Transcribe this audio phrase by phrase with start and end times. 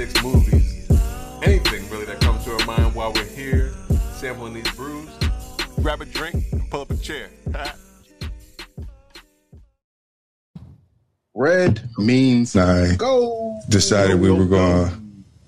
[0.00, 0.88] politics, movies,
[1.42, 3.72] anything really that comes to our mind while we're here
[4.14, 5.10] sampling these brews.
[5.82, 7.28] Grab a drink and pull up a chair.
[11.34, 13.60] Red means I go.
[13.68, 14.92] decided we were going to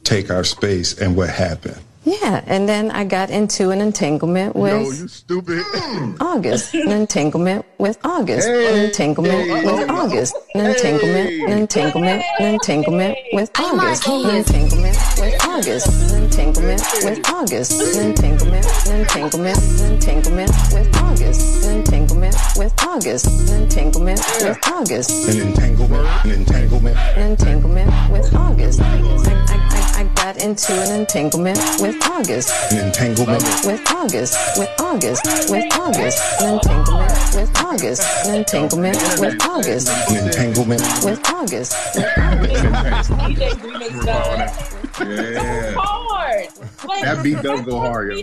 [0.05, 1.80] take our space, and what happened?
[2.05, 5.62] Yeah, and then I got into an entanglement with No, you stupid.
[6.20, 11.43] August, an entanglement with August, Hey, an entanglement hey, with oh, August, an entanglement, hey.
[11.43, 18.07] an entanglement, an entanglement with August, an entanglement with August, an entanglement with August, an
[18.10, 25.29] entanglement, an entanglement, an entanglement with August, an entanglement with August, an entanglement with August,
[25.29, 26.96] An entanglement, an entanglement.
[27.16, 28.80] an entanglement with August.
[28.80, 32.50] I, I, I, I got into an entanglement with August.
[32.72, 33.40] An entanglement.
[33.64, 40.26] with August, with August, with August, an entanglement with August, an entanglement with August, An
[40.26, 40.82] entanglement.
[41.04, 41.76] with August.
[41.95, 45.74] DJ remix go Yeah.
[45.76, 46.48] hard.
[46.84, 48.23] Like, That beat does go hard, yo.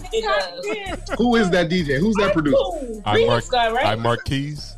[1.18, 1.98] Who is that DJ?
[1.98, 2.58] Who's that producer?
[3.06, 3.86] I'm, Remix Mark, right?
[3.86, 4.76] I'm Marquise.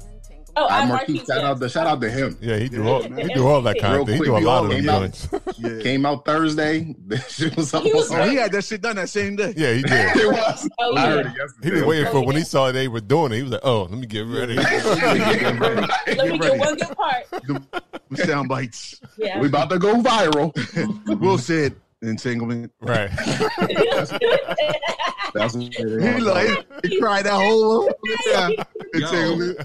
[0.56, 1.26] Oh, I'm I'm Marquise.
[1.26, 2.38] Shout out to shout out to him.
[2.42, 4.18] Yeah, he do all he do all that kind Real of thing.
[4.18, 5.00] He do a lot of them came out.
[5.00, 5.30] joints.
[5.62, 5.82] Yeah.
[5.84, 6.96] Came out Thursday.
[7.06, 7.84] This shit was up.
[7.84, 9.54] He was Oh, he had that shit done that same day.
[9.56, 9.92] Yeah, he did.
[10.16, 10.70] it was.
[10.80, 11.10] Oh, I yeah.
[11.10, 11.68] heard it yesterday.
[11.68, 13.36] He was waiting for oh, when he saw they were doing it.
[13.38, 17.26] He was like, "Oh, let me get ready." Let me get one good part.
[18.16, 19.00] Sound bites.
[19.18, 19.40] Yeah.
[19.40, 20.52] We about to go viral.
[21.20, 22.72] Will said entanglement.
[22.82, 23.10] right.
[25.34, 27.90] That's what He like he cried that whole
[28.28, 28.50] yeah.
[28.94, 29.60] Yo, entanglement.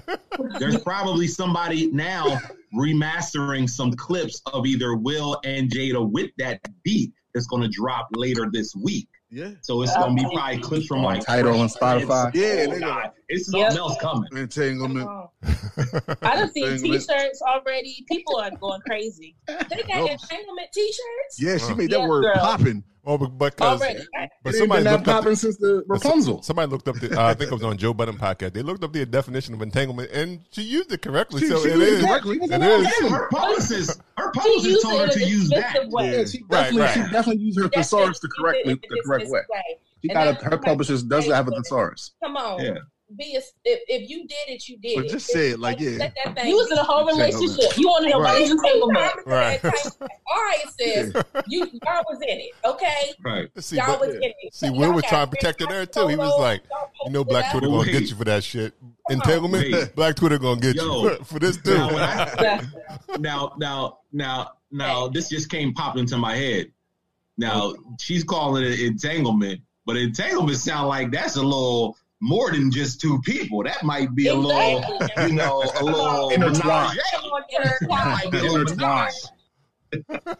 [0.59, 2.39] there's probably somebody now
[2.73, 8.07] remastering some clips of either Will and Jada with that beat that's going to drop
[8.13, 9.07] later this week.
[9.29, 9.51] Yeah.
[9.61, 12.31] So it's going to be probably clips from On like Tidal and Fresh Spotify.
[12.31, 12.35] Prince.
[12.37, 12.79] Yeah, Oh.
[12.79, 13.09] God.
[13.27, 13.77] it's something Yep.
[13.77, 14.29] else coming.
[14.35, 15.09] Entanglement.
[16.23, 18.05] I don't see t-shirts already.
[18.07, 19.35] People are going crazy.
[19.47, 20.11] They got Nope.
[20.11, 22.39] entanglement t-shirts Yeah, she made that Yeah, word girl.
[22.41, 22.83] popping.
[23.09, 23.99] Oh, but because already.
[24.43, 25.15] but It somebody been looked up.
[25.15, 26.41] popping The, since the Rapunzel.
[26.43, 27.17] somebody looked up the.
[27.17, 28.51] Uh, I think it was on Joe Budden podcast.
[28.53, 31.39] They looked up the definition of entanglement, and she used it correctly.
[31.39, 32.03] She- so she it used is.
[32.03, 32.37] it correctly.
[32.41, 32.67] It Yeah.
[32.79, 33.09] is.
[33.09, 35.73] Her publicist, her She publicist told her to use that.
[35.75, 36.11] dismissive way.
[36.19, 36.93] Yeah, she Right, definitely, right.
[36.93, 38.21] she definitely used her thesaurus it.
[38.23, 39.41] the correct, the correct dismissive way.
[39.49, 40.61] And She got a, her what
[41.09, 41.35] does saying.
[41.35, 42.11] have a thesaurus.
[42.21, 42.61] Come on.
[42.61, 42.73] Yeah.
[43.15, 45.11] Be a, if, if you did it, you did But it.
[45.11, 45.91] just say it like, yeah.
[45.97, 46.45] Let that.
[46.45, 47.77] You was in a whole relationship.
[47.77, 48.41] You wanted a Right.
[48.41, 48.51] right.
[48.51, 49.25] entanglement.
[49.25, 49.63] Right.
[50.29, 51.13] All right, sis.
[51.47, 53.13] You y'all was in it, okay?
[53.23, 53.49] Right.
[53.63, 54.35] See, y'all but- was in it.
[54.53, 56.07] see, Will was trying to protect her there too.
[56.07, 57.51] He was like, y'all know, Black.
[57.51, 58.73] Twitter gonna get you for that shit.
[59.09, 61.03] Entanglement, Black Twitter gonna get Yo.
[61.03, 61.75] you for this too.
[61.77, 62.61] Now, when I- Yeah.
[63.19, 66.71] now, now, now, now, this just came popping into my head.
[67.37, 72.99] Now she's calling it entanglement, but entanglement sound like that's a little more than just
[72.99, 73.63] two people.
[73.63, 74.83] That might be a little,
[75.19, 76.99] you know, a little Intertwined.
[77.11, 77.81] Come intertwined.
[77.89, 79.13] Might be a little Intertwined.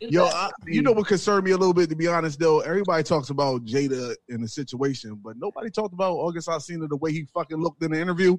[0.00, 2.60] Yo, I, you know what concerned me a little bit, to be honest, though?
[2.60, 7.12] Everybody talks about Jada in the situation, but nobody talked about August Alsina the way
[7.12, 8.36] he fucking looked in the interview.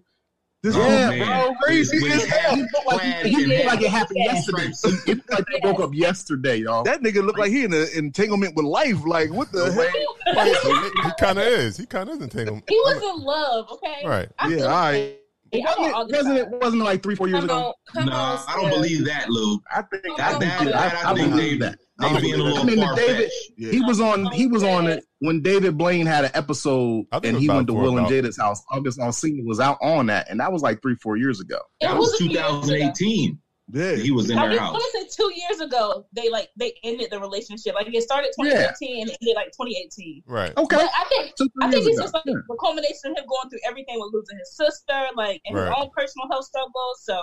[0.67, 1.25] This Oh, yeah, man.
[1.45, 2.55] bro, crazy With as hell.
[2.55, 4.33] He looked like, he, he looked like it happened Yeah.
[4.33, 4.63] yesterday.
[4.83, 6.83] It looked like they woke up yesterday, y'all.
[6.83, 9.05] That nigga looked like he in an entanglement with life.
[9.05, 10.45] Like, what the The hell?
[10.94, 11.78] he, he kind of is.
[11.78, 12.66] He kind of is entanglement.
[12.67, 14.01] He was in love, okay?
[14.05, 14.29] Right.
[14.39, 15.17] I Yeah, feel all right.
[15.53, 17.58] Like- Wasn't it, wasn't it wasn't like three, four years Come ago?
[17.68, 18.40] on, come Nah, on.
[18.47, 19.62] I don't believe that, Luke.
[19.72, 21.80] I think That- I think that- I, that I I think believe they- that.
[22.00, 22.72] They I being a believe little that.
[22.72, 23.31] I mean, David.
[23.58, 23.72] Yeah.
[23.72, 27.25] he was on he was on it when David Blaine had an episode I think
[27.25, 28.62] it and he went to Will and Jada's house.
[28.69, 31.58] August Alsina was out on that, and that was like three, four years ago.
[31.81, 32.62] It That was a few years ago.
[32.62, 33.40] 2018.
[33.72, 33.96] Yeah.
[33.96, 34.72] He was in I their was house.
[34.93, 37.75] gonna say two years ago they like they ended the relationship.
[37.75, 38.67] Like it started Yeah.
[38.81, 40.23] and it ended like 2018.
[40.25, 40.53] Right.
[40.58, 42.35] Okay, But I think two, I think years it's just like Yeah.
[42.47, 45.67] the culmination of him going through everything with losing his sister, like and Right.
[45.67, 47.02] his own personal health struggles.
[47.03, 47.19] So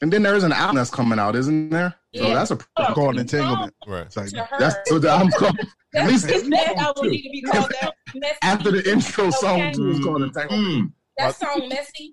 [0.00, 1.92] And then there is an album that's coming out, isn't there?
[2.14, 2.34] So Yeah.
[2.34, 2.56] that's a
[2.94, 3.74] Called entanglement.
[3.86, 4.06] Right.
[4.06, 5.58] It's like, that's so the album called,
[5.96, 7.94] at least his that album need to be called that.
[8.42, 9.72] After the intro song Okay.
[9.72, 10.90] too is called Entanglement.
[10.90, 10.92] Mm.
[11.16, 12.12] that song messy.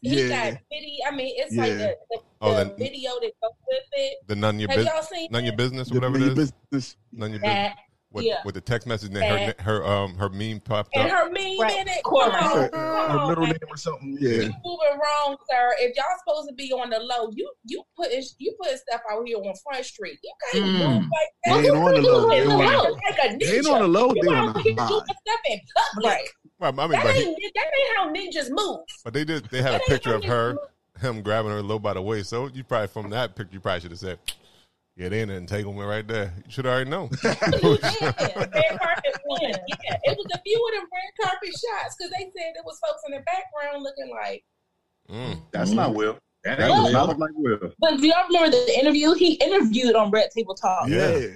[0.00, 0.50] He Yeah.
[0.52, 1.04] got video.
[1.06, 1.76] I mean, it's like Yeah.
[1.76, 4.18] the, the, Oh, the then- video that goes with it.
[4.26, 6.52] The none your business, y'all none your business, or whatever your it is.
[6.70, 6.96] business.
[7.12, 7.72] None your business.
[8.12, 8.36] with, Yeah.
[8.46, 11.10] with the text message and her her um her meme popped And up.
[11.10, 11.76] her meme Right.
[11.80, 12.02] in it.
[12.02, 12.32] Correct.
[12.32, 13.52] Come on, Her come on, middle man.
[13.60, 14.16] name or something.
[14.18, 14.30] Yeah.
[14.30, 15.74] You moving wrong, sir.
[15.80, 18.08] If y'all supposed to be on the low, you you put
[18.38, 20.18] you put stuff out here on Front Street.
[20.22, 20.72] You can't Mm.
[20.78, 21.10] move like
[21.44, 21.64] They that.
[21.66, 22.28] ain't on the low.
[22.30, 23.40] They It's on like the, a ninja.
[23.40, 24.12] they ain't on the low.
[24.14, 24.88] You They on out the here high.
[24.88, 26.06] doing stuff in public.
[26.12, 26.28] Right.
[26.58, 28.80] Right, I mean, That but, he, ain't that ain't how ninjas move.
[29.04, 29.44] but they did.
[29.46, 31.02] They had a That ain't picture of her, move.
[31.02, 32.30] him grabbing her low by the waist.
[32.30, 34.18] So you probably from that picture, you probably should have said,
[34.96, 37.10] "Yeah, they in an entanglement right there." You should already know.
[37.22, 39.40] Yeah, red carpet one.
[39.42, 42.78] Yeah, it was a few of them red carpet shots because they said it was
[42.86, 44.42] folks in the background looking like.
[45.10, 45.42] Mm.
[45.52, 46.18] That's not Will.
[46.44, 47.16] That That ain't does not Will.
[47.18, 47.72] like Will.
[47.78, 49.12] But do y'all remember the interview?
[49.14, 50.88] He interviewed on Red Table Talk.
[50.88, 51.16] Yeah.
[51.16, 51.26] Yeah.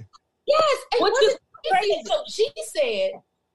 [0.47, 1.39] Yes, and Which what is is
[1.71, 2.01] crazy.
[2.05, 3.11] So she said,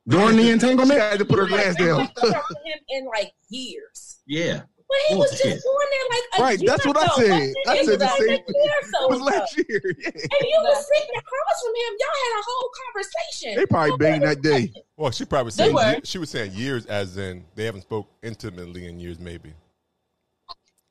[0.09, 0.91] During the entanglement.
[0.91, 1.01] She entanglement?
[1.01, 1.99] had to put her glass I down.
[2.01, 4.19] haven't talked to him in like years.
[4.27, 4.63] Yeah.
[4.89, 5.63] But he was just Bullshit.
[5.65, 7.13] going there like a Right, year that's what I ago.
[7.17, 7.29] said.
[7.31, 7.87] Wasn't I it?
[7.87, 9.25] said the was same like a year or so It was ago.
[9.27, 9.83] last year.
[9.99, 10.09] Yeah.
[10.15, 11.93] And you was sitting across from him.
[11.99, 13.55] Y'all had a whole conversation.
[13.57, 14.73] They probably banged that day.
[14.97, 16.01] Well, she probably They saying were.
[16.05, 19.53] she was saying years, as in they haven't spoke intimately in years, maybe.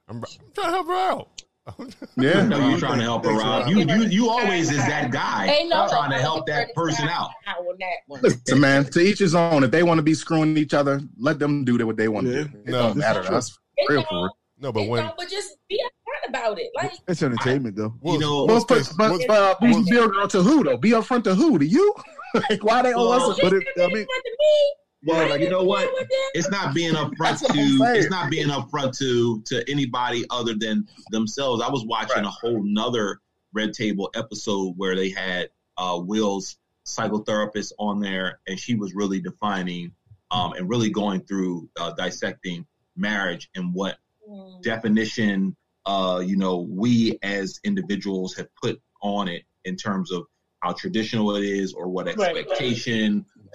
[0.10, 0.24] I'm, I'm
[0.54, 1.35] trying to help her out.
[2.18, 2.40] Yeah.
[2.40, 3.68] I know you're trying to help her out.
[3.68, 7.32] You you you always is that guy Ain't no trying to help that person out.
[7.60, 8.22] On that one.
[8.22, 9.64] Listen, man, to each his own.
[9.64, 12.34] If they want to be screwing each other, let them do what they want to
[12.34, 12.44] Yeah.
[12.44, 12.50] do.
[12.60, 13.60] It No, don't matter is to us.
[13.90, 14.38] Real for real.
[14.60, 16.70] no, but when but just be upfront about it.
[16.76, 17.94] Like It's entertainment though.
[18.04, 20.78] You know, Will's But, but, but uh, Will's- Bougie Bill to who though?
[20.78, 21.58] Be upfront to who?
[21.60, 21.94] To you?
[22.50, 23.40] like why they owe Well, us?
[23.42, 24.06] But it, I I mean,
[25.06, 25.90] well, like, you know what?
[26.34, 27.80] It's not being upfront to.
[27.96, 31.62] It's not being upfront to to anybody other than themselves.
[31.62, 33.20] I was watching a whole nother
[33.54, 39.20] Red Table episode where they had uh, Will's psychotherapist on there, and she was really
[39.20, 39.92] defining
[40.32, 42.66] um, and really going through uh, dissecting
[42.96, 43.98] marriage and what
[44.28, 44.60] Mm.
[44.64, 45.56] definition
[45.86, 50.24] uh, you know we as individuals have put on it in terms of
[50.62, 52.08] how traditional it is or what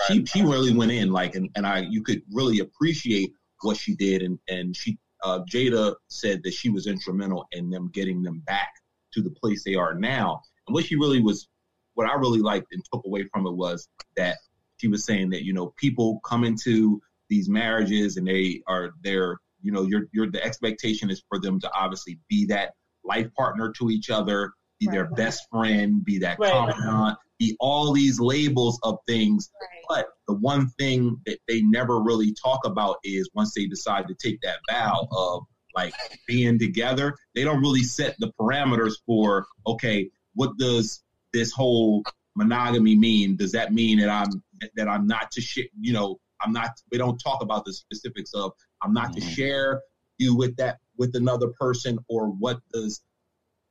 [0.09, 0.29] Right.
[0.29, 3.33] she she really went in like and, and I you could really appreciate
[3.63, 7.91] what she did and and she uh, Jada said that she was instrumental in them
[7.93, 8.71] getting them back
[9.13, 11.49] to the place they are now and what she really was
[11.95, 14.37] what I really liked and took away from it was that
[14.79, 19.39] she was saying that you know people come into these marriages and they are they're
[19.63, 22.73] you know your your the expectation is for them to obviously be that
[23.05, 26.51] life partner to each other be their best friend be that Right.
[26.51, 29.67] confidant be all these labels of things Right.
[29.89, 34.15] but the one thing that they never really talk about is once they decide to
[34.15, 35.43] take that vow of
[35.75, 35.93] like
[36.29, 41.03] being together, they don't really set the parameters for okay, what does
[41.33, 42.05] this whole
[42.37, 43.37] monogamy mean?
[43.37, 44.43] Does that mean that I'm
[44.77, 45.65] that I'm not to share?
[45.81, 46.71] You know, I'm not.
[46.93, 48.53] We don't talk about the specifics of
[48.83, 49.35] I'm not to Mhm.
[49.35, 49.83] share
[50.19, 53.03] you with that with another person, or what does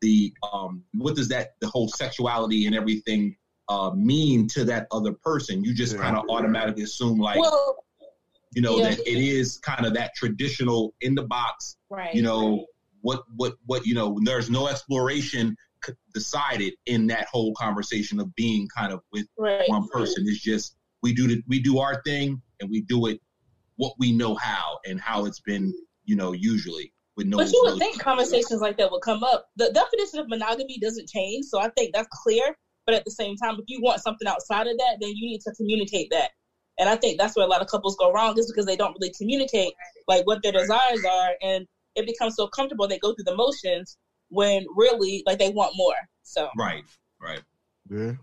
[0.01, 3.35] the um what does that the whole sexuality and everything
[3.69, 5.63] uh mean to that other person?
[5.63, 6.01] You just Yeah.
[6.01, 7.77] kind of automatically assume like well,
[8.53, 8.89] you know yeah.
[8.89, 12.13] that it is kind of that traditional in the box Right.
[12.15, 12.65] you know
[13.01, 15.55] what what what you know there's no exploration
[15.85, 19.69] c- decided in that whole conversation of being kind of with right.
[19.69, 23.21] one person it's just we do the, we do our thing and we do it
[23.77, 25.71] what we know how and how it's been
[26.05, 29.23] you know usually with no But you would really- think conversations like that would come
[29.23, 29.47] up.
[29.57, 32.57] The definition of monogamy doesn't change, so I think that's clear.
[32.89, 35.41] But at the same time, if you want something outside of that, then you need
[35.41, 36.31] to communicate that.
[36.79, 38.97] And I think that's where a lot of couples go wrong, is because they don't
[38.99, 39.73] really communicate
[40.07, 43.95] like what their desires are, and it becomes so comfortable they go through the motions
[44.29, 45.93] when really like they want more.
[46.23, 46.83] So right
[47.21, 47.41] right
[47.91, 48.13] yeah.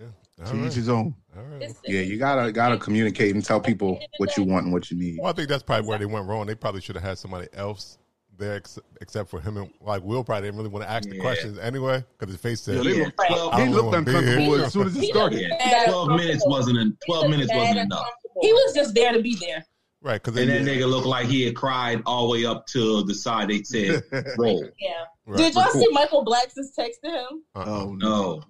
[0.00, 0.46] yeah.
[0.46, 1.14] To All each his own.
[1.36, 1.72] All right.
[1.84, 5.18] Yeah, you gotta gotta communicate and tell people what you want and what you need.
[5.20, 6.46] Well, I think that's probably where they went wrong.
[6.46, 7.98] They probably should have had somebody else
[8.38, 10.22] there, ex- except for him and like Will.
[10.24, 11.22] Probably didn't really want to ask the Yeah.
[11.22, 14.20] questions anyway because his face said, Yeah, they yeah, 12, He looked wanna be here.
[14.20, 15.40] uncomfortable as soon as it started.
[15.40, 18.06] yeah, 12 minutes wasn't en- 12 He minutes wasn't enough
[18.42, 19.64] he was just there to be there.
[20.02, 20.22] right?
[20.22, 23.14] Because and that nigga looked like he had cried all the way up to the
[23.14, 24.02] side they said
[24.38, 24.90] roll Yeah.
[25.26, 25.38] right.
[25.38, 27.42] Did y'all see Michael Blackson's text to him?
[27.54, 27.64] Uh-uh.
[27.66, 28.42] Oh no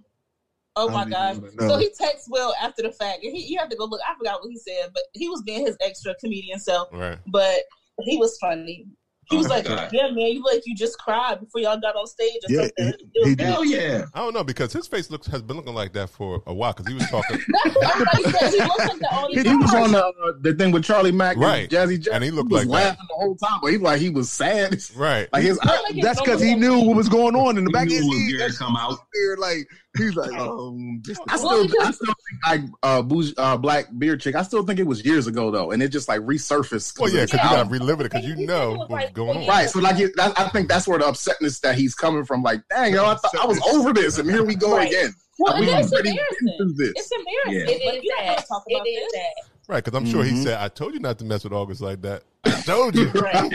[0.78, 1.68] Oh my don't gosh.
[1.70, 3.98] So he texts Will after the fact, and he you have to go look.
[4.06, 6.88] I forgot what he said, but he was being his extra comedian self.
[6.92, 7.16] Right.
[7.28, 7.60] But
[8.02, 8.84] he was funny.
[9.28, 12.06] He Oh was like, "Yeah, man, you like you just cried before y'all got on
[12.06, 13.46] stage or Yeah, something." he- It was he good.
[13.46, 16.42] hell yeah I don't know because his face looks has been looking like that for
[16.46, 18.54] a while because he was talking That's what everybody says.
[18.54, 21.36] He like that all the He, was on the uh, the thing with Charlie Mack
[21.38, 21.72] Right.
[21.72, 22.14] and Jazzy Jeff.
[22.14, 22.88] And he looked was like that.
[22.90, 24.78] laughing the whole time, but he like he was sad.
[24.94, 25.28] right.
[25.32, 27.72] Like his He like That's because he knew what was going on in the He
[27.72, 28.10] back of his head.
[28.28, 28.90] getting That to come out.
[29.14, 29.66] shit Like
[29.96, 34.16] he's like, um, this I still, I still think like uh, bougie, uh, Black Beer
[34.16, 34.34] Chick.
[34.34, 36.98] I still think it was years ago though, and it just like resurfaced.
[36.98, 39.14] Well, yeah, because you gotta relive it because you know what's was what was like
[39.14, 39.46] going on.
[39.46, 39.70] Right.
[39.70, 42.42] So like, it- that, I think that's where the upsetness that he's coming from.
[42.42, 44.88] Like, dang, yo, I thought I was over this, and here we go Right.
[44.88, 45.14] again.
[45.38, 46.02] Well, we and embarrassing.
[46.42, 46.92] been through this.
[46.96, 47.76] It's embarrassing.
[47.76, 47.92] Yeah.
[47.92, 48.42] It is you don't want that.
[48.42, 49.12] to talk about this.
[49.12, 49.55] that.
[49.68, 50.44] Right, because I'm sure he Mhm.
[50.44, 52.22] said, "I told you not to mess with August like that.
[52.44, 53.52] I told you." Right.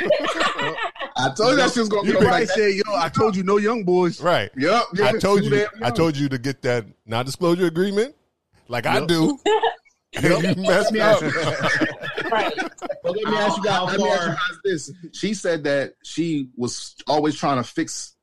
[1.18, 2.56] I told you that shit was gonna You go probably like that.
[2.58, 4.50] say, "Yo, I told you, no young boys." right.
[4.58, 4.84] Yep.
[5.04, 5.68] I told you.
[5.82, 8.16] I told you to get that non-disclosure agreement,
[8.68, 9.38] like I do.
[10.14, 10.26] And
[10.58, 11.22] you messed up.
[12.30, 12.54] right.
[13.02, 13.74] But let me ask you guys.
[13.74, 14.92] how Let me ask you far- guys this.
[15.14, 18.14] She said that she was always trying to fix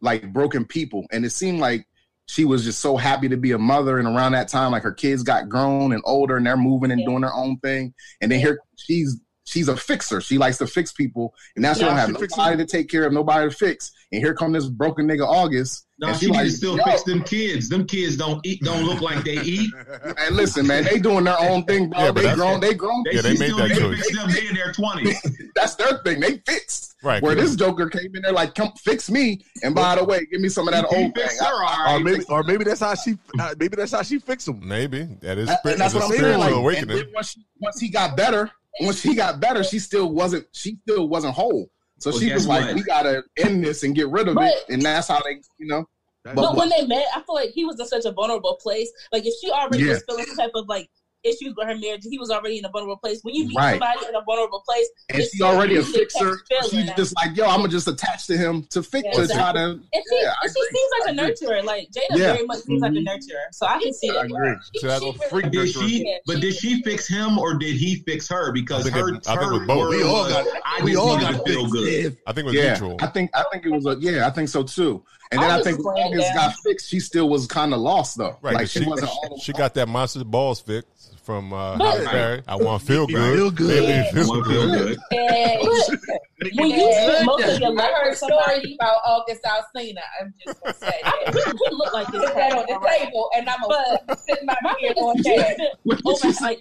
[0.00, 1.84] like broken people, and it seemed like
[2.26, 3.98] she was just so happy to be a mother.
[3.98, 7.00] And around that time, like her kids got grown and older, and they're moving and
[7.00, 7.06] Yeah.
[7.06, 7.92] doing their own thing.
[8.20, 10.20] And then here she's she's a fixer.
[10.20, 12.88] She likes to fix people, and now she Yeah, don't have she nobody to take
[12.88, 13.92] care of, nobody to fix.
[14.12, 15.86] And here come this broken nigga August.
[16.02, 17.68] No, and she need to still yo, fix them kids.
[17.68, 19.72] Them kids don't eat, don't look like they eat.
[20.18, 22.00] And listen, man, they doing their own thing, bro.
[22.00, 23.02] Yeah, but they grown, they grown.
[23.04, 24.04] They, Yeah, they she made still that need to choice.
[24.04, 24.30] fix them.
[24.30, 25.50] They in their twenties.
[25.54, 26.18] That's their thing.
[26.20, 26.96] They fixed.
[27.04, 27.22] Right.
[27.22, 30.40] Where this Joker came in there like, come fix me, and by the way, give
[30.40, 31.22] me some of that He old thing.
[31.24, 34.02] fixed her, all I- Or maybe, or maybe that's how she, uh, maybe that's how
[34.02, 34.60] she fixed them.
[34.66, 36.20] Maybe that is That- that's what I'm saying.
[36.20, 36.96] spiritual Like, and awakening.
[36.96, 40.46] then once, she, once he got better, once he got better, she still wasn't.
[40.52, 41.70] She still wasn't whole.
[42.02, 42.74] So Well, she was like, what?
[42.74, 45.66] "We gotta end this and get rid of But- it." And that's how they, you
[45.66, 45.86] know.
[46.24, 48.90] That's- But when they met, I feel like he was in such a vulnerable place.
[49.12, 49.92] Like if she already Yeah.
[49.94, 50.88] was feeling some type of like
[51.24, 53.20] issues with her marriage, he was already in a vulnerable place.
[53.22, 53.70] When you meet Right.
[53.72, 56.36] somebody in a vulnerable place, And it's she already a fixer.
[56.50, 56.92] catch She's feeling.
[56.96, 59.58] just like, "Yo, I'm gonna just attach to him to fix Yeah, to try to."
[59.60, 61.64] And she, Yeah, and she seems like a nurturer.
[61.64, 62.32] Like Jada Yeah.
[62.34, 63.06] very much seems like a mm-hmm.
[63.08, 63.44] nurturer.
[63.52, 64.24] So I can see I it.
[64.26, 64.54] agree.
[64.80, 66.04] So She- she Did she?
[66.06, 68.52] Yeah, But she- did she fix him or did he fix her?
[68.52, 69.90] Because I think her, it- I think it her was both.
[69.90, 71.72] We all got- I we all got to feel fixed.
[71.72, 72.16] good.
[72.26, 72.96] I think it was Yeah, mutual.
[73.00, 74.26] I think I think it was a yeah.
[74.26, 75.04] I think so too.
[75.30, 77.80] And then I August think when laying August got fixed, she still was kind of
[77.80, 78.36] lost though.
[78.42, 81.52] Right, like 'cause she, she, wasn't all the she got that Monster's Ball fixed from
[81.52, 82.42] uh, But- Halle Berry.
[82.48, 83.56] I want to feel Feel good.
[83.56, 83.68] good.
[83.68, 84.10] Baby, Yeah.
[84.12, 84.98] feel One feel good.
[85.10, 85.18] good.
[85.18, 89.42] And When you spend most of your I life heard with somebody, stories about August
[89.44, 90.00] Alsina.
[90.20, 91.34] I'm just gonna say I that.
[91.34, 92.20] mean, he, he like this.
[92.24, 95.76] Put that on the table, and I'm gonna sit my My beer on is, that.
[95.84, 96.60] you've been over like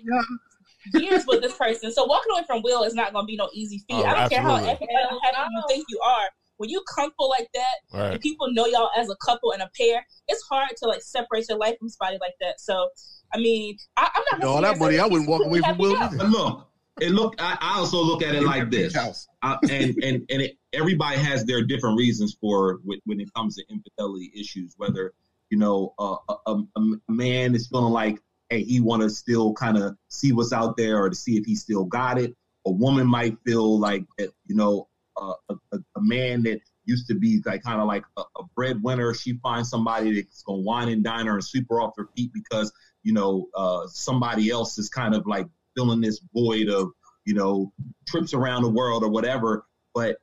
[0.93, 1.91] years with this person.
[1.91, 4.03] So walking away from Will is not going to be no easy feat.
[4.03, 4.69] Oh, I don't care how absolutely.
[4.69, 6.27] happy, how happy you think you are.
[6.57, 8.11] When you comfortable like that, Right.
[8.13, 11.45] and people know y'all as a couple and a pair, it's hard to like separate
[11.49, 12.59] your life from somebody like that.
[12.59, 12.89] So,
[13.33, 14.39] I mean, I, I'm not.
[14.39, 15.95] You know, all that money, I wouldn't walk away from Will.
[15.95, 16.67] But look,
[16.99, 17.35] it look.
[17.39, 18.95] I, I also look at it like this.
[18.95, 19.27] house.
[19.41, 23.55] uh, and and and it, everybody has their different reasons for when, when it comes
[23.55, 24.73] to infidelity issues.
[24.77, 25.13] Whether
[25.49, 28.19] you know uh, a, a, a man is feeling like
[28.49, 31.45] hey he want to still kind of see what's out there or to see if
[31.45, 32.35] he still got it.
[32.65, 34.87] A woman might feel like you know
[35.19, 38.43] uh, a, a, a man that used to be like kind of like a, a
[38.55, 39.13] breadwinner.
[39.13, 42.31] She finds somebody that's gonna wine and dine her and sweep her off her feet
[42.33, 42.71] because
[43.03, 46.91] you know uh, somebody else is kind of like filling this void of
[47.25, 47.71] you know
[48.07, 49.65] trips around the world or whatever.
[49.93, 50.17] But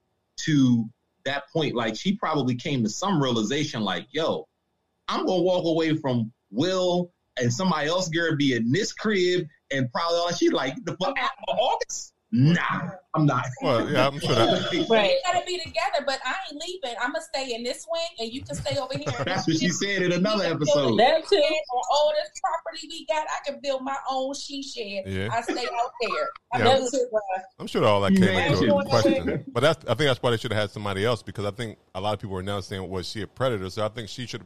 [0.44, 0.88] to
[1.24, 4.48] that point, like she probably came to some realization, like, yo,
[5.08, 9.90] I'm gonna walk away from Will and somebody else gonna be in this crib and
[9.92, 12.14] probably all she like the fuck out of August.
[12.30, 13.46] Nah, I'm not.
[13.62, 14.86] Well, yeah, I'm sure that.
[14.90, 15.10] Right.
[15.10, 16.94] We gotta be together, but I ain't leaving.
[17.00, 19.06] I'm gonna stay in this wing, and you can stay over here.
[19.24, 20.98] That's what she said in another You can build episode.
[20.98, 21.36] That too.
[21.36, 25.04] On all this property we got, I can build my own she shed.
[25.06, 25.30] Yeah.
[25.32, 26.28] I stay out there.
[26.52, 26.64] I Yeah.
[26.64, 27.20] know this is why.
[27.58, 29.44] I'm sure all that came Man, into she- question.
[29.48, 31.78] But that's, I think that's why they should have had somebody else because I think
[31.94, 33.70] a lot of people are now saying, was she a predator?
[33.70, 34.42] So I think she should.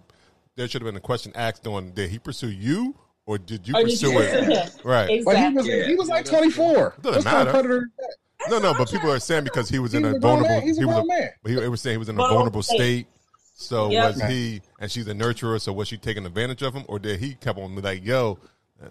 [0.55, 2.95] There should have been a question asked on: Did he pursue you,
[3.27, 4.33] or did you oh, Or pursue it?
[4.45, 4.69] pursue him?
[4.85, 5.23] Right.
[5.25, 5.55] But he Exactly.
[5.57, 5.87] was Yeah.
[5.87, 6.95] he was like 24.
[7.03, 7.51] Doesn't What kind of matter.
[7.51, 8.17] predator is that?
[8.51, 10.49] No, no, but people are saying because he was in He's a a vulnerable.
[10.57, 10.63] man.
[10.63, 11.31] He's a he was grown man.
[11.43, 12.77] But he, they were saying he was in a Vulnerable vulnerable state.
[12.77, 13.07] state.
[13.55, 14.09] So Yeah.
[14.09, 14.63] was he?
[14.81, 15.61] And she's a nurturer.
[15.61, 18.39] So was she taking advantage of him, or did he kept on like, "Yo,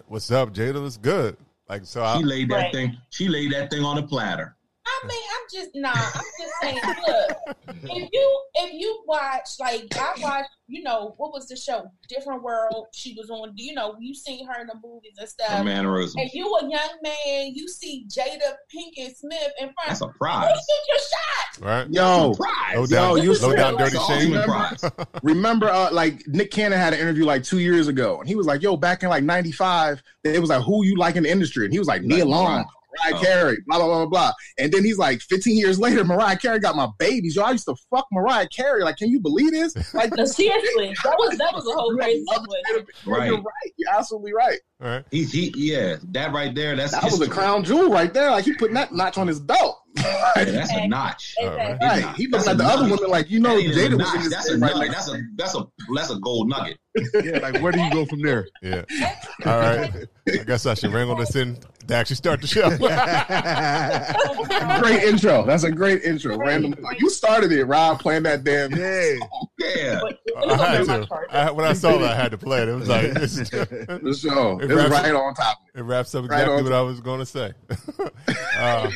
[0.08, 0.84] what's up, Jada?
[0.86, 1.36] It's good."
[1.68, 2.02] Like so.
[2.02, 2.72] I, She laid that Right.
[2.72, 2.98] thing.
[3.10, 4.56] She laid that thing on a platter.
[4.84, 5.92] I mean, I'm just nah.
[5.94, 6.80] I'm just saying.
[7.06, 11.84] Look, if you if you watch like I watched, you know, what was the show?
[12.08, 12.86] Different World.
[12.92, 13.52] She was on.
[13.54, 15.64] You know, you seen her in the movies and Her stuff.
[15.64, 16.16] mannerisms.
[16.20, 19.88] And you a young man, you see Jada Pinkett Smith in front.
[19.88, 20.48] That's a You prize.
[20.50, 21.64] shoot your shot.
[21.64, 21.88] right.
[21.90, 22.76] Yo, Prize.
[22.76, 24.34] Low down, Yo, you low down, dirty It's shame.
[24.36, 24.84] ultimate prize.
[25.22, 28.46] remember uh, like Nick Cannon had an interview like two years ago, and he was
[28.46, 31.64] like, "Yo, back in like '95, it was like who you like in the industry,"
[31.66, 33.22] and he was like Nia Long, Mariah Oh.
[33.22, 34.32] Carey, blah blah blah blah blah.
[34.58, 37.36] And then he's like, 15 years later, Mariah Carey got my babies.
[37.36, 38.82] Yo, I used to fuck Mariah Carey.
[38.82, 39.74] Like, can you believe this?
[39.94, 42.86] Like, No, seriously, that was that was a whole crazy situation.
[43.06, 43.26] Right.
[43.26, 43.72] You're right.
[43.76, 44.58] You're absolutely right.
[44.82, 45.04] All right.
[45.10, 46.76] He, he, yeah, that right there.
[46.76, 48.30] That's That was a crown jewel right there.
[48.30, 49.81] Like he putting that notch on his belt.
[49.96, 51.34] Yeah, that's a notch.
[51.38, 51.86] Exactly.
[51.86, 52.16] Right.
[52.16, 54.20] He looks like a the other woman, like you know, That a Jada was in
[54.22, 54.92] this That's a thing right nugget.
[54.92, 56.78] That's a that's a that's a gold nugget.
[57.22, 58.48] Yeah, like where do you go from there?
[58.62, 58.84] Yeah.
[59.46, 60.06] All right.
[60.28, 61.58] I guess I should wrangle this in
[61.88, 62.68] to actually start the show.
[64.80, 65.44] Great intro.
[65.44, 66.36] That's a great intro.
[66.38, 66.74] Random.
[66.98, 68.70] You started it, Rob, playing that damn.
[68.72, 69.14] Yeah.
[69.58, 70.00] Yeah.
[70.46, 71.08] I had to.
[71.30, 72.68] I, when I saw that, I had to play it.
[72.68, 74.58] It was like it's, it The show.
[74.60, 75.58] It It was wraps- right on top.
[75.74, 77.52] It wraps up exactly on what I was going to say.
[78.58, 78.90] uh,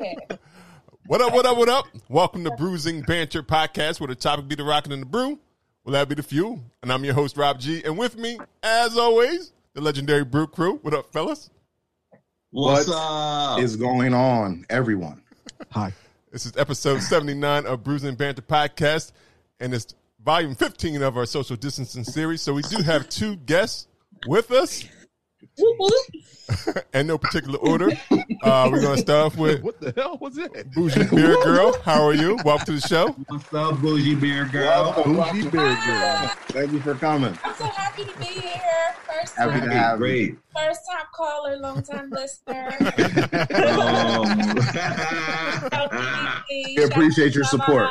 [0.00, 0.18] Thank
[1.06, 1.34] what up?
[1.34, 1.58] What up?
[1.58, 1.84] What up?
[2.08, 5.38] Welcome to Brews and Banter Podcast, where the topic be the rockin' and the brew.
[5.84, 6.58] Will that be the fuel?
[6.82, 7.82] And I'm your host Rob G.
[7.84, 10.78] And with me, as always, the legendary Brew Crew.
[10.80, 11.50] What up, fellas?
[12.50, 13.60] What's What up?
[13.60, 15.20] Is going on, everyone.
[15.70, 15.92] Hi.
[16.32, 19.12] This is episode 79 of Brews and Banter Podcast,
[19.58, 22.40] and it's volume 15 of our social distancing series.
[22.40, 23.86] So we do have two guests
[24.26, 24.82] with us,
[25.58, 26.84] Whoop, whoop.
[27.06, 27.90] no particular order.
[28.42, 30.52] Uh, we're going to start off with What the hell was it?
[30.72, 31.72] Bourgie Beer Girl.
[31.82, 32.38] How are you?
[32.44, 33.08] Welcome to the show.
[33.28, 34.92] What's up, Bourgie Beer Girl?
[34.94, 36.30] Bourgie Beer Girl.
[36.48, 37.38] Thank you for coming.
[37.44, 38.60] I'm so happy to be here.
[39.06, 40.04] First Happy time, to have you.
[40.04, 40.38] Great.
[40.54, 42.70] first time caller, long time listener.
[45.72, 46.42] Um,
[46.76, 47.88] We appreciate your support.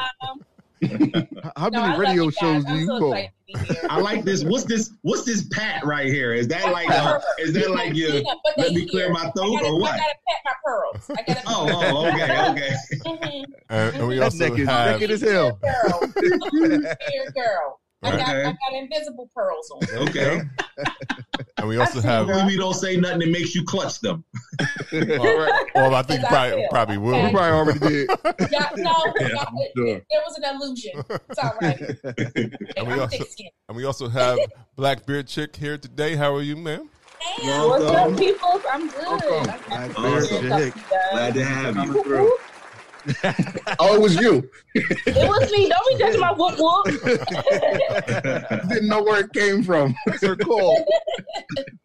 [1.58, 3.14] How many love radio you shows do I'm you so go?
[3.14, 3.88] excited to be here.
[3.90, 4.44] I like this.
[4.44, 4.92] What's this?
[5.02, 6.34] What's this pat right here?
[6.34, 6.90] Is that like?
[6.90, 8.10] Uh, is that like your?
[8.12, 8.22] Yeah,
[8.58, 9.14] Let me clear here.
[9.14, 9.94] my throat gotta, or what?
[9.94, 11.12] I gotta pat my pearls.
[11.18, 11.42] I gotta.
[11.48, 12.76] Oh, oh, okay, okay.
[13.06, 13.44] Mhm.
[13.70, 15.60] And, and we That also naked, have naked as hell.
[15.62, 17.80] Girl, Here, girl.
[18.02, 18.40] I got, Okay.
[18.46, 20.08] I got invisible pearls on.
[20.08, 20.42] Okay.
[21.58, 24.24] and we also have we don't say nothing that makes you clutch them.
[24.94, 25.66] All right.
[25.76, 27.32] Well, I think you probably probably You will.
[27.32, 28.10] probably already did.
[28.52, 29.88] Yeah, no, no it, sure.
[29.88, 31.04] it, it was an illusion.
[31.30, 31.80] It's all right.
[32.78, 33.26] And we I'm also-
[33.68, 34.40] And we also have
[34.76, 36.16] Black Beer Chick here today.
[36.16, 36.90] How are you, ma'am?
[37.42, 37.68] Damn.
[37.68, 38.62] What's up, people?
[38.72, 39.06] I'm good.
[39.06, 39.54] Welcome.
[39.72, 40.74] I'm Black chick.
[41.12, 42.38] Glad to have you.
[43.22, 43.74] Coming through.
[43.80, 44.50] Oh, it was you.
[44.76, 45.70] It was me.
[45.70, 46.86] Don't be judging my whoop whoop.
[48.70, 49.96] Didn't know where it came from.
[50.06, 50.86] That's her call.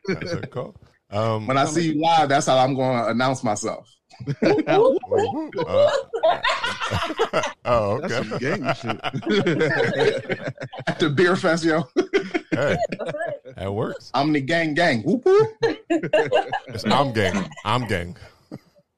[0.09, 0.75] That's her call.
[1.11, 3.88] Um, When I see you live, that's how I'm going to announce myself.
[4.28, 4.33] uh,
[7.64, 8.28] oh, That's okay.
[8.28, 9.00] some gang shit.
[10.87, 11.83] At the beer fest, yo.
[12.50, 12.76] Hey,
[13.56, 14.11] that works.
[14.14, 15.02] I'm the gang gang.
[15.02, 15.49] Whoop, whoop.
[15.90, 17.49] It's I'm gang.
[17.64, 18.16] I'm gang.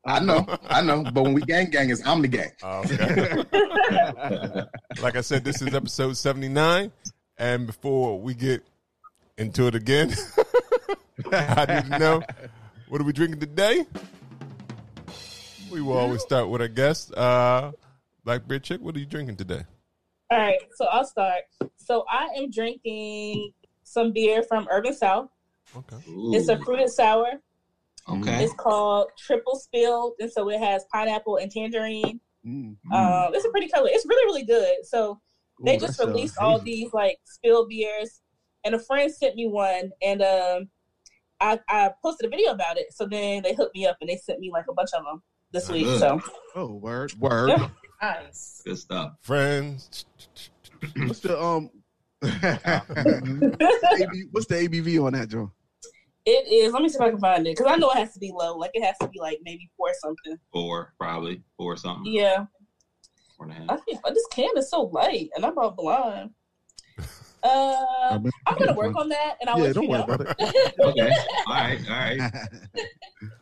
[0.07, 1.03] I know, I know.
[1.03, 2.53] But when we gang gang, is I'm the gang.
[2.63, 3.43] Oh, okay.
[5.03, 6.93] like I said, this is episode 79.
[7.39, 8.63] And before we get
[9.37, 10.15] into it again,
[11.33, 12.23] I need to know
[12.89, 13.85] what are we drinking today?
[15.71, 17.13] We will always start with our guest.
[17.15, 17.73] Uh,
[18.25, 19.65] Black Beer Chick, what are you drinking today?
[20.31, 21.43] All right, so I'll start.
[21.77, 25.29] So I am drinking some beer from Urban South.
[25.77, 25.97] Okay.
[26.33, 27.41] It's a fruited sour.
[28.09, 28.45] Okay.
[28.45, 32.21] It's called Triple Spilled, and so it has pineapple and tangerine.
[32.47, 32.77] Mm.
[32.93, 33.89] Um, it's a pretty color.
[33.91, 34.85] It's really, really good.
[34.85, 35.21] So
[35.65, 38.21] they Ooh, just released all these like spilled beers,
[38.65, 40.69] and a friend sent me one, and um,
[41.41, 42.93] I, I posted a video about it.
[42.93, 45.23] So then they hooked me up, and they sent me like a bunch of them
[45.53, 45.85] this week.
[45.85, 46.01] Good.
[46.01, 46.21] So
[46.55, 47.51] Oh, word, word.
[47.51, 47.69] Yeah.
[48.01, 48.63] Nice.
[48.65, 49.13] Good stuff.
[49.23, 50.05] Friends.
[50.97, 51.71] What's the um?
[52.21, 52.33] What's
[54.47, 55.51] the ABV on that, Joe?
[56.27, 56.73] It is.
[56.73, 58.33] Let me see if I can find it because I know it has to be
[58.35, 58.57] low.
[58.57, 60.37] Like it has to be like maybe four something.
[60.53, 61.43] Four, probably.
[61.57, 62.13] Four something.
[62.13, 62.47] Yeah,
[63.37, 63.71] Four and a half.
[63.71, 66.31] I think but this can is so light, and I'm about blind.
[67.43, 70.15] Uh, I'm gonna work on that, and I'll Yeah, let don't you worry know.
[70.15, 70.75] about it.
[70.83, 71.11] Okay.
[71.47, 71.81] All right.
[71.89, 72.33] All right.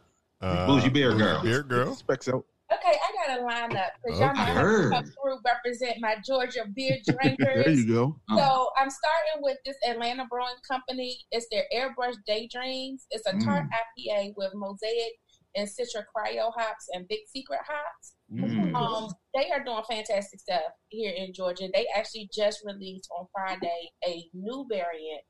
[0.43, 1.41] Uh, Bourgie Beer Girl.
[1.43, 1.95] Beer Girl.
[1.95, 2.45] Specs out.
[2.75, 4.39] Okay, I got a lineup because y'all Okay.
[4.39, 7.39] know I how to come through represent my Georgia beer drinkers.
[7.65, 8.17] There you go.
[8.31, 8.37] Oh.
[8.37, 11.19] So I'm starting with this Atlanta Brewing Company.
[11.31, 13.07] It's their Airbrush Daydreams.
[13.11, 15.13] It's a tart IPA with mosaic
[15.57, 18.15] and Citra Cryo hops and Big Secret hops.
[18.33, 18.75] Mm.
[18.75, 21.69] Um, they are doing fantastic stuff here in Georgia.
[21.73, 25.23] They actually just released on Friday a new variant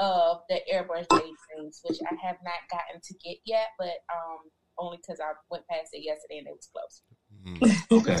[0.00, 4.38] of the Airbrush Daydreams, which I have not gotten to get yet, but um,
[4.78, 7.02] only because I went past it yesterday and it was closed.
[7.44, 7.74] Mm.
[7.90, 8.16] Okay.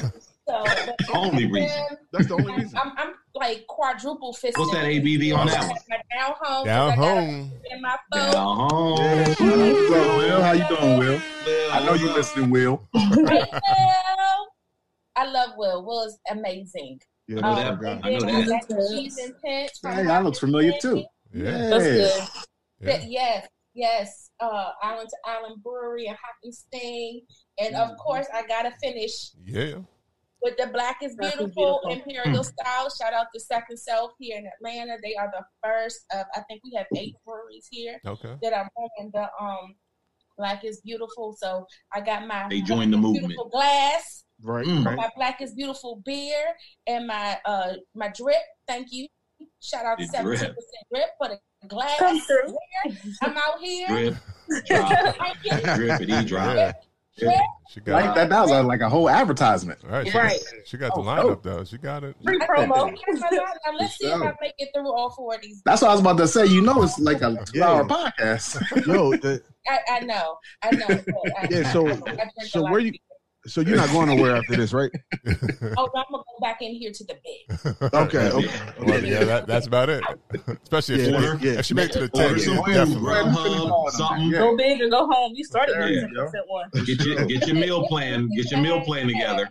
[0.48, 1.84] So but Only reason.
[2.12, 2.78] That's the only reason.
[2.78, 4.58] I'm, I'm like quadruple fisted.
[4.58, 5.76] What's that ABV on that one?
[6.16, 6.66] Down home.
[6.66, 7.52] Down I got home.
[7.70, 8.32] In my phone.
[8.32, 9.18] Down home.
[9.18, 10.42] What's up, Will?
[10.42, 11.20] How you doing, Will?
[11.46, 12.88] Well, I know you're listening, Will.
[12.94, 13.04] Hey,
[13.52, 14.48] Will.
[15.16, 15.84] I love Will.
[15.84, 17.00] Will is amazing.
[17.26, 17.88] Yeah, I know that's that.
[17.88, 18.08] our guy.
[18.08, 18.88] I know that.
[18.90, 21.04] Cheese and Pinch from Hey, that looks familiar too.
[21.34, 21.68] Yeah.
[21.68, 22.46] That's Yes.
[22.80, 22.88] good.
[22.88, 23.04] Yeah.
[23.06, 24.30] Yes, yes.
[24.40, 26.66] Uh, Island to Island Brewery and Hopkins
[27.58, 29.78] And of course, I gotta finish Yeah.
[30.42, 31.90] with the Black is Black is Beautiful, Beautiful.
[32.12, 32.88] Imperial Style.
[32.90, 34.96] Shout out to Second Self here in Atlanta.
[35.02, 38.34] They are the first of I think we have eight breweries here Okay.
[38.42, 39.74] that are running the um
[40.36, 41.34] Black is beautiful.
[41.36, 43.28] So I got my They joined the movement.
[43.28, 44.86] Beautiful glass, Right, Mm.
[44.86, 44.96] right.
[44.96, 46.44] my Black is beautiful beer,
[46.86, 48.36] and my uh my drip.
[48.68, 49.08] Thank you.
[49.60, 50.54] Shout out to seventeen drip.
[50.54, 51.98] percent drip for the glass.
[51.98, 52.56] Come through.
[53.22, 53.86] I'm out here.
[53.88, 56.22] Drip, drop, Thank you.
[56.24, 56.74] drop.
[57.20, 57.40] Yeah.
[57.68, 59.80] She got Like that, that was like a whole advertisement.
[59.84, 60.38] All right, she, Right.
[60.64, 61.40] she got the Oh, lineup oh.
[61.42, 61.64] though.
[61.64, 62.14] She got it.
[62.24, 62.68] Free promo.
[63.10, 65.60] Now let's see if I make it through all four of these.
[65.64, 66.46] That's what I was about to say.
[66.46, 68.10] You know, it's like a two-hour Yeah.
[68.20, 68.86] podcast.
[68.86, 70.86] Yo, the, I, I know, I know.
[71.36, 73.00] I, Yeah, so- I, I so where you- beer.
[73.48, 74.90] So you're not going nowhere after this, right?
[75.76, 77.92] Oh, I'm gonna go back in here to the bed.
[77.94, 78.60] Okay, okay.
[78.80, 80.02] Well, yeah, that, that's about it.
[80.62, 81.38] Especially if, Yeah, she, Order.
[81.46, 81.58] yeah.
[81.58, 83.08] if she made it to the Order ten, some yeah, food, definitely.
[83.10, 84.30] Grubhub, something.
[84.30, 85.32] Go big or go home.
[85.34, 86.24] You started There with you the go.
[86.24, 86.70] percent one.
[86.84, 88.28] Get your get your meal plan.
[88.36, 89.48] Get your meal plan together.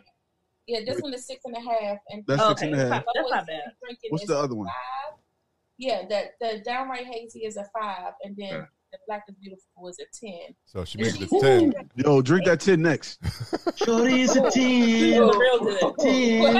[0.67, 3.03] Yeah, this one is six and a half, and That's Okay, and a half.
[3.15, 3.61] that's not- bad.
[4.09, 4.67] What's the other one?
[4.67, 5.19] Five.
[5.77, 8.97] Yeah, that the downright hazy is a five, and then Okay.
[8.97, 10.55] the black is beautiful was a ten.
[10.65, 11.73] So she made it to ten.
[11.95, 13.19] Yo, drink that 10 next.
[13.75, 14.41] Shorty's a
[15.19, 16.57] Oh, real good.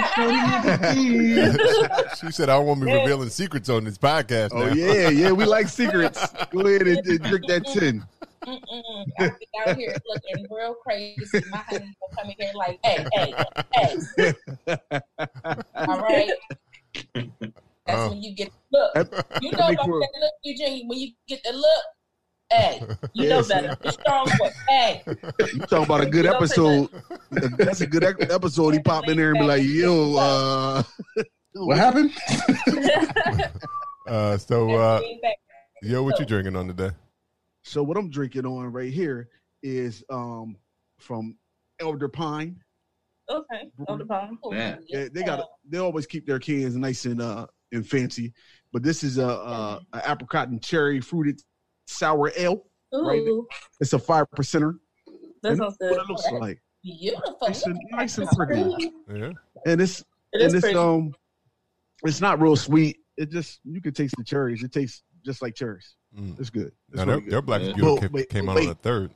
[2.19, 5.67] She said, "I don't be revealing secrets on this podcast." Oh yeah, yeah, we like
[5.67, 6.25] secrets.
[6.51, 8.03] Go ahead and, and drink that 10.
[8.45, 9.05] Mm-mm.
[9.19, 11.17] I be out here looking real crazy.
[11.51, 13.33] My honey will come in here like, hey, hey,
[13.73, 14.33] hey.
[15.75, 16.31] All right.
[17.13, 18.09] That's Oh.
[18.09, 18.95] when you get the look.
[19.41, 20.87] You know about that look, Eugene.
[20.87, 21.83] When you get the look,
[22.49, 22.81] hey,
[23.13, 23.77] You Yeah, know so- better.
[23.81, 24.51] the strong one.
[24.67, 26.89] Hey, You talking about a good You don't say episode?
[27.57, 28.73] That's a good episode.
[28.73, 30.83] He pop in there and be like, "Yo, uh,
[31.53, 32.11] what happened?
[34.07, 35.01] Uh, so, uh,
[35.81, 36.91] yo, what you drinking on today?
[37.63, 39.27] So what I'm drinking on right here
[39.61, 40.55] is um
[40.99, 41.35] from
[41.79, 42.61] Elder Pine.
[43.29, 43.69] okay.
[43.89, 44.37] On the phone.
[44.51, 44.77] Yeah.
[44.91, 48.31] They, they got they always keep their cans nice and uh and fancy,
[48.71, 51.41] but this is a, a, a apricot and cherry fruited
[51.87, 52.63] sour ale.
[52.93, 53.19] Right.
[53.21, 53.47] Ooh,
[53.79, 54.77] It's a five percenter.
[55.43, 57.37] that sounds What it looks like, Beautiful.
[57.41, 59.31] nice and, nice and pretty, Yeah.
[59.65, 60.01] and it's
[60.33, 60.77] It and it's pretty.
[60.77, 61.13] um
[62.03, 62.97] it's not real sweet.
[63.17, 64.63] It just you can taste the cherries.
[64.63, 65.95] It tastes just like cherries.
[66.17, 66.39] Mm.
[66.39, 66.71] It's good.
[66.89, 67.31] It's Now, really their, good.
[67.31, 67.67] their Black Yeah.
[67.73, 68.61] Beautiful Well, came, wait, came out wait.
[68.63, 69.11] on the third.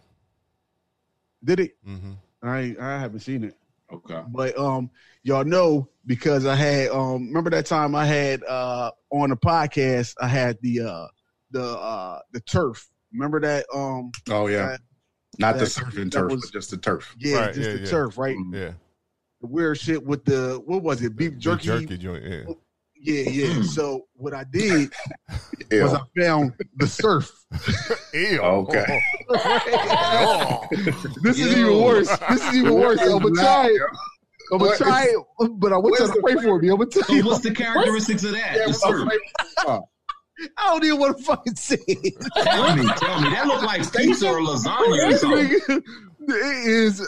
[1.44, 1.72] Did it?
[1.86, 3.56] hmm I I haven't seen it.
[3.94, 4.22] Okay.
[4.30, 4.90] But um,
[5.24, 10.16] y'all know because I had um, remember that time I had uh on the podcast
[10.20, 11.08] I had the uh
[11.52, 12.88] the uh the turf.
[13.14, 14.80] Remember that um Oh yeah, that-
[15.40, 17.16] not the surfing turf, was- but just the turf.
[17.20, 17.90] yeah Right, just yeah, the yeah.
[17.90, 18.72] turf right Yeah.
[19.42, 22.24] the weird shit with the what was it beef Beef jerky, jerky joint.
[22.24, 22.44] Yeah.
[22.96, 24.92] yeah yeah so what I did
[25.72, 25.84] Ew.
[25.84, 27.32] was I found the surf
[28.14, 28.40] Ew.
[28.40, 29.02] Okay.
[31.24, 31.62] this is Yo.
[31.62, 33.82] even worse this is even worse I'm gonna try it
[34.52, 35.18] I'm gonna try it
[35.60, 37.52] but I want you to the pray for me I'm gonna tell you what's the
[37.52, 38.56] characteristics of that?
[38.56, 39.80] Yeah,
[40.58, 43.30] I don't even want to fucking say it Tell me, tell me.
[43.30, 45.84] That look like pizza or lasagna or something.
[46.28, 47.08] it is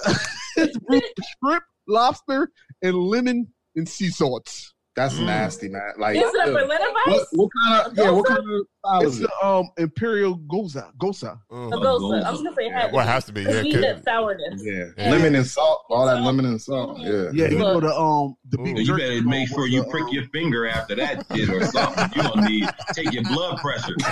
[0.57, 0.77] it's
[1.43, 2.49] shrimp, lobster,
[2.81, 4.72] and lemon and sea salts.
[4.95, 5.25] That's Mm.
[5.25, 5.93] nasty, man.
[5.97, 6.53] Like, Is that ugh.
[6.53, 8.11] Berliner what, what kind of yeah?
[8.11, 9.29] What kind of style It's is it?
[9.41, 11.23] the um imperial gose gose.
[11.23, 11.71] A Mm.
[11.71, 12.23] Gose.
[12.23, 13.41] I was gonna say it had Well, it has to be.
[13.41, 13.61] Yeah.
[13.61, 14.61] sweet and sourness.
[14.63, 14.85] Yeah.
[14.95, 15.09] Yeah.
[15.09, 16.99] lemon and salt, all that lemon and salt.
[16.99, 18.63] Yeah, Yeah, you know the um the Ooh.
[18.65, 21.49] beef You better make sure with you the, prick um, your finger after that shit
[21.49, 22.09] or something.
[22.15, 23.95] You don't need take your blood pressure.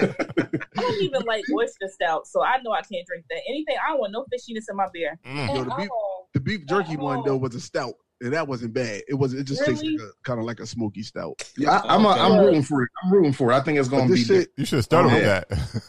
[0.00, 3.40] I don't even like oyster stout, so I know I can't drink that.
[3.46, 5.18] Anything I don't want no fishiness in my beer.
[5.26, 5.54] Mm.
[5.54, 5.88] Yo, the beef-
[6.32, 7.94] the beef jerky one though was a stout.
[8.22, 9.02] And that wasn't bad.
[9.08, 9.32] It was.
[9.32, 11.42] It just tastes like kind of like a smoky stout.
[11.56, 11.78] yeah.
[11.78, 12.90] I, I'm a, I'm rooting for it.
[13.02, 13.54] I'm rooting for it.
[13.54, 14.22] I think it's gonna be.
[14.22, 15.42] shit, You should have started Oh, with yeah.
[15.48, 15.82] that.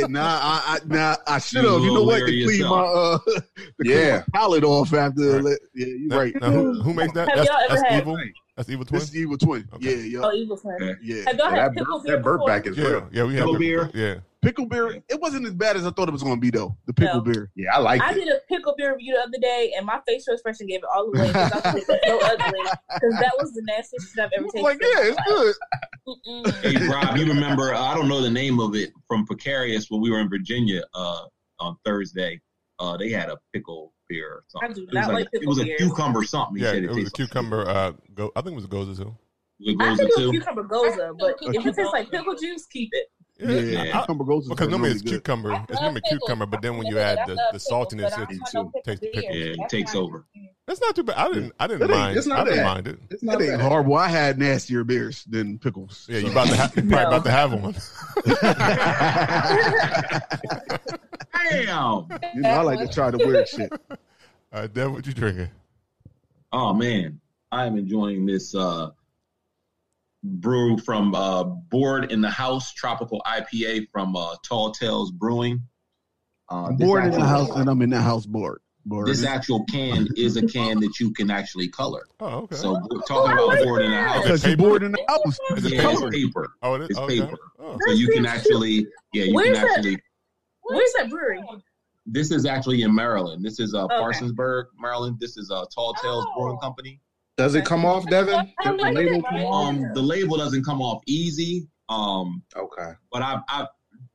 [0.00, 1.80] yeah, nah, I, I, nah, I should have.
[1.80, 2.18] You know what?
[2.18, 3.42] To little clean my, uh, to
[3.82, 4.16] clean Yeah.
[4.18, 5.32] my palate off after.
[5.36, 5.42] Right.
[5.44, 6.34] let- Yeah, you're Now- right.
[6.40, 7.28] Now, who, who makes that?
[7.28, 8.18] Have That's, y'all ever that's had- evil.
[8.60, 9.00] That's evil twin.
[9.00, 9.66] This is evil twin.
[9.72, 9.96] Okay.
[9.96, 10.74] Yeah, yeah, Oh, evil twin.
[10.74, 10.94] Okay.
[11.02, 11.22] yeah.
[11.28, 13.08] Have y'all had that pickle burp, beer that burp back is Yeah, real.
[13.10, 13.90] yeah, we had Pickle pickle beer?
[13.94, 15.02] Yeah, Pickle beer.
[15.08, 16.76] It wasn't as bad as I thought it was going to be though.
[16.84, 17.32] The pickle No.
[17.32, 17.50] beer.
[17.56, 18.14] Yeah, I like I it.
[18.16, 21.06] did a pickle beer review the other day, and my facial expression gave it all
[21.06, 22.60] away because I was like, so ugly.
[22.94, 24.62] Because that was the nastiest shit I've ever I tasted.
[24.62, 25.54] like, yeah, it's good.
[26.06, 26.62] mm-mm.
[26.62, 27.72] Hey Rob, you remember?
[27.72, 30.82] Uh, I don't know the name of it from Precarious when we were in Virginia
[30.94, 31.22] uh,
[31.60, 32.38] on Thursday.
[32.78, 34.70] Uh, they had a pickle beer or something.
[34.70, 35.78] I do It was not like, like it pickle was a beers.
[35.80, 36.62] cucumber something.
[36.62, 36.70] Yeah.
[36.72, 37.68] said It was a tasted like cucumber.
[37.68, 38.32] Uh, go.
[38.36, 39.14] I think it was a Gose too.
[39.62, 42.88] I think it was into cucumber gose, but if it tastes like pickle juice, keep
[42.92, 43.10] it.
[43.38, 45.52] Yeah, Yeah, I- cucumber goes because normally it's cucumber.
[45.52, 46.20] It's love normally pickles.
[46.26, 48.46] cucumber, but then when you add the, the saltiness, but I it, don't too.
[48.54, 49.34] know pickle tastes the pickle.
[49.36, 50.24] Yeah, it takes over.
[50.66, 51.16] That's not too bad.
[51.16, 51.52] I didn't.
[51.58, 52.16] I didn't It ain't- mind.
[52.18, 52.98] it's not I didn't mind it.
[53.10, 53.96] It's It not ain't horrible.
[53.96, 56.06] I had nastier beers than pickles.
[56.08, 56.32] Yeah, you so.
[56.32, 56.76] about to have.
[56.76, 57.08] You probably No.
[57.08, 57.74] about to have one.
[61.32, 62.06] Damn.
[62.34, 63.72] you know, I like to try the weird shit.
[64.52, 65.48] All right, Dev, what you drinking?
[66.52, 67.20] Oh man,
[67.52, 68.90] I am enjoying this uh,
[70.24, 75.62] brew from uh, Bored in the House Tropical IPA from uh, Tall Tales Brewing.
[76.50, 78.60] Uh, I'm this bored in the actual- house and I'm in the house board.
[78.84, 79.06] bored.
[79.06, 82.02] This actual can is a can that you can actually color.
[82.18, 82.56] Oh, okay.
[82.56, 84.22] So we're talking about bored in the house.
[84.24, 85.38] because you're bored in the house.
[85.56, 86.10] Is it Yeah, it's paper?
[86.10, 86.52] paper.
[86.62, 86.90] Oh, it is.
[86.90, 87.20] It's okay.
[87.20, 87.38] paper.
[87.60, 87.78] Oh.
[87.86, 89.76] So you can actually, yeah, you Where's can that?
[89.78, 89.98] actually.
[90.74, 91.40] Where's that brewery?
[92.06, 93.44] This is actually in Maryland.
[93.44, 93.96] This is uh, Okay.
[93.98, 95.16] Parsonsburg, Maryland.
[95.20, 96.40] This is uh, Tall Tales Oh.
[96.40, 97.00] Brewing Company.
[97.36, 98.34] Does it come off, Devin?
[98.64, 99.68] I The label come off?
[99.68, 101.68] Um, the label doesn't come off easy.
[101.88, 102.92] Um, Okay.
[103.10, 103.66] but I, I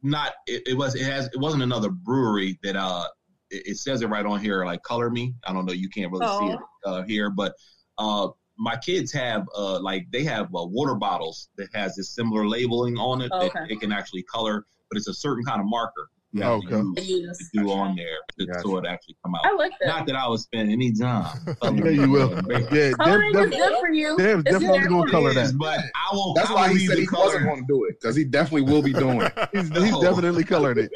[0.02, 3.04] not it, it was it has it wasn't another brewery that uh
[3.50, 5.34] it, it says it right on here like color me.
[5.46, 5.74] I don't know.
[5.74, 7.54] You can't really see it uh, here, but
[7.98, 12.48] uh my kids have uh like they have uh, water bottles that has this similar
[12.48, 13.66] labeling on it that Okay.
[13.70, 16.70] it can actually color, but it's a certain kind of marker you have Okay.
[16.70, 18.06] to, use to do on there
[18.40, 18.60] to, Gotcha.
[18.62, 19.42] so it actually come out.
[19.46, 19.88] I like that.
[19.88, 21.38] Not that I would spend any time.
[21.64, 22.32] Yeah, you will.
[22.72, 24.18] Yeah, Coloring Dev- is good for you.
[24.18, 25.36] Dev's It's definitely gonna color you.
[25.36, 25.58] that.
[25.58, 26.36] but I won't.
[26.36, 27.26] That's I why will he said he color.
[27.26, 29.34] wasn't going to do it because he definitely will be doing it.
[29.54, 30.92] He's, he's definitely colored it.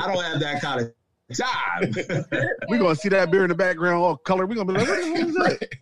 [0.00, 0.92] I don't have that kind of
[1.32, 1.92] time.
[2.68, 4.48] We're gonna see that beer in the background all colored.
[4.48, 5.68] We're gonna be like, what the hell is that?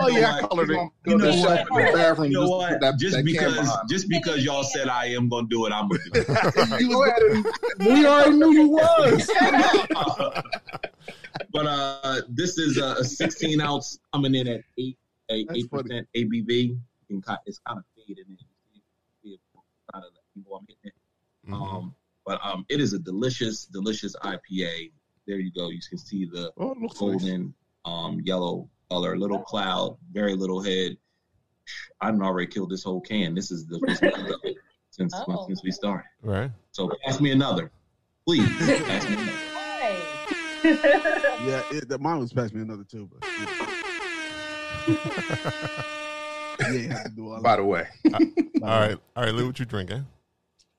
[0.00, 0.90] Oh yeah, I colored it.
[1.06, 1.60] You know what?
[1.60, 2.30] in the bathroom.
[2.30, 2.80] You know just what?
[2.80, 6.00] that- just that because just because y'all said I am gonna do it, I'm gonna
[6.12, 6.80] do it.
[6.80, 7.52] You was going to-
[7.94, 9.30] we already knew you was.
[11.52, 14.96] but uh, this is a, a 16 ounce coming in at eight
[15.30, 16.48] a eight percent ABV.
[16.48, 18.36] You can kind, it's kind of faded in.
[18.72, 18.80] You
[19.22, 19.40] see it
[20.34, 20.98] people I'm hitting.
[21.48, 21.76] Mhm.
[21.76, 21.94] Um,
[22.28, 24.92] but um, it is a delicious, delicious IPA.
[25.26, 25.70] There you go.
[25.70, 27.10] You can see the Oh, it looks nice.
[27.22, 27.54] golden
[27.86, 30.98] um, yellow color, little cloud, very little head.
[32.02, 33.34] I have already killed this whole can.
[33.34, 34.56] This is the first one of it
[34.90, 35.46] since Oh.
[35.46, 36.04] since we started.
[36.22, 36.50] Right.
[36.72, 37.70] So pass me another,
[38.26, 38.46] please.
[38.58, 39.32] Pass me another.
[41.46, 43.46] Yeah, it, that mine was past me another two, but yeah.
[46.72, 48.20] you ain't have to do all By the way, All
[48.62, 48.98] right.
[49.16, 50.04] All right, Lou, what you drinking?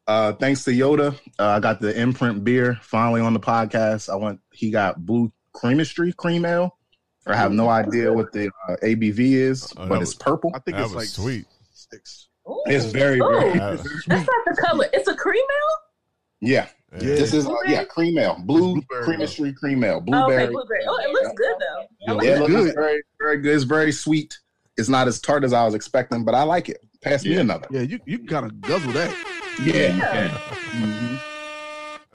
[0.10, 4.10] Uh, thanks to Yoda, uh, I got the imprint beer finally on the podcast.
[4.10, 4.40] I went.
[4.52, 6.76] He got blue creamistry cream ale.
[7.28, 10.52] I have no idea what the uh, ABV is, Oh, that but was- it's purple.
[10.56, 11.46] I think That it's was like sweet.
[11.74, 12.28] six.
[12.50, 12.64] Ooh.
[12.66, 13.30] It's very, Ooh.
[13.54, 14.88] very That's not the color.
[14.94, 15.78] It's a cream ale.
[16.42, 16.68] yeah.
[16.94, 17.00] yeah.
[17.00, 19.06] This is uh, yeah cream ale, blue Blueberry.
[19.18, 20.44] creamistry cream ale, Oh, blueberry.
[20.46, 20.82] okay, blueberry.
[20.88, 22.14] Oh, it looks good though.
[22.16, 22.76] Like Yeah, it looks Good.
[22.76, 23.54] very, very good.
[23.56, 24.40] It's very sweet.
[24.78, 26.78] It's not as tart as I was expecting, but I like it.
[27.04, 27.68] Pass me another.
[27.70, 29.16] Yeah, you you kind of guzzle that.
[29.62, 30.00] Yeah.
[30.10, 30.28] Okay.
[30.78, 31.20] Mhm.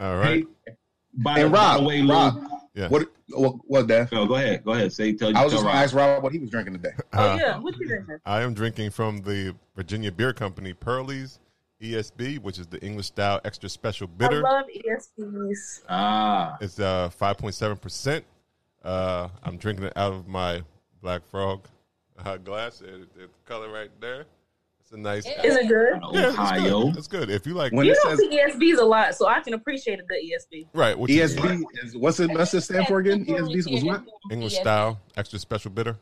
[0.01, 0.47] All right.
[0.67, 0.73] Hey,
[1.15, 2.89] by, And the, by the way, Lou, Rob, Yeah.
[2.89, 4.11] what, what, what, Dad?
[4.11, 4.93] go, go ahead, go ahead.
[4.93, 5.37] Say, tell, you.
[5.37, 5.73] I was just Rob.
[5.73, 6.91] gonna ask Rob what he was drinking today.
[7.13, 8.19] Oh Uh, yeah, what you drinking?
[8.25, 11.39] I am drinking from the Virginia Beer Company Pearlies
[11.81, 14.45] ESB, which is the English style extra special bitter.
[14.47, 15.83] I love E ESBs.
[15.89, 18.23] Ah, It's uh 5.7%.
[18.83, 20.63] Uh, I'm drinking it out of my
[21.03, 21.67] Black Frog
[22.25, 22.81] uh, glass.
[22.81, 24.25] It, it, the color right there.
[24.95, 25.27] It's a nice.
[25.27, 25.43] Yeah.
[25.43, 26.01] Is it good?
[26.13, 26.85] Yeah, it's Ohio.
[26.85, 26.97] good.
[26.99, 27.31] It's good.
[27.31, 28.21] If you like, When you it don't says
[28.59, 30.69] see ESBs a lot, so I can appreciate a good ESB.
[30.73, 32.31] right, what ESB is what's it?
[32.31, 33.25] What's it stand for again?
[33.27, 34.05] ESB was what?
[34.31, 35.97] English style extra special bitter.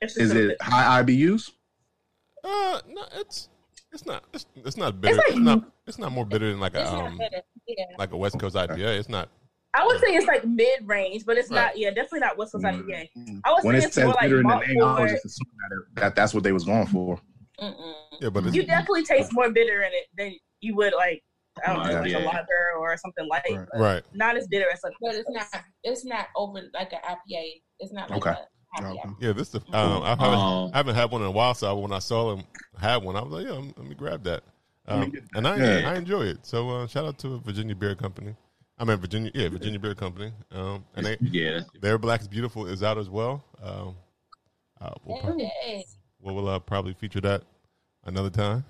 [0.00, 1.50] It's Is it high IBUs?
[2.44, 3.48] Uh, no, it's
[3.92, 5.16] it's not it's, it's not bitter.
[5.16, 7.18] like- It's, not it's not more bitter than like a um.
[7.66, 7.84] Yeah.
[7.98, 8.98] like a West Coast IPA.
[8.98, 9.28] It's not.
[9.76, 11.64] I would say it's like mid range, but it's Right.
[11.64, 11.78] not.
[11.78, 12.64] Yeah, definitely not West Coast.
[12.64, 13.08] IPA.
[13.44, 15.00] I would When say it it's says more like bitter in the malt name, I
[15.02, 17.18] was just assuming that, it- that that's what they was going for.
[17.60, 17.94] Mm-mm.
[18.20, 21.22] Yeah, but it's, You definitely taste more bitter in it than you would like.
[21.64, 22.18] I don't know, Yeah.
[22.18, 23.42] like a lager or something light.
[23.48, 23.68] Right.
[23.74, 24.02] right.
[24.12, 24.94] Not as bitter as like.
[25.00, 25.46] But it's not.
[25.84, 27.62] It's not over like an IPA.
[27.78, 28.30] It's not like Okay.
[28.30, 28.48] a
[28.82, 29.08] Okay.
[29.20, 29.60] Yeah, this is.
[29.62, 32.00] The, um, I haven't, Um, I haven't had one in a while, so when I
[32.00, 32.44] saw them
[32.80, 34.42] have one, I was like, yeah, let me grab that.
[34.88, 35.90] Let me Um, get and I Yeah.
[35.90, 36.44] I enjoy it.
[36.44, 38.34] So uh, shout out to Virginia Beer Company.
[38.76, 40.32] I mean Virginia, yeah, Virginia Beer Company.
[40.50, 41.60] Um, and they, yeah.
[41.80, 43.44] their Black is Beautiful is out as well.
[43.62, 43.94] Um,
[44.80, 45.84] uh, we'll, pro- Hey,
[46.32, 47.42] we'll uh, probably feature that
[48.04, 48.64] another time.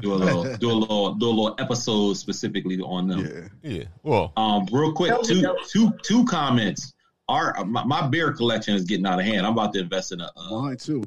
[0.00, 3.50] Do a little, do a little, do a little episode specifically on them.
[3.62, 3.70] Yeah.
[3.70, 3.84] yeah.
[4.02, 5.58] Well, Um, real quick, That was two, dope.
[5.68, 6.94] two, two comments.
[7.28, 9.46] Our my, my beer collection is getting out of hand.
[9.46, 10.30] I'm about to invest in a.
[10.36, 11.04] Uh, Mine too.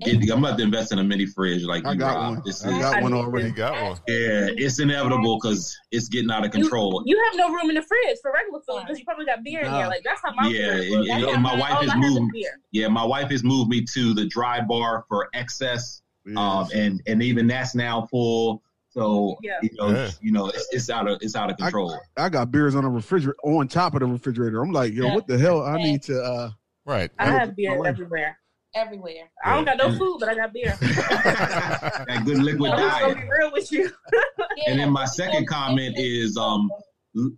[0.00, 2.34] Get, I'm about to invest in a mini fridge like I you, got Rob.
[2.34, 2.42] one.
[2.44, 3.50] This I is got one already.
[3.50, 3.92] got one.
[4.08, 7.02] yeah, it's inevitable because it's getting out of control.
[7.06, 9.42] You, you have no room in the fridge for regular food because you probably got
[9.44, 9.78] beer in Nah.
[9.78, 9.88] there.
[9.88, 12.32] Like that's how my Yeah, and, and- and my wife has is moved.
[12.32, 12.60] beer.
[12.72, 16.34] Yeah, my wife has moved me to the dry bar for excess, Yeah.
[16.40, 18.62] um, and and even that's now full.
[18.90, 19.58] So Yeah.
[19.62, 20.10] you know, Yeah.
[20.20, 21.98] you know, it's, it's out of it's out of control.
[22.16, 24.62] I got beers on the refrigerator on top of the refrigerator.
[24.62, 25.14] I'm like, yo, Yeah.
[25.14, 25.62] what the hell?
[25.62, 26.50] I need to uh
[26.86, 27.10] Right.
[27.18, 27.88] I have beer life.
[27.88, 28.38] everywhere.
[28.74, 29.30] Everywhere.
[29.44, 30.76] I don't got no food, but I got beer.
[30.80, 33.02] that good liquid I'm diet.
[33.02, 33.90] gonna be real with you.
[34.56, 34.70] Yeah.
[34.70, 36.70] And then my second comment is, um,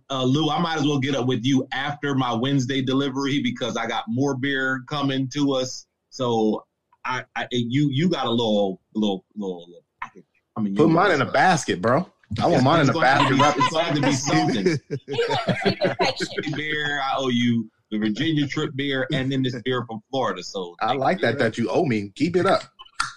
[0.09, 3.77] uh, Lou, I might as well get up with you after my Wednesday delivery because
[3.77, 5.85] I got more beer coming to us.
[6.09, 6.65] So
[7.05, 10.25] I, I you, you got a little, little, little, little package.
[10.55, 12.09] I mean, Put mine in a basket, bro.
[12.41, 13.29] I want mine in a basket.
[13.29, 14.79] gonna have to be- It's gonna have to be something.
[15.07, 16.53] We want to see the section.
[16.55, 16.99] beer.
[17.01, 20.43] I owe you the Virginia Trip beer and then this beer from Florida.
[20.43, 22.11] So I like that that you owe me.
[22.15, 22.63] Keep it up.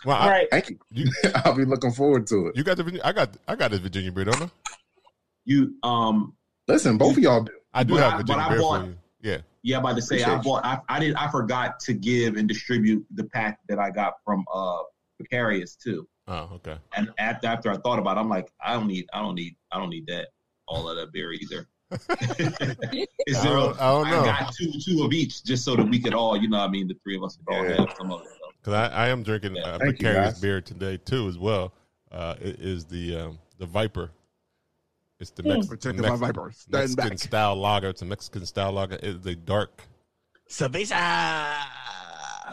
[0.05, 0.49] Well, I, Right.
[0.51, 0.79] Thank you.
[0.91, 1.11] You-
[1.45, 2.57] I'll be looking forward to it.
[2.57, 4.51] you got the Virginia, I got I got this Virginia beer, don't I?
[5.45, 6.35] you um
[6.69, 7.53] Listen, both of y'all do.
[7.75, 8.97] I do But have I- Virginia but I beer bought- for you.
[9.23, 9.39] Yeah.
[9.63, 13.05] yeah, about to say I bought I, I did I forgot to give and distribute
[13.15, 14.79] the pack that I got from uh
[15.19, 16.09] Precarious too.
[16.29, 16.77] Oh, okay.
[16.97, 19.57] And after after I thought about it, I'm like, I don't need I don't need
[19.71, 20.29] I don't need that
[20.67, 21.67] all of that beer either.
[21.90, 25.76] Is I there a- don't, I don't I got two two of each just so
[25.76, 27.64] that we could all, you know, what I mean, the three of us could all
[27.64, 27.76] Yeah.
[27.87, 28.29] have some of it.
[28.62, 31.72] Because I, I am drinking Yeah, uh, thank you, beer today too as well.
[32.12, 34.11] Uh, it is the um, the Viper.
[35.18, 36.53] It's the Mex- Protected Mex- Viper.
[36.70, 37.18] Mexican back.
[37.18, 37.88] style lager.
[37.90, 38.98] It's a Mexican style lager.
[39.03, 39.83] It's a dark.
[40.48, 40.94] Cerveza.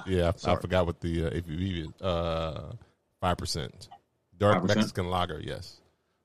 [0.05, 2.01] Yeah, I, I forgot what the uh, ABV is.
[2.01, 2.73] Uh,
[3.19, 3.89] Five percent.
[4.37, 4.75] Dark 5%?
[4.75, 5.41] Mexican lager.
[5.43, 5.77] Yes.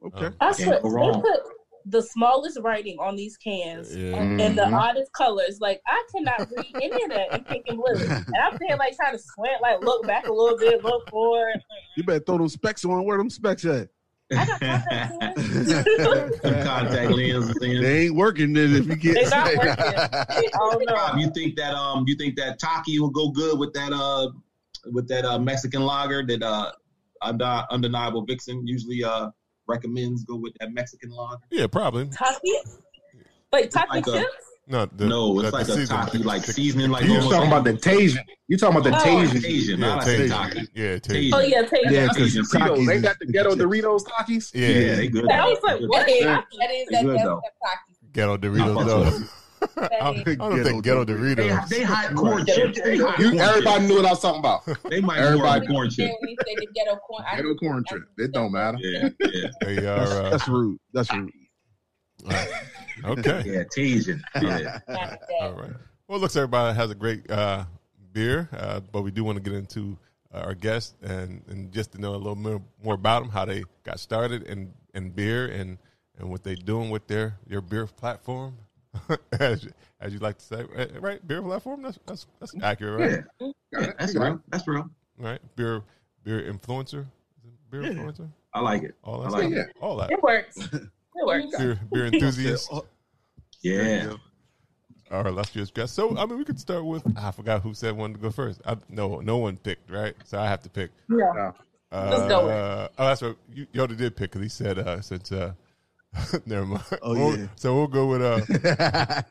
[0.04, 0.26] Okay.
[0.26, 1.22] Um, I Can't swear, go they wrong.
[1.22, 1.40] put
[1.86, 4.16] the smallest writing on these cans yeah.
[4.16, 4.78] and the Mhm.
[4.78, 5.58] oddest colors.
[5.60, 7.94] Like I cannot read any of that in pink and blue.
[8.06, 11.60] And I'm there like trying to squint, like look back a little bit, look forward.
[11.96, 13.04] You better throw those specs on.
[13.04, 13.88] Where them specs at?
[14.34, 15.68] I got contact lenses.
[16.04, 16.30] Some
[16.64, 17.82] contact lenses in.
[17.82, 19.14] They ain't working then if you get.
[19.14, 20.50] They not working.
[20.60, 21.18] Oh no.
[21.18, 24.30] you think that um you think that Taki will go good with that uh
[24.92, 26.72] with that uh Mexican lager that uh
[27.22, 29.28] Undi- undeniable Vixen usually uh
[29.72, 31.42] recommends go with that Mexican lager?
[31.50, 32.06] Yeah, probably.
[32.08, 32.52] Taki?
[33.52, 34.28] Wait, Taki like a- chips?
[34.68, 37.30] No, the, no, it's the- like the a season- Taki like seasoning like You almost
[37.32, 38.18] talking about the Tajin.
[38.48, 39.02] You talking about the Oh.
[39.26, 39.44] Tajin.
[39.44, 40.28] Asian, Yeah, not like Tajin.
[40.30, 40.68] Taki.
[40.74, 41.30] Yeah, Tajin.
[41.34, 41.80] Oh yeah, Taki.
[41.90, 42.92] Yeah, because Asian Doritos.
[42.92, 44.50] Ain't that the ghetto Doritos Takis?
[44.54, 45.28] Yeah, Yeah, they good.
[45.30, 45.88] I was like, Good.
[45.90, 46.06] what?
[46.06, 46.56] That is, Taki?
[46.58, 48.12] that is They that, good, that's the Taki.
[48.12, 49.28] ghetto Doritos
[49.68, 50.12] fuck though.
[50.12, 50.40] with them.
[50.40, 51.68] I, I Ghetto don't think ghetto They, Doritos.
[51.68, 52.80] they hot corn chips.
[52.82, 53.88] They hot You, corn everybody chips.
[53.88, 54.66] knew what I was talking about.
[54.90, 56.14] They might everybody- more corn chips.
[56.20, 58.02] when you say the ghetto corn, I- Ghetto corn trip.
[58.18, 58.78] It don't matter.
[58.80, 60.78] Yeah, yeah, They That's, are uh, that's rude.
[60.92, 61.30] That's rude.
[63.04, 63.42] okay.
[63.46, 63.62] yeah.
[63.72, 64.20] teasing.
[64.40, 64.78] Yeah.
[65.40, 65.70] All right.
[66.08, 67.64] Well, it looks everybody has a great uh,
[68.12, 69.96] beer, uh, but we do want to get into
[70.34, 73.44] uh, our guests and, and just to know a little more, more about them, how
[73.44, 75.78] they got started in, in beer and,
[76.18, 78.56] and what they're doing with their, their beer platform,
[79.40, 81.02] as, you- as you like to say, right?
[81.02, 81.26] right?
[81.28, 81.82] Beer platform.
[81.82, 83.24] That's that's, that's accurate, right?
[83.40, 83.80] Yeah.
[83.80, 84.40] yeah, that's real.
[84.48, 84.90] That's real.
[85.18, 85.40] Right.
[85.56, 85.82] Beer
[86.24, 87.00] beer influencer.
[87.44, 87.90] Is it Beer Yeah.
[87.90, 88.28] influencer.
[88.54, 88.94] I like it.
[89.04, 89.32] All I that.
[89.32, 89.66] like stuff?
[89.68, 89.76] it.
[89.80, 90.10] All that.
[90.10, 90.68] It works.
[91.14, 91.56] It works.
[91.58, 92.72] Beer beer enthusiast.
[93.60, 94.14] Yeah.
[95.10, 95.92] All right, let's just guess.
[95.92, 97.04] So, I mean, we could start with.
[97.18, 98.62] I forgot who said one to go first.
[98.64, 100.14] I, no, no one picked, right?
[100.24, 100.90] So I have to pick.
[101.10, 101.52] Yeah.
[101.92, 105.02] Uh, Let's go with oh, that's what you, Yoda did pick because he said uh,
[105.02, 105.30] since.
[105.30, 105.52] Uh,
[106.46, 106.82] never mind.
[107.02, 107.46] Oh, We'll- yeah.
[107.56, 108.22] So we'll go with.
[108.22, 108.40] Uh,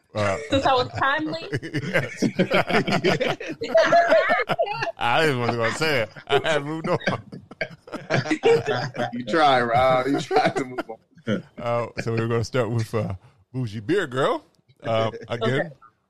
[0.15, 1.47] uh, Since I was timely,
[1.83, 2.23] yes.
[4.97, 6.09] I didn't want to go say it.
[6.27, 6.97] I had moved on.
[9.13, 10.07] You try, Rob.
[10.07, 11.43] You try to move on.
[11.59, 13.13] Uh, so we're going to start with uh,
[13.53, 14.43] Bourgie Beer Girl.
[14.83, 15.69] Uh, again, Okay.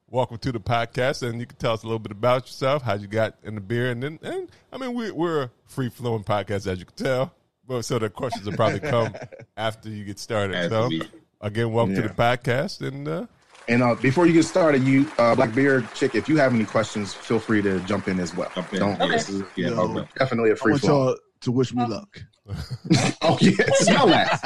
[0.09, 2.93] welcome to the podcast, and you can tell us a little bit about yourself, how
[2.93, 6.23] you got in the beer, and then, and I mean, we, we're a free flowing
[6.23, 7.33] podcast, as you can tell.
[7.67, 9.13] But so the questions will probably come
[9.57, 10.55] after you get started.
[10.55, 11.01] After so we-
[11.41, 13.25] again, welcome to the podcast, and uh,
[13.67, 16.65] And uh, before you get started, you uh, Black Beer Chick, if you have any
[16.65, 18.51] questions, feel free to jump in as well.
[18.55, 18.79] Jump in.
[18.79, 18.99] Don't.
[19.01, 19.11] Okay.
[19.11, 19.69] This is Yeah.
[19.69, 20.09] Yo, okay.
[20.17, 22.23] definitely a free want y'all to wish me luck.
[23.23, 24.39] Oh yeah, smell that.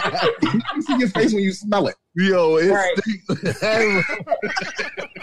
[0.75, 1.95] you see your face when you smell it.
[2.15, 2.97] Yo, it's Right.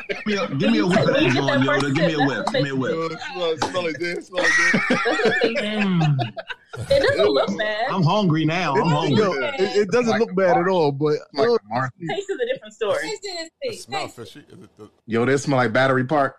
[0.08, 1.94] Give me a, give me a whip of that Get joint, that first Yoda.
[1.94, 2.46] Give me a whip.
[2.52, 3.12] Give me a whip.
[3.32, 4.20] smell, smell it there.
[4.20, 6.96] Smell it there.
[6.96, 7.90] it doesn't look bad.
[7.90, 8.74] I'm hungry now.
[8.74, 9.16] I'm hungry.
[9.24, 11.92] Yo, it, it doesn't Like look bad at all, but Like uh, Martha.
[12.08, 13.06] Taste is a different story.
[13.08, 13.76] It and the see.
[13.78, 14.40] smell Taste fishy.
[14.48, 16.36] Is it the, Yo, this smell like Battery Park.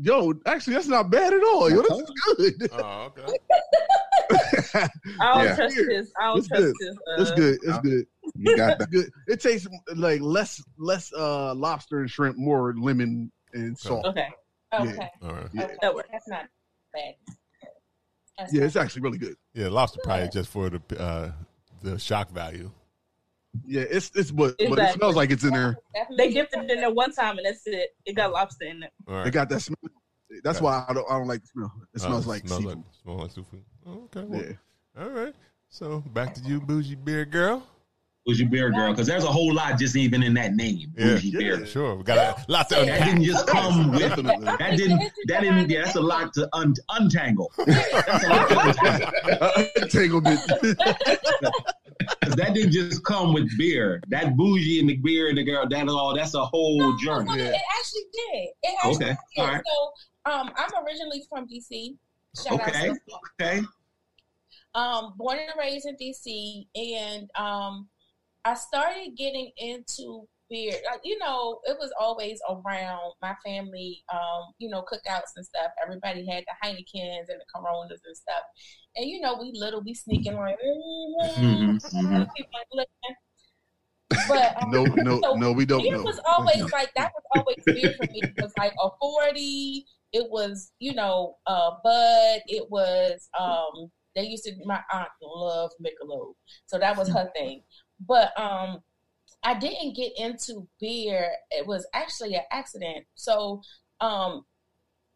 [0.00, 1.68] yo, actually, that's not bad at all.
[1.70, 2.10] Yo, this is
[2.58, 2.70] good.
[2.72, 3.36] oh, okay.
[4.30, 4.88] I
[5.34, 5.54] don't Yeah.
[5.56, 6.12] trust this.
[6.20, 6.74] I don't It's trust good.
[6.80, 6.96] this.
[7.18, 7.58] It's Uh, good.
[7.62, 8.06] It's good.
[8.36, 8.90] You got that.
[8.92, 9.10] good.
[9.26, 14.04] It tastes like less less uh lobster and shrimp, more lemon and salt.
[14.06, 14.28] Okay,
[14.74, 15.10] Okay.
[15.22, 15.48] All right.
[15.52, 15.64] Yeah.
[15.64, 15.74] Okay.
[15.80, 16.08] that works.
[16.12, 16.46] That's not
[16.92, 17.14] bad.
[18.38, 19.36] That's Yeah, not it's actually really good.
[19.54, 21.32] Yeah, lobster probably just for the uh,
[21.82, 22.70] the shock value.
[23.66, 25.78] Yeah, it's it's but but it smells like it's in there.
[26.16, 27.90] They gifted it in there one time and that's it.
[28.04, 28.92] It got lobster in it.
[29.08, 29.76] All They got that smell.
[30.44, 31.72] That's why I don't I don't like the smell.
[31.94, 32.76] It smells Oh, like smells seafood.
[32.78, 33.64] like smells like seafood.
[33.86, 34.24] Oh, okay.
[34.26, 35.02] Well, yeah.
[35.02, 35.34] All right.
[35.70, 37.62] So back to you, Bourgie Beer Girl.
[38.28, 40.92] Bourgie Beer Girl, because there's a whole lot just even in that name.
[40.98, 41.06] Yeah.
[41.14, 41.64] Bougie Bear.
[41.66, 45.70] Sure, we got a lot to That didn't just come with that didn't that didn't
[45.70, 47.50] yeah, that's a lot to un- untangle.
[47.66, 49.50] That's a untangle.
[49.82, 50.40] Entanglement.
[52.22, 54.00] 'Cause that didn't just come with beer.
[54.08, 57.28] That bougie and the beer and the girl, that all that's a whole No, journey.
[57.28, 58.48] no, It actually did.
[58.62, 59.40] It actually Okay, did.
[59.42, 59.62] all right.
[59.66, 59.90] So,
[60.30, 61.96] um, I'm originally from DC.
[62.36, 62.96] Shout Okay, out
[63.40, 63.62] okay.
[64.74, 67.88] um, born and raised in DC, and um,
[68.44, 70.74] I started getting into beer.
[70.90, 75.72] Like, you know, it was always around my family, um, you know, cookouts and stuff.
[75.84, 78.42] Everybody had the Heinekens and the Coronas and stuff.
[78.96, 80.56] And, you know, we little, we sneaking like,
[81.38, 82.26] Mhm, mhm.
[82.36, 82.50] people
[82.80, 83.16] ain't.
[84.26, 86.04] But um, No, no, so no, we don't beer know.
[86.04, 88.20] was always like that was always beer for me.
[88.20, 89.86] It was like a forty.
[90.12, 92.40] It was you know uh Bud.
[92.46, 96.32] It was um they used to my aunt loved Michelob,
[96.66, 97.62] so that was her thing.
[98.06, 98.80] But um
[99.44, 101.30] I didn't get into beer.
[101.50, 103.04] It was actually an accident.
[103.14, 103.62] So
[104.00, 104.44] um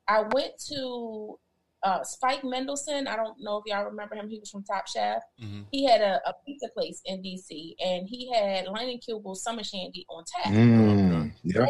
[0.09, 1.39] I went to
[1.85, 3.09] uh, Spike Mendelsohn.
[3.09, 4.29] I don't know if y'all remember him.
[4.29, 5.21] He was from Top Chef.
[5.43, 5.67] Mhm.
[5.73, 10.23] He had a, a pizza place in DC, and he had Leinenkugel's Summer Shandy on
[10.25, 10.53] tap.
[10.53, 11.67] Mm, yeah.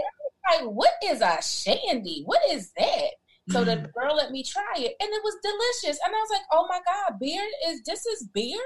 [0.52, 2.22] Like, what is a shandy?
[2.24, 3.10] What is that?
[3.50, 5.98] So the girl let me try it, and it was delicious.
[6.04, 8.60] And I was like, "Oh my god, beer is this is beer."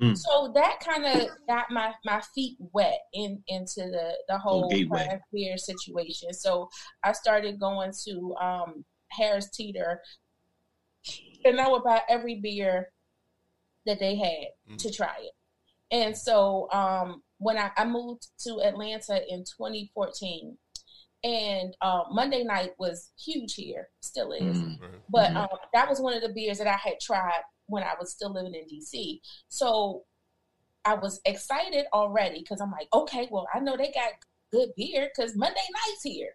[0.00, 0.16] Mm.
[0.16, 5.06] So that kind of got my my feet wet in into the the whole gateway.
[5.06, 6.32] craft beer situation.
[6.34, 6.68] So
[7.02, 10.00] I started going to um, Harris Teeter,
[11.44, 12.92] and I would buy every beer
[13.86, 15.32] that they had to try it.
[15.90, 20.56] And so um, when I, I moved to Atlanta in 2014,
[21.24, 24.58] and uh, Monday night was huge here, still is.
[24.58, 24.78] Mm.
[25.08, 28.12] But um, that was one of the beers that I had tried when I was
[28.12, 29.20] still living in DC.
[29.48, 30.02] So
[30.84, 34.12] I was excited already because I'm like, okay, well, I know they got
[34.52, 36.34] good beer because Monday night's here.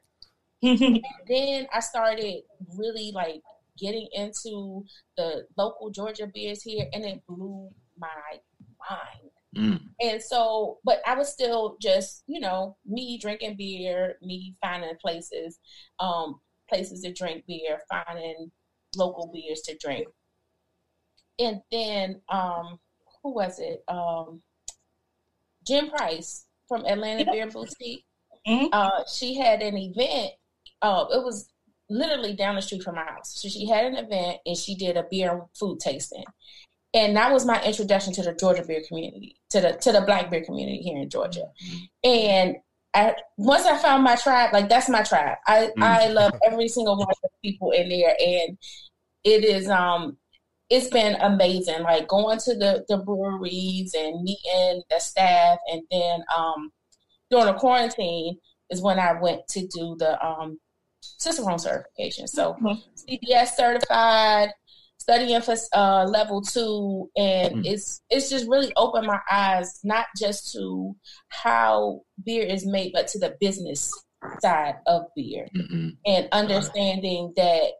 [0.63, 2.41] and then I started
[2.75, 3.41] really like
[3.77, 4.83] getting into
[5.15, 7.69] the local Georgia beers here, and it blew
[7.99, 8.07] my
[8.89, 9.31] mind.
[9.57, 9.81] Mm.
[9.99, 15.59] And so, but I was still just, you know, me drinking beer, me finding places,
[15.99, 16.39] um,
[16.69, 18.51] places to drink beer, finding
[18.95, 20.07] local beers to drink.
[21.39, 22.79] And then, um,
[23.23, 23.83] who was it?
[23.87, 24.41] Um,
[25.65, 28.05] Jen Price from Atlanta Beer Boutique.
[28.47, 28.69] Mhm.
[28.71, 30.33] Uh, she had an event.
[30.81, 31.49] Uh, it was
[31.89, 33.41] literally down the street from my house.
[33.41, 36.23] So she had an event and she did a beer and food tasting
[36.93, 40.29] and that was my introduction to the Georgia beer community, to the to the black
[40.31, 41.45] beer community here in Georgia.
[42.03, 42.57] And
[42.93, 45.37] I, once I found my tribe, like that's my tribe.
[45.45, 45.83] I Mm.
[45.83, 48.57] I love every single one of the people in there, and
[49.23, 50.17] it is um
[50.69, 51.83] it's been amazing.
[51.83, 56.71] Like going to the the breweries and meeting the staff, and then um
[57.29, 58.37] during the quarantine
[58.69, 60.59] is when I went to do the um
[61.01, 62.27] Cicerone certification.
[62.27, 62.81] So Mhm.
[62.95, 64.49] CBS certified,
[65.09, 67.65] studying for uh, level two, and Mm.
[67.65, 70.95] it's it's just really opened my eyes not just to
[71.29, 73.91] how beer is made, but to the business
[74.41, 75.95] side of beer Mm-mm.
[76.05, 77.71] and understanding that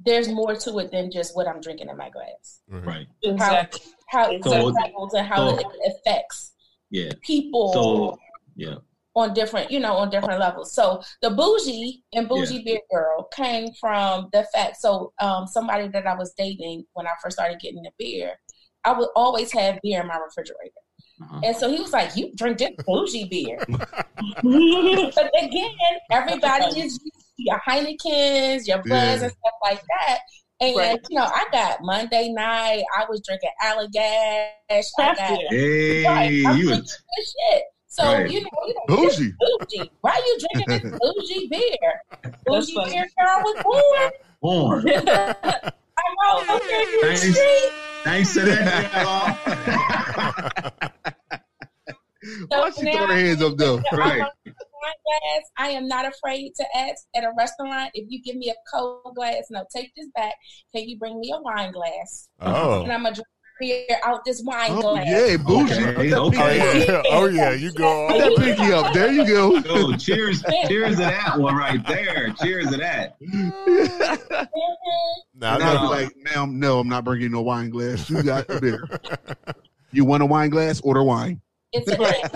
[0.00, 2.60] there's more to it than just what I'm drinking in my glass.
[2.68, 3.06] Right.
[3.22, 3.80] Exactly.
[4.08, 5.66] How it So- levels and how so- it
[5.96, 6.52] affects
[6.90, 7.10] Yeah.
[7.22, 8.18] people So
[8.54, 8.76] yeah.
[9.16, 10.74] On different, you know, on different levels.
[10.74, 14.76] So the bougie and Bourgie Beer Girl came from the fact.
[14.80, 18.32] So um, somebody that I was dating when I first started getting the beer,
[18.82, 20.72] I would always have beer in my refrigerator.
[21.22, 21.40] Uh-huh.
[21.44, 23.58] And so he was like, "You drink this bougie beer,"
[24.42, 25.70] but again,
[26.10, 29.10] everybody is used to your Heinekens, your Buds, Yeah.
[29.22, 30.18] and stuff like that.
[30.60, 31.00] And Right.
[31.08, 32.82] you know, I got Monday night.
[32.98, 34.86] I was drinking Allagash.
[34.98, 35.40] I got.
[35.50, 37.62] Hey, Right, you drinking good shit.
[37.96, 38.28] So Right.
[38.28, 39.32] you know, you know, Bougie.
[39.38, 39.90] bougie.
[40.00, 42.02] Why are you drinking this bougie beer?
[42.24, 42.90] That's Bougie funny.
[42.92, 44.10] beer girl was born.
[44.42, 44.88] born.
[44.88, 44.90] I
[46.18, 46.56] know.
[46.56, 47.20] Okay, you Thanks.
[47.20, 47.72] street.
[48.02, 48.64] Thanks to that.
[52.48, 53.80] Why she throw her hands up though?
[53.92, 54.18] I'm Right.
[54.18, 55.42] wine glass.
[55.56, 59.14] I am not afraid to ask at a restaurant if you give me a cold
[59.14, 59.44] glass.
[59.50, 60.34] No, take this back.
[60.74, 62.28] Can you bring me a wine glass?
[62.40, 62.82] Oh.
[62.82, 63.26] And I'm gonna drink
[63.60, 65.06] beer out this wine Oh glass.
[65.06, 65.72] yeah, bougie.
[65.74, 66.14] Okay, okay.
[66.14, 68.08] Oh yeah, oh yeah, you go.
[68.08, 68.92] Put that pinky up.
[68.94, 69.62] There you go.
[69.68, 70.42] Oh, cheers!
[70.66, 72.32] Cheers to that one right there.
[72.42, 73.16] Cheers to that.
[75.34, 75.80] Nah, Now no.
[75.82, 78.08] be like, now no, I'm not bringing no wine glass.
[78.08, 78.88] You got a beer.
[79.92, 80.80] You want a wine glass?
[80.80, 81.40] Order wine.
[81.72, 82.30] It's a glass.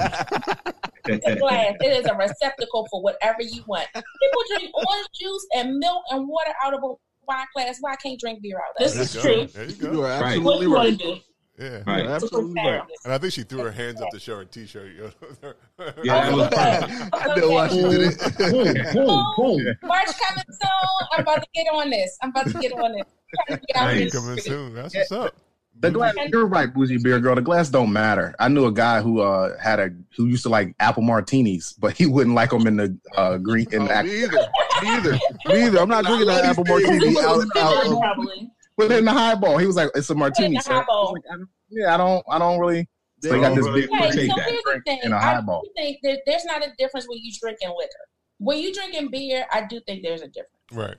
[1.07, 1.75] It's a glass.
[1.81, 3.87] It is a receptacle for whatever you want.
[3.95, 6.93] People drink orange juice and milk and water out of a
[7.29, 7.77] wine glass.
[7.81, 9.01] Why I can't drink beer out of This that?
[9.03, 9.65] is There true.
[9.65, 9.87] you go.
[9.93, 11.23] You You are absolutely you want right.
[11.59, 11.83] Yeah.
[11.87, 12.05] Right.
[12.05, 12.83] You're absolutely right.
[13.05, 14.93] And I think she threw her hands up to show her t-shirt.
[16.05, 16.53] Yeah, was.
[16.55, 18.39] I know why she did it.
[18.39, 19.77] Boom, boom, boom.
[19.85, 21.09] March coming soon.
[21.13, 22.17] I'm about to get on this.
[22.23, 23.03] I'm about to get on this.
[23.47, 24.13] Trying to get out Nice.
[24.13, 24.75] this Coming soon.
[24.75, 25.35] That's what's up.
[25.81, 27.35] The glass, you're right, Bourgie Beer Girl.
[27.37, 28.35] The glass don't matter.
[28.41, 31.97] I knew a guy who uh had a who used to like apple martinis, but
[31.97, 34.39] he wouldn't like them in the uh green in the Oh, act- me either.
[34.83, 35.13] Me either.
[35.47, 35.79] Me either.
[35.79, 37.47] I'm not drinking that apple martini out.
[37.57, 38.29] out of,
[38.77, 39.59] but in the highball.
[39.59, 40.57] He was like, it's a martini.
[40.57, 40.73] the sir.
[40.75, 40.77] I
[41.13, 42.89] like, I don't- yeah, I don't I don't really
[43.23, 44.49] So you got this Well, big we'll Okay, so that.
[44.49, 45.01] here's the thing.
[45.05, 45.63] and a I highball.
[45.63, 47.91] do think that there's not a difference when you drinking liquor.
[48.39, 50.49] When you drinking beer, I do think there's a difference.
[50.73, 50.97] Right.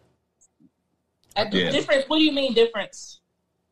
[1.35, 1.57] I do.
[1.57, 1.71] Yeah.
[1.71, 2.05] Difference.
[2.07, 3.18] What do you mean difference?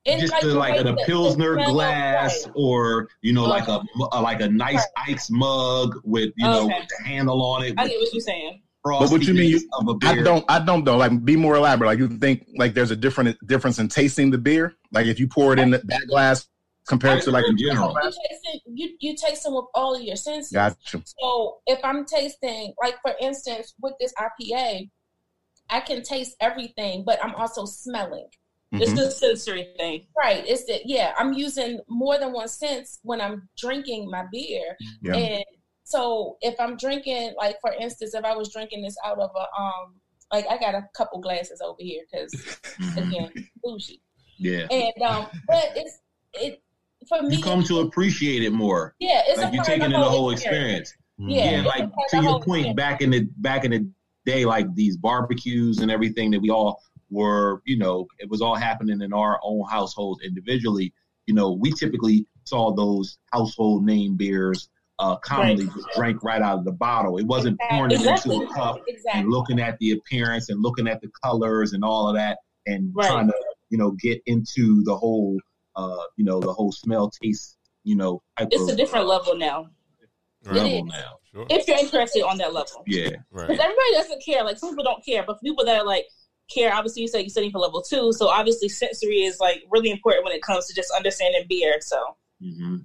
[0.08, 2.54] It's just the like way in a the- the pilsner glass right.
[2.56, 4.08] or you know like a, Uh-huh.
[4.14, 6.80] a like a nice ice mug with you know Okay.
[6.80, 7.76] with the handle on it.
[7.78, 8.62] I get what you're saying.
[8.84, 9.50] But what you mean?
[9.52, 10.12] You, of a I.
[10.12, 10.46] I don't.
[10.48, 10.96] I don't though.
[10.96, 11.88] Like, be more elaborate.
[11.88, 14.76] Like, you think like there's a different difference in tasting the beer.
[14.94, 16.48] Like, if you pour it in that glass
[16.88, 17.94] compared to like in general.
[18.02, 20.54] You taste it, you you taste them with all of your senses.
[20.54, 21.02] Gotcha.
[21.06, 24.90] So if I'm tasting, like for instance, with this IPA,
[25.70, 28.30] I can taste everything, but I'm also smelling.
[28.74, 28.96] It's Mhm.
[28.98, 30.08] the sensory thing.
[30.18, 30.44] Right.
[30.46, 34.76] It's that yeah, I'm using more than one sense when I'm drinking my beer.
[35.02, 35.16] Yeah.
[35.16, 35.44] And
[35.84, 39.62] so if I'm drinking, like for instance, if I was drinking this out of a
[39.62, 39.96] um
[40.34, 42.34] like I got a couple glasses over here because
[42.98, 43.32] again,
[43.64, 44.02] bougie.
[44.38, 44.68] Yeah.
[44.70, 46.00] And um but it's
[46.34, 46.62] it
[47.08, 48.96] for me You come to appreciate it more.
[49.00, 50.94] yeah, it's like a you're taking in the whole experience.
[51.20, 52.76] Yeah, Yeah, like to your point, experience.
[52.76, 53.90] back in the back in the
[54.26, 58.56] day, like these barbecues and everything that we all were, you know, it was all
[58.56, 60.94] happening in our own households individually.
[61.26, 65.74] You know, we typically saw those household name beers uh, commonly Right.
[65.76, 67.18] just drank right out of the bottle.
[67.18, 68.36] It wasn't pouring it Exactly.
[68.36, 69.22] into a cup Exactly.
[69.22, 72.92] and looking at the appearance and looking at the colors and all of that and
[72.96, 73.08] Right.
[73.08, 73.34] trying to,
[73.70, 75.38] you know, get into the whole,
[75.76, 79.36] uh, you know, the whole smell, taste, you know, type It's of a different level
[79.38, 79.70] now.
[80.46, 81.18] level now.
[81.32, 81.46] Sure.
[81.50, 82.84] If you're interested on that level.
[82.88, 83.10] Yeah.
[83.32, 83.48] Right.
[83.50, 84.44] Because everybody doesn't care.
[84.44, 86.06] Like some people don't care, but people that are like
[86.50, 89.92] care, obviously you said you're studying for level two, so obviously sensory is like really
[89.92, 91.78] important when it comes to just understanding beer.
[91.82, 92.02] So
[92.42, 92.78] hmm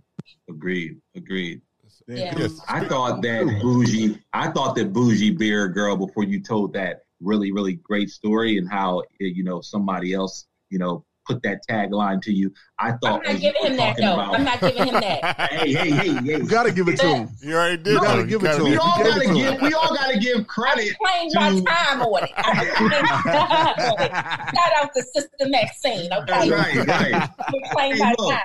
[0.49, 1.01] Agreed.
[1.17, 1.63] Agreed.
[2.09, 2.35] Yeah.
[2.37, 2.61] Yes.
[2.69, 4.21] I thought that bougie.
[4.33, 8.69] I thought that Bourgie Beer Girl before you told that really really great story and
[8.69, 12.53] how it, you know somebody else you know put that tagline to you.
[12.79, 14.14] I thought I'm not giving him that talking though.
[14.14, 15.37] about- I'm not giving him that.
[15.51, 16.23] hey hey hey hey.
[16.39, 17.29] You gotta give it to him.
[17.41, 17.93] You already did.
[17.95, 18.81] You gotta give it gotta to We him.
[18.81, 19.62] all gotta give.
[19.62, 20.97] We all gotta give credit.
[21.05, 22.31] Claim my to- time on it.
[22.37, 22.64] I
[24.55, 26.12] Shout out to Sister Maxine.
[26.12, 26.87] Okay, That's right.
[26.87, 27.31] Right.
[27.53, 28.31] reclaim Hey, my look.
[28.33, 28.43] time.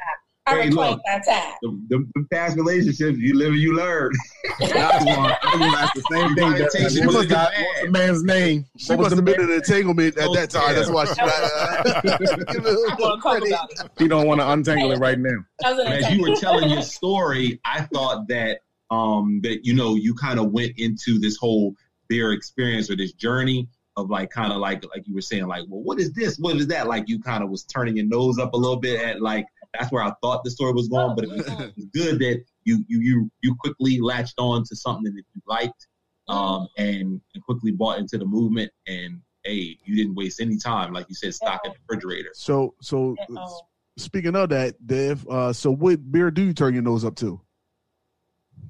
[0.48, 1.02] I Hey, look.
[1.06, 1.54] my time.
[1.62, 4.12] The, the, the past relationships you live and you learn.
[4.62, 6.52] I was gonna, I was gonna ask the same thing.
[6.52, 7.52] Gotta That, take what, it was the,
[7.84, 7.92] the man.
[7.92, 8.66] man's name?
[8.78, 10.76] She What was must the have been in an entanglement at that time.
[10.76, 13.50] That's why she got give it a I'm little gonna talk credit.
[13.50, 13.92] about it.
[14.00, 15.38] She don't want to untangle it right now.
[15.66, 19.66] I was in a as you were telling your story, I thought that um that
[19.66, 21.76] you know you kind of went into this whole
[22.08, 23.68] beer experience or this journey
[23.98, 26.56] of like kind of like like you were saying like well what is this what
[26.56, 29.22] is that like you kind of was turning your nose up a little bit at
[29.22, 29.46] like
[29.80, 32.44] that's where I thought the story was going but it was, it was good that
[32.64, 35.88] you you you you quickly latched on to something that you liked
[36.28, 40.92] um and, and quickly bought into the movement and hey you didn't waste any time
[40.94, 43.62] like you said stock in the refrigerator So, so Uh-oh.
[43.98, 47.40] speaking of that, Dev, uh, so what beer do you turn your nose up to?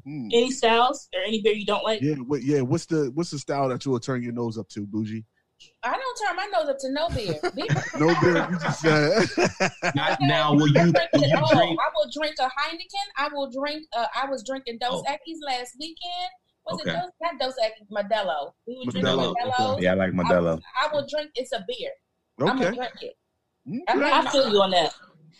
[0.03, 0.29] Hmm.
[0.31, 2.01] Any styles or any beer you don't like?
[2.01, 2.61] Yeah, what, yeah.
[2.61, 5.25] What's the what's the style that you will turn your nose up to, Bougie?
[5.83, 7.39] I don't turn my nose up to no beer.
[7.55, 8.47] Beer- No beer.
[8.51, 11.55] You just uh, now, now will you I drink will it you all.
[11.55, 13.07] drink I will drink a Heineken.
[13.17, 13.83] I will drink.
[13.95, 15.11] Uh, I was drinking Dos Oh.
[15.11, 16.29] Equis last weekend.
[16.65, 16.91] Was Okay.
[16.91, 17.87] it Dos, not Dos Equis?
[17.91, 18.51] Modelo.
[18.67, 19.73] We were drinking Modelo, Modelo.
[19.75, 19.83] okay.
[19.83, 20.61] Yeah, I like Modelo.
[20.83, 21.31] I will drink.
[21.35, 21.89] It's a beer.
[22.39, 22.63] I'm okay.
[22.65, 23.17] gonna drink it.
[23.87, 24.09] I'm Okay.
[24.09, 24.93] not- I feel you on that.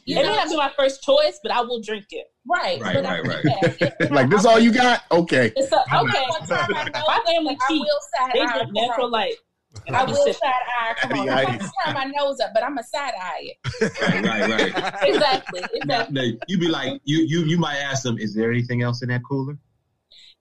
[0.06, 2.28] You It may not be my first choice, but I will drink it.
[2.50, 3.44] right, Right, right, right.
[3.44, 5.04] Yeah, yeah, like this, all you got?
[5.12, 5.52] Okay.
[5.56, 6.24] It's a, okay.
[6.30, 9.36] One time I know, My family like, I will side They drink natural light.
[9.94, 10.94] I will side eye.
[11.02, 13.92] Come on, I'm I- gonna turn my nose up, but I'm a side eye it.
[14.02, 15.62] right right right Exactly.
[15.74, 16.14] Exactly.
[16.32, 19.10] now, you be like, you you you might ask them, is there anything else in
[19.10, 19.58] that cooler?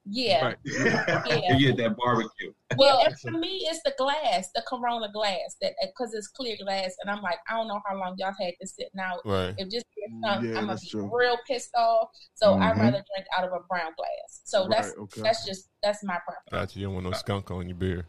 [0.09, 0.45] Yeah.
[0.45, 0.57] Right.
[0.65, 2.53] you get that barbecue.
[2.79, 6.95] Well, and for me, it's the glass, the Corona glass, that because it's clear glass,
[7.03, 9.21] and I'm like, I don't know how long y'all had this sitting out.
[9.25, 9.53] Right.
[9.59, 11.11] If this gets Yeah, I'm gonna be true.
[11.13, 12.11] real pissed off.
[12.35, 12.83] So I'd Mhm.
[12.83, 14.43] rather drink out of a brown glass.
[14.45, 15.23] So that's okay.
[15.23, 16.51] that's just that's my preference.
[16.53, 16.79] Gotcha.
[16.79, 18.07] You don't want no skunk on your beer.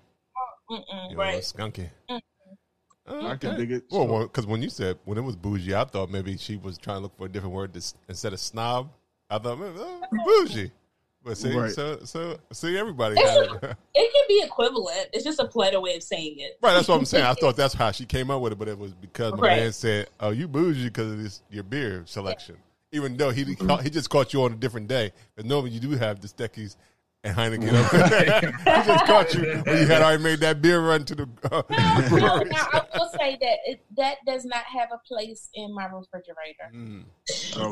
[0.70, 1.12] Mm-mm.
[1.12, 1.42] You Right.
[1.44, 1.90] skunky.
[2.10, 2.20] Mm.
[3.10, 3.84] Oh, I can dig it.
[3.90, 6.98] Well, because when you said when it was bougie, I thought maybe she was trying
[6.98, 8.90] to look for a different word to, instead of snob.
[9.30, 10.72] I thought maybe, oh, bougie.
[11.24, 11.72] But see, Right.
[11.72, 13.78] so so see, everybody had a- it.
[13.96, 15.08] It can be equivalent.
[15.14, 16.58] It's just a politer way of saying it.
[16.62, 17.24] Right, that's what I'm saying.
[17.26, 19.58] I thought that's how she came up with it, but it was because my Right.
[19.58, 22.58] man said, "Oh, you bougie because of this your beer selection."
[22.94, 25.92] Even though he he just caught you on a different day, but normally you do
[25.92, 26.76] have the Steckies
[27.28, 27.70] and Heineken.
[28.82, 31.30] he just caught you when you had already made that beer run to the.
[31.52, 32.50] Uh, No, brewery.
[32.50, 36.72] now I will say that it, that does not have a place in my refrigerator.
[36.74, 37.04] Mm.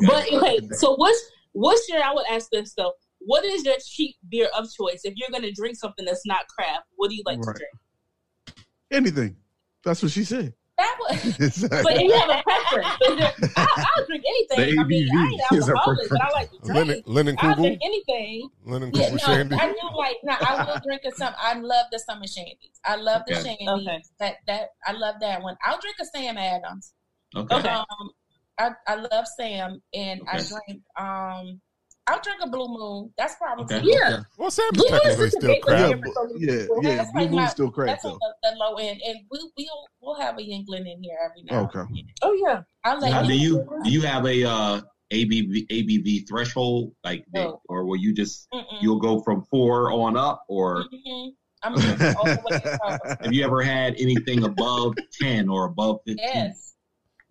[0.07, 1.19] But okay, so what's
[1.53, 2.03] what's your?
[2.03, 2.93] I would ask this though.
[3.19, 6.47] What is your cheap beer of choice if you're going to drink something that's not
[6.47, 6.83] craft?
[6.95, 7.55] What do you like Right.
[7.55, 8.67] to drink?
[8.91, 9.35] Anything.
[9.83, 10.53] That's what she said.
[10.77, 12.95] That was But if you have a preference,
[13.57, 14.57] I, I'll drink anything.
[14.71, 14.79] thing.
[14.79, 16.73] I mean, I ain't is her alcoholic, but I like to drink.
[16.75, 18.49] Lennon, Lennon I'll drink anything.
[18.65, 19.55] Lennon Yeah, Kugel no, Shandy.
[19.55, 20.17] I do like.
[20.23, 21.33] No, I will drink a some.
[21.37, 22.79] I love the summer shandies.
[22.83, 23.55] I love the Okay.
[23.61, 23.87] shandies.
[23.87, 24.03] Okay.
[24.19, 25.55] That that I love that one.
[25.63, 26.93] I'll drink a Sam Adams.
[27.35, 27.55] Okay.
[27.55, 27.69] Okay.
[27.69, 28.09] Um,
[28.57, 30.81] I I love Sam, and I drink.
[30.99, 31.61] Um,
[32.07, 33.11] I'll drink a Blue Moon.
[33.17, 33.81] That's probably Okay.
[33.83, 34.19] Yeah.
[34.37, 35.79] Well, Sam's Blue Moon is technically just a still big crap.
[35.79, 36.95] Yeah, difference but- from- yeah, yeah.
[36.97, 38.09] That's Blue like my- Moon's still crack That's though.
[38.11, 41.43] on the, the low end, and we we'll we'll have a Yuengling in here every
[41.43, 41.63] now.
[41.63, 41.79] Okay.
[41.79, 42.05] and then.
[42.21, 42.61] Oh yeah.
[42.83, 43.57] I'll let Now, do you.
[43.57, 44.81] you do you have a uh,
[45.11, 47.61] ABV ABV threshold like, they- No.
[47.69, 48.63] or will you just Mm-mm.
[48.81, 51.29] you'll go from four on up, or Mhm.
[51.63, 56.27] I'm all the way have you ever had anything above ten or above fifteen?
[56.31, 56.73] Yes.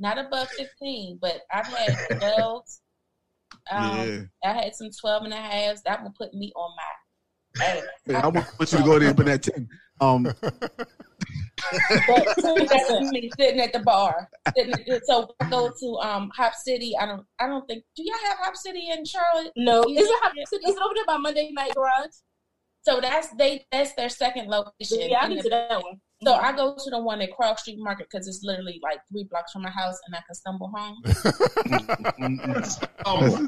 [0.01, 2.81] Not above 15, but I've had 12s.
[3.71, 5.83] Um, I had some 12 and a halves.
[5.83, 7.83] That will put me on my ass.
[8.07, 9.69] Yeah, I want you to go there and put that ten.
[10.01, 10.25] Um,
[11.71, 14.29] That's me sitting at the bar.
[14.57, 16.95] Sitting at- so I go to um Hop City.
[17.01, 19.53] I don't I don't think do y'all have Hop City in Charlotte?
[19.57, 20.65] No, You is it, Hop City?
[20.67, 22.11] is it over there by Monday Night Garage?
[22.83, 25.11] So that's they that's their second location.
[25.11, 26.01] Yeah, I've in been to that one.
[26.23, 29.25] So I go to the one at Krog Street Market because it's literally like three
[29.25, 31.03] blocks from my house and I can stumble home.
[32.65, 33.41] Stumble.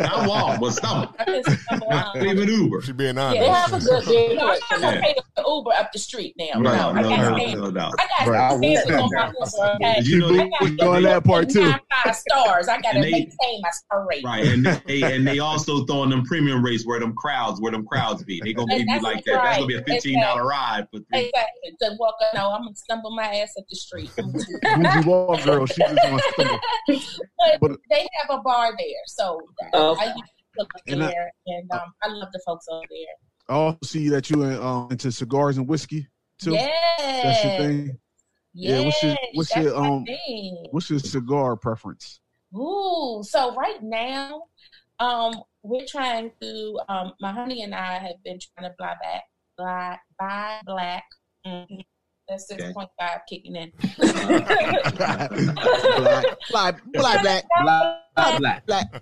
[0.00, 1.14] Not walk, but stumble.
[1.20, 2.26] I can stumble Not home.
[2.26, 2.82] even Uber.
[2.82, 3.40] She being Yeah, honest.
[3.40, 6.34] They have a good beer No, I'm not gonna pay the Uber up the street
[6.38, 6.46] now.
[6.54, 7.54] Right, no, I got no, standards.
[7.62, 7.94] no doubt.
[7.98, 9.34] I got Right, I standards on my there.
[9.38, 9.86] Uber.
[9.86, 10.00] Okay?
[10.02, 11.70] You know, we, they- we go on that part too.
[12.04, 12.68] Five stars.
[12.68, 14.24] I gotta And they- maintain my star rate.
[14.24, 17.86] Right, and they and they also throwing them premium rates where them crowds where them
[17.86, 18.40] crowds be.
[18.42, 19.42] They gonna And give you that's like that.
[19.42, 21.26] That's gonna be a fifteen dollar ride for three.
[21.26, 21.76] Exactly.
[21.82, 24.10] To walk up, no, I'm gonna stumble my ass up the street.
[24.16, 26.60] Bougie Wall girl, she just wants to stumble.
[27.38, 29.40] but, But- they have a bar there, so
[29.72, 29.96] Oh.
[29.98, 30.22] I used to
[30.58, 33.14] look And I- there, and um, I love the folks over there.
[33.48, 36.08] I also see that you um, into cigars and whiskey
[36.40, 36.54] too.
[36.54, 37.98] Yeah, That's your thing.
[38.54, 40.66] Yeah, what's your- what's your, um, thing.
[40.70, 42.20] What's your cigar preference?
[42.56, 44.44] Ooh, so right now,
[44.98, 46.80] um, we're trying to.
[46.88, 49.24] Um, my honey and I have been trying to buy back,
[49.58, 51.04] buy, buy black.
[51.46, 51.84] Mhm.
[52.28, 52.62] That's Okay.
[52.62, 53.72] six point five kicking in.
[53.98, 55.30] black, black,
[56.50, 57.44] black, black, black,
[58.16, 58.92] black, black.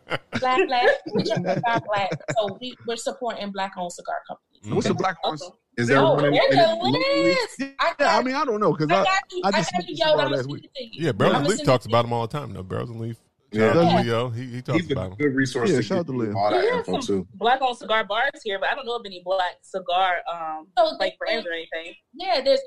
[0.40, 0.88] black, black.
[1.06, 2.10] We're trying to buy black.
[2.36, 4.74] So we, we're supporting black-owned cigar companies.
[4.74, 5.34] What's the black one?
[5.34, 5.56] Okay.
[5.76, 7.24] Is there Oh, one in, there's in, a locally?
[7.24, 7.62] list.
[7.80, 9.40] I got, I mean, I don't know because I I, got you.
[9.44, 10.14] I I, just got you, yo.
[10.18, 10.62] I'm last week.
[10.62, 10.90] to you.
[11.06, 12.52] Yeah, Barrels and Leaf talks about him all the time.
[12.52, 13.16] No, Barrels and Leaf.
[13.50, 13.72] Yeah.
[13.72, 14.00] Shout out Yeah.
[14.02, 14.28] Leo.
[14.30, 15.16] He, he talks He's a about him.
[15.18, 16.36] good resource Yeah, to shout out get to Leo.
[16.36, 17.26] all that info some too.
[17.34, 20.84] black owned cigar bars here, but I don't know of any black cigar um So
[20.98, 21.94] like brands or anything.
[22.14, 22.60] Yeah, there's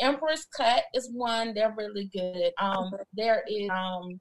[0.00, 1.54] Empress Cut is one.
[1.54, 2.52] They're really good.
[2.58, 4.20] Um, there is um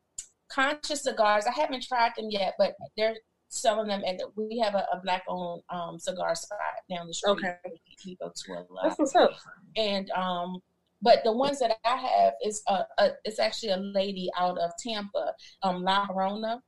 [0.50, 1.46] Conscious Cigars.
[1.46, 3.16] I haven't tried them yet, but they're
[3.50, 6.60] selling them, and we have a, a black owned um cigar spot
[6.90, 7.32] down the street.
[7.32, 7.56] Okay.
[7.66, 8.84] We, we go to a lot.
[8.84, 9.32] That's what's up.
[9.76, 10.60] and um
[11.02, 14.72] but the ones that I have is uh, uh it's actually a lady out of
[14.80, 16.62] Tampa, um La Corona.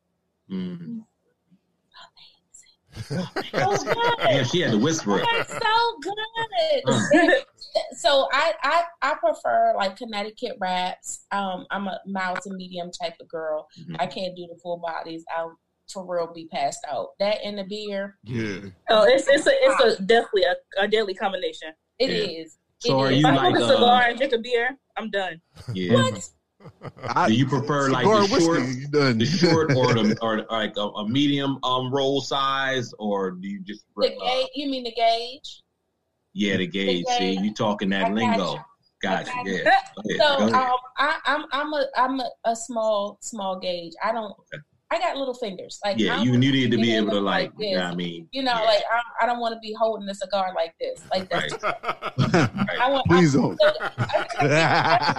[0.51, 0.99] Mm.
[1.01, 2.07] Oh,
[3.09, 3.27] good.
[4.19, 5.27] Damn, she had to whisper it.
[5.31, 7.43] That's so good.
[7.97, 11.25] so I, I I prefer like Connecticut wraps.
[11.31, 13.67] Um, I'm a mild to medium type of girl.
[13.79, 13.95] Mhm.
[13.99, 15.23] I can't do the full bodies.
[15.35, 15.57] I'll
[15.91, 17.09] for real be passed out.
[17.19, 18.69] That and the beer, Yeah.
[18.89, 21.69] Oh, it's it's a it's a definitely a, a deadly combination.
[21.99, 22.41] it Yeah.
[22.43, 22.57] is.
[22.79, 23.17] So It are is.
[23.17, 25.41] If you I like, smoke a uh, cigar and drink a beer, I'm done.
[25.73, 25.93] Yeah.
[25.95, 26.29] What?
[27.15, 31.07] I, Do you prefer like the short, the short, or the or like a, a
[31.07, 35.61] medium um roll size, or do you just The uh, gauge, you mean the gauge?
[36.33, 37.05] yeah the gauge?
[37.05, 38.53] The See, you talking I that got lingo?
[38.53, 38.59] you.
[39.01, 39.31] Gotcha.
[39.33, 39.63] I Yeah.
[39.95, 43.93] Go ahead, So go um, I, I'm I'm a I'm a, a small small gauge.
[44.03, 44.33] I don't.
[44.91, 45.79] I got little fingers.
[45.85, 47.51] Like yeah, you, you need to be it able to look like.
[47.59, 50.15] yeah, I mean, You know, yeah, like I, I don't want to be holding a
[50.15, 51.53] cigar like this, like this.
[51.61, 51.73] right.
[52.81, 53.05] I want.
[53.07, 53.57] Please I, don't.
[53.61, 53.71] So,
[54.39, 54.47] I,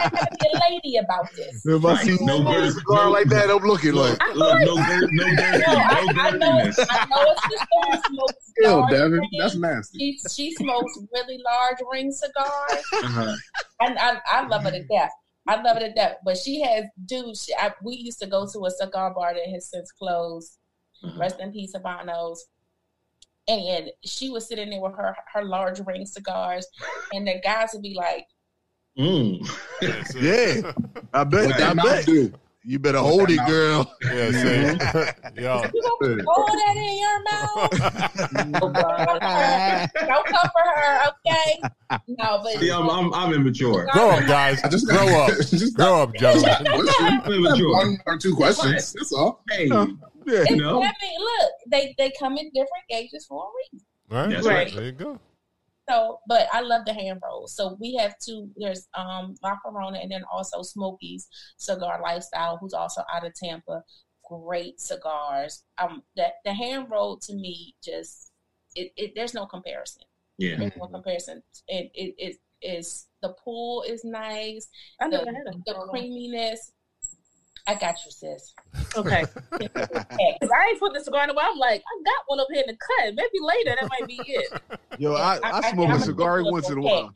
[0.03, 1.65] I, gotta be a lady about this.
[1.65, 4.19] If I see No no girth, cigar no- like that, I'm looking like.
[4.35, 6.47] Look, look, no girth, no girth, No, I, no I know.
[6.65, 6.87] girthiness.
[6.91, 9.99] I know it's sister who smokes Ew, large Devin, that's nasty.
[9.99, 13.37] She she smokes really large ring cigars, Uh-huh.
[13.81, 15.13] and I, I love her to death.
[15.51, 16.17] I love her to death.
[16.25, 17.45] But she has dudes.
[17.45, 20.59] She, I, we used to go to a cigar bar that has since closed.
[21.05, 21.19] Mhm.
[21.19, 22.39] Rest in peace, Habanos.
[23.49, 26.67] And she was sitting there with her her large ring cigars,
[27.13, 28.27] and the guys would be like,
[28.99, 29.41] Mm.
[30.21, 30.73] Yeah,
[31.15, 31.47] I bet.
[31.47, 32.07] What I that mouth bet.
[32.07, 32.33] do?
[32.63, 33.97] You better hold it, mouth girl.
[34.05, 34.77] Yeah, see?
[34.77, 35.39] Mm-hmm.
[35.41, 35.63] Yo.
[35.73, 37.71] "You gonna put that in your mouth?
[38.63, 41.61] Oh Don't come for her, okay?"
[42.09, 43.89] No, but See, I'm, I'm, I'm immature.
[43.93, 44.63] Grow up, guys.
[44.63, 45.31] I just Grow up.
[45.39, 47.23] just Grow up, gentlemen.
[47.27, 47.73] Immature.
[47.73, 48.93] One or two questions.
[48.93, 49.43] That's all.
[49.51, 49.87] Hey, Yeah.
[50.27, 50.83] It's, You know?
[50.83, 53.87] I mean, look, they they come in different gauges for a reason.
[54.11, 54.73] All right, That's right.
[54.75, 55.19] There you go.
[55.91, 57.57] So, but I love the hand rolls.
[57.57, 58.49] So we have two.
[58.57, 63.83] There's um La Corona and then also Smokies Cigar Lifestyle, who's also out of Tampa.
[64.29, 65.65] great cigars.
[65.79, 68.33] Um, that the hand roll to me just
[68.77, 70.03] it, it there's no comparison.
[70.39, 70.57] Yeah.
[70.59, 71.43] There's no comparison.
[71.67, 74.69] It it it is the pool is nice.
[75.01, 76.73] I the, never had a the creaminess.
[77.71, 78.53] I got you, sis.
[78.97, 79.25] Okay.
[79.61, 81.51] Because I ain't put the cigar in a while.
[81.53, 83.15] I'm like, I got one up here in the cut.
[83.15, 84.61] Maybe later that might be it.
[84.99, 87.13] Yo, I, I, I- I- smoke I'm a a cigar Nicholas once in a while.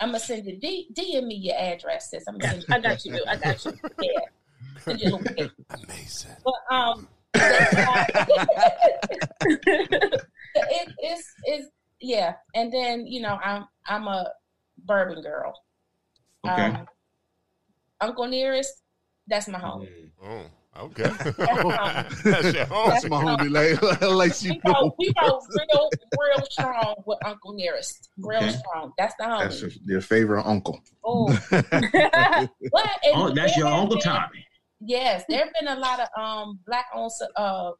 [0.00, 2.24] I'm gonna send you D, DM me your address, sis.
[2.28, 2.74] I'm gonna send you.
[2.74, 3.24] I got you.
[3.26, 3.72] I got you.
[4.00, 4.10] Yeah.
[4.80, 5.50] Send you a little cake.
[5.70, 6.36] Amazing.
[6.44, 10.22] But um, it,
[10.98, 11.68] it's it's
[12.00, 14.30] yeah, and then you know I'm I'm a
[14.78, 15.54] bourbon girl.
[16.46, 16.62] Okay.
[16.66, 16.86] Um,
[18.00, 18.82] Uncle Nearest,
[19.26, 19.86] that's my home.
[20.22, 20.42] Oh,
[20.84, 21.02] okay.
[21.04, 21.24] That's
[22.24, 22.88] That's your home.
[22.90, 23.50] That's my homie.
[23.50, 24.94] Like, like she We go, know.
[24.98, 28.10] we go real, real strong with Uncle Nearest.
[28.18, 28.50] Real Okay.
[28.50, 28.92] strong.
[28.98, 29.38] That's the home.
[29.40, 30.80] That's your, your favorite uncle.
[31.04, 34.46] Oh, but and Oh, that's your there have Uncle been- Tommy.
[34.86, 37.70] Yes, there have been a lot of um black owned uh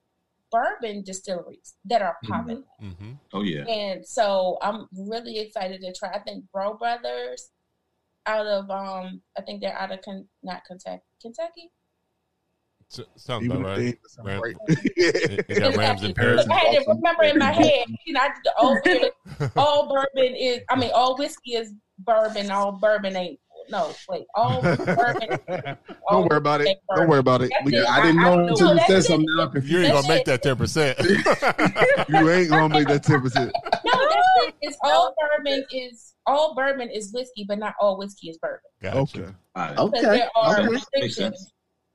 [0.50, 2.62] bourbon distilleries that are popping.
[2.82, 3.12] Mm-hmm.
[3.32, 3.64] Oh yeah.
[3.66, 6.10] And so I'm really excited to try.
[6.14, 7.50] I think Brough Brothers
[8.26, 11.02] out of um I think they're out of Ken- not Kentucky.
[11.20, 11.70] Kentucky?
[13.16, 13.78] Sounds about right.
[13.78, 14.54] ain't- that's Ram- right.
[14.68, 16.46] It it got Rams in Paris.
[16.48, 20.34] I had to remember in my head, you know, I did the old all bourbon
[20.36, 25.38] is I mean all whiskey is bourbon, all bourbon ain't no, wait, all bourbon
[26.08, 26.68] all Don't worry about it.
[26.68, 27.50] ain't Don't worry about it.
[27.64, 27.88] We it.
[27.88, 29.02] I didn't I- I know know until you said it.
[29.04, 29.26] something.
[29.36, 30.98] Now I'm You ain't gonna That's make that ten percent.
[32.08, 33.50] you ain't gonna make that ten percent.
[33.84, 34.54] No, that's it.
[34.60, 38.60] It's all bourbon is all bourbon is whiskey, but not all whiskey is bourbon.
[38.82, 38.98] Gotcha.
[38.98, 39.32] Okay.
[39.56, 39.78] All right.
[39.78, 40.00] Okay.
[40.02, 40.68] there are okay.
[40.68, 41.16] Restrictions.
[41.16, 41.52] sense.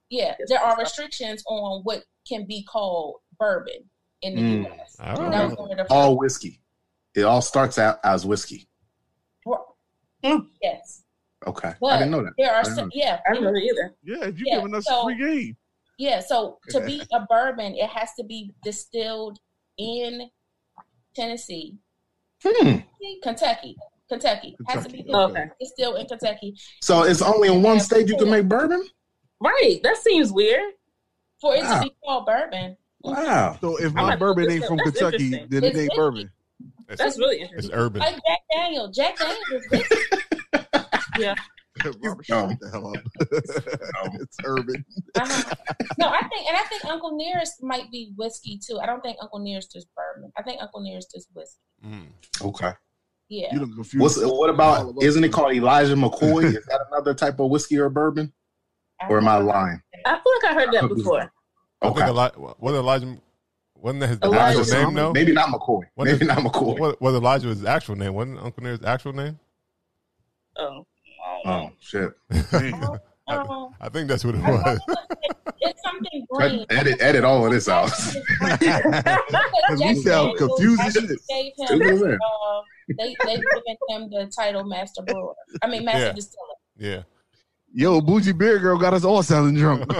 [0.09, 3.87] Yeah, there are restrictions on what can be called bourbon
[4.23, 4.63] in the Mm.
[4.65, 4.95] U.S.
[4.99, 5.49] All That right.
[5.49, 6.61] was one of the All whiskey.
[7.15, 8.67] It all starts out as whiskey.
[10.23, 11.03] first- Yes,
[11.47, 11.73] Okay.
[11.79, 12.33] but I didn't know that.
[12.37, 13.95] there are didn't some, yeah, I don't know either.
[14.03, 15.57] Yeah, if you Yeah, giving us so- free game.
[15.97, 16.19] yeah.
[16.19, 19.39] So to be a bourbon, it has to be distilled
[19.77, 20.29] in
[21.15, 21.77] Tennessee,
[22.43, 22.79] Hmm.
[23.23, 23.77] Kentucky,
[24.09, 24.55] Kentucky.
[24.67, 25.45] Has to be Kentucky, Okay.
[25.59, 28.85] distilled in Kentucky So it's only in one state you can make bourbon?
[29.39, 29.79] Right.
[29.83, 30.73] That seems weird.
[31.39, 31.77] for it Wow.
[31.79, 32.75] to be called bourbon.
[33.01, 33.57] Wow.
[33.61, 36.29] So if my bourbon ain't from that's Kentucky, then it ain't bourbon.
[36.89, 37.57] It's, That's really interesting.
[37.57, 37.79] it's interesting.
[37.79, 38.01] urban.
[38.01, 38.91] Like Jack Daniel.
[38.91, 39.87] Jack Daniel is.
[41.17, 41.35] Yeah.
[42.03, 43.03] Robert, shut the hell up.
[44.21, 44.83] it's urban.
[45.15, 45.53] Uh-huh.
[45.97, 48.79] No, I think, and I think Uncle Nearest might be whiskey too.
[48.79, 50.31] I don't think Uncle Nearest is bourbon.
[50.37, 51.61] I think Uncle Nearest is whiskey.
[51.85, 52.07] Mm.
[52.41, 52.71] Okay.
[53.29, 53.53] Yeah.
[53.53, 54.01] You done confused.
[54.01, 56.45] What's what about isn't it called Elijah McCoy?
[56.45, 58.33] Is that another type of whiskey or bourbon?
[59.07, 59.81] Or am I lying?
[60.05, 61.21] I feel like I heard that before.
[61.81, 62.07] I think Okay.
[62.09, 63.17] Elijah, wasn't Elijah,
[63.75, 65.13] wasn't that his Elijah actual name Something- though?
[65.13, 65.83] Maybe not McCoy.
[65.95, 66.79] Wasn't Maybe it- not McCoy.
[66.79, 68.13] Was, was Elijah his actual name?
[68.13, 69.39] Wasn't Uncle Near's actual name?
[70.57, 70.85] Oh.
[71.45, 72.11] Oh shit.
[72.51, 72.83] Damn.
[73.27, 74.49] Um, I think that's what it was.
[74.77, 74.97] it was-
[75.61, 76.65] it's something green.
[76.69, 77.89] Edit edit all of this out.
[77.91, 78.17] Cause
[79.79, 82.17] we sound confused as shit.
[82.97, 83.25] Gave him, Stupid as that.
[83.25, 85.33] they they given him the title Master Brewer.
[85.61, 86.11] I mean Master Yeah.
[86.13, 86.55] Distiller.
[86.77, 87.03] Yeah.
[87.71, 89.85] Yo, Bourgie Beer Girl got us all sounding drunk.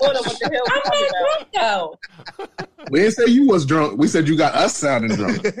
[0.00, 2.86] What the hell we I'm not drunk though.
[2.90, 3.98] We didn't say you was drunk.
[3.98, 5.42] We said you got us sounding drunk.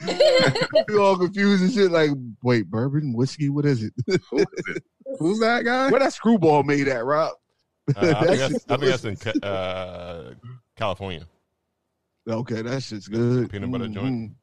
[0.88, 1.90] we all confused and shit.
[1.90, 2.10] Like,
[2.42, 3.92] wait, bourbon, whiskey, what is it?
[4.30, 4.82] Who is it?
[5.18, 5.90] Who's that guy?
[5.90, 7.32] Where that screwball made at, Rob?
[7.96, 9.04] Uh, I, think That that's, I think that's
[9.34, 10.34] in uh,
[10.76, 11.26] California.
[12.28, 13.50] Okay, that shit's good.
[13.50, 14.06] Peanut butter joint.
[14.30, 14.34] Mhm.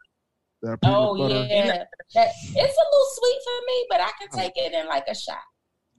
[0.62, 1.48] That peanut Oh butter.
[1.50, 5.06] yeah, that, it's a little sweet for me, but I can take it in like
[5.08, 5.38] a shot.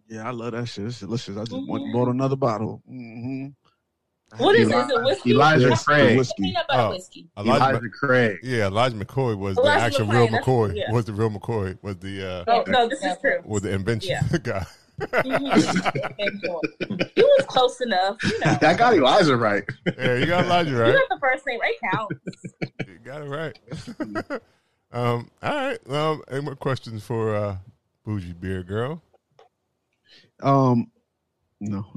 [0.09, 0.87] Yeah, I love that shit.
[0.87, 1.37] It's delicious.
[1.37, 1.69] I just Mhm.
[1.69, 2.83] went and bought another bottle.
[2.87, 3.47] hmm
[4.39, 4.73] What is it?
[4.73, 5.31] Eli- Is it whiskey?
[5.33, 6.17] Elijah Yes, Craig.
[6.19, 6.43] whiskey.
[6.43, 6.91] Peanut butter Oh.
[6.91, 7.29] whiskey.
[7.37, 8.39] Elijah, Elijah Craig.
[8.43, 10.77] yeah, Elijah McCoy was the actual McCoy, real McCoy.
[10.77, 10.93] yeah.
[10.93, 11.79] Was the real McCoy?
[11.83, 13.41] Was the uh, Oh, no, this is true.
[13.45, 14.39] was the invention Yeah.
[14.43, 14.67] guy?
[15.01, 17.11] Mhm.
[17.17, 18.17] You was close enough.
[18.25, 18.59] You know.
[18.63, 19.65] I got Elijah right.
[19.99, 20.89] yeah, you got Elijah right.
[20.89, 22.13] You got the first name right count.
[22.87, 23.59] You got it right.
[24.93, 25.79] um, all right.
[25.91, 27.57] Um, any more questions for uh,
[28.07, 29.03] Bourgie Beer Girl?
[30.43, 30.91] Um,
[31.61, 31.87] no.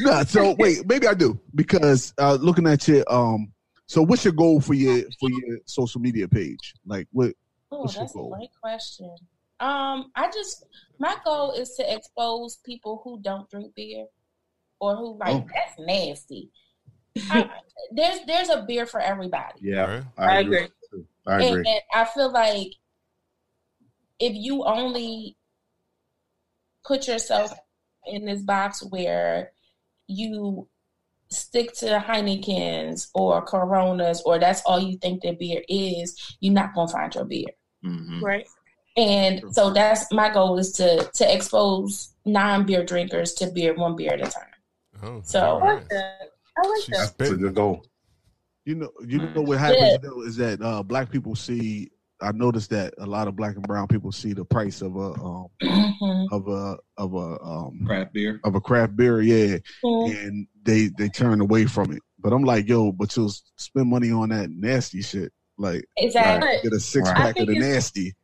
[0.00, 0.22] no.
[0.24, 3.52] So wait, maybe I do because uh, looking at your um.
[3.86, 6.74] So what's your goal for your for your social media page?
[6.86, 7.32] Like what?
[7.70, 9.14] Oh, What's your that's a great question.
[9.62, 10.64] Um, I just
[10.98, 14.06] my goal is to expose people who don't drink beer
[14.80, 15.46] or who like Oh.
[15.54, 16.50] that's nasty.
[17.30, 17.48] I,
[17.92, 19.60] there's there's a beer for everybody.
[19.60, 20.04] Yeah, Right.
[20.18, 20.68] I I agree.
[20.92, 21.04] agree.
[21.26, 21.64] I agree.
[21.66, 22.72] and I feel like
[24.18, 25.36] if you only
[26.84, 27.52] put yourself
[28.06, 29.52] in this box where
[30.08, 30.68] you
[31.30, 36.74] stick to Heinekens or Coronas or that's all you think that beer is, you're not
[36.74, 37.46] gonna find your beer.
[37.84, 38.20] Mhm.
[38.22, 38.46] Right.
[38.96, 43.96] And so that's my goal is to to expose non beer drinkers to beer one
[43.96, 44.44] beer at a time.
[45.02, 46.30] Oh, So I like that.
[46.56, 47.14] I like She's that.
[47.18, 47.84] That's a good goal.
[48.64, 49.96] You know, you know what happens Yeah.
[50.02, 51.90] though is that uh, black people see.
[52.20, 55.00] I noticed that a lot of black and brown people see the price of a
[55.20, 56.26] um, Mhm.
[56.30, 58.40] of a of a um, Craft beer.
[58.44, 60.26] of a craft beer, yeah, Mhm.
[60.26, 61.98] and they they turn away from it.
[62.20, 66.58] But I'm like, yo, but you'll spend money on that nasty shit, like Exactly.
[66.62, 67.16] get a six Right.
[67.16, 68.14] pack I of think the it's- nasty.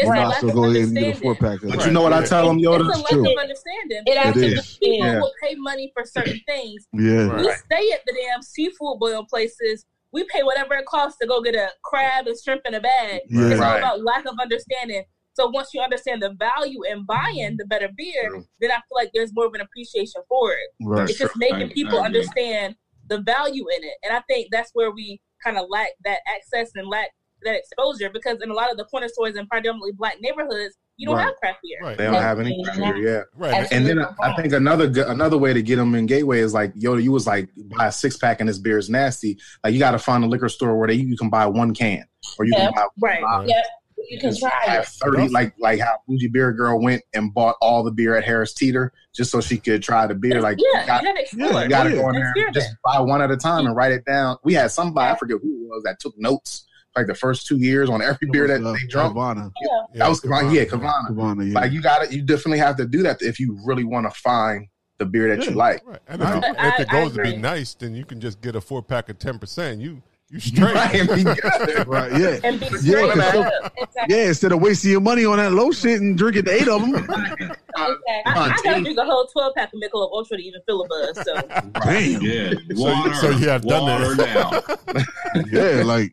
[0.00, 1.60] It's You a might lack as well of go ahead and get a four pack
[1.62, 2.84] But you know what I tell them, It's Yoda?
[2.94, 3.30] a lack true.
[3.32, 4.02] of understanding.
[4.06, 4.78] It because.
[4.78, 5.20] People Yeah.
[5.20, 6.86] will pay money for certain things.
[6.92, 9.84] Yeah, We stay at the damn seafood boil places.
[10.12, 13.20] We pay whatever it costs to go get a crab and shrimp in a bag.
[13.28, 13.48] Yeah.
[13.50, 13.78] It's all Right.
[13.78, 15.04] about lack of understanding.
[15.34, 18.44] So once you understand the value in buying the better beer, True.
[18.60, 20.70] then I feel like there's more of an appreciation for it.
[20.82, 21.08] right.
[21.08, 22.06] It's just making I people agree.
[22.06, 22.74] understand
[23.08, 23.94] the value in it.
[24.02, 27.10] And I think that's where we kind of lack that access and lack
[27.44, 31.06] that exposure because in a lot of the corner stores in predominantly black neighborhoods, you
[31.06, 31.24] don't Right.
[31.26, 31.78] have craft beer.
[31.82, 31.96] Right.
[31.98, 33.22] They don't have any craft beer, yeah.
[33.34, 33.66] Right.
[33.72, 36.96] And then I think another another way to get them in Gateway is like yo,
[36.96, 39.38] You was like buy a six pack and this beer is nasty.
[39.64, 42.04] Like you got to find a liquor store where they you can buy one can
[42.38, 42.64] or you Yeah.
[42.66, 43.22] can buy Right.
[43.22, 43.48] five.
[43.48, 43.64] Yep.
[44.08, 44.86] You can try it.
[44.86, 45.28] thirty.
[45.28, 48.92] Like like how Bourgie Beer Girl went and bought all the beer at Harris Teeter
[49.14, 50.40] just so she could try the beer.
[50.40, 51.62] Like yeah, you got, you gotta explore.
[51.62, 51.96] you got to Yeah.
[51.96, 54.36] go in there and just buy one at a time and write it down.
[54.42, 56.66] We had somebody I forget who it was that took notes
[57.00, 59.14] like the first two years on every beer that Uh, they drunk.
[59.14, 59.50] Havana,
[59.94, 60.54] That was Kavana.
[60.54, 61.08] Yeah, Kavana.
[61.08, 61.54] Havana, yeah.
[61.54, 64.20] Like you got to You definitely have to do that if you really want to
[64.20, 64.66] find
[64.98, 65.80] the beer that you like.
[65.86, 65.98] Right.
[66.08, 68.40] And if, it, I- if it I goes to be nice, then you can just
[68.40, 69.80] get a four pack of ten percent.
[69.80, 70.74] You you straight.
[70.76, 71.86] Right, and be good.
[71.88, 72.38] right, yeah.
[72.44, 73.34] And be Yeah, straight 'cause up.
[73.34, 74.16] some- Exactly.
[74.16, 76.94] Yeah, instead of wasting your money on that low shit and drinking eight of them.
[76.96, 77.48] exactly.
[77.76, 77.96] I,
[78.26, 81.24] I gotta drink a whole twelve pack of Michelob Ultra to even feel a buzz.
[81.24, 81.34] So
[81.82, 82.22] Damn.
[82.22, 82.50] Yeah.
[82.76, 83.08] So Water.
[83.08, 85.04] you- so you have done water that.
[85.34, 85.42] now.
[85.50, 86.12] Yeah, like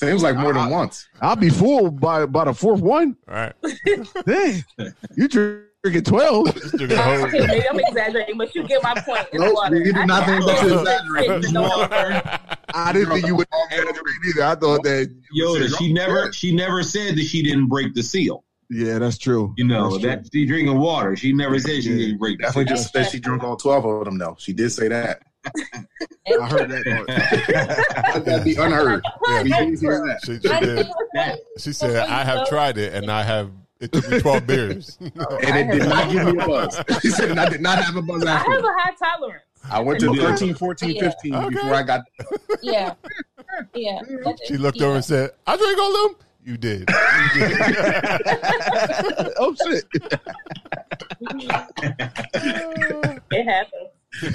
[0.00, 1.08] Seems like more than once.
[1.20, 3.16] I'll be fooled by by the fourth one.
[3.26, 3.52] Right.
[4.26, 4.64] Dang,
[5.16, 6.54] you drinking twelve?
[6.54, 9.26] Just drink a whole- okay, maybe I'm exaggerating, but you get my point.
[9.32, 9.76] It's Nope, water.
[9.76, 12.40] you did I not can't- think I that you drink exaggerated.
[12.74, 14.44] I didn't think you would exaggerate either.
[14.44, 15.14] I thought that.
[15.36, 18.44] Yoda, she never she never said that she didn't break the seal.
[18.70, 19.54] Yeah, that's true.
[19.56, 21.16] You know That's that she drinking water.
[21.16, 21.96] She never said she Yeah.
[21.96, 22.64] didn't break the seal.
[22.64, 24.18] Definitely just said she drunk all twelve of them.
[24.18, 24.36] though.
[24.38, 25.22] she did say that.
[26.28, 26.84] I heard that
[28.14, 28.24] part.
[28.24, 29.02] That'd be unheard.
[29.28, 29.42] Yeah.
[29.42, 30.20] We didn't hear that.
[30.24, 30.86] She, she did.
[31.58, 33.50] She said, "I have tried it, and I have.
[33.80, 36.80] It took me twelve beers." Oh, and it did not give me a buzz.
[37.02, 38.50] She said I did not have a buzz after.
[38.50, 39.44] I have a high tolerance.
[39.70, 40.22] I went to Yeah.
[40.30, 41.02] 13, 14, Yeah.
[41.02, 41.48] 15 Okay.
[41.50, 42.00] before I got.
[42.62, 42.94] Yeah.
[43.74, 44.00] Yeah.
[44.46, 46.80] she looked over and said, "I drink all of them." You did.
[47.34, 47.58] You did.
[49.36, 49.84] oh shit!
[53.30, 53.90] It happens.
[54.20, 54.26] I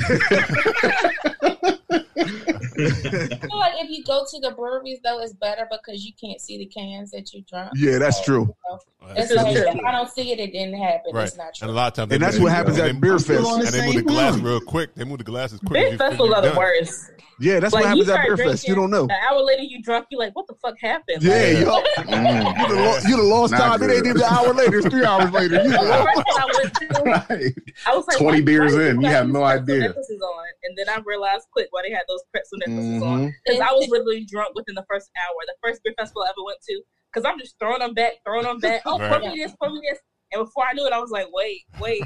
[2.75, 6.57] feel like if you go to the breweries though, it's better because you can't see
[6.57, 7.71] the cans that you drunk.
[7.75, 8.53] Yeah, that's true.
[8.73, 9.65] It's This is like, true.
[9.67, 11.11] if I don't see it, it didn't happen.
[11.13, 11.27] right.
[11.27, 11.65] It's not true.
[11.65, 11.71] And true.
[11.71, 13.29] a lot of times, And that's what happens they at beer fest.
[13.47, 14.95] And they move the glass real quick.
[14.95, 15.73] They move the glasses quick.
[15.73, 17.11] Beer as festivals you're the worst.
[17.39, 18.67] Yeah, that's Like, what happens at start beer fest.
[18.67, 19.03] You don't know.
[19.05, 20.05] An hour later, you drunk.
[20.11, 21.21] You like, what the fuck happened?
[21.23, 22.59] Yeah, Like, yo, Mm.
[22.59, 23.89] you the lo- you the lost Not time.
[23.89, 24.09] It ain't good.
[24.17, 24.77] even an hour later.
[24.77, 25.55] It's three hours later.
[25.55, 27.53] You the the lost- first time I went to, Right.
[27.87, 29.79] I was like, 20 beers in, you have no idea.
[29.79, 33.19] Necklaces on, and then I realized quick why they had those pretzel necklaces on.
[33.27, 33.31] Mhm.
[33.45, 35.35] Because I was literally drunk within the first hour.
[35.47, 36.81] The first beer festival I ever went to.
[37.13, 38.81] Because I'm just throwing them back, throwing them back.
[38.85, 39.21] Oh, pour Right.
[39.21, 39.99] me this, pour me this.
[40.31, 42.01] And before I knew it, I was like, wait, wait.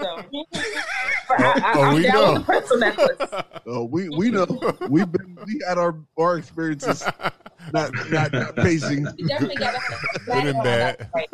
[0.00, 0.22] So,
[1.28, 2.32] but I, I, Oh, I'm we down know.
[2.32, 3.30] with the pretzel necklace.
[3.66, 4.46] Oh, we we know
[4.88, 7.02] we've been we had our our experiences
[7.72, 9.06] not not, not pacing.
[9.16, 11.00] You definitely gotta have your snack line bad.
[11.02, 11.28] up right.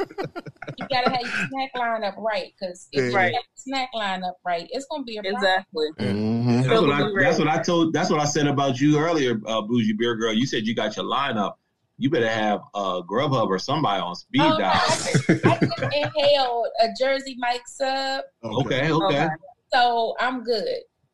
[0.77, 3.33] You gotta have your snack line up right because if you Right.
[3.33, 5.41] have the snack line up right, it's gonna be a problem.
[5.45, 5.87] Exactly.
[6.01, 6.67] Mhm.
[6.67, 7.23] That's what I.
[7.23, 7.93] That's what I told.
[7.95, 10.35] That's what I said about you earlier, uh, Bourgie Beer Girl.
[10.35, 11.55] You said you got your lineup.
[11.99, 14.73] You better have uh, Grubhub or somebody on speed Oh, dial.
[14.75, 18.93] I just, I just inhaled a Jersey Mike sub, Okay, okay.
[18.93, 19.29] Okay.
[19.73, 20.67] so I'm good.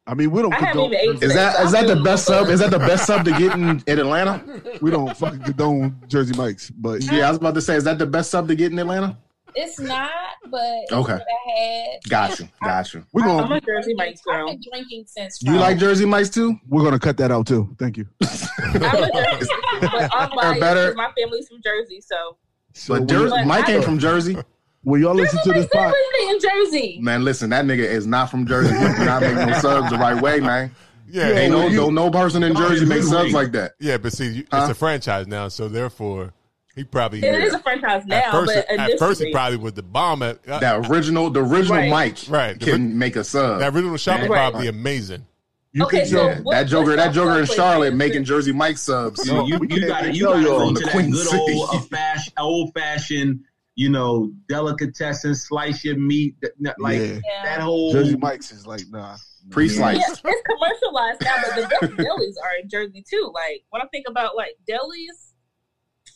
[0.08, 0.94] I mean, we don't I haven't condone.
[0.94, 2.48] even ate Is that today, is that the best sub?
[2.48, 4.44] Is that the best sub to get in, in Atlanta?
[4.80, 7.98] We don't fucking condone Jersey Mike's, but Yeah, I was about to say, is that
[7.98, 9.16] the best sub to get in Atlanta?
[9.54, 10.10] It's not,
[10.50, 11.12] but it's Okay.
[11.12, 11.86] what I had.
[12.08, 13.04] Got you, got you.
[13.12, 13.40] we're going.
[13.40, 14.46] I'm gonna a Jersey Mike's I've girl.
[14.48, 15.42] been drinking since.
[15.42, 16.56] You like Jersey Mike's too?
[16.68, 17.74] we're gonna cut that out too.
[17.78, 18.06] Thank you.
[18.22, 19.50] I'm a Jersey,
[19.80, 22.36] but I'm better- my family's from Jersey, so
[22.72, 24.36] So But will, Jersey, But Mike I- ain't from Jersey.
[24.84, 25.94] will y'all listen to this Jersey pod?
[26.30, 26.98] In Jersey.
[27.02, 28.74] Man, listen, that nigga is not from Jersey.
[28.74, 30.74] He not make no subs the right way, man.
[31.08, 33.72] Yeah, Yeah, Ain't no, you- no, no person in Jersey makes subs like that.
[33.78, 34.60] yeah, but see, you, Huh?
[34.62, 36.32] it's a franchise now, so therefore,
[36.74, 38.54] he probably It is a franchise now, at first.
[38.68, 41.90] but at first, he probably was the bomb at uh, That original, the original Right.
[41.90, 42.58] Mike Right.
[42.58, 43.60] can make a sub.
[43.60, 44.36] that original shop was Right.
[44.50, 45.26] probably amazing.
[45.74, 48.24] You Okay, can so Yeah, what- that Joker, that Joker in Charlotte making?
[48.24, 49.26] Jersey Mike subs.
[49.26, 50.92] You, you, we you got to you tell got to y'all go to the that
[50.92, 51.54] Queen good City.
[51.54, 53.40] old uh, fashion, old fashioned
[53.74, 56.36] you know, delicatessen, slice your meat,
[56.78, 57.20] like Yeah.
[57.44, 59.16] that whole Jersey Mike's is like nah.
[59.50, 59.98] Pre-sliced.
[59.98, 63.32] Yeah, it's commercialized now, but the best delis are in Jersey too.
[63.34, 65.31] Like when I think about like delis,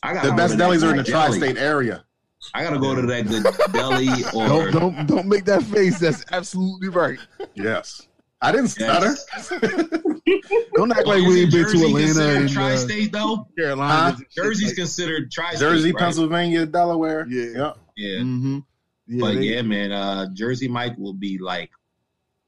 [0.03, 1.39] I gotta The best delis are in the deli.
[1.39, 2.03] tri-state area.
[2.53, 3.43] I gotta go to that good
[3.73, 5.99] deli or Don't don't don't make that face.
[5.99, 7.19] That's absolutely right.
[7.55, 8.07] Yes.
[8.41, 9.15] I didn't stutter.
[10.75, 13.47] Don't act like we it ain't been to Atlanta considered and uh, tri-state though.
[13.57, 14.11] Carolina.
[14.11, 14.23] Huh?
[14.35, 15.59] Jersey's considered tri-state.
[15.59, 15.99] Jersey, right?
[15.99, 17.25] Pennsylvania, Delaware.
[17.27, 17.45] Yeah.
[17.55, 17.73] Yeah.
[17.95, 18.57] Yeah, Mm-hmm.
[19.07, 21.71] Yeah, but they- yeah, man, uh, Jersey Mike will be like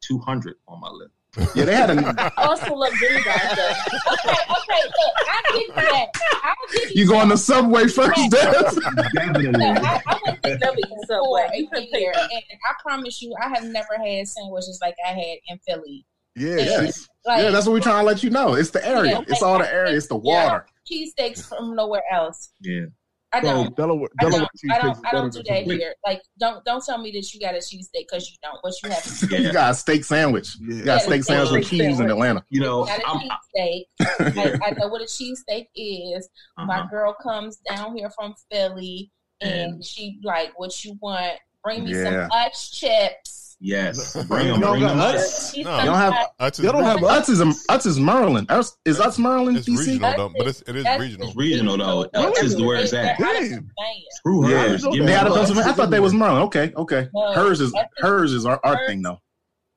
[0.02, 1.12] two hundred on my list.
[1.56, 3.70] Yeah, they had a I also love Jimmy guys though.
[3.70, 6.08] Okay, okay, look, I give you that.
[6.44, 8.40] I'll give you you go on the subway first, Des?
[9.14, 9.52] Definitely.
[9.52, 11.50] No, I, I went to Never eat for Subway.
[11.54, 15.10] a You can year, and I promise you, I have never had sandwiches like I
[15.10, 16.06] had in Philly.
[16.36, 16.92] yeah, Yeah.
[17.26, 18.54] Like, yeah, that's what we're trying to let you know.
[18.56, 19.12] It's the area.
[19.12, 19.96] Yeah, It's all the area.
[19.96, 20.66] It's the water.
[20.92, 22.50] cheesesteaks from nowhere else.
[22.62, 22.86] Yeah.
[23.32, 23.76] I don't.
[23.76, 25.94] Delaware, I don't, cheesesteaks I don't, I don't do that than here.
[26.06, 28.58] Like, don't don't tell me that you got a cheesesteak because you don't.
[28.62, 29.32] What you have?
[29.32, 29.40] Yeah.
[29.50, 30.56] You got a steak sandwich.
[30.60, 30.76] Yeah.
[30.76, 32.10] You got a steak sandwich with steak cheese in.
[32.10, 32.44] Atlanta.
[32.50, 33.84] You know, Got a I'm, cheesesteak.
[34.62, 36.30] I, I know what a cheesesteak is.
[36.58, 36.88] My uh-huh.
[36.90, 39.12] girl comes down here from Philly,
[39.42, 41.34] and And- she like, "What you want?
[41.64, 42.28] Bring me Yeah.
[42.28, 45.00] some Utz chips." Yes, You bring them, don't bring them.
[45.00, 45.54] us?
[45.54, 45.60] No.
[45.60, 47.16] You don't have Utz is Y'all don't have regional.
[47.22, 48.48] Utz is Utz is Maryland.
[48.48, 49.78] Utz- Is Utz Maryland, It's DC?
[49.80, 51.28] regional though, but it's, it is That's- regional.
[51.28, 52.10] It's regional though.
[52.14, 53.18] No, Utz is where it's at.
[53.18, 53.72] they're out Damn.
[54.12, 54.58] Screw Yeah.
[54.60, 54.84] Herr's.
[54.84, 55.36] Give me They had a Utz.
[55.36, 55.72] Pennsylvania.
[55.72, 56.46] I thought they was Maryland.
[56.46, 57.10] Okay, okay.
[57.14, 59.20] No, Herr's is Herr's is our, our thing though.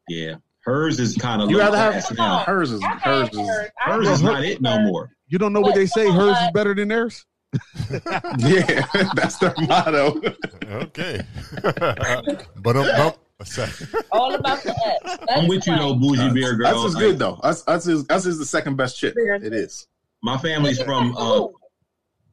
[0.09, 1.51] Yeah, Herr's is kind of.
[1.51, 2.39] You rather have No.
[2.47, 3.71] Herr's is Herr's is Herr's.
[3.85, 5.11] I Herr's had is not it no more.
[5.27, 6.09] You don't know what they say.
[6.09, 7.27] Herr's is better than theirs.
[8.39, 8.87] yeah.
[9.15, 10.21] That's their motto.
[10.71, 11.21] Okay.
[12.63, 14.05] but um, bump.
[14.13, 15.19] All about the Utz.
[15.31, 16.73] I'm with you though, Bourgie Beer Girl.
[16.75, 17.37] Utz is good though.
[17.37, 19.15] Utz, Utz is Utz is the second best chip.
[19.17, 19.87] It is.
[20.23, 21.17] My family's from.
[21.17, 21.47] Uh,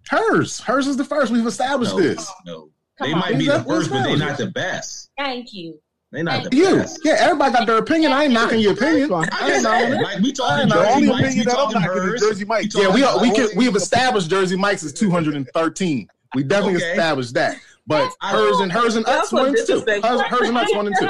[0.10, 0.60] Herr's.
[0.60, 1.32] Herr's is the first.
[1.32, 2.32] We've established no, this.
[2.46, 3.20] no, Come they on.
[3.20, 5.12] might be Is the that first, but they're not the best.
[5.18, 5.80] Thank you.
[6.12, 6.76] They're not the You.
[6.78, 7.00] best.
[7.04, 8.12] Yeah, everybody got their opinion.
[8.12, 9.14] I ain't knocking your opinion.
[9.14, 10.22] I I ain't knocking said, it.
[10.24, 11.08] we I talking ain't The knocking Jersey only.
[11.08, 12.22] Mike's, we opinion that I'm talking knocking is Herr's.
[12.22, 12.74] Jersey Mike.
[12.74, 12.88] Yeah,
[13.22, 16.08] we we can we have established Jersey Mike's is 213.
[16.36, 16.92] We definitely Okay.
[16.92, 17.58] established that.
[17.90, 19.84] But Herr's and Herr's and That's Utz one and two.
[19.88, 21.10] Herr's, Herr's and Utz one and two.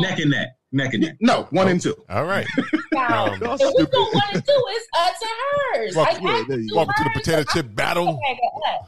[0.00, 1.16] Neck and neck, neck and neck.
[1.22, 1.96] No, one and two.
[2.10, 2.46] All right.
[2.92, 3.28] Wow.
[3.28, 5.30] Um, if we don't want to do it's Utz and
[5.74, 5.96] Herr's.
[5.96, 6.76] Welcome- I yeah, there to you do.
[6.76, 8.08] Welcome to the potato but chip I'm battle.
[8.08, 8.38] a bag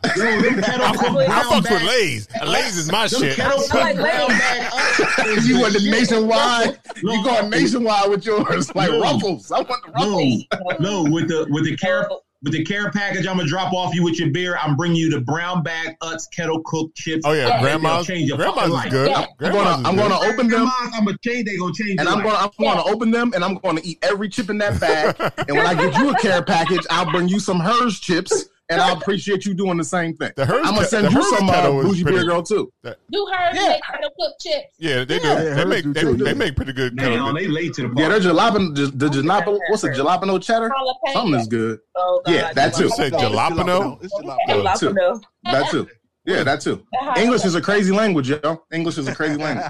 [0.05, 0.17] of Utz.
[0.17, 2.29] Yo, them kettle I, cooked I brown fucks with Lay's.
[2.47, 3.37] Lay's is my shit.
[3.37, 4.03] kettle like Lay's.
[4.29, 5.91] bag Utz is You the want the shit.
[5.91, 6.79] nationwide?
[7.03, 8.71] No, You going nationwide with yours?
[8.75, 9.51] Like ruffles.
[9.51, 10.45] I want the No, ruffles.
[10.81, 12.07] no, with the with the care
[12.43, 14.57] with the care package, I'm gonna drop off you with your beer.
[14.57, 17.23] I'm bringing you the brown bag Utz kettle cooked chips.
[17.27, 17.61] Oh yeah, Yeah.
[17.61, 18.07] grandma's.
[18.07, 18.91] They'll change your Grandma's life.
[18.91, 19.11] good.
[19.11, 19.19] Yeah.
[19.21, 20.09] I'm Grandma's gonna is I'm good.
[20.09, 21.47] gonna open them Grandma's, I'm gonna change.
[21.47, 22.01] They gonna change.
[22.01, 22.39] and I'm gonna.
[22.39, 25.17] I'm gonna open them and I'm gonna eat every chip in that bag.
[25.49, 28.81] and when I get you a care package, I'll bring you some Herr's chips and
[28.81, 30.33] I'll appreciate you doing the same thing.
[30.37, 32.73] The Herr's I'm gonna send you Herr's some uh, kettle bougie pretty- beer girl too.
[32.85, 33.69] Do Herr's Yeah.
[33.69, 34.75] make kettle cooked chips?
[34.79, 35.27] Yeah, they do.
[35.29, 36.17] Yeah, they make do they, too.
[36.17, 36.97] they make pretty good.
[36.97, 38.75] Damn, kettle they late to the Yeah, they're jalapeno.
[38.99, 39.59] The jalapeno.
[39.69, 40.71] What's a jalapeno cheddar?
[40.71, 41.13] Jalapeno.
[41.13, 41.79] Something is good.
[41.97, 42.33] Oh, God.
[42.35, 42.85] Yeah, that too.
[42.85, 44.03] You said jalapeno.
[44.03, 44.79] It's jalapeno.
[44.79, 44.89] too.
[44.95, 45.23] Jalapeno.
[45.45, 45.89] That too.
[46.27, 46.85] Yeah, that too.
[47.17, 48.63] English is a crazy language, yo.
[48.73, 49.67] English is a crazy language.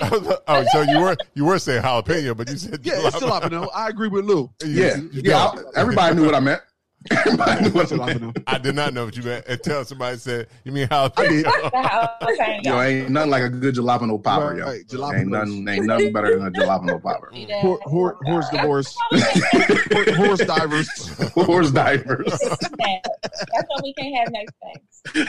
[0.00, 3.68] oh, so you were you were saying jalapeno, but you said Yeah, it's jalapeno.
[3.74, 4.50] I agree with Lou.
[4.64, 5.36] Yeah, You- you yeah.
[5.46, 6.62] I- everybody knew what I meant.
[7.10, 8.20] Everybody knew what I meant.
[8.20, 8.42] Jalapeno.
[8.46, 11.46] I did not know what you meant until somebody said, "You mean I did.
[11.46, 11.72] jalapeno?"
[12.20, 12.64] Jalapeno.
[12.64, 14.66] Yo, ain't nothing like a good jalapeno popper, yo.
[14.66, 15.18] Right, jalapeno.
[15.18, 17.30] Ain't nothing, ain't nothing better than a jalapeno popper.
[17.60, 18.94] Hor- hor- horse divorce.
[19.10, 21.08] Hor- horse divers.
[21.32, 22.38] Horse divers.
[22.38, 25.28] That's why we can't have nice things.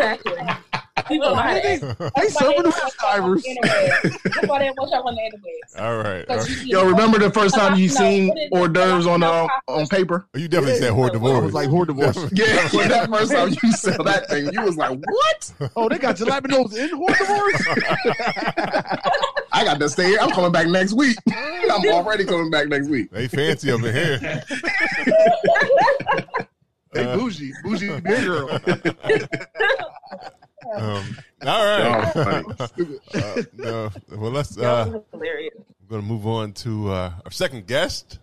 [0.00, 0.58] right.
[1.00, 1.16] Exactly.
[1.16, 1.76] People Hey, might they,
[2.22, 3.44] they serving the horse divers.
[3.62, 5.80] That's why they want y'all on the interwebs.
[5.80, 6.28] All right.
[6.28, 6.62] All right.
[6.64, 8.52] Yo, remember the first time you seen what is it?
[8.58, 10.26] hors d'oeuvres on uh, on paper?
[10.34, 11.44] You definitely said hors I divorce.
[11.44, 12.16] was like, hors divorce.
[12.32, 15.52] Yeah, when that first time you saw that thing, you was like, "What?
[15.76, 17.62] Oh, they got jalapenos in horse divorce?
[19.52, 20.18] I got to stay here.
[20.20, 21.16] I'm coming back next week.
[21.30, 24.18] I'm already coming back next week." They fancy over here.
[26.92, 27.52] They Uh, bougie.
[27.64, 28.48] Bourgie Beer Girl.
[30.74, 32.12] Um, all right.
[32.16, 32.68] Oh.
[33.14, 33.90] Uh, no.
[34.10, 34.56] Well, let's.
[34.56, 35.54] Uh, hilarious.
[35.56, 38.18] we're gonna move on to uh, our second guest.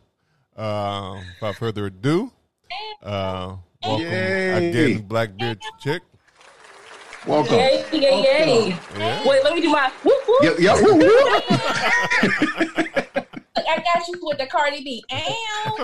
[0.55, 2.31] Um, without further ado,
[3.03, 4.69] uh, welcome Yay.
[4.69, 6.01] again, Blackbeard chick.
[7.27, 7.55] Welcome.
[7.55, 8.79] Yay, yay, yay.
[8.97, 9.27] Yeah.
[9.27, 10.43] Wait, let me do my whoop whoop.
[10.43, 10.99] Yeah, yeah, woo, woo.
[13.55, 15.03] Look, I got you with the Cardi B.
[15.11, 15.75] Ow.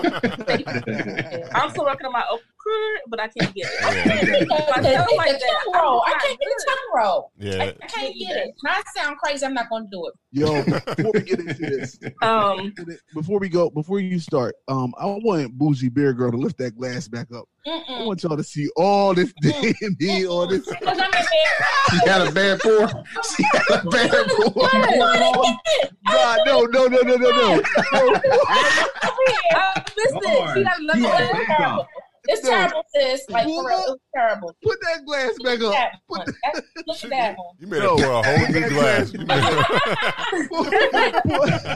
[1.54, 2.53] I'm still working on my open crew.
[3.08, 4.48] But I can't get it.
[4.48, 5.62] The, I the, sound like the that.
[5.64, 6.02] tongue roll.
[6.06, 7.32] I can't get a tongue roll.
[7.38, 7.62] Yeah.
[7.82, 8.54] I can't get it.
[8.62, 9.44] Not sound crazy.
[9.46, 10.14] I'm not going to do it.
[10.32, 10.62] Yo,
[10.96, 12.74] before we get into this, Um,
[13.14, 16.76] before we go, before you start, um, I want Bourgie Beer Girl to lift that
[16.76, 17.44] glass back up.
[17.66, 18.06] I Mm-mm.
[18.06, 20.66] want y'all to see all this dandy, all this.
[20.66, 21.30] Because I'm embarrassed.
[21.90, 22.88] She had a bad pour.
[23.36, 24.68] She had a bad pour.
[26.06, 27.62] God, no, no, no, no, no, no.
[29.54, 30.20] uh, listen,
[30.54, 31.22] she got another You one.
[31.22, 31.86] are terrible.
[32.26, 32.50] It's No.
[32.50, 33.20] terrible, sis.
[33.28, 34.56] Like, for real, it's terrible.
[34.62, 35.74] Put that glass back up.
[35.74, 36.24] at that one.
[36.42, 37.54] That's- Look at that one.
[37.58, 37.96] You made No.
[37.96, 39.12] pour a whole new glass.
[39.12, 39.42] You made-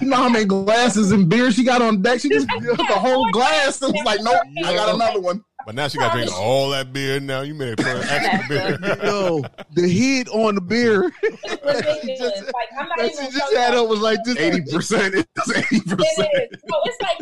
[0.03, 2.21] You know how many glasses and beer she got on deck?
[2.21, 5.43] She just took the whole glass and was like, nope, I got another one.
[5.69, 7.21] But now she got to drink all that beer.
[7.21, 8.79] Now you made her pour extra beer.
[9.05, 9.43] Yo,
[9.75, 12.41] the heat on the beer It's.
[12.41, 13.81] Like, I'm not that even she just had you.
[13.81, 14.39] up was like this.
[14.39, 15.15] 80%.
[15.15, 15.99] It's 80%.
[16.01, 16.63] It is.
[16.63, 17.19] So it's like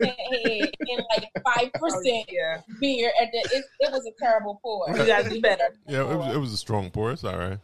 [0.00, 3.12] 95% head and like 5% Yeah, beer.
[3.20, 4.88] At the, it, it was a terrible pour.
[4.96, 5.76] you gotta do better.
[5.86, 7.12] Yeah, it was, it was a strong pour.
[7.12, 7.58] It's all right.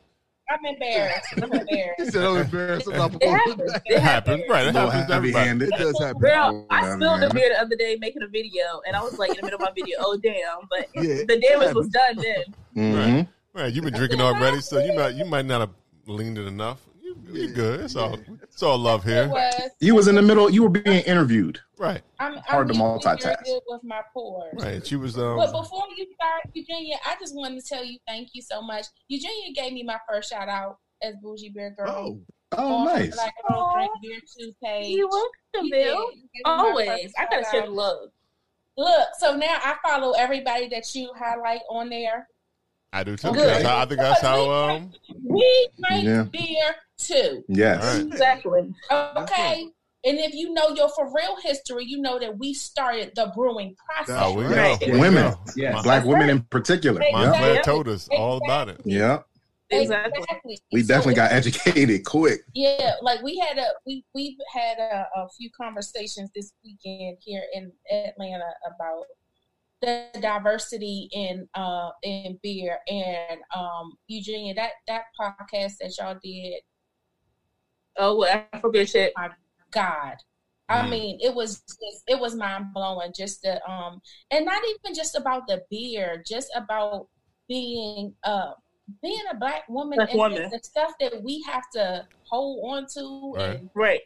[0.59, 1.27] I'm embarrassed.
[1.43, 2.13] I'm He embarrassed.
[2.13, 3.73] said, "I'm embarrassed." I'm not It happens.
[3.75, 4.43] It It happens.
[4.49, 4.67] Right.
[4.67, 5.69] It happens to heavy handed.
[5.73, 6.21] It does happen.
[6.21, 7.29] Girl, I spilled man.
[7.29, 9.57] the beer the other day making a video, and I was like in the middle
[9.57, 10.69] of my video, oh damn!
[10.71, 12.45] But Yeah, the damage was done then.
[12.77, 13.29] Mhm.
[13.55, 13.73] Right.
[13.73, 15.71] You've been drinking already, so you might you might not have
[16.07, 16.81] leaned it enough.
[17.33, 17.81] You, you're good.
[17.81, 19.29] It's all it's all love here.
[19.29, 19.55] was.
[19.81, 20.51] You was in the middle.
[20.51, 21.61] You were being interviewed.
[21.79, 22.03] Right.
[22.21, 23.43] I'm, Hard to I'm usually multitask.
[23.69, 24.55] with my pours.
[24.63, 24.87] Right.
[24.87, 25.37] She was um.
[25.37, 28.87] But before you start, Eugenia, I just wanted to tell you thank you so much.
[29.09, 31.89] Eugenia gave me my first shout out as Bourgie Beer Girl.
[31.91, 32.21] Oh,
[32.55, 33.15] Oh, on nice.
[33.15, 34.89] Black Girl Drink Beer Too page.
[34.89, 36.07] You welcome, You Bill.
[36.11, 36.17] did.
[36.17, 38.11] You gave me my Always, I gotta shout share the love.
[38.77, 42.29] Look, so now I follow everybody that you highlight on there.
[42.93, 43.33] I do too.
[43.33, 43.49] Good.
[43.49, 44.93] That's how, I think that's how um.
[45.25, 46.25] We drink Yeah.
[46.25, 47.45] beer too.
[47.49, 47.83] Yes.
[47.85, 48.07] All right.
[48.13, 48.75] Exactly.
[48.91, 49.69] Okay.
[50.05, 53.77] And if you know your for real history, you know that we started the brewing
[53.87, 54.17] process.
[54.21, 54.79] Oh, we Right.
[54.89, 54.99] know.
[54.99, 55.25] Women.
[55.31, 55.41] know.
[55.57, 55.81] Yeah.
[55.83, 57.01] Black women in particular.
[57.13, 57.63] Montclair Yeah.
[57.63, 58.81] told us all about it.
[58.85, 59.21] Yeah.
[59.71, 60.59] Exactly.
[60.71, 62.43] We definitely it- got educated quick.
[62.53, 67.43] Yeah, like we had a we we've had a, a few conversations this weekend here
[67.55, 69.05] in Atlanta about
[69.83, 76.61] the diversity in uh in beer and um Eugenia that that podcast that y'all did
[77.99, 79.13] Oh, well, Afro Beer Chick.
[79.17, 79.29] my
[79.71, 80.17] God.
[80.69, 80.89] I Mm.
[80.89, 83.13] mean, it was just, it was mind blowing.
[83.15, 87.09] Just the um, and not even just about the beer, just about
[87.49, 88.53] being uh
[89.03, 90.49] being a black woman Black and woman.
[90.51, 93.59] the stuff that we have to hold on to Right.
[93.59, 94.01] and Right.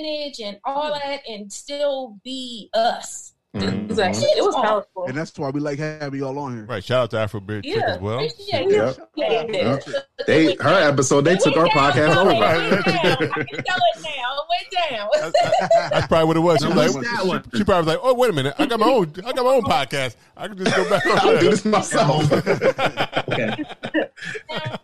[0.00, 3.34] manage and all that, and still be us.
[3.60, 3.90] Mhm.
[3.90, 4.24] Exactly.
[4.36, 5.04] It was powerful.
[5.06, 6.64] and that's why we like having y'all on here.
[6.66, 6.82] Right.
[6.84, 8.16] Shout out to Afro Beer Chick as well.
[8.16, 8.98] Appreciate Yep.
[8.98, 8.98] it.
[9.16, 9.42] Yeah.
[9.48, 9.84] Yep.
[10.26, 12.28] They her episode, they took our podcast It over.
[12.30, 12.72] went down.
[12.72, 14.32] I can tell it now.
[14.48, 15.08] Went down.
[15.90, 16.58] That's probably what it was.
[16.60, 17.42] She was like, what's that one?
[17.52, 19.44] she, she probably was like, "Oh, wait a minute, I got my own, I got
[19.44, 20.16] my own podcast.
[20.36, 22.32] I can just go back I'll do this myself.
[23.28, 23.64] Okay.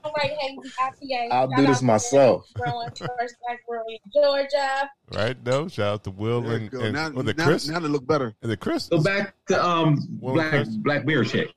[0.05, 2.47] All right, hey, I'll do this myself.
[2.55, 4.91] Growing first black girl Georgia.
[5.15, 5.37] Right?
[5.45, 5.69] No.
[5.69, 6.81] Shout out to Will and, go.
[6.81, 7.69] and now, was it now, Chris?
[7.69, 8.35] now they look better.
[8.43, 8.87] Is it Chris?
[8.89, 10.83] Go back to um What black first?
[10.85, 11.53] black beer chick.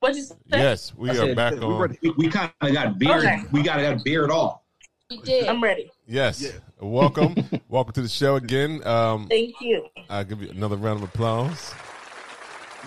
[0.00, 0.34] What'd you say?
[0.48, 1.96] Yes, we I are said, back We're on.
[2.02, 3.24] We, we kind of got beard.
[3.24, 3.42] Okay.
[3.52, 4.62] We got got beard at all.
[5.10, 5.46] We did.
[5.48, 5.90] I'm ready.
[6.06, 6.42] Yes.
[6.42, 6.50] Yeah.
[6.78, 7.34] Welcome,
[7.68, 8.86] welcome to the show again.
[8.86, 9.86] Um, Thank you.
[10.10, 11.72] I'll give you another round of applause.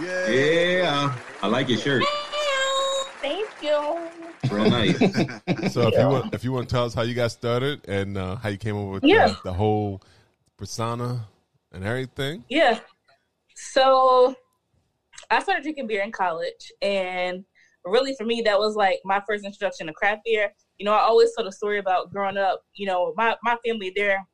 [0.02, 0.28] Yeah.
[0.30, 2.04] Yeah, I like your shirt.
[3.22, 3.98] Thank you.
[4.52, 5.00] Real nice.
[5.74, 8.18] So if you want, if you want to tell us how you got started and
[8.18, 9.28] uh, how you came up with Yeah.
[9.28, 10.02] the, the whole
[10.58, 11.26] persona
[11.72, 12.44] and everything.
[12.50, 12.80] Yeah.
[13.56, 14.36] So
[15.30, 17.44] I started drinking beer in college, and
[17.84, 20.54] really for me, that was like my first introduction to craft beer.
[20.78, 22.62] You know, I always told a story about growing up.
[22.76, 24.26] You know, my my family they're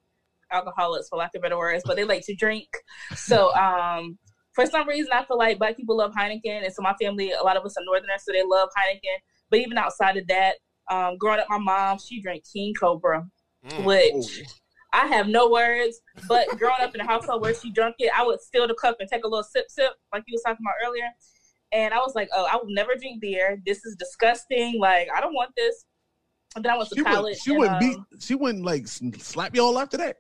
[0.52, 2.68] alcoholics for lack of better words, but they like to drink.
[3.16, 4.18] So um,
[4.54, 7.44] for some reason, I feel like black people love Heineken, and so my family, a
[7.44, 9.18] lot of us are Northerners, so they love Heineken.
[9.50, 10.56] But even outside of that,
[10.90, 13.26] um, growing up, my mom she drank King Cobra,
[13.80, 14.44] which
[14.94, 16.00] I have no words.
[16.28, 18.98] But growing up in a household where she drank it, I would steal the cup
[19.00, 21.08] and take a little sip, sip, like you was talking about earlier.
[21.72, 23.58] And I was like, oh, I will never drink beer.
[23.66, 24.78] This is disgusting.
[24.80, 25.86] Like, I don't want this.
[26.56, 27.22] And then I went to She college.
[27.22, 28.22] wouldn't, she and, wouldn't um, beat.
[28.24, 30.18] She wouldn't like slap y'all after that.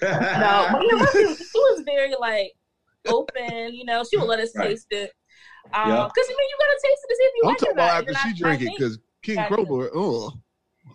[0.02, 2.52] No, but you know, she, she was very like
[3.06, 3.74] open.
[3.74, 4.68] You know, she would let us Right.
[4.70, 5.10] taste it.
[5.74, 6.08] Um, Yeah.
[6.08, 7.60] because I mean, you gotta taste it to see if you I'm like it.
[7.60, 7.84] talking or not.
[7.84, 9.54] about after she I- drank I it because King Gotcha.
[9.56, 9.88] Cobra.
[9.94, 10.32] Oh,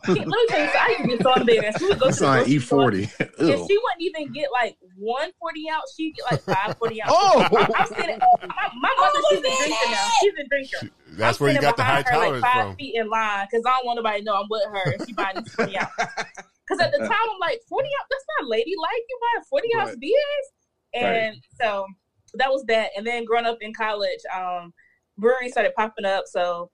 [0.07, 0.79] Let me tell you, something.
[0.79, 1.81] I used to get so embarrassed.
[1.81, 3.19] We would go to That's the on E40.
[3.19, 5.93] And she wouldn't even get like one 40 ounce.
[5.95, 7.11] She'd get like five 40 ounce.
[7.13, 7.47] Oh!
[7.57, 10.07] I'm, I'm sitting, my, my mother, she's a drinker now.
[10.21, 10.89] She's a drinker.
[11.17, 12.75] That's I'm where you got the high her, tolerance like five from.
[12.75, 15.13] feet in line because I don't want nobody to know I'm with her and she
[15.13, 15.89] buying these 40 ounce.
[15.97, 19.03] Because at the time, I'm like, 40 ounce, that's not ladylike.
[19.09, 19.99] You buying 40 ounce Right.
[19.99, 20.47] beers?
[20.93, 21.85] And so
[22.35, 22.91] that was that.
[22.97, 24.73] And then growing up in college, um,
[25.17, 26.25] breweries started popping up.
[26.27, 26.69] So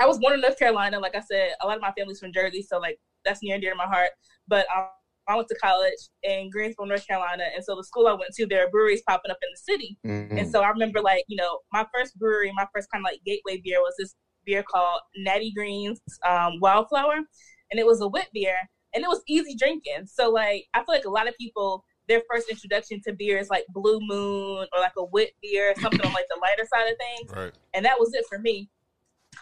[0.00, 0.98] I was born in North Carolina.
[0.98, 3.62] Like I said, a lot of my family's from Jersey, so like that's near and
[3.62, 4.10] dear to my heart.
[4.48, 4.86] But um,
[5.28, 8.46] I went to college in Greensboro, North Carolina, and so the school I went to,
[8.46, 9.98] there are breweries popping up in the city.
[10.06, 10.38] Mm-hmm.
[10.38, 13.20] And so I remember, like you know, my first brewery, my first kind of like
[13.24, 14.14] gateway beer was this
[14.44, 18.56] beer called Natty Greene's um, Wildflower, and it was a wit beer,
[18.94, 20.06] and it was easy drinking.
[20.06, 23.50] So like I feel like a lot of people their first introduction to beer is
[23.50, 26.98] like Blue Moon or like a wit beer, something on like the lighter side of
[26.98, 27.30] things.
[27.32, 27.52] Right.
[27.72, 28.68] And that was it for me.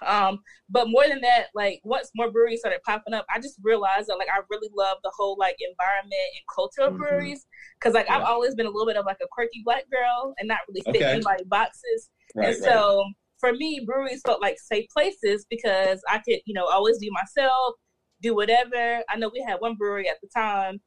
[0.06, 0.38] Um,
[0.68, 4.16] but more than that, like once more breweries started popping up, I just realized that
[4.18, 6.98] like I really love the whole like environment and culture of Mhm.
[6.98, 7.46] breweries.
[7.80, 10.48] Cause like I've always been a little bit of like a quirky black girl and
[10.48, 11.12] not really fit Okay.
[11.12, 12.10] anybody boxes.
[12.34, 13.04] Right, and so
[13.40, 17.74] for me, breweries felt like safe places because I could, you know, always be myself,
[18.20, 19.02] do whatever.
[19.08, 20.80] I know we had one brewery at the time.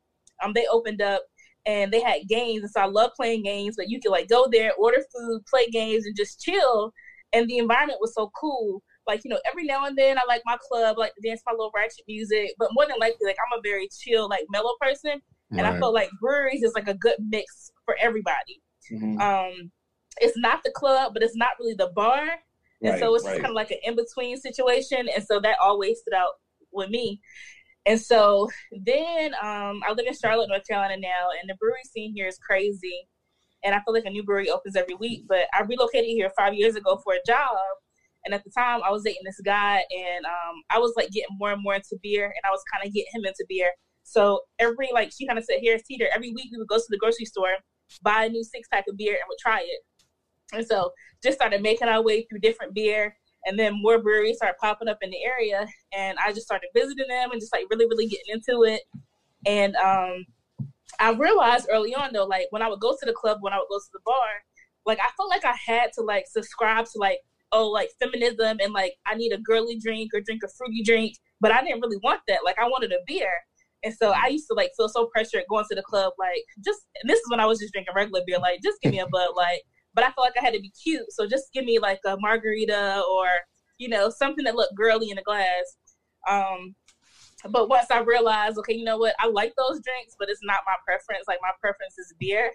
[0.44, 1.22] Um, they opened up
[1.66, 3.76] and they had games, and so I love playing games.
[3.78, 6.92] But you could like go there, order food, play games, and just chill.
[7.34, 8.84] And the environment was so cool.
[9.12, 11.52] Like you know, every now and then I like my club, like to dance my
[11.52, 12.52] little ratchet music.
[12.58, 15.20] But more than likely, like I'm a very chill, like mellow person,
[15.52, 15.80] and I Right.
[15.80, 18.62] feel like breweries is like a good mix for everybody.
[18.92, 19.20] Mhm.
[19.22, 19.72] Um,
[20.22, 22.22] it's not the club, but it's not really the bar.
[22.84, 23.32] And Right, so it's right.
[23.34, 25.08] just kind of like an in between situation.
[25.14, 26.34] And so that always stood out
[26.72, 27.20] with me.
[27.86, 32.14] And so then um, I live in Charlotte, North Carolina now, and the brewery scene
[32.16, 33.08] here is crazy.
[33.64, 35.26] And I feel like a new brewery opens every week.
[35.28, 37.58] But I relocated here five years ago for a job.
[38.26, 41.38] And at the time, I was dating this guy, and um, I was like getting
[41.40, 43.72] more and more into beer, and I was kind of getting him into beer.
[44.04, 46.84] So every like she kind of said, "Harris Teeter." Every week we would go to
[46.90, 47.56] the grocery store,
[48.04, 49.80] buy a new six pack of beer, and would try it.
[50.54, 50.92] And so
[51.24, 53.16] just started making our way through different beer,
[53.46, 57.08] and then more breweries started popping up in the area, and I just started visiting
[57.08, 58.82] them and just like really, really getting into it.
[59.46, 60.26] And um,
[61.00, 63.58] I realized early on though, like when I would go to the club, when I
[63.58, 64.44] would go to the bar,
[64.86, 67.20] like I felt like I had to like subscribe to like
[67.52, 71.18] oh like feminism and like I need a girly drink or drink a fruity drink,
[71.40, 72.40] but I didn't really want that.
[72.46, 73.32] Like I wanted a beer.
[73.84, 76.82] And so I used to like feel so pressured going to the club, like just
[77.02, 79.08] and this is when I was just drinking regular beer, like just give me a
[79.12, 79.62] Bud Light.
[79.94, 82.16] But I felt like I had to be cute, so just give me like a
[82.20, 83.28] margarita or
[83.78, 85.78] you know something that looked girly in a glass.
[86.30, 86.76] Um,
[87.50, 90.60] but once I realized, okay, you know what, I like those drinks, but it's not
[90.66, 91.26] my preference.
[91.28, 92.52] Like my preference is beer.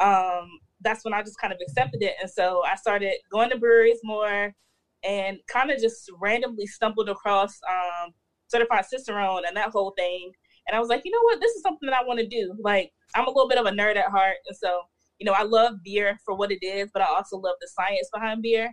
[0.00, 0.48] Um,
[0.82, 4.00] that's when I just kind of accepted it, and so I started going to breweries
[4.02, 4.54] more,
[5.04, 8.12] and kind of just randomly stumbled across um,
[8.48, 10.32] certified cicerone and that whole thing.
[10.68, 12.54] And I was like, you know what, this is something that I want to do.
[12.62, 14.82] Like I'm a little bit of a nerd at heart, and so
[15.18, 18.08] you know I love beer for what it is, but I also love the science
[18.12, 18.72] behind beer,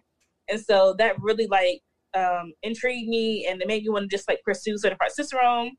[0.50, 1.82] and so that really like
[2.16, 5.72] um, intrigued me and it made me want to just like pursue certified cicerone.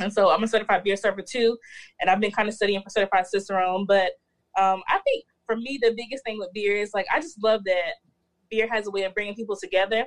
[0.00, 1.56] And so I'm a certified beer server too,
[2.00, 3.86] and I've been kind of studying for certified cicerone.
[3.86, 4.12] But
[4.58, 7.62] um, I think for me the biggest thing with beer is like I just love
[7.64, 7.94] that
[8.52, 10.04] beer has a way of bringing people together.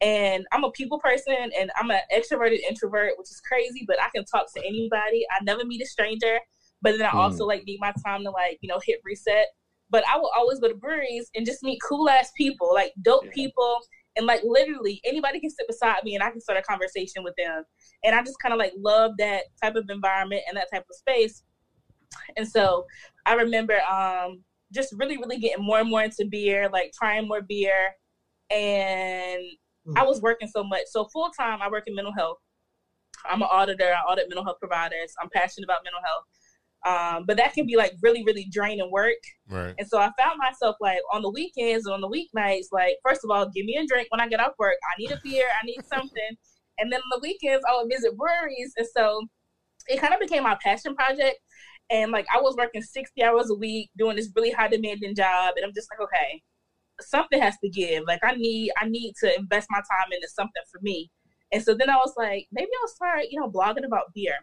[0.00, 3.84] And I'm a people person, and I'm an extroverted introvert, which is crazy.
[3.86, 5.24] But I can talk to anybody.
[5.30, 6.38] I never meet a stranger.
[6.80, 9.46] But then I also like need my time to like you know hit reset.
[9.90, 13.30] But I will always go to breweries and just meet cool ass people, like dope
[13.30, 13.78] people,
[14.16, 17.34] and like literally anybody can sit beside me and I can start a conversation with
[17.36, 17.62] them.
[18.02, 20.96] And I just kind of like love that type of environment and that type of
[20.96, 21.44] space.
[22.36, 22.86] And so
[23.24, 24.42] I remember um
[24.72, 27.92] just really, really getting more and more into beer, like trying more beer.
[28.50, 29.42] And
[29.96, 30.82] I was working so much.
[30.86, 32.38] So full time I work in mental health.
[33.24, 35.14] I'm an auditor, I audit mental health providers.
[35.20, 36.24] I'm passionate about mental health.
[36.84, 39.22] Um, but that can be like really, really draining work.
[39.48, 39.74] Right.
[39.78, 43.20] And so I found myself like on the weekends and on the weeknights, like, first
[43.22, 44.76] of all, give me a drink when I get off work.
[44.82, 46.36] I need a beer, I need something.
[46.78, 48.72] And then on the weekends, I would visit breweries.
[48.76, 49.26] And so
[49.86, 51.38] it kind of became my passion project.
[51.90, 55.54] And like I was working 60 hours a week doing this really high demanding job.
[55.56, 56.42] And I'm just like, okay,
[57.00, 58.04] something has to give.
[58.06, 61.10] Like I need I need to invest my time into something for me.
[61.52, 64.36] And so then I was like, maybe I'll start, you know, blogging about beer.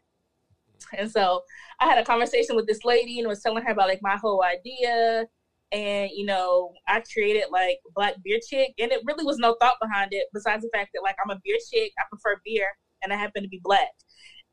[0.97, 1.41] And so
[1.79, 4.43] I had a conversation with this lady and was telling her about like my whole
[4.43, 5.25] idea.
[5.71, 8.73] And, you know, I created like Black Beer Chick.
[8.79, 11.39] And it really was no thought behind it besides the fact that like I'm a
[11.43, 12.67] beer chick, I prefer beer,
[13.03, 13.89] and I happen to be black.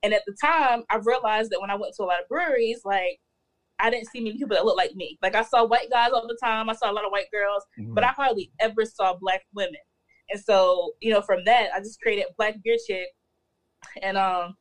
[0.03, 2.83] And at the time, I realized that when I went to a lot of breweries,
[2.85, 3.19] like
[3.79, 5.19] I didn't see many people that looked like me.
[5.23, 7.65] Like I saw white guys all the time, I saw a lot of white girls,
[7.95, 9.81] but I hardly ever saw black women.
[10.31, 13.07] And so, you know, from that, I just created Black Beer Chick.
[14.03, 14.57] And um,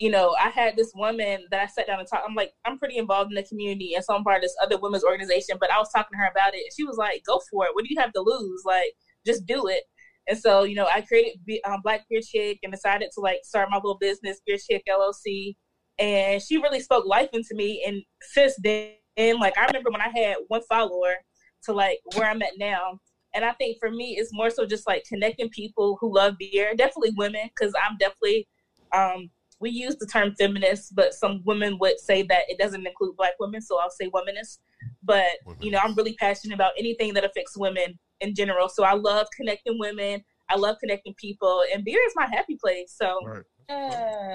[0.00, 2.24] you know, I had this woman that I sat down and talked.
[2.26, 4.78] I'm like, I'm pretty involved in the community, and so I'm part of this other
[4.78, 5.58] women's organization.
[5.60, 7.74] But I was talking to her about it, and she was like, "Go for it.
[7.74, 8.62] What do you have to lose?
[8.64, 8.94] Like,
[9.26, 9.84] just do it."
[10.28, 13.68] And so, you know, I created um, Black Beer Chick and decided to like start
[13.70, 15.56] my little business, Beer Chick LLC.
[15.98, 17.84] And she really spoke life into me.
[17.86, 18.94] And since then,
[19.38, 21.16] like I remember when I had one follower,
[21.64, 22.98] to like where I'm at now.
[23.34, 26.74] And I think for me, it's more so just like connecting people who love beer,
[26.74, 28.48] definitely women, because I'm definitely,
[28.92, 29.30] um,
[29.60, 33.34] we use the term feminist, but some women would say that it doesn't include black
[33.38, 33.60] women.
[33.60, 34.58] So I'll say womanist.
[35.02, 35.26] But,
[35.60, 38.68] you know, I'm really passionate about anything that affects women in general.
[38.68, 40.22] So I love connecting women.
[40.48, 42.94] I love connecting people, and beer is my happy place.
[43.00, 43.42] So Right.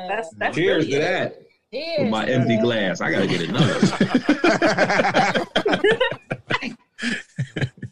[0.07, 1.01] that's that's Cheers really to it.
[1.01, 1.41] that.
[1.73, 2.63] Cheers With my to empty that.
[2.63, 3.01] glass.
[3.01, 3.79] I gotta get another.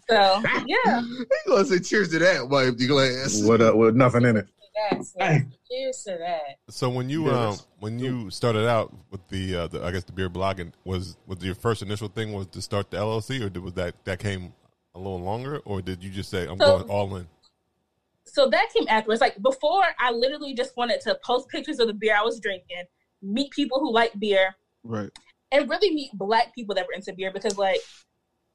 [0.10, 3.42] So yeah, You gonna say cheers to that, my empty glass?
[3.44, 4.48] with uh, with nothing in it.
[4.92, 5.44] That's it.
[5.72, 6.58] Cheers to that.
[6.70, 10.12] So when you um, when you started out with the, uh, the I guess the
[10.12, 13.64] beer blogging was was your first initial thing was to start the LLC or did,
[13.64, 14.54] was that that came
[14.96, 17.28] a little longer or did you just say I'm So- going all in?
[18.26, 19.22] so that came afterwards.
[19.22, 22.84] Like before, I literally just wanted to post pictures of the beer I was drinking,
[23.22, 25.10] meet people who like beer, Right.
[25.52, 27.80] and really meet black people that were into beer because like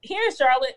[0.01, 0.75] here in Charlotte,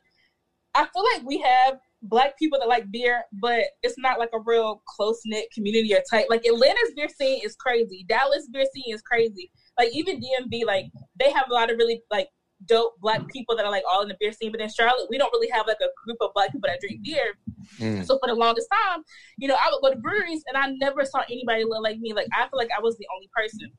[0.76, 4.40] I feel like we have black people that like beer, but it's not like a
[4.40, 6.26] real close knit community or type.
[6.30, 8.06] Like Atlanta's beer scene is crazy.
[8.08, 9.52] Dallas beer scene is crazy.
[9.80, 10.86] Like even DMV, like
[11.20, 12.30] they have a lot of really like
[12.66, 14.52] dope black people that are like all in the beer scene.
[14.52, 17.02] But in Charlotte, we don't really have like a group of black people that drink
[17.04, 17.34] beer.
[17.80, 18.06] Mm.
[18.06, 19.04] So for the longest time,
[19.38, 22.14] you know, I would go to breweries and I never saw anybody look like me.
[22.14, 23.72] Like I feel like I was the only person.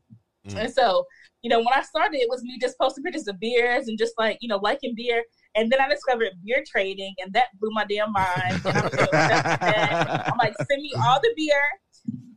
[0.49, 0.65] Mm.
[0.65, 1.07] And so,
[1.43, 4.15] you know, when I started, it was me just posting pictures of beers and just
[4.19, 5.23] like, you know, liking beer.
[5.55, 8.61] And then I discovered beer trading, and that blew my damn mind.
[8.65, 10.29] And I was so obsessed with that.
[10.33, 11.63] I'm like, send me all the beer.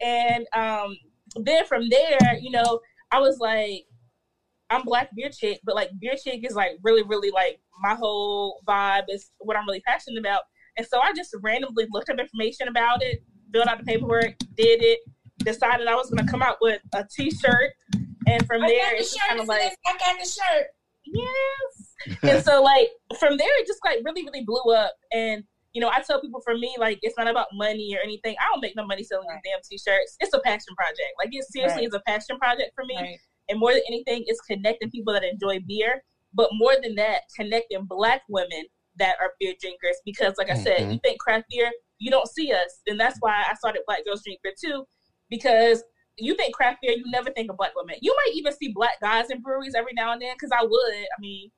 [0.02, 0.98] And um,
[1.38, 2.80] then from there, you know,
[3.12, 3.86] I was like,
[4.70, 8.62] I'm black beer chick, but like beer chick is like really, really like my whole
[8.68, 10.42] vibe is what I'm really passionate about.
[10.78, 13.24] And so I just randomly looked up information about it,
[13.54, 15.00] filled out the paperwork, did it,
[15.40, 17.74] decided I was gonna come out with a t-shirt,
[18.28, 20.68] and from I there got the it's kind of like I got the shirt.
[21.06, 22.18] yes.
[22.24, 22.90] and so like
[23.20, 24.94] from there it just like really, really blew up.
[25.14, 25.44] And
[25.74, 28.36] you know, I tell people for me, like it's not about money or anything.
[28.40, 30.16] I don't make no money selling these damn t-shirts.
[30.22, 31.12] It's a passion project.
[31.20, 31.88] Like it seriously Right.
[31.88, 32.96] is a passion project for me.
[32.96, 33.20] Right.
[33.50, 36.04] And more than anything, it's connecting people that enjoy beer.
[36.34, 38.66] But more than that, connecting black women
[38.98, 39.98] that are beer drinkers.
[40.06, 40.94] Because like I said, Mhm.
[40.94, 42.82] you think craft beer, you don't see us.
[42.88, 44.86] And that's why I started Black Girls Drink Beer too.
[45.30, 45.84] Because
[46.18, 47.96] you think craft beer, you never think of black women.
[48.02, 50.94] You might even see black guys in breweries every now and then, because I would.
[50.94, 51.52] I mean,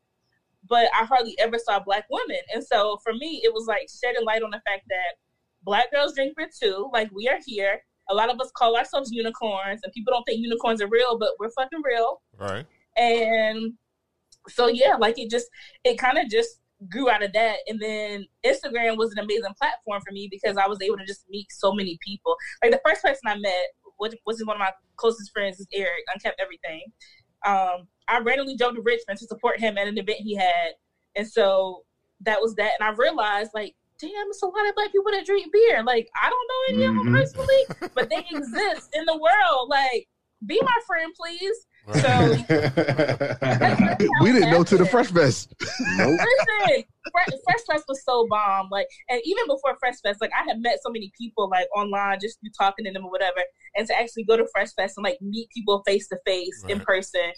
[0.68, 2.42] but I hardly ever saw black women.
[2.54, 5.16] And so for me, it was like shedding light on the fact that
[5.64, 6.90] black girls drink beer too.
[6.92, 7.84] Like we are here.
[8.10, 11.32] A lot of us call ourselves unicorns, and people don't think unicorns are real, but
[11.40, 12.22] we're fucking real.
[12.38, 12.66] Right.
[12.96, 13.74] And
[14.48, 15.48] so yeah, like it just
[15.84, 16.60] it kind of just
[16.90, 17.58] grew out of that.
[17.68, 21.26] And then Instagram was an amazing platform for me because I was able to just
[21.30, 22.36] meet so many people.
[22.64, 23.68] Like the first person I met,
[23.98, 26.04] which was one of my closest friends, is Eric.
[26.14, 26.84] Unkept everything.
[27.46, 30.74] Um, I randomly drove to Richmond to support him at an event he had,
[31.16, 31.84] and so
[32.22, 32.72] that was that.
[32.80, 33.76] And I realized like.
[34.00, 35.82] Damn, it's a lot of black people that drink beer.
[35.84, 37.20] Like, I don't know any of them Mhm.
[37.20, 39.70] personally, but they exist in the world.
[39.70, 40.08] Like,
[40.46, 41.66] be my friend, please.
[41.88, 42.04] Right.
[42.04, 42.12] So
[44.22, 45.54] we didn't know to the Fresh Fest.
[45.98, 46.20] nope.
[46.20, 48.68] Listen, Fre- Fresh Fest was so bomb.
[48.72, 52.20] Like, and even before Fresh Fest, like I had met so many people like online,
[52.22, 53.40] just through talking to them or whatever,
[53.76, 56.80] and to actually go to Fresh Fest and like meet people face to face in
[56.82, 57.32] person,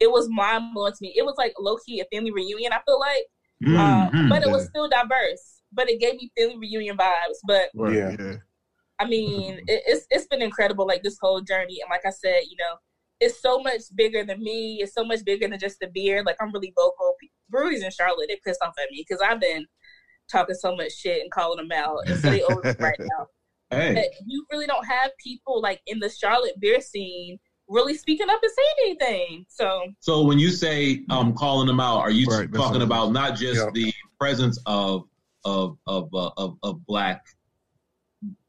[0.00, 1.14] it was mind blowing to me.
[1.16, 2.72] It was like low key a family reunion.
[2.72, 3.24] I feel like,
[3.64, 5.53] Mm, uh, but it was still diverse.
[5.74, 7.38] But it gave me family reunion vibes.
[7.46, 8.16] But Yeah.
[8.18, 8.36] yeah.
[9.00, 11.80] I mean, it, it's it's been incredible, like this whole journey.
[11.82, 12.76] And like I said, you know,
[13.20, 14.78] it's so much bigger than me.
[14.82, 16.22] It's so much bigger than just the beer.
[16.24, 17.14] Like I'm really vocal.
[17.50, 19.66] Breweries in Charlotte, they pissed off at me because I've been
[20.30, 23.26] talking so much shit and calling them out, and so they over right now.
[23.70, 27.38] Hey, But you really don't have people like in the Charlotte beer scene
[27.68, 29.46] really speaking up and saying anything.
[29.48, 33.36] So so when you say um calling them out, are you Right, talking about not
[33.36, 33.70] just Yeah.
[33.72, 35.04] the presence of
[35.44, 37.24] of of uh, of, of black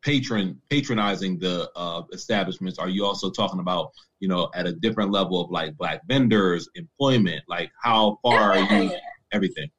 [0.02, 2.80] patron patronizing the uh, establishments?
[2.80, 6.70] Are you also talking about you know at a different level of like black vendors,
[6.76, 7.44] employment?
[7.48, 8.64] Like how far are you?
[8.64, 9.00] everything.
[9.32, 9.70] Everything.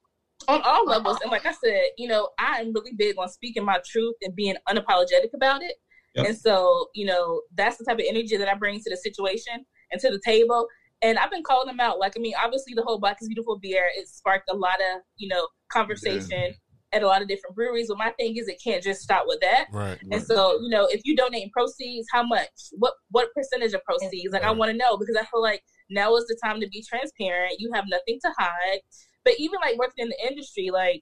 [0.47, 1.17] on all levels.
[1.21, 4.35] And like I said, you know, I am really big on speaking my truth and
[4.35, 5.75] being unapologetic about it.
[6.15, 6.25] Yep.
[6.27, 9.65] And so, you know, that's the type of energy that I bring to the situation
[9.91, 10.67] and to the table.
[11.01, 11.99] And I've been calling them out.
[11.99, 15.01] Like, I mean, obviously the whole Black is Beautiful beer, it sparked a lot of,
[15.15, 16.53] you know, conversation
[16.97, 17.87] at a lot of different breweries.
[17.87, 19.67] But my thing is it can't just stop with that.
[19.71, 19.97] Right.
[20.11, 22.49] And so, you know, if you donate proceeds, how much?
[22.73, 24.33] What what percentage of proceeds?
[24.33, 26.83] Like I want to know because I feel like now is the time to be
[26.87, 27.55] transparent.
[27.59, 28.79] You have nothing to hide.
[29.23, 31.01] But even like working in the industry, like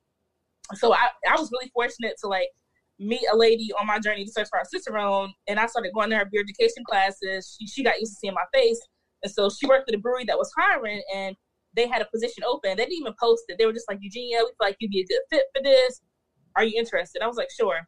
[0.73, 2.49] so I, I was really fortunate to like
[2.99, 6.09] meet a lady on my journey to search for our cicerone and I started going
[6.11, 7.57] to her beer education classes.
[7.59, 8.79] She, she got used to seeing my face.
[9.21, 11.35] And so she worked at a brewery that was hiring and
[11.75, 12.77] they had a position open.
[12.77, 13.57] They didn't even post it.
[13.57, 16.01] They were just like, Eugenia, we feel like you'd be a good fit for this.
[16.55, 17.21] Are you interested?
[17.21, 17.79] I was like, sure.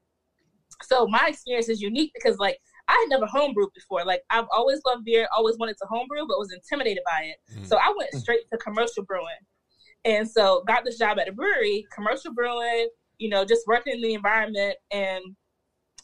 [0.84, 4.06] So my experience is unique because like I had never homebrewed before.
[4.06, 7.38] Like I've always loved beer, always wanted to homebrew, but was intimidated by it.
[7.60, 7.68] Mm.
[7.68, 9.28] So I went straight to commercial brewing.
[10.06, 14.02] And so got this job at a brewery, commercial brewing, you know, just working in
[14.02, 14.78] the environment.
[14.92, 15.24] And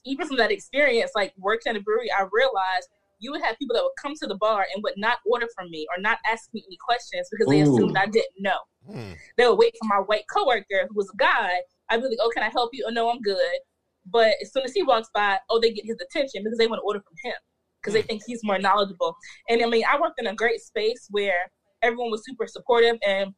[0.06, 2.90] even from that experience, like working at a brewery, I realized
[3.24, 5.72] you would have people that would come to the bar and would not order from
[5.72, 7.74] me or not ask me any questions because they Ooh.
[7.74, 8.60] assumed I didn't know.
[8.86, 9.14] Hmm.
[9.38, 11.62] They would wait for my white coworker who was a guy.
[11.90, 13.60] I'd be like, "Oh, can I help you?" Oh, no, I'm good.
[14.06, 16.80] But as soon as he walks by, oh, they get his attention because they want
[16.80, 17.38] to order from him
[17.82, 19.16] because they think he's more knowledgeable.
[19.50, 21.50] And I mean, I worked in a great space where
[21.82, 23.34] everyone was super supportive and.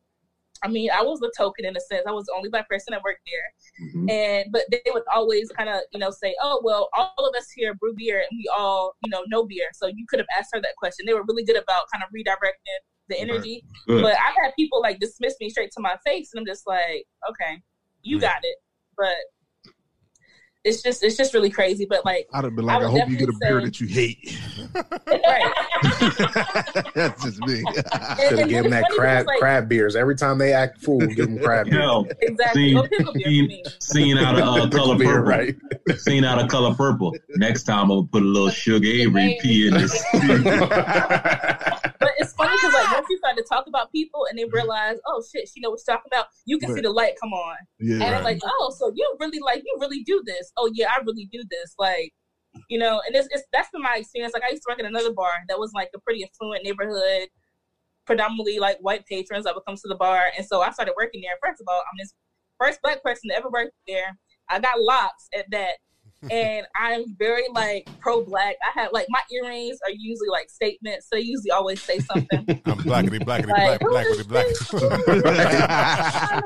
[0.63, 2.03] I mean, I was the token in a sense.
[2.07, 4.09] I was the only black person that worked there, Mhm.
[4.11, 7.51] and but they would always kind of you know say, "Oh, well, all of us
[7.51, 10.51] here brew beer, and we all you know know beer." So you could have asked
[10.53, 11.05] her that question.
[11.05, 12.79] They were really good about kind of redirecting
[13.09, 13.63] the energy.
[13.87, 14.01] Good.
[14.01, 17.05] But I've had people like dismiss me straight to my face, and I'm just like,
[17.29, 17.61] okay,
[18.01, 18.57] you got it.
[18.97, 19.15] But
[20.65, 21.85] it's just it's just really crazy.
[21.85, 23.87] But like, I'd have been like, I, would hope you get a beer that you
[23.87, 24.37] hate.
[25.05, 25.53] right.
[26.95, 27.63] That's just me.
[28.29, 30.99] Should have given that crab like- crab beers every time they act fool.
[30.99, 31.77] Give them crab beers.
[31.77, 32.69] Yo, exactly.
[32.69, 35.23] Seen, Or pickle beer for seen, seen out of uh, color Beer, purple.
[35.29, 35.55] right?
[35.99, 37.15] Seen out of color purple.
[37.35, 40.03] Next time I'm gonna put a little sugar Avery pee in this.
[41.99, 42.93] But it's funny because like ah!
[42.95, 44.55] once you start to talk about people and they mm-hmm.
[44.55, 47.33] realize, oh shit, she know what she's talking about, you can see the light come
[47.33, 47.57] on.
[47.79, 48.05] Yeah.
[48.05, 50.51] And it's like, oh, so you really like you really do this.
[50.57, 51.75] Oh yeah, I really do this.
[51.77, 52.13] Like,
[52.69, 54.33] you know, and it's, it's that's been my experience.
[54.33, 57.29] Like I used to work in another bar that was like a pretty affluent neighborhood,
[58.05, 60.25] predominantly like white patrons that would come to the bar.
[60.37, 61.37] And so I started working there.
[61.43, 62.13] First of all, I'm this
[62.59, 64.17] first black person to ever work there.
[64.49, 65.75] I got locks at that.
[66.31, 68.55] And I'm very like pro black.
[68.65, 71.07] I have like my earrings are usually like statements.
[71.09, 72.45] So they usually always say something.
[72.65, 74.45] I'm blackity, blackity, Like, black, blackity, is black.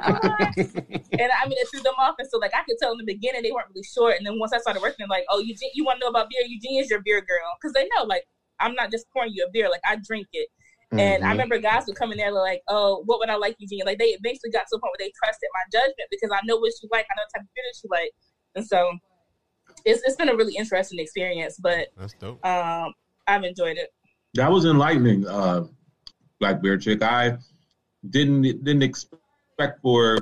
[1.20, 2.16] and I mean, it threw them off.
[2.20, 4.12] And so, like, I could tell in the beginning they weren't really sure.
[4.12, 6.42] And then once I started working, like, oh, Eugene, you want to know about beer?
[6.46, 7.56] Eugene's your beer girl.
[7.62, 8.24] Because they know, like,
[8.60, 9.70] I'm not just pouring you a beer.
[9.70, 10.50] Like, I drink it.
[10.92, 11.32] And I Mhm.
[11.32, 13.84] remember guys would come in there like, oh, what would I like, Eugene?
[13.86, 16.58] Like, they eventually got to a point where they trusted my judgment because I know
[16.58, 17.06] what she like.
[17.06, 18.12] I know the type of beer that she like.
[18.56, 18.98] And so
[19.86, 22.44] it's, it's been a really interesting experience, but That's dope.
[22.46, 22.94] um,
[23.28, 23.94] I've enjoyed it.
[24.36, 25.66] That was enlightening, uh,
[26.40, 27.02] Black Beer Chick.
[27.04, 27.38] I
[28.10, 30.20] didn't didn't expect for.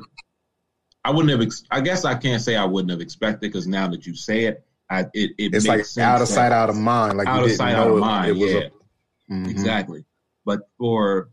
[1.03, 1.41] I wouldn't have.
[1.41, 4.45] Ex- I guess I can't say I wouldn't have expected because now that you say
[4.45, 7.17] it, I, it it It's like sense out of sight, out of mind.
[7.17, 8.29] Like out you of didn't sight, know out of it- mind.
[8.29, 9.47] It was yeah, a, Mhm.
[9.49, 10.05] exactly.
[10.45, 11.29] But for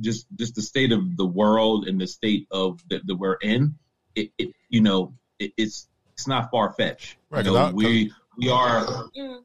[0.00, 3.74] just just the state of the world and the state of that, that we're in,
[4.16, 7.17] it, it you know it, it's it's not far fetched.
[7.30, 8.86] Right, you 'cause know, I- we we are
[9.16, 9.42] Mm.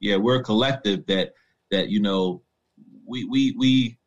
[0.00, 1.32] yeah we're a collective that
[1.70, 2.42] that you know
[3.04, 3.98] we we we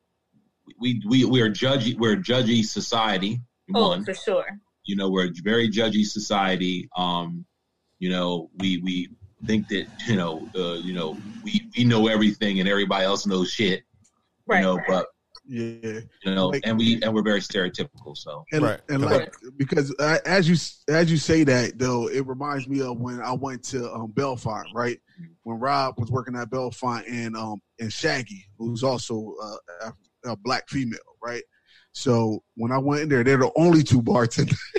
[0.79, 3.41] we we, we are judgy we're a judgy society
[3.73, 4.45] Oh, one for sure.
[4.85, 7.45] you know we're a very judgy society um
[7.99, 9.09] you know we we
[9.45, 13.49] think that you know uh, you know we we know everything and everybody else knows
[13.51, 13.83] shit
[14.47, 14.59] Right.
[14.59, 14.87] you know right.
[14.87, 15.07] but
[15.51, 16.01] Yeah.
[16.23, 18.79] you know Like- and we and we're very stereotypical so And, Right.
[18.87, 19.21] and Right.
[19.21, 20.55] like because uh, as you
[20.93, 24.67] as you say that though, it reminds me of when I went to um, Belfont,
[24.75, 24.99] right?
[25.43, 29.89] When Rob was working at Belfont and um and Shaggy, who's also uh,
[30.25, 31.43] a, a black female, right?
[31.93, 34.59] So when I went in there, they're the only two bartenders.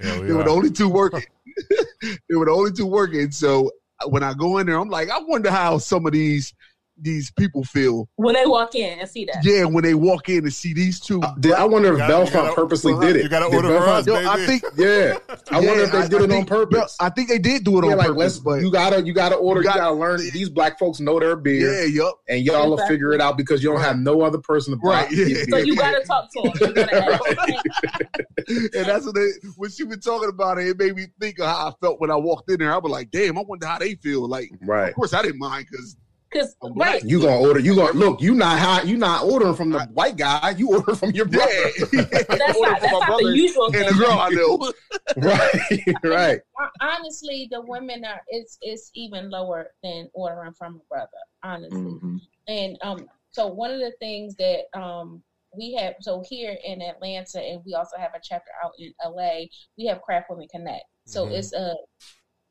[0.00, 1.24] Yeah, we they were the only two working.
[2.28, 3.32] they were the only two working.
[3.32, 3.68] So
[4.06, 6.54] when I go in there, I'm like, I wonder how some of these
[7.00, 8.08] these people feel.
[8.16, 9.44] When they walk in and see that.
[9.44, 11.20] Yeah, when they walk in and see these two.
[11.22, 13.22] Uh, did, I wonder if You Belfont purposely did it.
[13.22, 15.18] you gotta order for us, Belfont- Yo, I think Yeah,
[15.50, 16.96] I wonder if Yeah, they did I it on think- purpose.
[17.00, 19.60] I think they did do it on like purpose, but you gotta you gotta order.
[19.60, 20.20] You You gotta, got- learn.
[20.32, 22.18] These black folks know their beer, yeah, yup.
[22.28, 24.88] and y'all will figure it out because you don't have no other person to buy
[25.04, 25.44] Right, yeah.
[25.50, 26.52] So you gotta talk to them.
[26.76, 27.62] You gotta
[28.48, 31.46] and that's what they when she was talking about it, it made me think of
[31.46, 32.72] how I felt when I walked in there.
[32.72, 34.28] I was like, damn, I wonder how they feel.
[34.28, 34.88] Like, right.
[34.88, 35.96] of course, I didn't mind because
[36.30, 36.94] Because I'm black.
[36.94, 37.60] right, You gonna order?
[37.60, 38.20] You gonna look?
[38.20, 40.50] You not high, You not ordering from the white guy.
[40.58, 41.50] You order from your brother.
[41.50, 42.28] yeah, that's
[42.60, 43.86] not, that's not the usual and thing.
[43.86, 44.72] the girl I know.
[45.16, 46.40] right, right.
[46.80, 51.08] Honestly, the women are it's it's even lower than ordering from a brother.
[51.42, 52.20] Honestly, mhm.
[52.48, 55.22] and um, so one of the things that um
[55.56, 59.46] we have so here in Atlanta, and we also have a chapter out in LA.
[59.78, 60.84] We have Craft Women Connect.
[61.06, 61.32] So Mhm.
[61.38, 61.74] it's a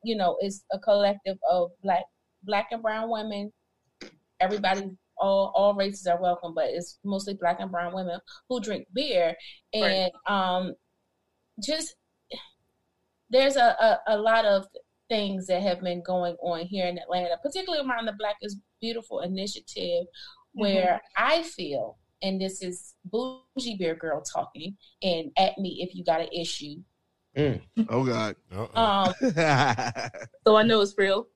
[0.04, 2.06] you know it's a collective of black
[2.44, 3.52] black and brown women.
[4.40, 8.20] Everybody, all all races are welcome, but it's mostly black and brown women
[8.50, 9.36] who drink beer,
[9.74, 10.74] and um,
[11.64, 11.96] just
[13.30, 14.66] there's a, a, a lot of
[15.10, 19.22] things that have been going on here in Atlanta, particularly around the Black is Beautiful
[19.22, 20.06] initiative,
[20.54, 26.04] where I feel and this is Bourgie Beer Girl talking, and at me if you
[26.04, 26.76] got an issue.
[27.90, 28.36] Oh God.
[28.76, 29.14] Um,
[30.46, 31.28] So I know it's real.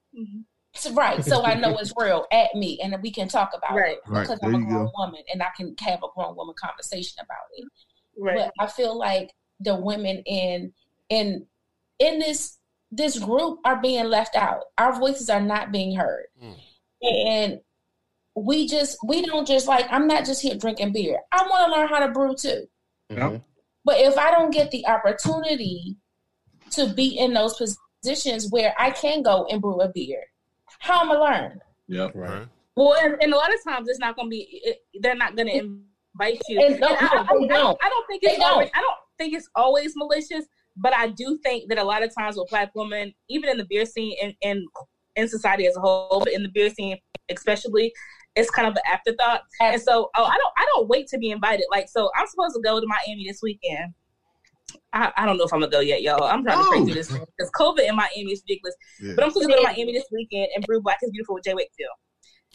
[0.74, 1.24] So- right.
[1.24, 3.92] So I know it's real at me, and we can talk about Right.
[3.96, 4.92] it because there I'm a grown go.
[4.96, 7.64] woman, and I can have a grown woman conversation about it.
[8.18, 8.36] Right.
[8.36, 10.72] But I feel like the women in
[11.08, 11.46] in
[11.98, 12.58] in this
[12.90, 14.64] this group are being left out.
[14.78, 16.26] Our voices are not being heard.
[16.40, 16.52] Hmm.
[17.02, 17.60] And
[18.34, 21.18] we just we don't just like I'm not just here drinking beer.
[21.32, 22.66] I want to learn how to brew too.
[23.10, 23.36] Mm-hmm.
[23.84, 25.96] But if I don't get the opportunity
[26.70, 27.54] to be in those
[28.02, 30.22] positions where I can go and brew a beer,
[30.82, 31.60] how am I learn?
[31.88, 32.46] Yeah, Right.
[32.74, 34.48] Well, and, and a lot of times it's not going to be.
[34.64, 36.58] It, they're not going to invite you.
[36.64, 37.78] And And I, no, I- they I don't.
[37.82, 38.50] I don't think They it's don't.
[38.52, 38.70] always.
[38.74, 40.46] I don't think it's always malicious,
[40.76, 43.66] but I do think that a lot of times with black women, even in the
[43.66, 44.62] beer scene and and
[45.16, 46.96] in society as a whole, but in the beer scene
[47.30, 47.92] especially,
[48.36, 49.42] it's kind of an afterthought.
[49.60, 50.52] And so, oh, I don't.
[50.56, 51.66] I don't wait to be invited.
[51.70, 53.92] Like, so I'm supposed to go to Miami this weekend.
[54.92, 56.22] I, I don't know if I'm gonna go yet, y'all.
[56.24, 58.74] I'm trying to pray through this because COVID in Miami is ridiculous.
[59.00, 59.12] Yeah.
[59.16, 61.44] But I'm supposed to go to Miami this weekend and brew Black is Beautiful with
[61.44, 61.54] J.
[61.54, 61.90] Wakefield.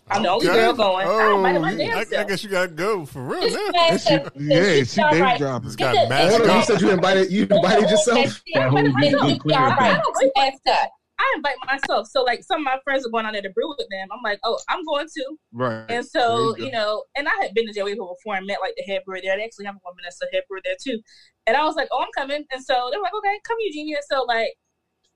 [0.09, 0.55] I'm the only Okay.
[0.57, 1.05] girl going.
[1.07, 3.53] I Oh, invited my you- damn I, I guess you gotta go for real This
[3.55, 3.71] now.
[3.73, 5.37] man said- Yeah, she all name right.
[5.37, 5.67] dropping.
[5.67, 8.41] It's got Get mask you said you invited you invited yourself.
[8.53, 9.59] That whole Wait a minute, be clear.
[9.59, 9.99] all right.
[10.37, 10.89] Ask that.
[11.19, 12.07] I invite myself.
[12.07, 14.07] So like some of my friends are going out there to brew with them.
[14.11, 15.37] I'm like, oh, I'm going to.
[15.51, 15.85] Right.
[15.89, 18.73] And so, you you know, and I had been to Joey before and met like
[18.75, 19.37] the head brewer there.
[19.37, 20.99] They actually have a woman that's a head brewer there too.
[21.47, 22.43] And I was like, oh, I'm coming.
[22.51, 23.97] And so they were like, okay, come Eugenia.
[24.11, 24.53] So like,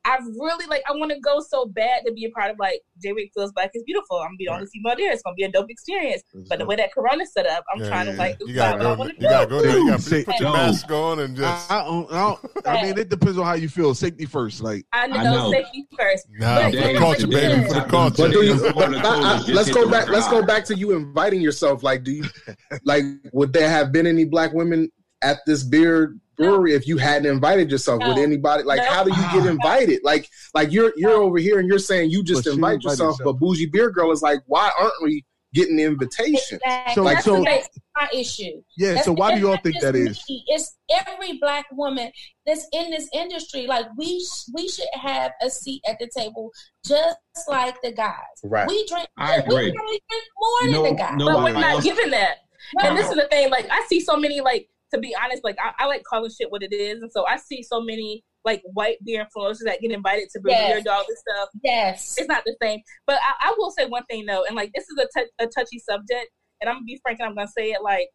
[0.03, 2.82] I really like, I want to go so bad to be a part of like
[3.03, 3.14] J.
[3.14, 4.18] Wakefield's Black is Beautiful.
[4.18, 5.11] I'm gonna be on the female there.
[5.11, 6.23] It's gonna be a dope experience.
[6.49, 8.80] But the way that Corona set up, I'm Yeah, trying yeah, to like, you gotta
[8.80, 9.03] go.
[9.06, 9.78] You gotta go there.
[9.78, 11.72] You gotta put, put your mask on and just.
[11.72, 13.94] I, I, don't, I, don't, I mean, it depends on how you feel.
[13.94, 14.61] Safety first.
[14.61, 15.52] Like, I know, I know.
[15.52, 16.28] safety first.
[16.32, 18.23] Nah, But- for the culture, baby, for the culture.
[18.23, 18.73] But do you?
[18.73, 20.10] But, I- I- let's go back.
[20.10, 21.84] Let's go back to you inviting yourself.
[21.84, 22.23] Like, do you
[22.84, 23.03] like?
[23.34, 24.91] Would there have been any black women
[25.22, 26.15] at this beer
[26.46, 28.00] brewery if you hadn't invited yourself?
[28.06, 28.22] Would No.
[28.24, 28.78] anybody like?
[28.80, 28.86] No.
[28.86, 30.00] How do you get invited?
[30.04, 33.18] Like, like you're you're over here and you're saying you just But invite invited yourself,
[33.20, 33.40] herself.
[33.40, 36.60] but Bourgie Beer Girl is like, why aren't we getting the invitation?
[36.64, 36.94] Exactly.
[36.96, 37.68] So- like, so- that's
[38.00, 38.62] my issue.
[38.78, 38.90] yeah.
[38.90, 40.24] That's- So why do y'all think that is?
[40.30, 40.44] me.
[40.48, 42.10] It's every black woman
[42.46, 43.68] that's in this industry.
[43.68, 46.52] Like we, sh- we should have a seat at the table,
[46.86, 47.18] just
[47.50, 48.16] like the guys.
[48.46, 48.66] Right.
[48.66, 49.08] We drink.
[49.18, 49.74] I agree.
[49.74, 51.14] probably drink more No- than the guys.
[51.18, 51.84] no but we're not else.
[51.84, 52.38] given that.
[52.82, 52.88] No.
[52.88, 55.58] And this is the thing, like I see so many like to be honest, like
[55.64, 57.02] I, I like calling shit what it is.
[57.02, 60.52] And so I see so many like white beer influencers that get invited to brew
[60.52, 60.74] Yes.
[60.74, 61.50] beer dogs and stuff.
[61.64, 62.16] yes.
[62.18, 62.80] It's not the same.
[63.08, 65.80] But I, I will say one thing though, and like this is a, a touchy
[65.80, 68.08] subject, and I'm gonna be frank and I'm gonna say it like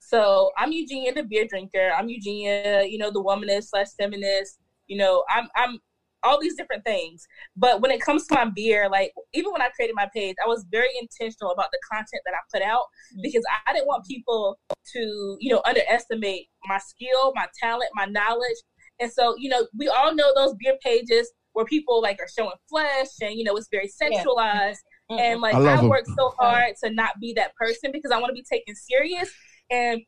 [0.00, 1.90] so I'm Eugenia the beer drinker.
[1.96, 4.58] I'm Eugenia, you know, the womanist slash feminist.
[4.86, 5.78] You know, I'm I'm
[6.22, 7.26] all these different things.
[7.56, 10.48] But when it comes to my beer, like even when I created my page, I
[10.48, 12.82] was very intentional about the content that I put out
[13.12, 13.20] mm-hmm.
[13.22, 14.58] because I, I didn't want people
[14.92, 18.56] to, you know, underestimate my skill, my talent, my knowledge.
[19.00, 22.52] And so, you know, we all know those beer pages where people like are showing
[22.68, 24.22] flesh and you know it's very Yeah.
[24.22, 24.78] sexualized.
[25.10, 25.18] Mm-hmm.
[25.18, 28.30] And like I I, work so hard to not be that person because I want
[28.30, 29.30] to be taken serious.
[29.70, 30.00] And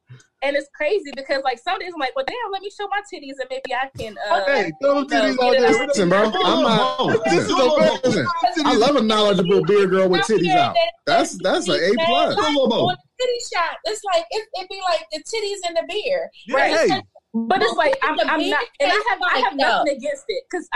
[0.44, 3.00] and it's crazy because like some days I'm like, well, damn, let me show my
[3.12, 4.16] titties and maybe I can.
[4.28, 5.82] Uh, Hey, throw them you know, titties out get it there.
[5.82, 5.88] out.
[5.88, 6.98] Listen, bro, I'm not.
[6.98, 8.00] Whoa, Listen, whoa, whoa, whoa.
[8.04, 8.26] listen,
[8.64, 10.76] I love a knowledgeable beer girl with titties out.
[11.06, 12.34] That's that's an A plus.
[12.34, 16.28] The titty shot, it's like it, it be like the titties in the beer.
[16.46, 17.02] Yeah, hey.
[17.34, 20.68] But it's like I'm, I'm not, and I have I have nothing against it because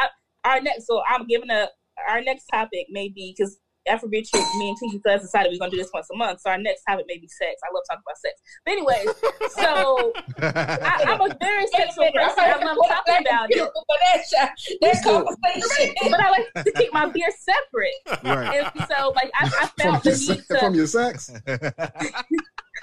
[0.45, 0.87] our next.
[0.87, 1.69] So I'm giving a
[2.09, 5.59] our next topic may be because after beer chick, me and Tinky Fuzz decided we're
[5.59, 6.41] gonna do this once a month.
[6.41, 7.61] So our next topic may be sex.
[7.63, 8.41] I love talking about sex.
[8.65, 9.09] But anyways,
[9.55, 12.39] so I, I'm a very sexual person.
[12.39, 13.59] I love talking about it.
[13.59, 14.51] For that
[14.81, 15.95] that conversation.
[16.11, 18.25] But I like to keep my beer separate.
[18.25, 18.67] Right.
[18.75, 21.31] And so, like, I, I From the need se- from your sex,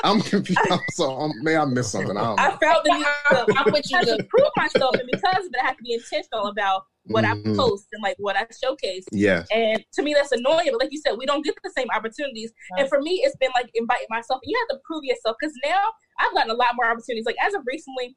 [0.04, 0.60] I'm confused.
[0.94, 2.18] So um, may I miss something?
[2.18, 2.44] I don't know.
[2.44, 3.46] I felt the need to.
[3.58, 3.74] I'm
[4.08, 4.18] you.
[4.18, 7.54] To prove myself, and because of it, I have to be intentional about what Mhm.
[7.54, 9.06] I post and like what I showcase.
[9.12, 10.70] Yeah, And to me, that's annoying.
[10.72, 12.52] But like you said, we don't get the same opportunities.
[12.78, 14.40] And for me, it's been like inviting myself.
[14.44, 15.82] And you have to prove yourself because now
[16.20, 17.26] I've gotten a lot more opportunities.
[17.26, 18.16] Like as of recently,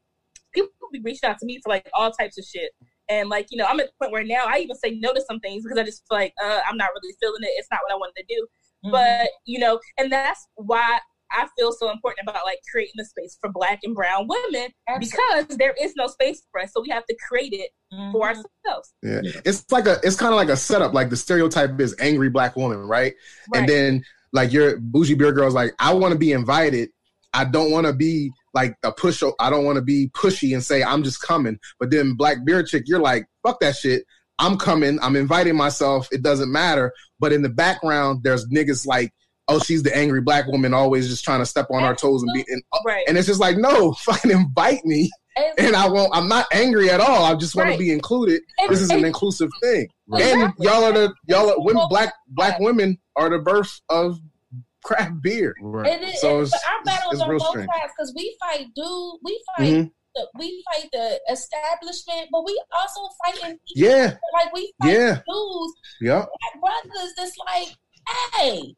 [0.53, 2.71] people be reaching out to me for like all types of shit.
[3.09, 5.21] And like you know, I'm at the point where now I even say no to
[5.23, 7.53] some things because I just feel like uh, I'm not really feeling it.
[7.57, 8.47] It's not what I wanted to do.
[8.85, 8.91] Mm-hmm.
[8.93, 10.99] But you know, and that's why
[11.31, 15.47] I feel so important about like creating the space for Black and Brown women because
[15.57, 18.17] there is no space for us, so we have to create it for mm-hmm.
[18.23, 18.95] ourselves.
[19.03, 19.21] yeah.
[19.45, 19.99] It's like a.
[20.03, 20.95] It's kind of like a setup.
[20.95, 23.15] Like the stereotype is angry black woman, right?
[23.53, 23.61] Right.
[23.61, 26.91] And then like your Bourgie Beer Girl's like, I want to be invited.
[27.33, 29.23] I don't want to be like a push.
[29.39, 31.59] I don't want to be pushy and say I'm just coming.
[31.79, 34.05] But then black beer chick, you're like, fuck that shit.
[34.39, 34.99] I'm coming.
[35.01, 36.09] I'm inviting myself.
[36.13, 36.93] It doesn't matter.
[37.19, 39.13] But in the background, there's niggas like
[39.49, 42.31] oh, she's the angry black woman, always just trying to step on our toes and
[42.35, 43.05] be, and, Right.
[43.09, 45.11] and it's just like, no, fucking invite me,
[45.59, 46.11] and I won't.
[46.15, 47.25] I'm not angry at all.
[47.25, 47.73] I just want Right.
[47.75, 48.43] to be included.
[48.69, 50.23] This is an inclusive thing, Right.
[50.23, 51.85] and y'all are the y'all are women.
[51.89, 54.19] Black black women are the birth of
[54.85, 55.55] craft beer.
[55.85, 57.69] It is, So it- it's- but our battles it's on both strange.
[57.69, 59.15] sides because we fight, dude.
[59.25, 59.73] We fight.
[59.75, 59.91] Mhm.
[60.15, 63.59] The, we fight the establishment, but we also fighting.
[63.75, 64.17] Yeah.
[64.33, 65.21] like we fight Yeah.
[65.29, 66.29] dudes, Yep.
[66.61, 67.13] black brothers.
[67.17, 67.69] That's like,
[68.37, 68.75] hey,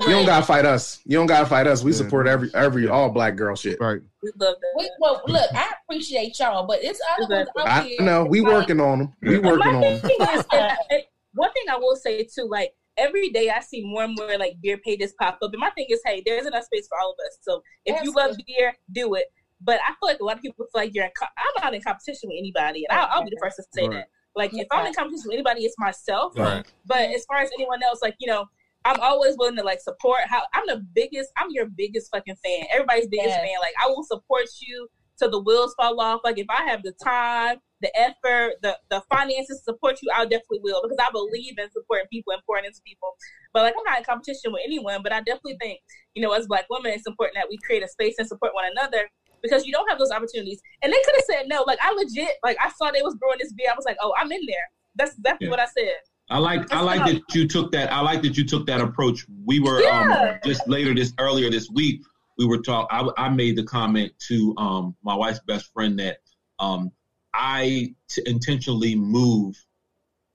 [0.00, 1.00] You don't gotta fight us.
[1.04, 1.82] You don't gotta fight us.
[1.82, 3.78] We support every every all black girl shit.
[3.80, 4.00] Right.
[4.22, 4.74] We love that.
[4.76, 8.00] we, well, look, I appreciate y'all, but it's other ones out I here.
[8.02, 8.24] know.
[8.24, 9.12] We working on them.
[9.22, 9.94] We working on them.
[9.94, 11.02] is, and- and
[11.34, 14.54] one thing I will say too, like every day I see more and more like
[14.62, 17.16] beer pages pop up, and my thing is, hey, there's enough space for all of
[17.26, 17.38] us.
[17.42, 19.26] So if you love beer, do it.
[19.60, 21.04] But I feel like a lot of people feel like you're.
[21.06, 23.64] In co- I'm not in competition with anybody, and I'll, I'll be the first to
[23.74, 23.94] say Right.
[23.96, 24.08] that.
[24.36, 26.32] Like if I'm in competition with anybody, it's myself.
[26.36, 26.64] Right.
[26.86, 28.44] But as far as anyone else, like you know,
[28.88, 30.20] I'm always willing to like support.
[30.26, 31.30] How I'm the biggest.
[31.36, 32.66] I'm your biggest fucking fan.
[32.72, 33.44] Everybody's biggest Yes.
[33.44, 33.60] fan.
[33.60, 34.88] Like I will support you
[35.18, 36.20] till the wheels fall off.
[36.24, 40.24] Like if I have the time, the effort, the the finances to support you, I
[40.24, 43.10] definitely will because I believe in supporting people and pouring into people.
[43.52, 45.02] But like I'm not in competition with anyone.
[45.02, 45.80] But I definitely think
[46.14, 48.70] you know as Black women, it's important that we create a space and support one
[48.72, 49.08] another.
[49.42, 51.62] Because you don't have those opportunities, and they could have said no.
[51.64, 53.68] Like I legit, like I saw they was growing this beer.
[53.70, 54.66] I was like, oh, I'm in there.
[54.96, 55.50] That's exactly Yeah.
[55.52, 55.94] what I said.
[56.30, 59.24] I like I like that you took that I like that you took that approach.
[59.44, 60.00] We were Yeah.
[60.00, 62.02] um just later this earlier this week
[62.36, 66.18] we were talk I, I made the comment to um my wife's best friend that
[66.58, 66.90] um
[67.34, 69.56] I t- intentionally move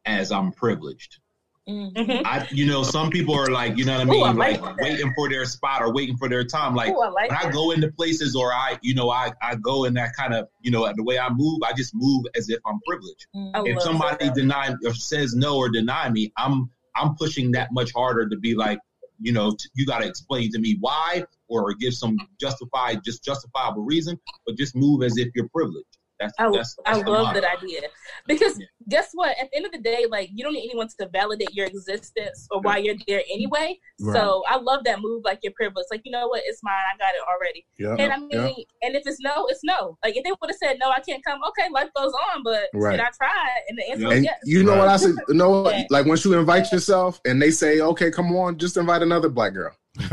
[0.05, 1.19] as I'm privileged.
[1.67, 2.25] Mm-hmm.
[2.25, 4.61] I you know some people are like you know what I Ooh, mean I like,
[4.61, 7.39] like waiting for their spot or waiting for their time like Ooh, I like when
[7.39, 10.49] I go into places or I you know I I go in that kind of
[10.59, 13.81] you know the way I move I just move as if I'm privileged I if
[13.81, 14.35] somebody that.
[14.35, 18.55] deny or says no or deny me, I'm I'm pushing that much harder to be
[18.55, 18.79] like,
[19.19, 23.23] you know, t- you got to explain to me why or give some justified, just
[23.23, 25.97] justifiable reason, but just move as if you're privileged.
[26.23, 27.41] That's I, that's, I that's the love motto.
[27.41, 27.81] that idea
[28.27, 28.59] because
[28.89, 29.35] guess what?
[29.39, 32.47] At the end of the day, like you don't need anyone to validate your existence
[32.51, 33.77] or why you're there anyway.
[33.99, 34.15] Right.
[34.15, 35.85] So I love that move, like your privilege.
[35.91, 36.41] Like you know what?
[36.45, 36.73] It's mine.
[36.73, 37.65] I got it already.
[37.77, 38.87] Yeah, and I mean, yeah.
[38.87, 39.97] and if it's no, it's no.
[40.03, 41.39] Like if they would have said no, I can't come.
[41.49, 42.43] Okay, life goes on.
[42.43, 42.91] But Right.
[42.91, 43.47] did I try?
[43.69, 44.39] And the answer was And yes.
[44.45, 45.15] you know what I said?
[45.27, 45.77] You know what?
[45.77, 45.85] Yeah.
[45.89, 49.53] Like once you invite yourself and they say, "Okay, come on, just invite another black
[49.53, 49.75] girl."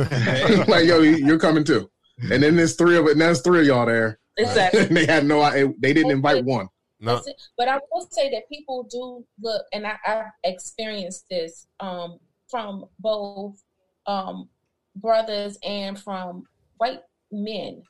[0.69, 1.91] like yo, you're coming too.
[2.31, 3.13] And then there's three of it.
[3.13, 4.19] And there's three of y'all there.
[4.41, 4.81] Exactly.
[4.81, 5.49] and they had no.
[5.79, 6.69] They didn't invite one.
[7.01, 7.23] No.
[7.57, 12.19] But I will say that people do look, and I, I've experienced this um,
[12.49, 13.63] from both
[14.07, 14.49] um,
[14.97, 16.45] brothers and from
[16.77, 17.01] white
[17.33, 17.83] men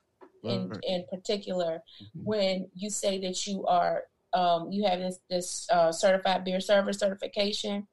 [0.44, 0.84] in Right.
[0.86, 1.82] in particular.
[2.14, 6.92] When you say that you are, um, you have this this uh, certified beer server
[6.92, 7.86] certification,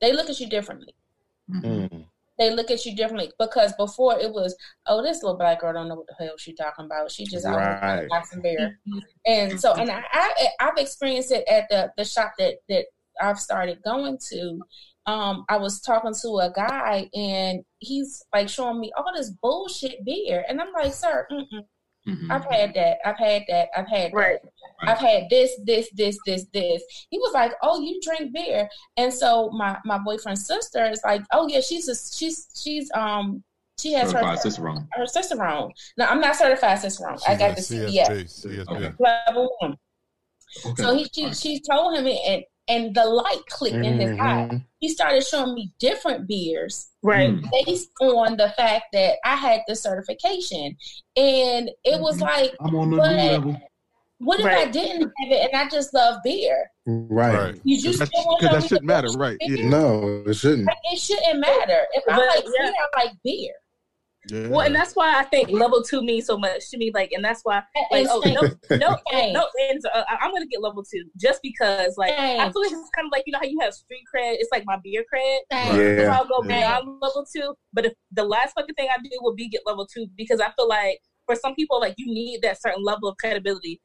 [0.00, 0.94] they look at you differently.
[2.38, 4.56] They look at you differently because before it was,
[4.86, 7.10] oh, this little black girl don't know what the hell she talking about.
[7.10, 7.98] She just out Right.
[8.00, 8.78] here boxing beer.
[9.26, 12.86] And so, and I, I I've experienced it at the the shop that that
[13.20, 14.60] I've started going to.
[15.06, 20.04] Um, I was talking to a guy and he's like showing me all this bullshit
[20.04, 21.64] beer, and I'm like, sir, mm-mm.
[22.30, 24.40] I've had that, I've had that, I've had that.
[24.82, 26.82] I've had this, this, this, this, this.
[27.10, 31.22] He was like, "Oh, you drink beer," and so my my boyfriend's sister is like,
[31.32, 33.42] "Oh yeah, she's a, she's she's um
[33.78, 34.88] she has her Certified Cicerone.
[34.92, 37.18] her cicerone." No, I'm not certified cicerone.
[37.26, 38.94] I got the CBS CSB.
[38.98, 39.76] level one.
[40.76, 44.48] So he she, she told him and and the light clicked in his eye.
[44.50, 44.64] Mhm.
[44.78, 47.34] He started showing me different beers, right?
[47.66, 50.76] Based on the fact that I had the certification,
[51.16, 53.56] and it was like, I'm on the but new level.
[54.18, 56.70] what if I didn't have it and I just love beer?
[56.86, 57.60] Right.
[57.64, 59.36] You just Because still that shouldn't matter, right?
[59.40, 59.68] Yeah.
[59.68, 60.66] No, it shouldn't.
[60.66, 61.86] Like, it shouldn't matter.
[61.94, 62.50] If I like yeah.
[62.62, 63.54] beer, I like beer.
[64.30, 66.90] Well, and that's why I think level two means so much to me.
[66.94, 69.32] Like, and that's why, like, oh no, no, Same.
[69.32, 72.72] no, and, uh, I- I'm gonna get level two just because, like, I feel like
[72.72, 74.34] it's kind of like you know how you have street cred.
[74.38, 75.38] It's like my beer cred.
[75.52, 75.98] Same.
[76.06, 76.48] So I'll go Same.
[76.48, 77.54] beyond level two.
[77.72, 80.50] But if the last fucking thing I do will be get level two because I
[80.56, 83.80] feel like for some people, like, you need that certain level of credibility.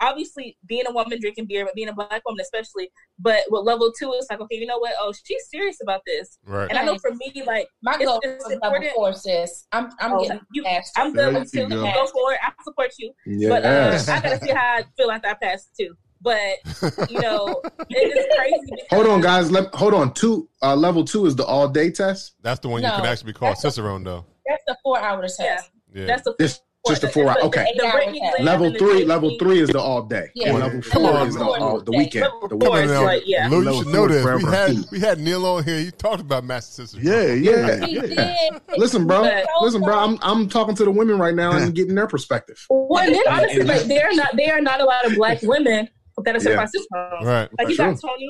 [0.00, 2.90] Obviously, being a woman drinking beer, but being a black woman especially.
[3.18, 4.92] But with level two, it's like, okay, you know what?
[5.00, 6.38] Oh, she's serious about this.
[6.46, 6.68] Right.
[6.70, 8.92] And I know for me, like, My it's, goal is level important.
[8.94, 9.66] four, sis.
[9.72, 11.14] I'm I'm Oh, getting you, past I'm it.
[11.14, 11.68] good with you two.
[11.68, 11.82] go.
[11.82, 12.38] Go for it.
[12.42, 13.12] I support you.
[13.48, 15.94] But uh, I gotta see how I feel after I pass too.
[16.20, 17.60] But you know,
[17.90, 18.82] it is crazy.
[18.90, 19.50] Hold on, guys.
[19.50, 20.14] Let, hold on.
[20.14, 22.34] Two uh, level two is the all day test.
[22.42, 24.24] That's the one you can actually be called that's Cicerone, though.
[24.46, 25.70] That's the four hour test.
[25.92, 26.06] Yeah.
[26.06, 27.64] That's the This Just the four hour- okay.
[27.76, 30.30] The, the Britney Level three, level three is the all day.
[30.34, 30.52] Yeah.
[30.52, 32.24] Level four is the, all, the weekend.
[32.24, 33.14] Level The four weekend.
[33.14, 33.48] is yeah.
[33.48, 34.24] Lou, you should know this.
[34.42, 35.78] We had we had Neil on here.
[35.78, 37.06] He talked about Master Cicerones.
[37.06, 38.58] Yeah, yeah, He yeah.
[38.76, 39.28] Listen, bro.
[39.60, 39.96] Listen, bro.
[39.96, 42.64] I'm I'm talking to the women right now and getting their perspective.
[42.68, 45.40] Well, and then honestly, like there are not there are not a lot of black
[45.42, 45.88] women
[46.24, 47.26] that are certified Cicerones.
[47.26, 47.48] Right.
[47.58, 48.28] Like you For got Tony,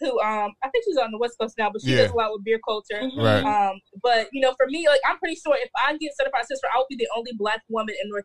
[0.00, 2.02] who um I think she's on the West Coast now, but she Yeah.
[2.02, 3.00] does a lot with beer culture.
[3.16, 3.42] Right.
[3.44, 6.72] Um, but you know, for me, like I'm pretty sure if I get certified Cicerone,
[6.74, 8.24] I'll be the only black woman in North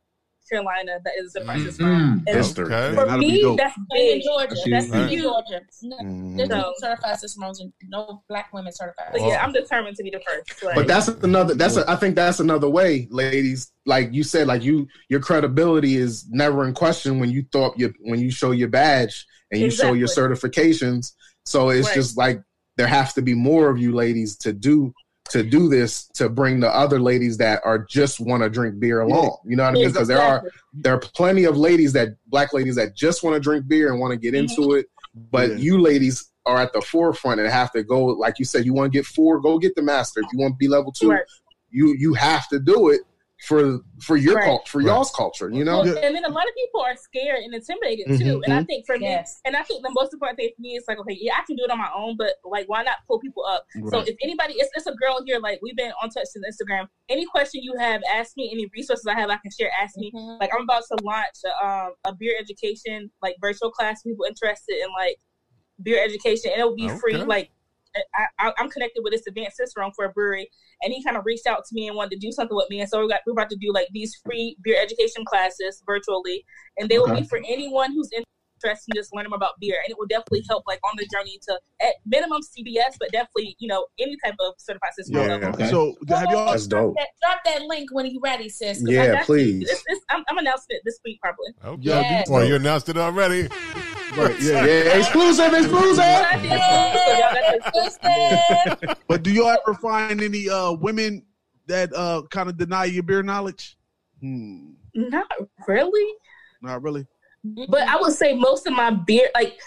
[0.52, 1.84] Carolina that is a certified sister.
[1.84, 2.24] mom.
[2.26, 2.66] And History.
[2.66, 2.96] Okay.
[2.96, 3.58] for that'll me, dope.
[3.58, 4.24] that's In big.
[4.24, 5.12] Georgia, She- that's Right.
[5.14, 5.62] in Georgia.
[5.84, 6.38] No, Mhm.
[6.38, 9.10] There's no certified Cicerones and no black women certified.
[9.12, 10.64] But yeah, I'm determined to be the first.
[10.64, 11.54] Like, But that's another.
[11.54, 13.72] That's a, I think that's another way, ladies.
[13.86, 17.94] Like you said, like you, your credibility is never in question when you thought you
[18.02, 21.14] when you show your badge and you show your certifications.
[21.50, 21.96] So it's Right.
[21.96, 22.42] just like
[22.78, 24.94] there has to be more of you ladies to do
[25.30, 29.02] to do this to bring the other ladies that are just want to drink beer
[29.02, 29.38] along.
[29.46, 29.88] You know what I mean?
[29.88, 30.44] Because there are
[30.74, 34.00] there are plenty of ladies that black ladies that just want to drink beer and
[34.00, 34.80] want to get into mm-hmm.
[34.80, 34.86] it,
[35.32, 35.56] but Yeah.
[35.58, 38.06] you ladies are at the forefront and have to go.
[38.06, 40.22] Like you said, you want to get four, go get the master.
[40.22, 41.24] If you want to be level two, Right.
[41.70, 43.02] you you have to do it
[43.42, 44.46] for for your Right.
[44.46, 44.88] cult for Right.
[44.88, 45.50] y'all's culture.
[45.50, 48.26] You know, Well, and then a lot of people are scared and intimidated too.
[48.38, 49.40] Mhm, And I think for Yes.
[49.44, 51.44] me, and I think the most important thing for me is like, okay, yeah, I
[51.48, 53.66] can do it on my own, but like, why not pull people up?
[53.90, 56.88] So if anybody, it's, it's a girl here, like we've been on touch since Instagram.
[57.08, 58.50] Any question you have, ask me.
[58.52, 59.72] Any resources I have, I can share.
[59.82, 60.12] Ask me.
[60.14, 60.40] Mhm.
[60.40, 64.02] Like I'm about to launch a, um, a beer education like virtual class.
[64.04, 65.18] People interested in like
[65.82, 67.16] beer education, and it will be free.
[67.24, 67.52] Like
[67.96, 70.50] I, I, I'm connected with this advanced Cicerone for a brewery,
[70.82, 72.82] and he kind of reached out to me and wanted to do something with me.
[72.82, 76.46] And so we got we're about to do like these free beer education classes virtually,
[76.78, 78.10] and they will be for anyone who's
[78.64, 81.08] interested in just learning more about beer, and it will definitely help like on the
[81.12, 85.22] journey to at minimum CBS, but definitely you know any type of certified system Yeah,
[85.28, 85.50] level.
[85.50, 85.70] okay.
[85.70, 86.52] So have y'all?
[86.52, 86.96] That's dope.
[86.98, 88.80] That, drop that link when you're ready, sis.
[88.80, 89.70] 'cause Yeah, please.
[89.70, 91.48] It's, it's, I'm, I'm announcing it this week probably.
[91.64, 91.82] Okay.
[91.84, 92.30] Yes.
[92.30, 93.48] Well, you announced it already.
[94.18, 94.66] Right, yeah.
[94.66, 96.00] yeah, exclusive, exclusive.
[96.04, 96.50] I did.
[96.50, 97.94] So y'all got this-
[98.80, 98.96] Sister.
[99.08, 101.26] But do y'all ever find any uh women
[101.68, 103.78] that uh kind of deny your beer knowledge?
[104.22, 104.72] Hmm.
[104.96, 105.28] Not
[105.68, 106.16] really.
[106.62, 107.06] Not really.
[107.44, 109.60] But I would say most of my beer, like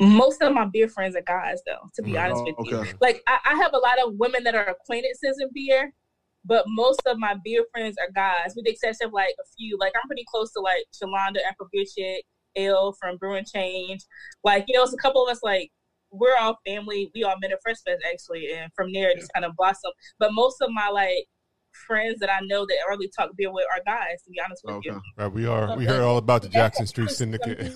[0.00, 1.88] most of my beer friends are guys, though.
[1.94, 4.42] To be Mm, honest oh, with you, like I, I have a lot of women
[4.44, 5.92] that are acquaintances in beer,
[6.44, 9.76] but most of my beer friends are guys, with the exception of like a few.
[9.78, 12.20] Like I'm pretty close to like Shalonda Afro Beer
[12.56, 14.00] L from Brewing Change.
[14.42, 15.70] Like you know, it's a couple of us like.
[16.16, 17.10] We're all family.
[17.12, 19.94] We all met at Fresh Fest actually, and from there it just kind of blossomed.
[20.20, 21.26] But most of my like
[21.86, 24.22] friends that I know that I really talk beer with are guys.
[24.24, 24.90] To be honest with Okay.
[24.90, 25.76] you, Right, we are.
[25.76, 27.72] We heard all about the Jackson Street Syndicate.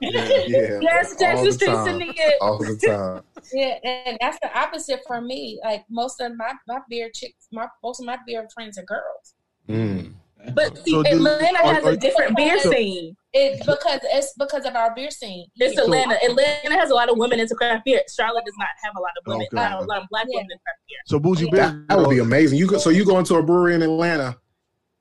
[0.00, 0.10] Yeah,
[0.80, 1.84] yes, Jackson the Street time.
[1.86, 2.34] Syndicate.
[2.40, 3.22] all the time.
[3.52, 5.58] Yeah, and that's the opposite for me.
[5.64, 9.34] Like most of my my beer chicks, my most of my beer friends are girls.
[9.68, 10.12] Mm.
[10.54, 13.16] But see, So Atlanta are- has are- a different beer So- scene.
[13.34, 15.46] It's because it's because of our beer scene.
[15.56, 15.84] It's Yeah.
[15.84, 16.16] Atlanta.
[16.22, 18.02] Atlanta has a lot of women into craft beer.
[18.14, 19.56] Charlotte does not have a lot of women, Okay.
[19.56, 20.38] not a lot of black Yeah.
[20.38, 20.98] women in craft beer.
[21.06, 21.50] So bougie Yeah.
[21.50, 21.60] beer.
[21.62, 22.58] That, that would be amazing.
[22.58, 24.36] You go, so you go into a brewery in Atlanta,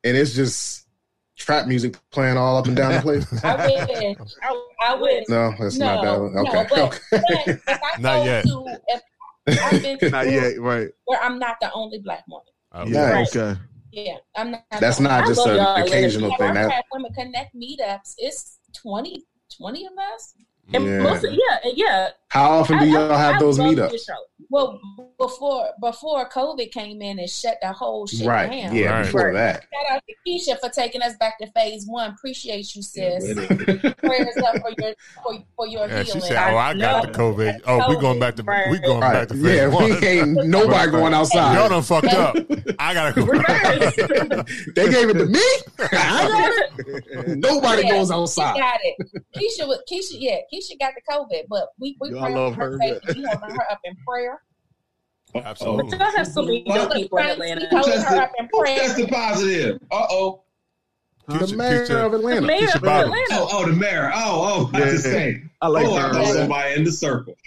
[0.06, 0.88] and it's just
[1.38, 3.44] trap music playing all up and down the place.
[3.44, 4.18] I wish.
[4.42, 5.26] I, I wish.
[5.28, 6.20] No, that's No, not that.
[6.22, 6.34] One.
[6.34, 7.60] no, Okay, but- okay.
[7.66, 8.46] But if I Not go yet.
[8.46, 9.02] to, if
[9.74, 10.88] I've been to Not yet, right?
[11.06, 12.46] where I'm not the only black woman.
[12.74, 13.36] Oh, Yeah, Nice.
[13.36, 13.60] okay.
[13.92, 14.64] Yeah, I'm not.
[14.80, 16.48] That's not I just an occasional thing.
[16.50, 18.16] I've That had women connect meetups.
[18.18, 19.26] It's 20,
[19.58, 20.34] 20 of us.
[20.74, 21.00] And Yeah.
[21.00, 22.10] most of, yeah, yeah.
[22.32, 24.00] How often do y'all I- have I those meetups?
[24.50, 24.80] Well,
[25.18, 28.52] before before COVID came in and shut the whole shit Right.
[28.52, 28.76] down.
[28.76, 28.90] Yeah.
[28.90, 29.06] Right.
[29.06, 29.64] Before that.
[29.74, 32.12] Shout out to Keisha for taking us back to phase one.
[32.12, 33.34] Appreciate you, sis.
[34.00, 34.94] Prayers up for your
[35.24, 36.22] for, for your Yeah, she healing.
[36.22, 37.62] said, "Oh, I got the COVID.
[37.66, 39.28] Oh, we going back to we going back Right.
[39.30, 39.68] to phase Yeah.
[39.68, 39.90] one.
[40.02, 41.54] We ain't nobody going outside.
[41.56, 42.02] Y'all outside.
[42.02, 42.76] done fucked up.
[42.80, 44.44] I gotta go.
[44.76, 45.40] They gave it to me.
[45.80, 47.38] I got it.
[47.38, 48.58] Nobody Yeah, goes She outside.
[48.58, 49.24] got it.
[49.36, 52.72] Keisha, Keisha, yeah, Keisha got the COVID, but we we Yo, I love her.
[52.72, 53.14] her, safety.
[53.22, 54.42] We holding her up in prayer.
[55.34, 55.98] Absolutely.
[55.98, 57.68] Y'all have so many dope people in We Atlanta.
[57.72, 58.78] holding her up in Who prayer.
[58.80, 59.80] tested positive?
[59.92, 60.44] Uh oh.
[61.28, 62.42] The mayor Keisha- of Atlanta.
[62.42, 63.14] The mayor Keisha of Bottoms.
[63.30, 63.44] Atlanta.
[63.44, 64.12] Oh, oh, the mayor.
[64.14, 64.86] Oh, oh, I Yeah.
[64.92, 65.44] just say.
[65.62, 66.14] I like oh, I that.
[66.14, 67.36] thought somebody in the circle.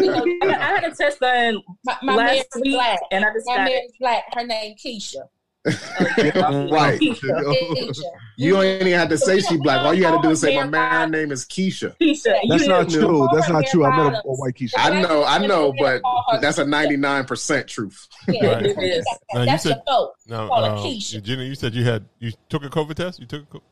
[0.00, 3.00] You know, I, I had a test done my my last week, black.
[3.10, 3.70] and I just My got it.
[3.70, 4.22] mayor's black.
[4.32, 5.28] Her name Keisha.
[6.70, 7.00] Right.
[7.24, 7.92] Oh.
[8.36, 9.84] You don't even have to say she black.
[9.84, 11.96] All you had to do is say my man name is Keisha.
[12.00, 13.28] Keisha, That's not true.
[13.34, 13.84] That's not true.
[13.84, 14.74] I met a, a white Keisha.
[14.76, 16.00] I know, I know, but
[16.40, 18.06] that's a ninety nine percent truth.
[18.28, 18.66] Yeah, Right.
[18.66, 19.04] It is.
[19.34, 20.12] Now, you That's said- your vote.
[20.28, 21.20] No, Call her um, Keisha.
[21.22, 23.18] Jenna, you said you had you took a COVID test.
[23.18, 23.62] You took a co-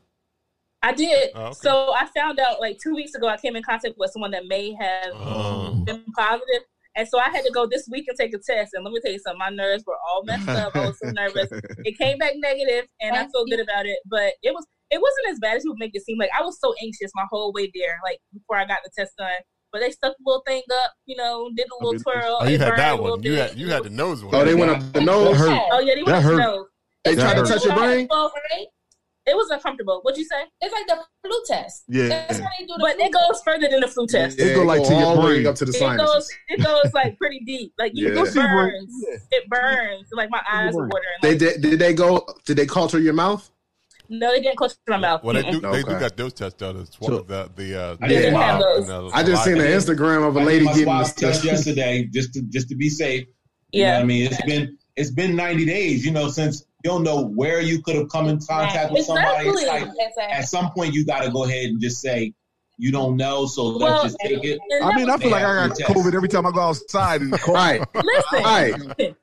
[0.83, 1.31] I did.
[1.33, 1.53] Oh, okay.
[1.53, 3.27] So I found out like two weeks ago.
[3.27, 5.73] I came in contact with someone that may have Oh.
[5.85, 6.63] been positive,
[6.97, 8.71] And so I had to go this week and take a test.
[8.73, 10.75] And let me tell you something, my nerves were all messed up.
[10.75, 11.47] I was so nervous.
[11.85, 13.99] It came back negative, and I feel good about it.
[14.09, 16.17] But it was it wasn't as bad as people make it seem.
[16.17, 19.13] Like I was so anxious my whole way there, like before I got the test
[19.17, 19.29] done.
[19.71, 22.37] But they stuck the little thing up, you know, did a oh, little twirl.
[22.41, 23.21] Oh, you had that one.
[23.21, 24.33] You had you had the nose one.
[24.33, 25.37] Oh, they went up the nose.
[25.39, 26.65] Oh yeah, they went up the nose.
[27.03, 28.01] They tried to touch your brain.
[28.01, 28.67] uncomfortable, right?
[29.27, 29.99] It was uncomfortable.
[30.03, 30.43] What'd you say?
[30.61, 31.83] It's like the flu test.
[31.89, 32.07] Yeah.
[32.07, 34.39] That's how they do the But flu it goes further than the flu test.
[34.39, 36.63] It go like to your all the way brain up to the it goes, it
[36.63, 37.73] goes like pretty deep.
[37.77, 38.21] Like you, Yeah.
[38.23, 38.93] it burns.
[39.31, 40.07] It burns.
[40.13, 41.03] Like my eyes are watering.
[41.21, 41.61] They Like, did.
[41.61, 42.25] Did they go?
[42.45, 43.49] Did they culture your mouth?
[44.09, 45.21] no, they didn't close to my mouth.
[45.21, 45.59] Well, they do.
[45.59, 45.71] Mm-mm.
[45.73, 46.71] They do got those tests though.
[46.71, 48.87] The swab, the the uh, I didn't have those.
[48.87, 49.67] and, uh, I just seen an.
[49.67, 52.69] Instagram of a I lady did my getting swab the test yesterday just to just
[52.69, 53.25] to be safe.
[53.73, 53.93] You know Yeah.
[53.97, 56.05] what I mean, it's been it's been 90 days.
[56.05, 59.49] You know, since you don't know where you could have come in contact with somebody.
[59.49, 59.65] It's Exactly.
[59.67, 60.23] like Exactly.
[60.23, 62.33] at some point you got to go ahead and just say
[62.79, 63.45] you don't know.
[63.47, 64.59] So let's Well, just take it.
[64.83, 65.87] I mean, I feel like I got Yeah.
[65.87, 67.21] COVID every time I go outside.
[67.21, 67.81] And Right.
[67.93, 68.73] Listen, Right.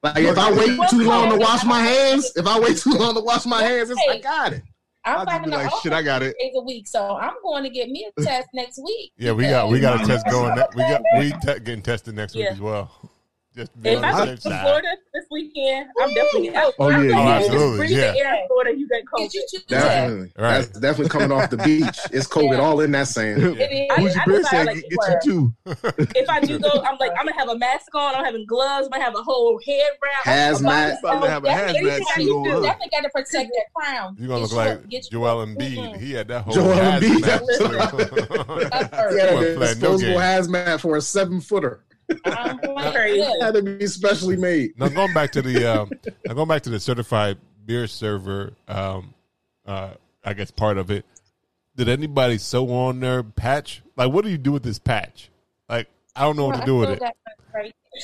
[0.02, 3.14] Like if I wait too long to wash my hands, if I wait too long
[3.14, 4.62] to wash my hands, it's, I got it.
[5.06, 6.34] I'm I'll just fighting be like, shit, I got it.
[6.40, 9.12] days a week, so I'm going to get me a test next week.
[9.16, 10.54] Yeah, we got we got a test going.
[10.56, 12.52] ne- We got we te- getting tested next week Yeah.
[12.52, 12.90] as well.
[13.56, 14.62] Just to be If I go to side.
[14.62, 16.74] Florida this weekend, I'm definitely out.
[16.80, 17.16] Oh, yeah, I'm yeah.
[17.16, 18.10] Oh, absolutely, breathe yeah.
[18.12, 19.32] the air in Florida, you got COVID.
[19.32, 19.80] Get you to that.
[19.84, 20.32] Definitely.
[20.36, 20.52] Right.
[20.58, 21.98] That's definitely coming off the beach.
[22.12, 23.42] It's COVID all in that sand.
[23.42, 23.90] It is.
[23.92, 25.54] I- Bougie I Bear decide, like, get you too.
[26.16, 28.16] If I do go, I'm like, I'm gonna have a mask on.
[28.16, 28.86] I'm having gloves.
[28.86, 30.24] I'm gonna have a whole head wrap.
[30.24, 30.98] Hazmat.
[30.98, 32.62] About to have a Definitely- hazmat suit on.
[32.62, 34.16] Definitely got to protect that crown.
[34.18, 36.00] You're gonna look like you- get you- Joel Embiid.
[36.00, 37.18] He had that whole Joel Embiid.
[37.20, 38.74] hazmat.
[39.14, 40.18] He had a disposable game.
[40.18, 41.84] hazmat for a seven footer.
[42.24, 43.20] I'm going Crazy.
[43.20, 43.42] good.
[43.42, 44.78] Had to be specially made.
[44.78, 45.90] now going back to the um,
[46.26, 49.14] now going back to the certified beer server, um,
[49.66, 49.90] uh,
[50.24, 51.04] I guess part of it.
[51.76, 53.82] Did anybody sew on their patch?
[53.96, 55.30] Like, what do you do with this patch?
[55.68, 57.02] Like, I don't know what to do with it.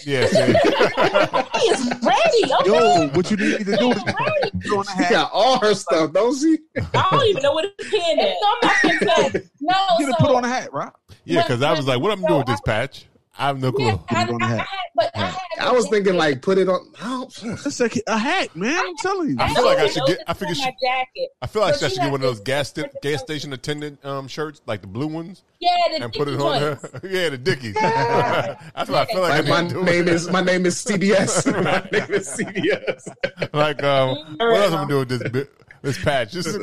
[0.07, 0.37] Yeah, see?
[0.37, 2.53] He is ready.
[2.61, 2.67] Okay.
[2.67, 6.13] Yo, what you need to do is put on a She got all her stuff,
[6.13, 6.59] don't she?
[6.95, 8.27] I don't even know what it's pen is.
[8.31, 9.51] It's on my consent.
[9.61, 10.93] No, You so gotta put on a hat, right?
[11.25, 13.07] yeah, because I was like, what am I'm doing with this patch?
[13.41, 13.87] I have no clue.
[13.87, 14.59] yeah, I, Put on a I, I hat.
[14.59, 15.37] had, but I had.
[15.61, 16.93] I was thinking like put it on.
[17.01, 18.79] I don't, It's like a hat, man.
[18.79, 19.37] I'm telling you.
[19.39, 20.19] I feel like I should get.
[20.29, 20.55] I is figure.
[20.59, 21.29] my jacket.
[21.43, 24.05] I feel like But I should get one of those gas sta- gas station attendant
[24.05, 26.83] um, shirts, like the blue ones, Yeah, the and put it on joints.
[26.83, 27.01] her.
[27.09, 27.75] yeah, the Dickies.
[27.81, 29.45] That's what I feel like.
[29.45, 31.47] like my need to do name with is my name is CBS.
[31.65, 33.53] my name is CBS.
[33.55, 35.51] like um, what else am I'm doing with this bi-
[35.83, 36.33] this patch?
[36.33, 36.59] This is,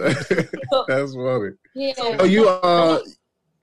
[0.88, 1.52] That's funny.
[1.74, 1.94] Yeah.
[2.20, 3.00] Oh, you uh,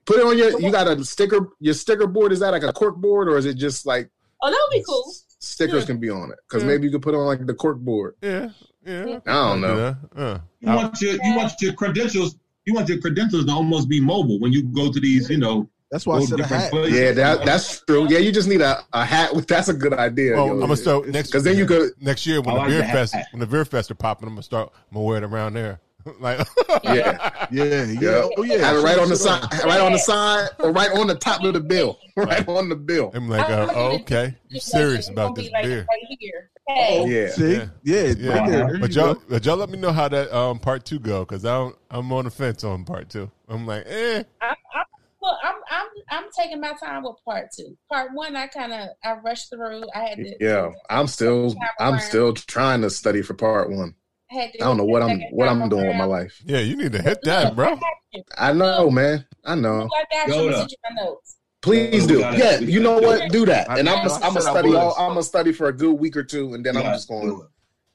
[0.05, 0.59] put it on your.
[0.59, 1.49] You got a sticker.
[1.59, 4.09] Your sticker board is that like a cork board or is it just like
[4.41, 5.13] Oh, that would be cool.
[5.39, 5.85] stickers Yeah.
[5.87, 6.37] can be on it?
[6.47, 6.67] Because Yeah.
[6.69, 8.15] maybe you could put on like the cork board.
[8.21, 8.49] yeah,
[8.85, 9.19] yeah.
[9.25, 9.95] I don't know.
[10.15, 12.35] Uh, You want your you want your credentials.
[12.65, 15.29] You want your credentials to almost be mobile when you go to these.
[15.29, 16.71] You know, That's why I said a hat.
[16.71, 16.97] places.
[16.99, 18.07] Yeah, that that's true.
[18.09, 19.35] Yeah, you just need a, a hat.
[19.35, 20.33] With, that's a good idea.
[20.35, 20.53] well, yo.
[20.53, 21.91] I'm gonna start next Because then you could.
[22.01, 22.93] next year when I the like beer the hat.
[23.09, 24.27] fest when the beer fest are popping.
[24.27, 24.71] I'm gonna start.
[24.89, 25.79] I'm gonna wear it around there.
[26.19, 26.39] like
[26.83, 27.83] Yeah, Yeah, yeah.
[27.85, 28.29] yeah.
[28.37, 28.57] Oh, yeah.
[28.57, 31.43] Have it right on the side, right on the side, or right on the top
[31.43, 33.11] of the bill, right on the bill.
[33.13, 35.85] I'm like, uh, oh, okay, you serious about this like beer?
[35.89, 36.51] Right here.
[36.67, 37.05] Hey.
[37.07, 37.53] Yeah, See?
[37.53, 37.67] Yeah.
[37.83, 38.13] Yeah.
[38.17, 38.67] Yeah, right there.
[38.67, 41.23] There but you y'all, but y'all let me know how that um part two go
[41.25, 43.29] because I don't, I'm on the fence on part two.
[43.47, 44.85] I'm like, eh, I'm, I'm,
[45.21, 47.75] well, I'm, I'm, I'm taking my time with part two.
[47.91, 49.83] Part one, I kind of, I rushed through.
[49.95, 50.35] I had to.
[50.39, 50.71] yeah.
[50.89, 53.95] I'm still, I'm still trying to study for part one.
[54.35, 56.41] Had to I don't know what I'm, what I'm doing with my life.
[56.45, 57.79] yeah, you need to hit that, bro.
[58.37, 59.25] I know, man.
[59.43, 59.89] I know.
[59.93, 60.33] I got you.
[60.33, 60.39] Yoda.
[60.39, 61.37] I'm gonna send you my notes.
[61.61, 62.19] Please do.
[62.19, 63.31] Yeah, you know what?
[63.31, 64.75] Do that, and I'm, I I'm gonna I study.
[64.75, 67.27] All, I'm gonna study for a good week or two, and then I'm just going.
[67.27, 67.47] do.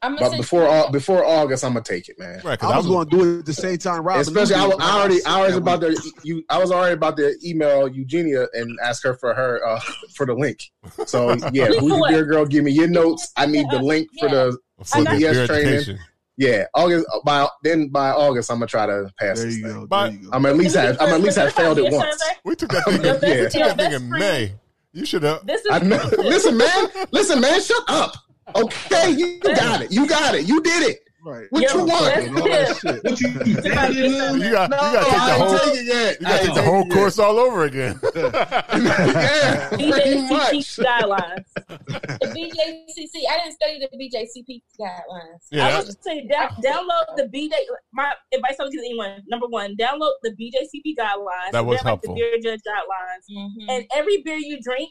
[0.03, 2.41] I'm gonna But before you Au- before August, I'm gonna take it, man.
[2.43, 4.03] Right, because I was going to do it at the same time.
[4.03, 5.95] Rob, Especially, I, was- I already, I was about to
[6.25, 6.43] you.
[6.49, 9.79] I was already about to email Eugenia and ask her for her uh,
[10.17, 10.63] for the link.
[11.07, 12.09] So yeah, Link for Bourgie?
[12.09, 13.31] Beer Girl, give me your notes.
[13.37, 15.99] I need the link for the for the CBS beer training.
[16.41, 16.61] Education.
[16.61, 17.07] yeah August.
[17.13, 19.81] Uh, by then by August, I'm gonna try to pass There this you thing.
[19.81, 19.87] go.
[19.87, 20.31] But- There you go.
[20.33, 22.23] I'm at least have I'm at least have failed it once.
[22.45, 23.03] We took that thing.
[23.03, 23.41] Yeah.
[23.45, 24.55] we took that thing in May.
[24.93, 25.47] You should have.
[25.47, 26.03] This is I know.
[26.19, 26.89] listen, man.
[27.13, 27.61] Listen, man.
[27.61, 28.15] Shut up.
[28.57, 29.93] Okay, you got it.
[29.93, 30.49] You got it.
[30.49, 30.99] You did it.
[31.23, 31.47] Right.
[31.51, 32.05] What Your you want?
[32.15, 33.05] best And all that shit.
[33.05, 35.59] What you, you You got, you got to No, take the whole.
[35.59, 36.21] take it yet.
[36.21, 36.95] You got to take the whole it yet.
[36.95, 38.01] course all over again.
[38.15, 40.53] yeah, pretty much.
[40.53, 41.45] BJCP guidelines.
[41.69, 43.23] the BJCC.
[43.29, 45.61] I didn't study the BJCP guidelines.
[45.61, 47.53] I was just saying, down, download the BJ.
[47.93, 51.53] My advice I would give anyone: number one, download the BJCP guidelines.
[51.53, 52.15] That was They're helpful.
[52.15, 53.65] Like the beer judge guidelines, Mhm.
[53.69, 54.91] and every beer you drink,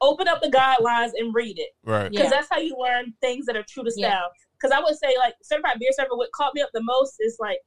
[0.00, 2.10] open up the guidelines and read it right.
[2.10, 2.30] because Yeah.
[2.30, 4.20] that's how you learn things that are true to Yeah.
[4.60, 4.68] Style.
[4.70, 7.36] Because I would say, like certified beer server, what caught me up the most is
[7.40, 7.58] like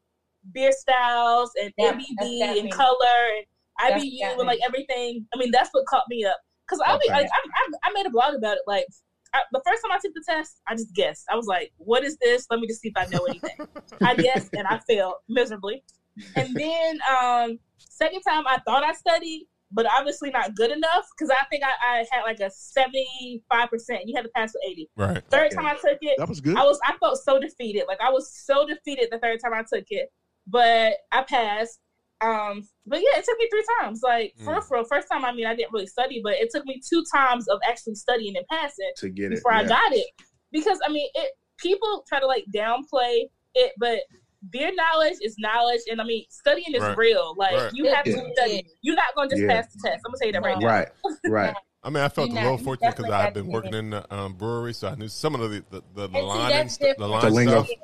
[0.54, 2.96] beer styles and Yeah, ABV and color
[3.38, 3.46] and
[3.90, 5.26] That's IBU and like everything.
[5.34, 6.38] I mean, that's what caught me up.
[6.68, 7.14] because I'll be Okay.
[7.24, 7.40] like, I,
[7.86, 8.64] I, I made a blog about it.
[8.68, 8.86] Like
[9.34, 11.26] I, the first time I took the test, I just guessed.
[11.32, 12.46] I was like, "What is this?
[12.50, 13.56] Let me just see if I know anything."
[14.04, 15.84] I guessed and I failed miserably.
[16.36, 21.30] And then um, second time, I thought I studied, but obviously not good enough because
[21.30, 24.02] I think I, I had like a seventy five percent.
[24.06, 24.90] You had to pass with eighty.
[24.96, 25.24] Right.
[25.30, 26.58] Third time I took it, That was good.
[26.58, 27.86] I was I felt so defeated.
[27.88, 30.10] Like I was so defeated the third time I took it,
[30.48, 31.80] but I passed.
[32.22, 34.02] Um, but yeah, it took me three times.
[34.04, 34.86] Like for real, for real.
[34.86, 37.60] First time, I mean, I didn't really study, but it took me two times of
[37.68, 39.36] actually studying and passing to get it.
[39.36, 40.08] before I got it.
[40.52, 44.00] Because I mean, it people try to like downplay it, but
[44.52, 46.98] beer knowledge is knowledge, and I mean, studying is Right.
[46.98, 47.36] real.
[47.38, 47.72] Like Right.
[47.74, 48.66] you have to study.
[48.82, 49.62] You're not going to just Yeah.
[49.62, 50.02] pass the test.
[50.06, 50.68] I'm gonna tell you that right now.
[50.68, 50.88] Right,
[51.28, 51.56] right.
[51.84, 54.14] I mean, I felt You a little you fortunate because I've been working in the
[54.14, 57.08] um, brewery, so I knew some of the the, the, the line and st- the
[57.08, 57.64] line The lingo.
[57.64, 57.78] stuff.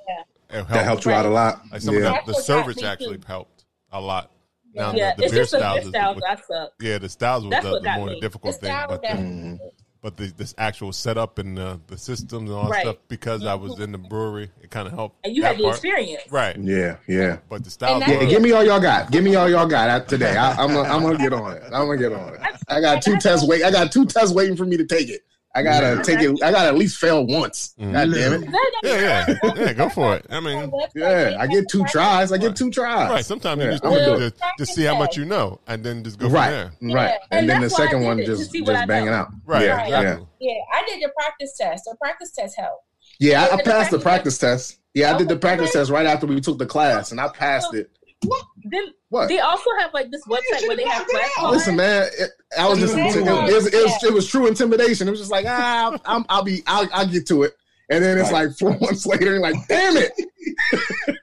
[0.49, 0.59] Yeah.
[0.61, 1.61] It That helped you out a lot.
[1.71, 2.19] Like some yeah.
[2.19, 3.23] of the, the service actually too.
[3.27, 4.31] helped a lot.
[4.73, 6.71] Now Yeah, the, the it's beer just the styles, beer is- that suck.
[6.81, 8.19] yeah, the styles was the, the more me.
[8.19, 9.59] difficult The thing, but the, that-.
[10.05, 13.55] But the this actual setup and uh, the systems and all that stuff because I
[13.55, 15.25] was in the brewery, it kind of helped.
[15.25, 15.77] And you that had the part.
[15.77, 16.31] experience.
[16.31, 16.55] right?
[16.59, 17.39] Yeah, yeah.
[17.49, 17.99] But the style.
[18.01, 19.09] Yeah, give me all y'all got.
[19.09, 20.37] Give me all y'all got out today.
[20.37, 21.63] I, I'm gonna, I'm gonna get on it.
[21.65, 22.41] I'm gonna get on it.
[22.67, 23.63] I got two tests wait.
[23.63, 25.25] I got two tests waiting for me to take it.
[25.55, 26.43] I gotta take it.
[26.43, 27.73] I gotta at least fail once.
[27.79, 27.93] Mm.
[27.93, 28.49] God damn it.
[28.83, 29.73] yeah, yeah, yeah.
[29.73, 30.25] Go for it.
[30.29, 32.31] I mean, Yeah, I get two tries.
[32.33, 33.09] I get two tries.
[33.09, 33.25] right.
[33.25, 35.83] Sometimes Yeah, you just I'm gonna do to, to see how much you know, and
[35.83, 36.95] then just go Right, from there.
[36.97, 37.09] right.
[37.11, 37.17] Yeah.
[37.31, 39.29] And, And then the that's why I second one it, just just banging out.
[39.45, 39.63] Right.
[39.65, 40.27] Yeah, exactly.
[40.41, 40.53] yeah.
[40.53, 41.85] Yeah, I did the practice test.
[41.85, 42.83] The practice test helped.
[43.19, 44.79] Yeah, I, I did the passed the practice practice test.
[44.93, 47.73] Yeah, I did the practice test right after we took the class, and I passed
[47.73, 47.89] it.
[48.67, 49.27] Then What?
[49.29, 51.29] they also have like this website where they have class.
[51.43, 55.07] Listen, man, it, I was just it, it, was- it was, it was true intimidation.
[55.07, 57.53] It was just like, ah, I'm, I'll be, I'll, I'll get to it.
[57.89, 60.11] And then it's like four months later, like, damn it.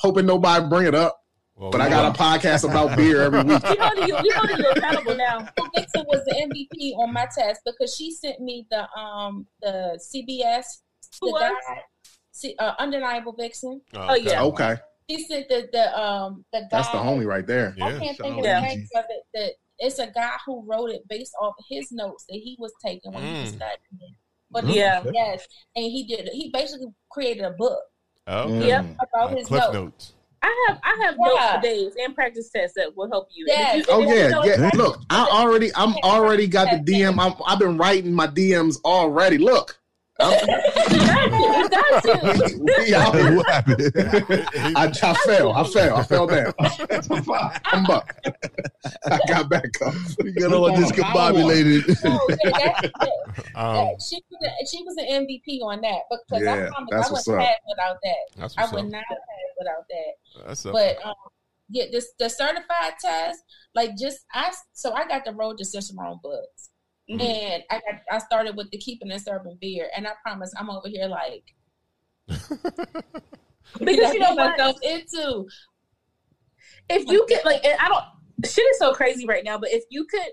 [0.00, 1.18] Hoping nobody bring it up.
[1.54, 3.62] Well, But I got a podcast about beer every week.
[3.68, 5.46] We holding you, we holding you accountable now.
[5.58, 10.00] So Dixon was the MVP on my test because she sent me the um the
[10.00, 10.64] CBS
[11.20, 11.52] Who the was?
[12.42, 13.80] guy, uh, undeniable Vixen.
[13.94, 14.42] Oh, yeah.
[14.42, 14.76] Okay,
[15.18, 16.66] She sent the the um the guy.
[16.70, 17.74] that's the homie right there.
[17.80, 17.98] I Yeah.
[17.98, 19.22] can't think of the name of it.
[19.34, 23.12] That it's a guy who wrote it based off his notes that he was taking
[23.12, 23.56] when he was Mm.
[23.56, 24.16] studying.
[24.50, 25.02] But Yeah.
[25.12, 26.28] yes, and he did.
[26.32, 27.78] He basically created a book
[28.28, 28.58] Oh, Mm.
[28.58, 28.68] okay.
[28.68, 28.84] Yep.
[29.02, 29.72] about Uh, his notes.
[29.72, 30.12] notes.
[30.44, 31.26] I have I have Yeah.
[31.26, 33.44] notes for days and practice tests that will help you.
[33.48, 33.78] Yes.
[33.78, 34.70] you- Oh yeah, yeah.
[34.74, 37.18] Look, I already, I'm already got the DM.
[37.20, 39.38] I'm, I've been writing my DMs already.
[39.38, 39.80] Look,
[40.22, 40.48] I'm,
[40.92, 42.08] You got to.
[42.08, 42.58] You got to.
[42.58, 43.36] we out here.
[43.36, 43.92] what happened?
[44.76, 45.52] I, I fell.
[45.52, 45.96] I fell.
[45.96, 46.52] I fell down.
[47.64, 48.08] I'm up.
[49.06, 49.94] I got back up.
[50.22, 51.86] we got all discombobulated.
[52.04, 52.18] Yeah,
[52.50, 52.90] that,
[53.54, 57.08] that, she was a, she was an MVP on that because Yeah, I promise that's
[57.08, 57.48] I what's wouldn't up.
[57.48, 58.12] pass without that.
[58.38, 58.90] I what's would up.
[58.90, 60.46] not pass without that.
[60.46, 60.62] That's.
[60.64, 61.14] But um,
[61.68, 63.42] yeah, this the certified test,
[63.74, 66.70] like just I so I got the road to Cicerone books.
[67.12, 67.20] Mhm.
[67.20, 70.70] And I got I started with the keeping and serving beer, and I promise I'm
[70.70, 71.44] over here like
[73.80, 74.58] Because you know what?
[74.58, 75.46] myself into
[76.88, 78.04] if you could like and I don't
[78.44, 80.28] shit is so crazy right now, but if you could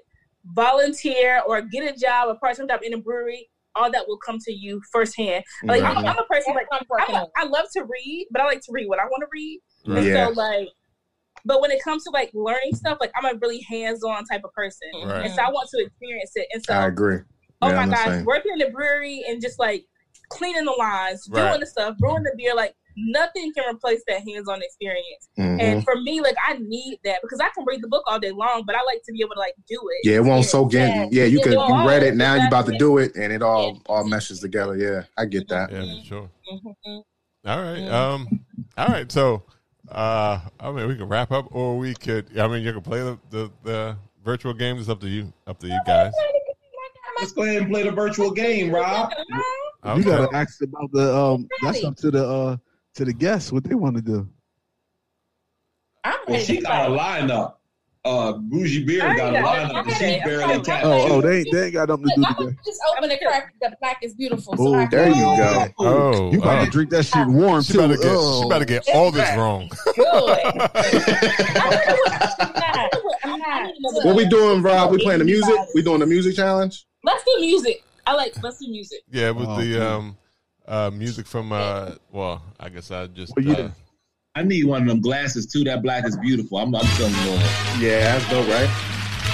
[0.45, 4.18] volunteer or get a job, a part time job in a brewery, all that will
[4.18, 5.43] come to you firsthand.
[5.68, 7.27] Like I'm, I'm a person like I'm I'm a, on.
[7.38, 9.61] I love to read, but I like to read what I want to read.
[9.85, 10.26] And Yeah.
[10.27, 10.69] so like
[11.45, 14.41] but when it comes to like learning stuff, like I'm a really hands on type
[14.43, 14.89] of person.
[15.03, 15.25] Right.
[15.25, 16.47] And so I want to experience it.
[16.53, 17.19] And so I agree.
[17.61, 19.85] oh Yeah, my I'm gosh, working in the brewery and just like
[20.29, 21.59] cleaning the lines, doing Right.
[21.59, 25.29] the stuff, brewing the beer, like nothing can replace that hands-on experience.
[25.37, 25.59] Mhm.
[25.61, 28.31] And for me, like I need that because I can read the book all day
[28.31, 30.09] long, but I like to be able to like do it.
[30.09, 31.09] Yeah, it won't soak in.
[31.11, 32.35] Yeah, you Yeah, could well, you read it now.
[32.35, 34.75] You're about to do it, and it all all meshes together.
[34.75, 35.71] Yeah, I get that.
[35.71, 36.29] Yeah, for sure.
[36.51, 37.03] Mhm.
[37.45, 37.87] All right.
[37.87, 38.45] Um.
[38.77, 39.09] All right.
[39.11, 39.43] So,
[39.91, 42.37] uh, I mean, we can wrap up, or we could.
[42.37, 44.81] I mean, you can play the the, the virtual games.
[44.81, 45.31] It's up to you.
[45.47, 46.13] Up to you guys.
[47.19, 49.11] Let's go ahead and play the virtual game, Rob.
[49.95, 51.47] You gotta ask about the um.
[51.61, 52.57] That's up to the uh
[52.95, 54.27] to the guests what they want to do.
[56.03, 56.97] I'm Well, ready she got a play.
[56.99, 57.53] lineup.
[58.10, 59.44] Uh, Bourgie Beer got a got it.
[59.44, 60.86] lineup, but I she's barely tapped.
[60.86, 62.56] Oh, oh, they ain't they ain't got nothing to do I'm today.
[62.65, 63.53] just open the crack.
[63.61, 64.57] The black is beautiful.
[64.57, 65.68] So Oh, I There you go.
[65.80, 66.69] Oh, You gotta oh.
[66.72, 67.80] drink that shit warm She too.
[67.80, 68.06] better get.
[68.07, 68.41] Oh.
[68.44, 69.69] She better get all this wrong.
[73.23, 73.72] I'm.
[74.03, 74.91] What we doing, Rob?
[74.91, 75.56] We playing the music?
[75.73, 76.86] We doing the music challenge?
[77.03, 77.84] Let's do music.
[78.06, 78.99] I like let's do music.
[79.11, 80.18] Yeah, with Oh, the um,
[80.68, 83.72] uh, music from uh, well, I guess I just Well, you uh, did.
[84.39, 85.65] I need one of them glasses too.
[85.65, 86.59] That black is beautiful.
[86.59, 87.41] I'm, I'm feeling good.
[87.77, 88.69] Yeah, that's dope, right?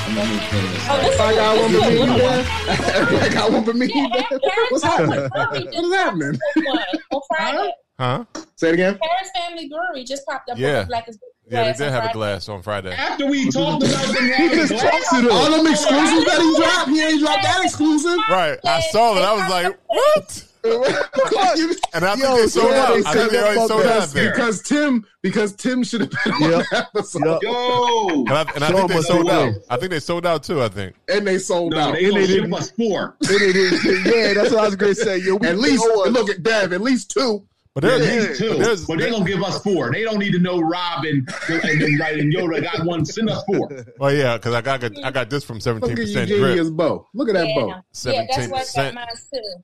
[0.07, 0.88] I'm, I'm feeling this.
[0.90, 1.99] Oh, this I got one for me.
[1.99, 3.19] little one.
[3.22, 3.32] man.
[3.32, 3.86] Got one for me.
[3.94, 4.23] Yeah, man.
[4.30, 4.41] Paris
[4.72, 5.30] What's happening?
[5.30, 6.34] What's happening?
[6.34, 7.72] popped up with one on Friday.
[7.99, 8.26] huh?
[8.56, 8.98] Say it again.
[8.99, 10.80] Paris Family Brewery just popped up Yeah.
[10.80, 12.94] with black is Yeah, glass they did on have a glass on Friday.
[12.94, 15.32] After we talked about them He having just glass, talks to them.
[15.32, 18.18] All them exclusives that he dropped, he ain't dropped that exclusive.
[18.27, 18.57] Right.
[18.65, 19.22] I saw it.
[19.22, 20.48] I was like, what?
[21.94, 22.94] And I think Yo, they sold yeah, out.
[22.96, 24.16] they I think they already sold out.
[24.16, 26.66] I Because, Tim, because Tim should have been on Yep.
[26.72, 27.42] that episode, Yep.
[27.44, 29.54] yo, And I, and I think they sold out.
[29.54, 29.62] do.
[29.70, 30.62] I think they sold out too.
[30.62, 30.96] I think.
[31.08, 31.94] and they sold no, out.
[31.94, 33.16] they gonna they didn't- us four.
[33.22, 35.18] Then they didn't- yeah, that's what I was gonna say.
[35.20, 36.74] Yo, we At least, know look at Dev.
[36.74, 37.44] At least two.
[37.76, 39.92] But Yeah, there's, these two, there's, but they gonna give us four.
[39.92, 43.04] They don't need to know Rob and and, and, right, and Yoda got one.
[43.04, 43.70] Send us four.
[44.00, 46.78] well, yeah, because I got I got this from Look seventeen at percent Eugenia's drip.
[46.78, 47.06] bow.
[47.14, 47.84] Look at that Yeah, bow.
[47.92, 48.98] Seventeen why I percent.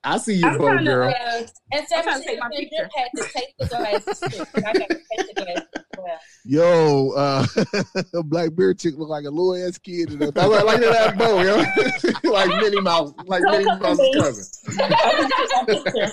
[0.04, 1.08] I see your I'm bow, trying to, girl.
[1.08, 2.90] Uh, and I'm trying to seventeen percent picture.
[2.94, 4.22] had to take the glasses.
[4.56, 5.66] I got to take the glasses.
[6.06, 7.10] As well.
[7.10, 10.12] Yo, uh, Black Beer Chick look like a little ass kid.
[10.12, 12.30] In that I like, like that bow, yo.
[12.30, 16.12] like Minnie Mouse, like Minnie Mouse's cousin.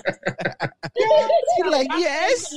[1.56, 2.48] She like, yes.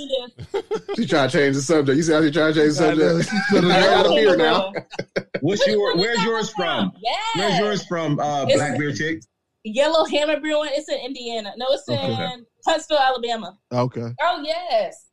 [0.95, 1.97] She trying to change the subject.
[1.97, 3.29] You see how she trying to change the subject?
[3.29, 4.15] She put it I got a on.
[4.15, 4.71] beard now.
[5.41, 5.97] What's your?
[5.97, 6.91] Where's yours from?
[7.01, 7.19] Yes.
[7.35, 8.19] Where's yours from?
[8.19, 9.21] Uh, It's- Black Beer Chick.
[9.65, 10.71] Yellow Hammer Brewing.
[10.73, 11.53] It's in Indiana.
[11.57, 12.29] No, it's in Okay.
[12.65, 13.57] Huntsville, Alabama.
[13.71, 14.09] Okay.
[14.21, 15.05] Oh yes.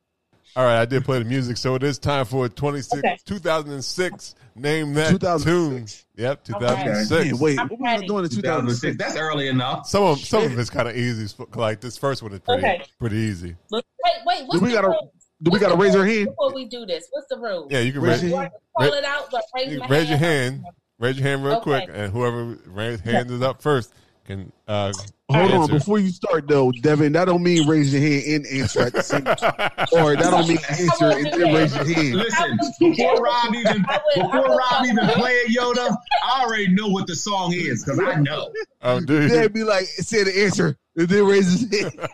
[0.56, 3.18] All right, I did play the music, so it is time for 26, Okay.
[3.24, 4.35] 2006.
[4.56, 5.44] Name that 2006.
[5.44, 5.86] tune.
[6.16, 7.10] Yep, 2006.
[7.31, 8.40] Man, wait, I'm what was I doing in 2006.
[8.82, 8.97] 2006?
[8.98, 9.86] That's early enough.
[9.86, 11.32] Some of some of it's kind of easy.
[11.55, 12.82] Like this first one is pretty Okay.
[12.98, 13.56] pretty easy.
[13.70, 13.85] Wait,
[14.27, 14.43] wait.
[14.47, 14.94] What's Do we gotta-
[15.43, 16.27] Do we got to raise our hand?
[16.27, 17.06] before we do this?
[17.12, 17.66] What's the rule?
[17.70, 18.52] Yeah, you can Raise raise, your hand.
[18.77, 20.55] call it out, but raise my raise your hand.
[20.56, 20.64] hand.
[20.98, 21.62] Raise your hand real Okay.
[21.62, 23.90] quick, and whoever raise hand is up first
[24.27, 24.93] can uh,
[25.31, 27.12] Hold on, before you start though, Devin.
[27.12, 30.48] That don't mean raise your hand and answer at the same time, or that don't
[30.48, 32.15] mean answer and then raise your hand.
[32.15, 36.69] Listen, before Rob even I would- I before Rob even play it, Yoda, I already
[36.69, 38.52] know what the song is because I know.
[38.82, 39.31] Oh, dude.
[39.31, 41.98] Then be like, say the answer, and then raise his hand.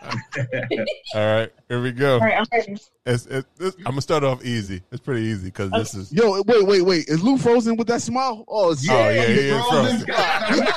[1.13, 2.13] All right, here we go.
[2.13, 2.77] All right, I'm ready.
[3.05, 4.81] It's, it's, this, I'm gonna start off easy.
[4.91, 6.13] It's pretty easy because this is.
[6.13, 7.09] Yo, wait, wait, wait.
[7.09, 8.45] Is Lou frozen with that smile?
[8.47, 10.05] Oh, it's Oh yeah, yeah, Frozen.
[10.07, 10.67] yeah.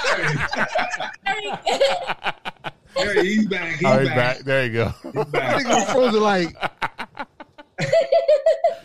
[2.96, 3.76] There, he's back.
[3.76, 4.16] He's All right, back.
[4.16, 4.38] back.
[4.40, 4.88] There you go.
[5.02, 5.64] He's back.
[5.64, 6.54] nigga was frozen like.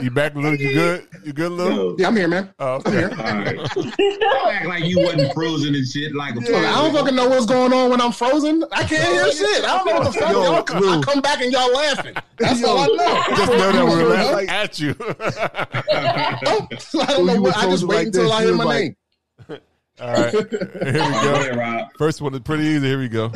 [0.00, 0.52] You back, Lou?
[0.52, 1.08] You good?
[1.24, 1.70] You good, Lou?
[1.90, 2.54] Yo, Yeah, I'm here, man.
[2.58, 3.06] Oh, I'm here.
[3.12, 3.22] okay.
[3.22, 3.56] all right.
[3.74, 7.28] Don't act like you wasn't frozen and shit like a Look, I don't fucking know
[7.28, 8.64] what's going on when I'm frozen.
[8.72, 9.64] I can't hear shit.
[9.64, 10.30] I don't know what the fuck.
[10.32, 11.02] Yo, Y'all come, I Lou.
[11.02, 12.14] come back and y'all laughing.
[12.38, 12.68] That's Yo.
[12.68, 13.36] all I know.
[13.36, 14.94] Just know that we're laughing Like- at you.
[15.00, 16.68] Oh,
[17.00, 17.40] I don't know.
[17.42, 18.32] What, I just wait like until this.
[18.32, 18.96] I hear my like- name.
[20.00, 21.34] All right, here we Go go.
[21.34, 21.88] ahead, Rob.
[21.98, 22.86] First one is pretty easy.
[22.88, 23.30] Here we go.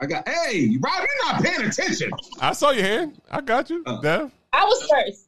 [0.00, 0.28] I got.
[0.28, 2.10] Hey, Rob, you're not paying attention.
[2.40, 3.20] I saw your hand.
[3.30, 4.00] I got you, Uh.
[4.00, 4.32] Dev.
[4.52, 5.26] I was first.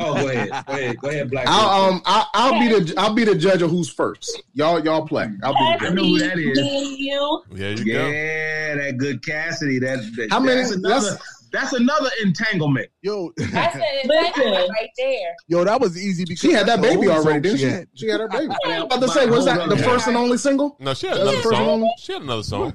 [0.00, 0.50] Oh, go ahead.
[0.66, 0.96] Go ahead.
[0.98, 1.46] Go ahead, Black.
[1.48, 4.42] I'll um I'll, I'll be the I'll be the judge of who's first.
[4.52, 5.28] Y'all y'all play.
[5.42, 6.56] I'll be the I know who that is.
[6.56, 7.42] Me and you.
[7.50, 8.06] There you go.
[8.08, 9.80] Yeah, that good Cassidy.
[9.80, 11.00] That, that How many- That's another.
[11.10, 12.90] that's- That's another entanglement.
[13.02, 13.42] Yo, I
[13.72, 14.52] said it Listen.
[14.70, 15.34] right there.
[15.48, 17.64] yo, that was easy because She had that baby already, didn't she?
[17.64, 17.88] had.
[17.94, 18.52] She had her baby.
[18.66, 20.76] Yeah, I'm about to say, was that the first and only single?
[20.78, 21.90] No, she had another song.
[21.98, 22.74] She had another song.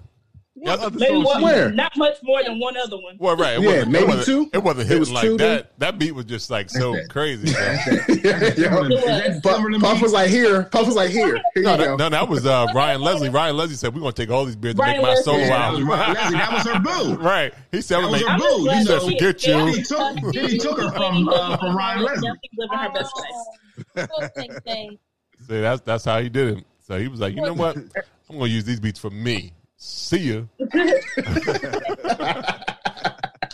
[0.56, 1.72] What Yeah, other Maybe song one, she Where?
[1.72, 3.16] not much more than one other one.
[3.18, 3.58] Well, right.
[3.58, 4.50] It Yeah, wasn't- it maybe two.
[4.54, 5.72] It wasn't It was like two, that.
[5.80, 7.48] That beat was just like so That's crazy.
[7.48, 7.54] so.
[7.60, 8.20] That.
[8.24, 8.78] Yeah, yeah.
[8.78, 9.42] Timbaland.
[9.42, 10.02] Puff, Puff beat?
[10.04, 10.64] was like here.
[10.66, 11.42] Puff was like here.
[11.56, 13.30] Here No, that, no, that was uh, Ryan Leslie.
[13.30, 15.24] Ryan Leslie said, "We're gonna take all these beers to Ryan make my Leslie.
[15.24, 16.80] solo Yeah, that was album." That was her
[17.16, 17.16] boo.
[17.24, 17.54] right.
[17.72, 18.70] He said, That was her boo.
[18.70, 21.76] He You said, know, "Forget you." He took, then he took her from uh, from
[21.76, 22.30] Ryan Leslie.
[22.30, 23.14] Definitely living her best
[23.98, 24.32] life.
[24.38, 25.00] Same thing.
[25.48, 26.64] See, that's that's how he did it.
[26.86, 27.76] So he was like, "You know what?
[27.76, 29.54] I'm gonna use these beats for me.
[29.86, 30.48] See you."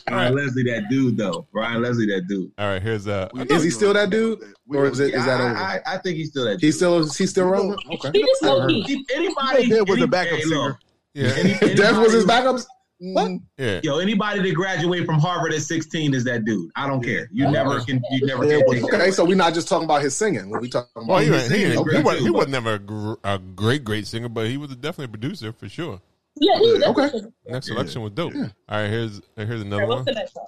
[0.10, 1.48] Ryan Leslie, that dude though.
[1.52, 2.52] Ryan Leslie, that dude.
[2.58, 3.30] All right, here's uh.
[3.50, 4.40] Is he still that dude,
[4.70, 5.56] or is it is that I, over?
[5.58, 6.60] I, I think he's still that.
[6.62, 7.78] He's still is he still rolling.
[7.94, 8.12] Okay.
[8.14, 9.06] He just low key.
[9.14, 10.80] Anybody Yeah, was any- a backup singer.
[11.14, 12.60] Yeah, any- Dev was his anybody- backup.
[13.02, 13.32] What?
[13.58, 13.80] yeah.
[13.82, 16.70] Yo, anybody that graduated from Harvard at 16 is that dude.
[16.76, 17.30] I don't care.
[17.32, 18.02] You never can.
[18.12, 19.02] You never Yeah, can but- take that.
[19.02, 20.50] Okay, so we're not just talking about his singing.
[20.50, 21.08] What we talking about?
[21.08, 23.14] Well, he, He's he, he, singing he, great was, too, he was never a, gr-
[23.24, 26.02] a great, great singer, but he was definitely a producer for sure.
[26.40, 27.02] Yeah, he was Okay.
[27.02, 27.32] definitely.
[27.48, 27.74] Next Yeah.
[27.74, 28.34] selection was dope.
[28.36, 29.98] All right, here's here's another Alright, one.
[29.98, 30.46] What's the next one?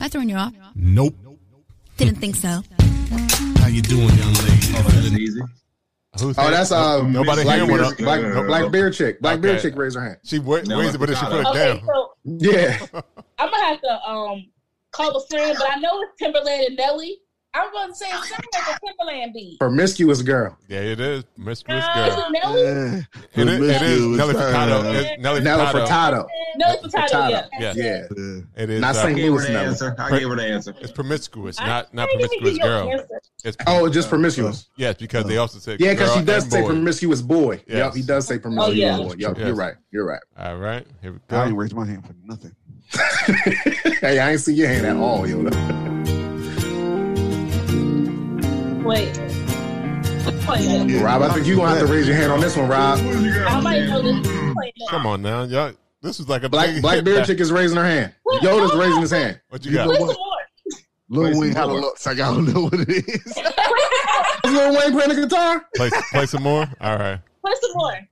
[0.00, 0.52] Am I throwing you off?
[0.74, 1.14] Nope.
[1.96, 2.62] Didn't think so.
[3.60, 4.72] How you doing, young lady?
[4.76, 5.40] Oh, that's easy.
[6.20, 7.98] Who's Oh, that's uh, nobody black hand went beard, up.
[7.98, 9.20] black, Uh, Black Beer Chick.
[9.20, 9.68] Black beard Okay.
[9.70, 10.16] chick raised her hand.
[10.24, 11.86] She wa- No, raised it, but then she put it Okay, down.
[11.86, 12.78] so Yeah,
[13.38, 14.46] I'm gonna have to um
[14.90, 17.18] call a friend, but I know it's Timbaland and Nelly.
[17.58, 19.58] I'm going to say it sounds like a Timbaland beat.
[19.58, 20.56] promiscuous girl.
[20.68, 21.24] Yeah, it is.
[21.36, 22.06] Mistress Uh, Girl.
[22.06, 22.62] is it Nelly?
[22.62, 23.42] Yeah.
[23.42, 24.82] It is, it is Nelly Furtado.
[24.82, 24.94] Furtado.
[24.94, 25.86] It's Nelly Nelly Furtado.
[25.86, 26.26] Furtado.
[26.56, 27.30] Nelly Furtado, Furtado.
[27.30, 27.74] yeah.
[27.74, 27.76] Yes.
[27.76, 28.62] Yeah.
[28.62, 28.80] It is.
[28.80, 29.08] Not uh, St.
[29.08, 29.66] I gave her Louis the Nelly.
[29.66, 29.94] answer.
[29.98, 30.74] I gave her the answer.
[30.80, 32.90] It's promiscuous, not not I promiscuous girl.
[32.90, 33.08] answer.
[33.44, 34.68] It's Oh, just promiscuous.
[34.76, 36.68] yes, because they also said Yeah, because girl she does say boy.
[36.68, 37.54] promiscuous boy.
[37.66, 37.76] Yes.
[37.76, 38.96] Yep, he does say promiscuous Oh, yeah.
[38.96, 39.14] boy.
[39.18, 39.46] Yep, Yes.
[39.46, 39.74] you're right.
[39.92, 40.20] You're right.
[40.38, 42.54] All right, here we I ain't raised my hand for nothing.
[44.00, 45.97] hey, I ain't see your hand at all, Yoda.
[48.88, 49.14] Wait.
[50.48, 51.02] Wait.
[51.02, 52.98] Rob, I think you're gonna have to raise your hand on this one, Rob.
[52.98, 54.26] I might know this.
[54.88, 55.74] Come on now, y'all.
[56.00, 58.14] This is like a Black big Black hit Beard Chick is raising her hand.
[58.40, 59.40] Yoda's raising his hand.
[59.50, 59.88] What you You got?
[59.88, 60.16] know Play what?
[60.16, 60.82] some.
[61.10, 61.96] Lil Wayne had a look.
[61.96, 63.08] It's like I don't know what it is.
[64.44, 65.66] Is Lil Wayne playing the guitar?
[65.76, 66.66] Play, play some more.
[66.80, 67.18] All right.
[67.44, 68.08] Play some more.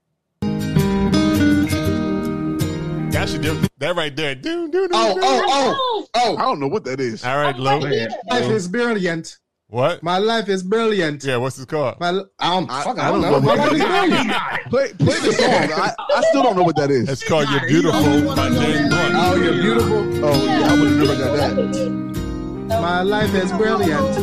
[3.11, 4.35] That should do that right there.
[4.35, 5.21] Do, do, do, Oh, do.
[5.23, 6.35] oh, oh, oh.
[6.37, 6.45] I oh.
[6.49, 7.23] don't know what that is.
[7.25, 7.79] All right, I'm Lo.
[7.81, 8.09] right.
[8.29, 9.37] Life is brilliant.
[9.69, 10.01] What?
[10.01, 11.25] My life is brilliant.
[11.25, 11.99] Yeah, what's this called?
[11.99, 12.07] My,
[12.39, 13.39] I don't, I- fuck, I I don't don't know.
[13.39, 14.31] know My life is brilliant.
[14.69, 15.49] Play, play the song.
[15.73, 17.09] I, I still don't know what that is.
[17.09, 18.01] It's called "You're Beautiful"
[18.35, 19.13] by James Blunt.
[19.17, 20.25] Oh, you're beautiful.
[20.25, 22.77] Oh, yeah, I would have never got that.
[22.81, 24.17] My life is brilliant.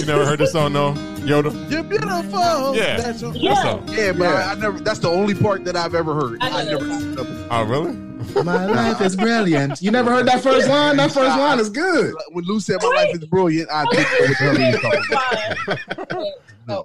[0.00, 0.92] You never heard this song, no?
[1.26, 1.70] Yoda.
[1.70, 2.74] You're beautiful.
[2.74, 2.96] Yeah.
[2.98, 3.54] That's all- Yeah.
[3.54, 3.82] That's all.
[3.94, 4.34] Yeah, but Yeah.
[4.48, 4.78] I, I never.
[4.80, 6.38] That's the only part that I've ever heard.
[6.42, 6.78] I I, know.
[6.78, 7.46] never.
[7.50, 8.07] Oh, really?
[8.44, 9.80] My life is brilliant.
[9.82, 10.96] You never heard that first line?
[10.96, 12.14] That first line is good.
[12.32, 15.98] When Lou said my life is brilliant, I didn't know what the hell he was
[16.08, 16.32] talking.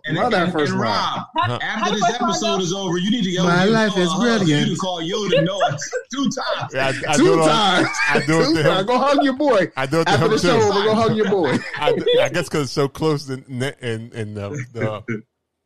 [0.05, 0.89] And, Love that and, first and line.
[0.89, 3.43] Rob, How- how after the this episode is over, you need to go.
[3.43, 4.61] My uh, you life call is brilliant.
[4.61, 5.77] You can call Yoda Noah
[6.13, 6.73] two times.
[6.73, 7.87] Yeah, I, I do Two it times.
[8.09, 8.87] I do it Two to times.
[8.87, 9.71] Go hug your boy.
[9.75, 10.65] I do it After the show, too.
[10.67, 11.57] we're going to hug your boy.
[11.75, 11.89] I,
[12.21, 13.43] I guess because it's so close in
[13.81, 15.23] in, in the, the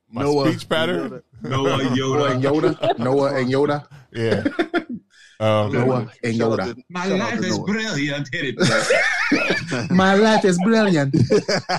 [0.10, 0.50] my Noah.
[0.52, 1.22] speech pattern.
[1.44, 1.84] Noah Noah
[2.32, 2.76] and Yoda.
[2.78, 2.98] Yoda.
[3.00, 3.88] Noah and Yoda.
[4.12, 4.44] Yeah.
[5.40, 6.84] Um, Noah and Shout out Yoda.
[6.90, 8.30] My shout life is brilliant.
[8.34, 9.92] Hit it.
[9.92, 11.16] My life is brilliant.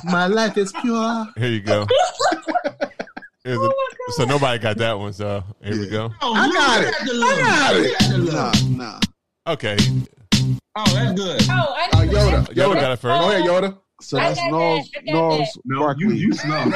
[0.05, 1.26] My life is pure.
[1.36, 1.86] here you go.
[3.44, 3.70] Here's a-
[4.12, 5.12] so nobody got that one.
[5.12, 6.12] So here we go.
[6.22, 6.94] Oh, I got it.
[7.02, 7.82] I got it.
[7.82, 8.76] Look at the look.
[8.78, 9.01] Nah, nah.
[9.48, 9.76] Okay,
[10.76, 11.40] Oh, that's good.
[11.51, 12.47] Oh, I Uh, Yoda.
[12.48, 12.74] Yoda Yoda.
[12.80, 13.20] got it first.
[13.20, 13.78] Go ahead, Yoda.
[14.01, 15.05] So I that's got Gnarls, that.
[15.06, 15.62] Gnarls that.
[15.64, 16.05] No, Barkley.
[16.06, 16.68] you, you smell.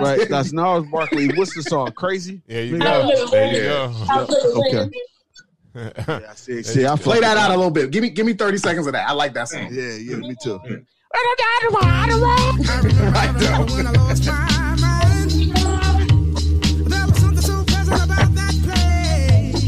[0.00, 1.28] right, that's Gnarls Barkley.
[1.34, 1.92] What's the song?
[1.92, 2.40] Crazy?
[2.46, 3.26] Yeah, you Maybe go.
[3.30, 3.92] There you go.
[4.08, 4.90] I'll play the Okay.
[5.74, 5.92] Win.
[5.96, 7.90] Yeah, see, see, I Play fuck that out a little bit.
[7.90, 9.08] Give me give me 30 seconds of that.
[9.08, 9.68] I like that song.
[9.70, 10.58] Yeah, yeah, me too.
[10.64, 10.84] Right
[13.38, 13.52] there.
[13.52, 15.30] I lost my mind.
[16.90, 19.62] There was something so pleasant about that place.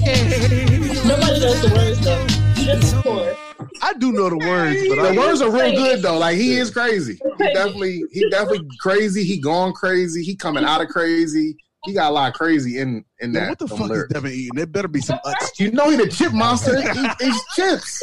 [1.04, 2.26] Nobody knows the words though.
[2.60, 3.36] You just score.
[3.82, 6.18] I do know the words, but I The words are real good though.
[6.18, 7.18] Like he is crazy.
[7.38, 9.24] He definitely, he definitely crazy.
[9.24, 10.22] He gone crazy.
[10.22, 11.56] He coming out of crazy.
[11.84, 13.48] He got a lot of crazy in in Yo, that.
[13.50, 14.04] what the fuck lyrics.
[14.10, 14.50] is Devin eating?
[14.54, 15.58] There better be some Utz.
[15.60, 16.80] You know he the chip monster.
[16.80, 16.88] He
[17.26, 18.02] eats chips.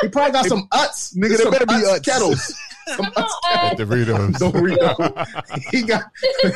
[0.00, 1.14] He probably got some Utz.
[1.16, 2.04] Nigga, there some better be Utz.
[2.04, 2.54] kettles.
[2.96, 3.30] Some Utz.
[3.52, 4.32] Uh, Doritos.
[4.38, 5.70] Dorito.
[5.70, 6.04] he got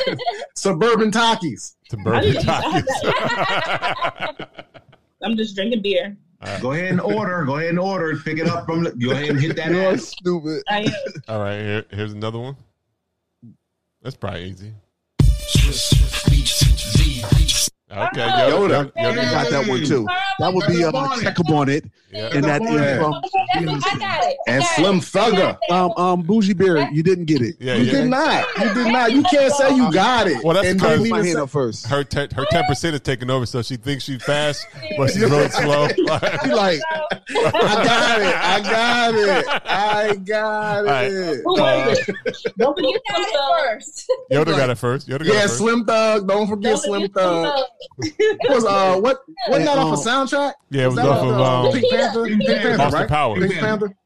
[0.57, 1.75] suburban Takis.
[1.91, 4.47] To I Burger didn't- I had Takis.
[5.23, 6.17] I'm just drinking beer.
[6.61, 7.45] Go ahead and order.
[7.45, 8.17] Go ahead and order.
[8.17, 8.85] Pick it up from.
[8.85, 10.03] The, go ahead and hit that You're ass.
[10.09, 10.63] stupid.
[11.29, 12.57] All right, here, here's another one.
[14.03, 14.73] That's probably easy
[17.31, 17.71] beats.
[17.97, 18.51] Okay, Yoda.
[18.51, 18.93] Yoda.
[18.97, 19.31] You Yoda.
[19.31, 20.07] got that one too.
[20.41, 22.31] That would be uh, check up on it, Yeah.
[22.35, 22.99] and that Yeah.
[22.99, 23.15] from
[23.55, 24.37] I got it.
[24.49, 25.01] I And got Slim it.
[25.03, 25.57] Thugger.
[25.71, 26.89] um um Bourgie Beer.
[26.93, 27.57] You didn't get it.
[27.61, 27.93] Yeah, You yeah.
[27.93, 28.47] did not.
[28.59, 29.13] You did not.
[29.13, 30.43] You can't say you got it.
[30.45, 31.87] Well, that's and because- didn't My even hand up first.
[31.87, 34.67] Her te- her ten percent is taking over, so she thinks she's fast,
[34.97, 35.87] but she's really slow.
[35.89, 36.81] He like
[37.31, 38.35] I got it.
[38.37, 39.47] I got it.
[39.67, 41.11] I got All right.
[41.13, 41.41] it.
[41.45, 41.99] Who was?
[42.59, 44.13] Don't forget You got it first.
[44.33, 45.09] Yoda got it first.
[45.09, 45.59] Yoda got Yeah, it first.
[45.59, 46.29] Slim Thug.
[46.29, 47.65] Don't forget Don't Slim forget Slim Thug.
[48.01, 48.13] Thug.
[48.19, 50.53] It was uh what wasn't that off a soundtrack?
[50.71, 52.25] Yeah, it was that off of uh, um, Pink Panther?
[52.27, 53.09] Pink Panther, Austin right?
[53.09, 53.41] Powers.
[53.47, 53.97] Pink Panther.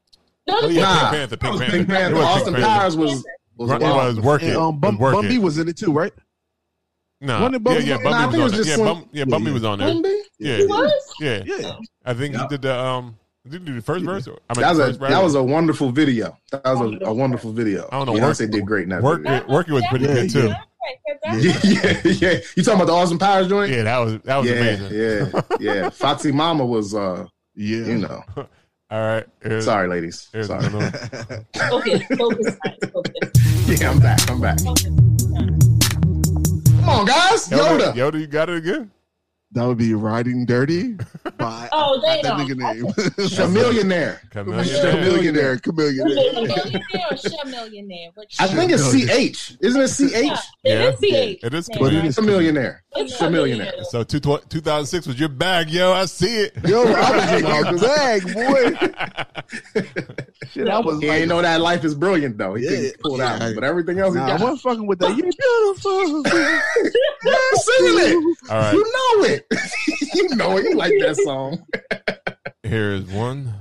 [0.47, 0.99] No, Oh, yeah, Nah.
[0.99, 1.37] Pink Panther.
[1.37, 1.77] Pink Panther.
[1.77, 2.15] Pink Panther.
[2.15, 2.79] It was Austin Pink Panther.
[2.79, 3.25] Powers was
[3.57, 4.47] was It was work it.
[4.49, 6.13] and, um Bum, was work Bun B was in it too, right?
[7.21, 7.83] No, Wasn't it yeah, Bun B?
[7.85, 8.57] yeah, Nah, Bun B I was think it on was there.
[8.59, 9.87] just Yeah, Slim- Bum, yeah, Bun B was on there.
[9.89, 10.23] Bun B?
[10.39, 11.13] Yeah, He was?
[11.19, 11.43] yeah.
[11.45, 11.71] Yeah.
[12.05, 13.17] I think he did the um.
[13.47, 14.27] Did he do the first verse?
[14.27, 16.37] Or, I mean, That was the a that was a wonderful video.
[16.51, 17.87] That was a, a wonderful video.
[17.91, 19.23] I don't know, work- Beyonce did great in that work.
[19.23, 19.37] video.
[19.37, 20.47] It, work it was pretty Yeah, good too.
[20.49, 20.61] yeah.
[21.23, 22.37] Yeah, yeah, yeah.
[22.55, 23.71] You talking about the Austin Powers joint?
[23.71, 24.91] Yeah, that was that was yeah, amazing.
[24.91, 25.89] yeah, yeah.
[25.93, 27.25] Foxy Mama was, uh,
[27.55, 27.77] Yeah.
[27.85, 28.23] you know.
[28.91, 29.25] All right.
[29.43, 30.29] here's- Sorry, ladies.
[30.33, 30.65] Here's Sorry.
[30.65, 31.45] another one.
[31.69, 32.57] Focus, focus,
[32.91, 33.79] focus.
[33.81, 34.29] Yeah, I'm back.
[34.31, 34.57] I'm back.
[36.79, 37.47] Come on, guys.
[37.49, 37.93] Yoda, Yoda.
[37.93, 38.89] Yoda, you got it again.
[39.53, 40.93] That would be Riding Dirty
[41.37, 42.47] by Oh, they that don't.
[42.47, 42.85] nigga name.
[43.27, 44.19] Chamillionaire.
[44.29, 45.59] Chamillionaire.
[45.59, 45.59] Chamillionaire.
[45.59, 46.83] Chamillionaire.
[47.17, 48.11] Chamillionaire?
[48.39, 49.57] I think it's CH.
[49.59, 50.13] Isn't it CH?
[50.13, 50.89] Yeah, Yeah.
[50.89, 51.43] it is CH.
[51.43, 51.77] It is Yeah.
[51.79, 52.79] But it is Chamillionaire.
[52.95, 53.71] It's Chamillionaire.
[53.79, 53.85] Chamillionaire.
[53.85, 55.93] So two, 2006 was your bag, yo.
[55.93, 56.55] I see it.
[56.67, 59.83] Yo, I was in the bag, boy.
[60.47, 62.53] shit, I was He like, ain't know that life is brilliant though.
[62.55, 62.69] He Yeah.
[62.71, 63.51] couldn't pull that Yeah.
[63.55, 64.41] but everything else he nah, I got.
[64.41, 65.15] wasn't fucking with that.
[65.17, 66.23] You're beautiful.
[67.21, 68.37] Yeah, singing it.
[68.49, 68.73] All right.
[68.73, 69.45] You know it.
[70.15, 70.63] you know it.
[70.65, 71.65] You like that song.
[72.63, 73.53] Here is one.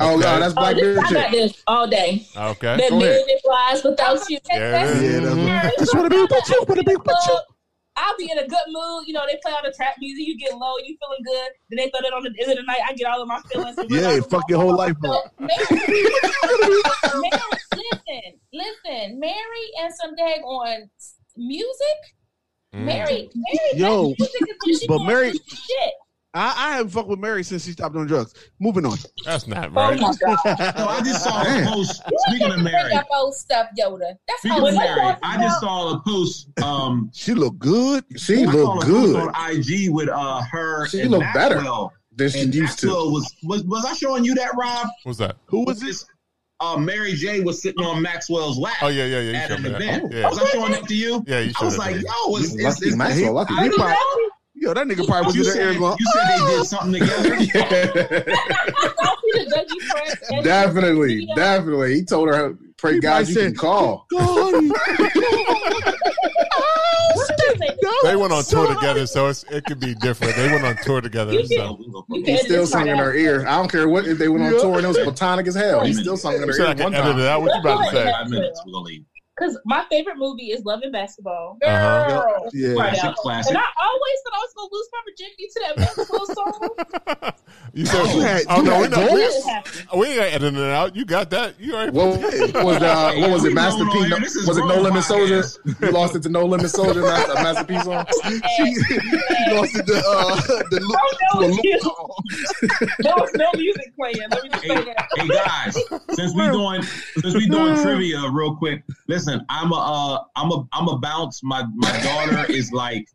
[0.00, 2.26] Oh no, that's Oh, Blackbeard this, I got this all day.
[2.36, 2.76] Okay.
[2.76, 3.00] The Go ahead.
[3.00, 4.38] million flies without you.
[4.50, 5.36] There it is.
[5.38, 5.78] Yeah, that's what.
[5.78, 6.64] Just wanna be with you.
[6.68, 7.38] Wanna be with you.
[7.96, 9.04] I'll be in a good mood.
[9.06, 10.26] You know, they play all the trap music.
[10.26, 11.48] You get low, you feeling good.
[11.70, 12.80] Then they throw that on the end of the night.
[12.88, 13.76] I get all of my feelings.
[13.90, 15.24] Yeah, fuck your whole life So, up.
[15.38, 16.02] Mary, Mary,
[17.74, 19.20] listen, listen.
[19.20, 20.88] Mary and some daggone
[21.36, 21.98] music.
[22.74, 22.84] Mm.
[22.84, 25.92] Mary, Mary, Yo, that music is but Mary- shit.
[26.34, 28.32] I, I haven't fucked with Mary since she stopped doing drugs.
[28.58, 28.96] Moving on.
[29.24, 30.00] That's not right.
[30.00, 30.16] Oh right.
[30.22, 30.74] my god!
[30.78, 32.02] No, I just saw a post.
[32.10, 34.14] You Speaking of Mary, up old stuff, Yoda.
[34.26, 36.48] That's speaking of I Mary, I just saw a post.
[36.62, 38.04] Um, She looked good.
[38.16, 39.28] She looked saw post good.
[39.34, 40.86] on IG with uh her.
[40.88, 41.92] She and look better Maxwell.
[42.16, 42.86] than she And used to.
[42.86, 44.88] Maxwell was was was I showing you that Rob?
[45.02, 45.36] What's that?
[45.46, 46.06] Who was this?
[46.60, 48.76] Uh, Mary J was sitting on Maxwell's lap.
[48.82, 49.38] Oh yeah, yeah, yeah.
[49.38, 49.82] At an me that.
[49.82, 50.12] event.
[50.14, 50.28] Yeah.
[50.30, 51.24] Was I showing that to you?
[51.26, 53.54] Yeah, you I showed was it to like, yo, it's, it's, Lucky it's, Maxwell, lucky.
[53.54, 53.76] I He know.
[54.62, 56.56] Probably, yo, that nigga probably was You in the said, air going, you said they
[56.56, 58.24] did something together.
[59.32, 61.94] the definitely, definitely.
[61.94, 64.06] He told her, "Pray He God you say- can call."
[66.54, 70.34] Oh, they went on tour together, so it's, it could be different.
[70.34, 71.32] They went on tour together.
[71.32, 71.78] You So.
[72.10, 73.46] You He still edit sung in her ear.
[73.46, 75.84] I don't care what if they went on tour and it was platonic as hell.
[75.84, 77.20] He's still sung in her said I ear can one edit time.
[77.20, 77.42] it out.
[77.42, 78.10] What you about to say?
[78.12, 79.04] Five minutes, we're gonna leave.
[79.42, 81.58] Because my favorite movie is Love and Basketball.
[81.64, 82.08] Uh-huh.
[82.08, 82.50] Girl.
[82.52, 82.68] Yeah.
[82.70, 83.16] Right Classic, out.
[83.16, 83.50] classic.
[83.50, 87.32] And I always thought I was going to lose my virginity to that Maxwell song.
[87.74, 89.98] You said, You had- oh you no, we had know, When we, did it happen?
[89.98, 90.94] we ain't editing it out.
[90.94, 91.54] You got that.
[91.58, 91.92] You already.
[91.92, 94.00] What was uh, what was it, Master P?
[94.00, 95.38] no, No, was it No wrong Limit Soldier?
[95.40, 95.80] podcast.
[95.80, 98.04] You lost it to No Limit Soldier, Master, Master P song.
[98.56, 100.36] she, she lost it to, uh,
[100.70, 100.98] the look,
[101.34, 102.88] Oh, to a no, look song.
[102.98, 104.28] There was no music playing.
[104.30, 105.08] Let me just say Hey, that.
[105.16, 110.24] hey guys, since we doing since we doing trivia real quick, listen, I'm a uh,
[110.36, 111.42] I'm a I'm a bounce.
[111.42, 113.06] My my daughter is like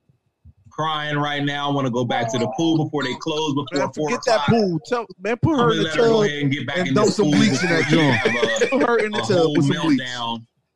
[0.70, 1.70] crying right now.
[1.70, 4.20] I want to go back to the pool before they close before Man, four forget
[4.20, 4.46] o'clock.
[4.48, 4.80] that pool.
[4.86, 6.32] Tell, man, put her in the let her go tub.
[6.32, 8.70] and get back and in throw some bleach in that joint.
[8.70, 10.02] Put her in the tub with some bleach.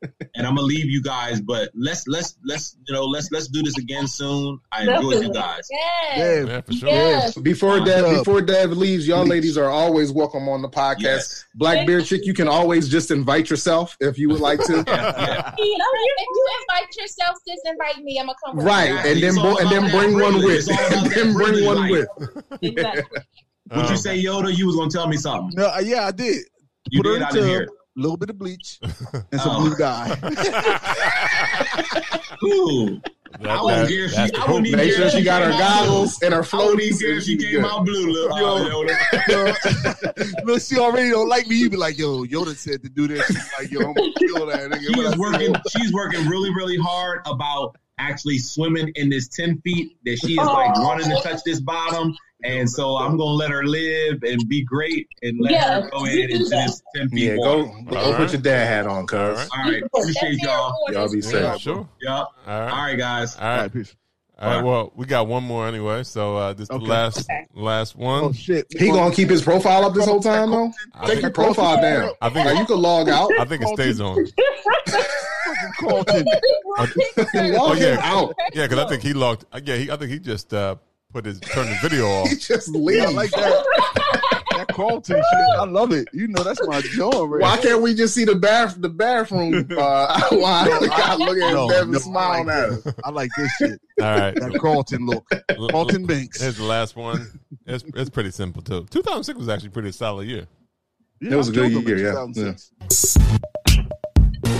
[0.03, 0.27] Meltdown.
[0.35, 3.61] And I'm gonna leave you guys, but let's let's let's you know let's let's do
[3.61, 4.59] this again soon.
[4.71, 5.67] I enjoyed you guys.
[5.69, 6.17] Yes.
[6.17, 6.43] Yeah.
[6.45, 6.89] Yeah, for sure.
[6.89, 7.37] Yes.
[7.37, 10.99] Before Dev, before Dev leaves, y'all ladies are always welcome on the podcast.
[11.01, 11.45] Yes.
[11.55, 14.73] Black Beer Chick, you can always just invite yourself if you would like to.
[14.87, 18.17] Yeah, You know, if you invite yourself, just invite me.
[18.19, 18.57] I'm gonna come.
[18.57, 20.69] with Right, and then It's all bo- and then about that bring one with, It's
[20.69, 22.07] all about and then bring privilege one life.
[22.17, 22.61] with.
[22.63, 23.21] Exactly.
[23.69, 24.55] What'd you Um, say, Yoda?
[24.57, 25.51] You was gonna tell me something.
[25.55, 26.43] No, uh, yeah, I did.
[26.89, 27.21] You Put her did.
[27.21, 27.69] in I didn't hear it.
[27.97, 29.59] A little bit of bleach, and some Oh.
[29.61, 30.07] blue dye.
[32.43, 33.01] Ooh.
[33.39, 35.85] That- I wouldn't that- she- I wouldn't even Make sure she got her came out
[35.85, 36.59] goggles and her blue.
[36.59, 37.01] I floaties.
[37.01, 38.11] if she she came out blue.
[38.11, 38.85] Look, Yo.
[38.85, 40.45] Yoda.
[40.45, 41.55] Look, she already don't like me.
[41.55, 43.25] You be like, yo, Yoda said to do this.
[43.27, 44.97] She's like, yo, I'm gonna kill that nigga.
[44.97, 45.55] When I She's working.
[45.69, 50.37] She's working really, really hard about actually swimming in this ten feet that she is
[50.37, 50.89] like Oh.
[50.89, 52.13] running to touch this bottom.
[52.43, 56.05] And so I'm gonna let her live and be great and let Yeah, her go
[56.05, 56.65] ahead do into that.
[56.65, 57.71] this ten Yeah, water.
[57.87, 59.19] go go put your dad hat on, cuz.
[59.19, 59.49] All right.
[59.53, 60.75] All right, appreciate y'all.
[60.91, 61.61] Y'all be Yeah, safe.
[61.61, 61.87] sure.
[62.01, 62.11] Yep.
[62.11, 62.71] All All right.
[62.71, 63.35] right, guys.
[63.37, 63.61] All All right.
[63.63, 63.95] right, peace.
[64.39, 64.63] All right.
[64.63, 66.03] Well, we got one more anyway.
[66.03, 66.83] So uh, this is Okay.
[66.85, 67.45] the last Okay.
[67.53, 68.33] last Oh one.
[68.33, 68.65] shit.
[68.69, 70.71] He gonna keep his profile up this whole time though.
[70.95, 72.11] I Take think, your profile down.
[72.21, 73.31] I think Like, you can log out.
[73.37, 74.25] I think it stays on.
[75.77, 76.25] Carlton.
[76.77, 76.89] Log
[77.79, 77.97] yeah.
[78.01, 78.33] out.
[78.53, 79.45] Yeah, because I think he logged.
[79.63, 80.75] Yeah, he, I think he just uh,
[81.13, 82.29] put his turn the video off.
[82.29, 83.03] He just Yeah, leave.
[83.03, 83.63] I like that.
[84.57, 85.59] That Carlton shit.
[85.59, 86.07] I love it.
[86.13, 89.67] You know, that's my joint right Why can't we just see the bath the bathroom?
[89.81, 92.87] Uh, why we gotta look at No, Devin no, I smiling like at us?
[93.03, 93.81] I like this shit.
[94.01, 94.35] All right.
[94.35, 95.25] That Carlton look.
[95.71, 96.41] Carlton Banks.
[96.41, 97.39] Here's the last one.
[97.65, 98.85] It's it's pretty simple too.
[98.91, 100.45] 2006 was actually pretty solid year.
[101.21, 102.25] Yeah, It was I a good killed him year, yeah.
[102.33, 103.17] 2006.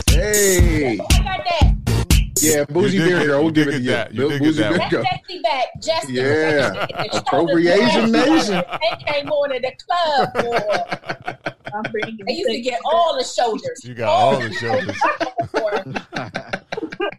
[0.09, 1.90] Hey, I got that.
[2.39, 3.91] Yeah, bougie You did beer get- girl, you we'll give it to you.
[3.91, 4.13] that.
[4.13, 5.03] You did get Bourgie Beer Girl.
[5.11, 5.65] Sexy back.
[5.81, 6.13] Justin.
[6.15, 6.87] Yeah.
[6.87, 7.09] Justin.
[7.19, 8.63] Appropriation nation.
[8.81, 11.37] They came on to the club.
[11.73, 13.81] I'm bringing They used to get all the shoulders.
[13.83, 14.97] You got all the shoulders.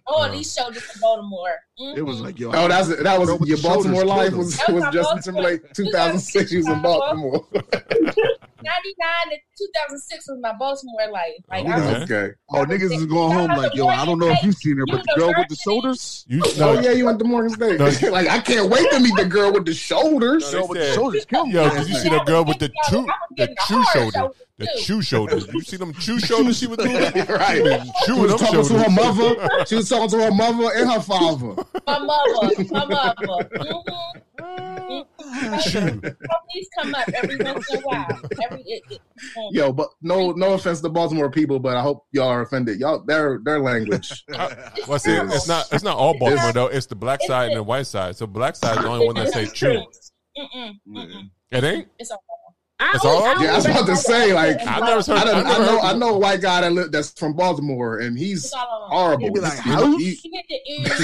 [0.06, 1.54] all these shoulders from Baltimore.
[1.80, 1.96] Mhm.
[1.98, 2.50] It was like, yo.
[2.54, 6.50] Oh, that's that was your Baltimore life was That was was Justin Timberlake 2006.
[6.50, 7.46] He was in Baltimore.
[8.64, 11.30] 99 to 2006 was my Baltimore life.
[11.50, 11.92] Like, I Okay.
[11.92, 12.34] was, Okay.
[12.50, 15.02] Oh, niggas is going home like, yo, I don't know if you've seen her, but
[15.02, 16.24] the girl with the shoulders.
[16.28, 17.78] You Oh yeah, you went to Morgan State.
[17.78, 17.86] No.
[18.10, 20.52] like I can't wait to meet the girl with the shoulders.
[20.52, 21.46] No, Girl with the shoulders, kill.
[21.46, 21.76] Yo, man.
[21.78, 23.06] did you see the girl with the two, was
[23.36, 24.78] the two the chew hard shoulder, shoulders, the too.
[24.78, 25.46] chew shoulders?
[25.52, 26.94] You see them chew shoulders she was doing?
[26.94, 27.56] right.
[27.56, 29.64] She been She chewing was them talking to her mother.
[29.66, 31.54] She was talking to her mother and her father.
[31.86, 33.48] My mother, my mother.
[33.58, 34.68] Mm-hmm.
[35.62, 36.00] Chew.
[36.00, 38.20] Police come up every once in a while.
[38.42, 39.00] Every it, it.
[39.50, 42.78] Yo, but no, no offense to Baltimore people, but I hope y'all are offended.
[42.78, 44.24] Y'all, their their language.
[44.32, 44.48] Uh,
[44.88, 46.66] well, see, it's not it's not all Baltimore though.
[46.66, 48.16] It's the black side and the white side.
[48.16, 49.84] So black side is the only one that say chew.
[50.38, 51.30] Mm-mm, mm-mm.
[51.50, 51.88] It ain't.
[51.98, 52.22] It's all
[52.82, 55.08] I It's all I Yeah, I was about to say like I never heard.
[55.10, 57.10] I, done, I I never know heard I know a white guy that li- that's
[57.12, 58.90] from Baltimore and he's It's all on.
[58.90, 59.24] horrible.
[59.24, 60.98] He be like, He's- "How?" he- She hit the ears.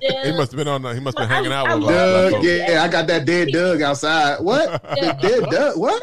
[0.00, 0.82] the He must have been on.
[0.82, 1.72] The, he must have been hanging out with.
[1.72, 2.46] I- a lot of black Doug, folks.
[2.46, 4.40] yeah, I got that dead Doug outside.
[4.40, 4.82] What?
[4.94, 5.76] The dead Doug?
[5.78, 6.02] What?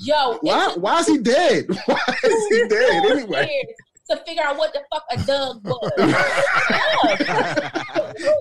[0.00, 0.66] Yo, Why?
[0.68, 1.64] took Why is he dead?
[1.86, 3.64] Why is he dead anyway?
[4.10, 5.90] To figure out what the fuck a Doug was.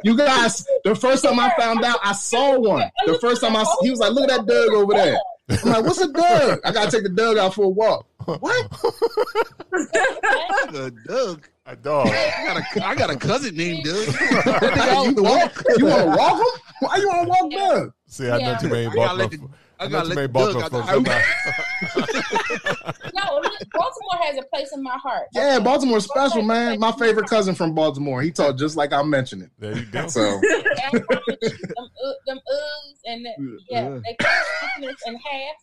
[0.04, 2.90] You guys, the first time I found out, I saw one.
[3.06, 5.18] The first time I, he was like, "Look at that oh, Doug over there."
[5.50, 8.06] I'm like, "What's a Doug?" I gotta take the Doug out for a walk.
[8.26, 8.68] What?
[10.74, 11.48] a Doug.
[11.66, 12.08] A dog.
[12.08, 14.06] I got a, I got a cousin named Doug.
[14.08, 15.64] That nigga out you walk?
[15.78, 16.62] You want to walk him?
[16.80, 17.94] Why you want to walk Doug?
[18.08, 18.58] See, I know Yeah.
[18.58, 19.50] too many I gotta let Baltimore.
[19.50, 21.08] the- I I gotta too let the Baltimore Doug out folks.
[21.94, 23.14] the sometimes.
[23.14, 23.42] no,
[23.74, 25.28] Baltimore has a place in my heart.
[25.34, 26.80] Yeah, Baltimore's special, man.
[26.80, 28.22] My favorite cousin from Baltimore.
[28.22, 29.52] He talked just like I mentioned it.
[29.60, 30.08] There you go.
[30.08, 34.00] So And I promise you, them, uh, them oohs and the, yeah, Yeah.
[34.06, 34.46] they cut
[34.76, 35.56] thickness in half.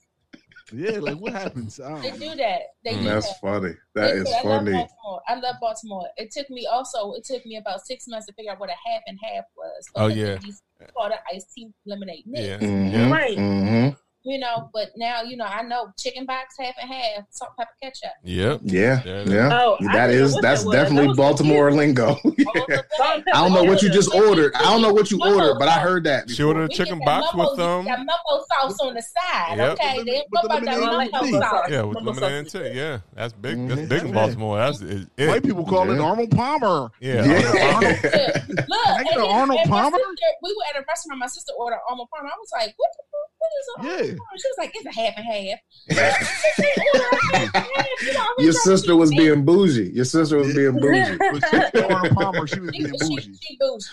[0.72, 1.78] Yeah, like what happens?
[1.78, 2.36] I They don't do know.
[2.36, 2.60] that.
[2.84, 3.40] They do that's that.
[3.40, 3.74] funny.
[3.94, 4.30] That They is do.
[4.30, 4.72] I love funny.
[4.72, 5.20] Baltimore.
[5.28, 6.08] I love Baltimore.
[6.16, 7.12] It took me also.
[7.12, 9.86] It took me about six months to figure out what a half and half was.
[9.94, 10.36] Oh, yeah.
[10.36, 10.62] these
[10.94, 12.44] Florida iced tea lemonade mix.
[12.46, 12.58] Yeah.
[12.58, 13.36] Mhm, Right.
[13.38, 13.96] mhm.
[14.26, 17.70] You know, but now you know I know chicken box half and half, salt, pepper,
[17.82, 18.12] ketchup.
[18.24, 18.60] Yep.
[18.64, 19.60] Yeah, There yeah.
[19.62, 22.06] Oh, I That didn't know is what that's that definitely That was Baltimore lingo.
[22.08, 24.54] All the Salt and I don't know what you just ordered.
[24.54, 26.30] I don't know what you ordered, but I heard that.
[26.30, 27.84] She ordered a chicken box mumbo- with um.
[27.84, 29.58] that mumbo sauce on the side.
[29.58, 29.72] Yep.
[29.72, 31.70] Okay, With they the- what about that mumbo sauce?
[31.70, 32.70] Yeah, with lemonade and tea.
[32.72, 33.68] Yeah, that's big.
[33.68, 33.88] That's Mhm.
[33.90, 34.56] big in Baltimore.
[34.56, 35.28] That's is it.
[35.28, 36.02] White people call it Yeah.
[36.02, 36.90] Arnold Palmer.
[36.98, 37.24] Yeah.
[37.26, 37.92] Yeah.
[37.92, 39.98] Look, Can I get and an then- Arnold Palmer?
[40.08, 41.18] sister- we were at a restaurant.
[41.18, 42.28] My sister ordered Arnold Palmer.
[42.30, 43.30] I was like, "What the fuck?
[43.38, 44.13] What is an Arnold Yeah.
[44.16, 45.58] Palmer?" She was like, "It's a half and half."
[46.58, 47.86] They ordered a half and half.
[48.02, 49.90] You know, I'm Your sister was being bougie.
[49.94, 51.16] Your sister was being bougie.
[51.18, 53.38] When she said Arnold Palmer, she was She, being she, bougie.
[53.42, 53.90] she bougie.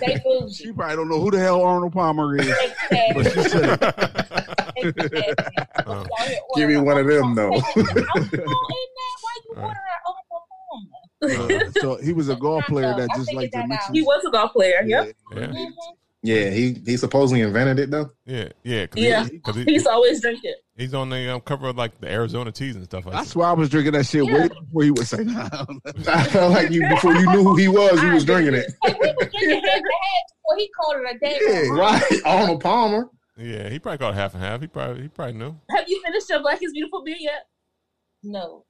[0.00, 0.54] They bougie.
[0.54, 2.48] She probably don't know who the hell Arnold Palmer is,
[3.14, 3.92] but she said it.
[5.86, 6.04] Uh,
[6.56, 7.50] Give me one of them, though.
[7.50, 7.60] Why
[9.44, 10.26] you order an Arnold
[10.70, 11.56] Palmer?
[11.66, 13.86] Uh, so he was a golf player that just liked to mix.
[13.88, 14.82] He was a golf player.
[14.84, 15.04] Yeah.
[15.04, 15.16] Yep.
[15.36, 15.46] yeah.
[15.46, 15.72] Mhm.
[16.24, 18.10] Yeah, he he supposedly invented it though.
[18.24, 18.48] Yeah.
[18.62, 18.86] Yeah.
[18.86, 19.24] Cause Yeah.
[19.28, 20.54] He, cause He he, used to always drinking.
[20.76, 23.38] he's on the um, cover of like the Arizona teas and stuff like That's that.
[23.40, 24.32] why I was drinking that shit Yeah.
[24.42, 25.32] way before he was saying.
[25.32, 25.48] Nah,
[26.08, 28.72] I felt like you before you knew who he was, you was drinking it.
[28.84, 31.38] Like, we was drinking half and half before he called it a day.
[31.40, 31.74] Yeah.
[31.74, 33.08] Right, Arnold Palmer.
[33.36, 34.60] Yeah, he probably called half and half.
[34.60, 35.56] He probably he probably knew.
[35.70, 37.46] Have you finished your Black is Beautiful beer yet?
[38.22, 38.64] No.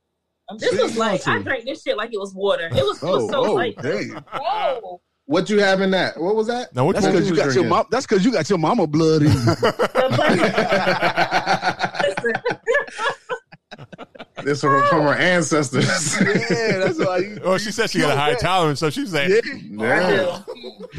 [0.59, 2.67] This See, was like I drank this shit like it was water.
[2.67, 4.25] It was, it was oh, so oh, like damn.
[4.35, 5.01] No.
[5.27, 6.21] What you have in that?
[6.21, 6.75] What was that?
[6.75, 7.71] Now, which That's because you was got your drinking?
[7.71, 7.87] mom.
[7.91, 9.39] That's because you got your mama blood in you.
[12.03, 12.33] Listen,
[14.45, 16.17] this from, from her ancestors.
[16.21, 17.19] yeah, that's why.
[17.19, 20.43] You, Oh, she said she had a high tolerance, so she's was like, Yeah.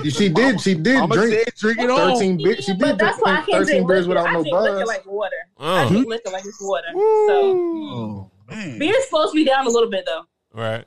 [0.03, 0.09] yeah.
[0.09, 0.59] She did.
[0.61, 2.13] She did Mama drink said drink it all.
[2.15, 2.63] thirteen beers.
[2.65, 4.21] She did but that's drink why I can't thirteen drink beers liquor.
[4.21, 4.87] without I no drink liquor buzz.
[4.87, 5.35] like water.
[5.59, 6.87] I uh, drink liquor like it's water.
[6.93, 8.79] So Oh man.
[8.79, 10.23] beer slows me down a little bit though.
[10.53, 10.85] right.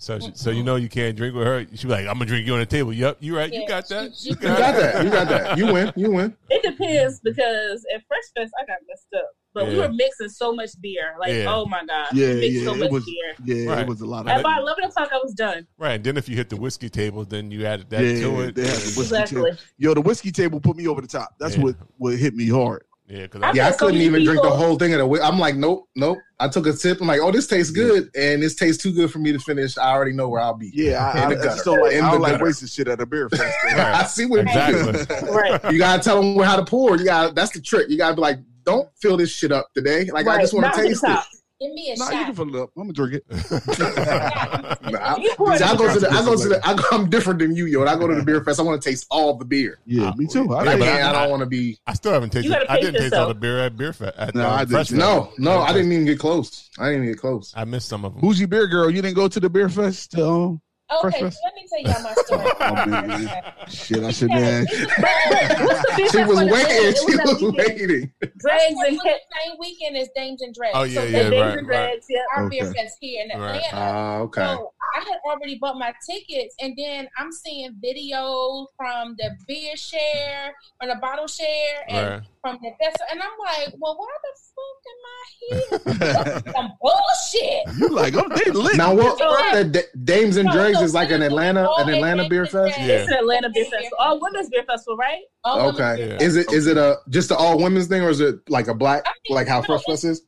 [0.00, 1.66] So, she, so you know you can't drink with her.
[1.74, 3.52] She be like, "I'm gonna drink you on the table." Yep, you right.
[3.52, 4.12] You got that.
[4.16, 5.04] she- You You got that.
[5.04, 5.58] You got that.
[5.58, 5.92] You win.
[5.94, 6.36] You win.
[6.50, 9.30] It depends because at Fresh Fest I got messed up.
[9.52, 11.14] But we were mixing so much beer.
[11.18, 11.52] Like, Yeah.
[11.54, 12.08] oh my god.
[12.14, 13.34] Yeah, we mixed yeah, so it much was- beer.
[13.64, 13.78] Yeah, Right.
[13.80, 14.40] it was a lot of At that.
[14.40, 15.66] about eleven o'clock I was done.
[15.76, 15.92] Right.
[15.94, 18.54] And then if you hit the whiskey table, then you added that Yeah, to it.
[18.54, 19.42] they had the whiskey Exactly.
[19.42, 19.56] table.
[19.76, 21.34] Yo, the whiskey table put me over the top.
[21.38, 21.64] That's Yeah.
[21.64, 22.84] what what hit me hard.
[23.10, 25.06] Yeah, because I Yeah, I couldn't many even drink the whole thing of the.
[25.06, 26.18] whi- I'm like, nope, nope.
[26.38, 27.00] I took a sip.
[27.00, 29.76] I'm like, oh, this tastes good, and this tastes too good for me to finish.
[29.76, 30.70] I already know where I'll be.
[30.72, 31.48] Yeah, I, In I, the gutter.
[31.48, 31.92] just don't like.
[31.92, 32.44] In I don't like gutter.
[32.44, 33.42] wasting shit at a beer fest.
[33.66, 34.88] I see what you do.
[34.90, 35.28] exactly.
[35.32, 35.72] Right.
[35.72, 36.96] You gotta tell them how to pour.
[36.96, 37.90] You got to that's the trick.
[37.90, 40.04] You gotta be like, don't fill this shit up today.
[40.06, 41.24] Like I just want to to taste the it.
[41.60, 41.66] Top.
[41.68, 42.70] Give me a nah, you can fill it up.
[42.76, 43.24] I'm gonna drink it.
[44.90, 47.10] Nah, I, You pour I go to the, I go to the, I go, I'm
[47.10, 47.80] different than you, yo.
[47.82, 48.58] And I go to the beer fest.
[48.58, 49.78] I want to taste all the beer.
[49.84, 50.52] Yeah, me too.
[50.52, 50.88] I I Yeah, but.
[50.88, 51.78] I, I- don't want to be.
[51.86, 52.52] I still haven't tasted.
[52.68, 54.16] I didn't taste all the beer at beer fest.
[54.16, 54.92] At, No, uh, I didn't.
[54.92, 56.70] No, no, I didn't even get close.
[56.78, 57.52] I didn't even get close.
[57.54, 58.22] I missed some of them.
[58.22, 60.12] Bourgie Beer Girl, you didn't go to the beer fest.
[60.12, 60.62] To, um,
[60.92, 62.86] Okay, Fresh so let me tell y'all my story.
[62.90, 63.42] Man.
[63.68, 64.66] Shit, I should have.
[66.10, 66.94] She was waiting.
[66.94, 68.12] She was waiting.
[68.38, 70.72] Dregs and the same weekend as Dames and Dregs.
[70.74, 71.76] Oh, yeah, so yeah, Dames right, and right.
[71.90, 73.56] Dregs, yeah, our beer fest here in Right.
[73.56, 73.68] Atlanta.
[73.72, 74.40] Ah, okay.
[74.42, 79.76] So I had already bought my tickets, and then I'm seeing videos from the beer
[79.76, 82.22] share, from the bottle share, and Right.
[82.42, 86.52] from the festival, and I'm like, well, why the fuck am I here?
[86.54, 87.78] Some bullshit.
[87.78, 88.76] You like, oh, they lit.
[88.76, 89.18] Now what?
[89.18, 92.46] So- the D- Dames and No, Dregs so is like an Atlanta, an Atlanta beer
[92.46, 92.74] fest.
[92.78, 93.98] It's an Atlanta beer festival.
[93.98, 95.22] Oh, women's beer festival, right?
[95.46, 96.16] Okay.
[96.20, 98.74] Is it is it a just an all women's thing or is it like a
[98.74, 100.22] black like how Fresh Fest is?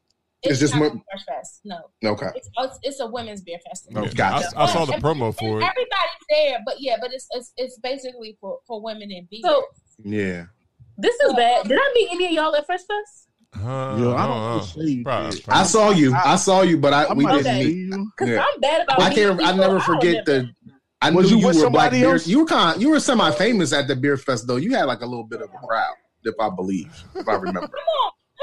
[0.45, 1.61] It's, just not mo- a Fresh Fest.
[1.65, 1.79] No.
[2.05, 2.27] Okay.
[2.35, 4.03] It's, oh, it's, it's a women's beer festival.
[4.07, 4.15] Okay.
[4.15, 4.49] Gotcha.
[4.57, 5.65] I, I saw the promo and for it.
[5.65, 9.41] Everybody's there, but yeah, but it's it's, it's basically for, for women and beer.
[9.45, 9.65] So
[10.03, 10.47] Yeah.
[10.99, 11.69] this is bad.
[11.69, 13.29] Did I meet any of y'all at Fresh Fest?
[13.55, 14.65] Uh, Yo, I don't uh, know.
[14.65, 16.15] Shit, probably, I saw you.
[16.15, 17.77] I saw you, but I, I we didn't meet.
[17.77, 18.11] you.
[18.17, 18.45] Because Yeah.
[18.55, 19.01] I'm bad about.
[19.01, 19.37] I can't.
[19.37, 20.53] meeting I never forget remember.
[20.65, 20.73] the.
[21.03, 22.13] I Was knew you you, with were black somebody beer.
[22.13, 22.27] else?
[22.27, 22.81] You were kind.
[22.81, 24.57] You were semi famous at the beer fest though.
[24.57, 27.71] You had like a little bit of a crowd, if I believe, if I remember.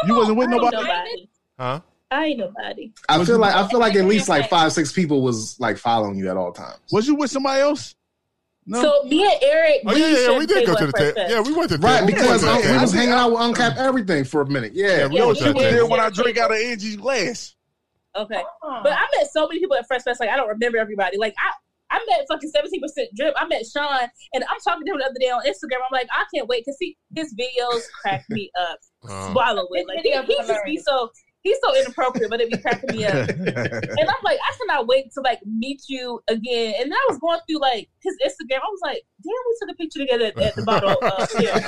[0.05, 0.75] You wasn't with nobody.
[0.77, 1.29] nobody.
[1.57, 1.79] Huh?
[2.11, 2.91] I ain't nobody.
[3.07, 6.17] I feel like I feel like at least like five, six people was like following
[6.17, 6.79] you at all times.
[6.91, 7.95] Was you with somebody else?
[8.65, 8.81] No.
[8.83, 11.15] So me and Eric, Oh we yeah, yeah, we did go to the Fresh table.
[11.15, 11.31] Fest.
[11.31, 12.05] Yeah, we went to the Right, table.
[12.07, 14.73] We because went I, we was hanging out with Uncap everything for a minute.
[14.75, 15.89] Yeah, Yeah, we Yeah, went to the there table.
[15.89, 17.55] when I drink out of Angie's glass.
[18.15, 18.41] Okay.
[18.61, 21.17] But I met so many people at Fresh Fest, like I don't remember everybody.
[21.17, 21.51] Like I
[21.91, 23.33] I met fucking seventeen percent drip.
[23.37, 25.77] I met Sean and I'm talking to him the other day on Instagram.
[25.81, 28.77] I'm like, I can't wait to see his videos crack me up.
[29.09, 29.87] Um, Swallow it.
[29.87, 31.09] Like he, he just be so
[31.41, 33.29] he's so inappropriate, but it be cracking me up.
[33.29, 36.75] and I'm like, I cannot wait to like meet you again.
[36.79, 38.57] And I was going through like his Instagram.
[38.57, 40.97] I was like, damn, we took a picture together at, at the bottle.
[41.01, 41.59] Uh, yeah.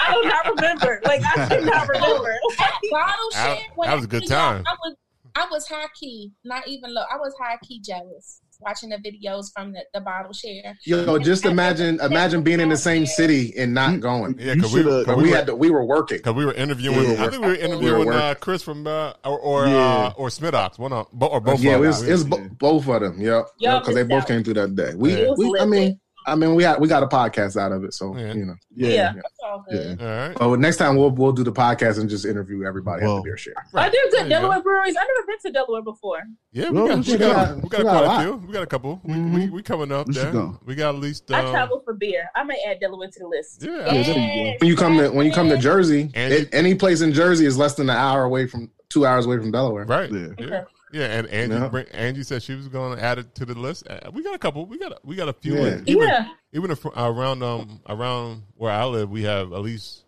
[0.00, 1.00] I do not remember.
[1.04, 2.34] Like I do not remember.
[2.58, 3.66] That bottle shit.
[3.74, 4.64] when that was a good I- time.
[4.66, 4.96] I was,
[5.34, 7.02] I was high key, not even low.
[7.12, 10.76] I was high key jealous watching the videos from the, the bottle share.
[10.84, 14.36] Yo, just imagine imagine being in the same city and not going.
[14.38, 16.20] Yeah, because we, we, we, had were, to, we were working.
[16.20, 17.12] cause we were interviewing.
[17.12, 17.24] Yeah.
[17.24, 18.34] I think we were interviewing We were uh.
[18.34, 19.76] Chris from uh, or or, Yeah.
[19.76, 21.60] uh, or Smidox, one of bo- or both.
[21.60, 21.86] yeah, it of them.
[21.88, 23.20] was, it was bo- both of them.
[23.20, 24.94] Yep, Y'all because they both came through that day.
[24.94, 25.32] We, Yeah.
[25.36, 28.16] we I mean, I mean, we got we got a podcast out of it, so
[28.16, 28.32] Yeah.
[28.32, 28.54] you know.
[28.74, 28.88] Yeah.
[28.88, 29.12] Yeah.
[29.14, 30.00] That's all good.
[30.00, 30.36] All right.
[30.40, 33.16] Oh, next time we'll we'll do the podcast and just interview everybody at Whoa.
[33.16, 33.54] the beer share.
[33.58, 34.96] Are there There good you Delaware breweries?
[34.96, 36.18] I've never been to Delaware before.
[36.52, 38.22] Yeah, we Well, got, we we should got, we got We got quite a a
[38.22, 38.46] few.
[38.46, 39.00] We got a couple.
[39.04, 39.34] We, Mhm.
[39.34, 40.32] we, we coming up We there.
[40.32, 40.58] go.
[40.64, 41.30] We got at least.
[41.32, 42.24] I Um, travel for beer.
[42.34, 43.62] I may add Delaware to the list.
[43.62, 43.72] yeah.
[43.92, 44.56] Yeah, there you go.
[44.60, 47.58] When you come to when you come to Jersey, it, any place in Jersey is
[47.58, 49.84] less than an hour away from two hours away from Delaware.
[49.84, 50.10] Right.
[50.10, 50.28] Yeah.
[50.38, 50.44] Yeah.
[50.46, 50.62] Okay.
[50.94, 51.68] Yeah, and Angie, Yeah.
[51.68, 53.88] bring, Angie said she was going to add it to the list.
[53.88, 54.64] Uh, we got a couple.
[54.66, 55.56] We got a, we got a few.
[55.56, 55.80] Yeah.
[55.86, 56.28] Even, Yeah.
[56.52, 60.04] even if around um around where I live, we have at least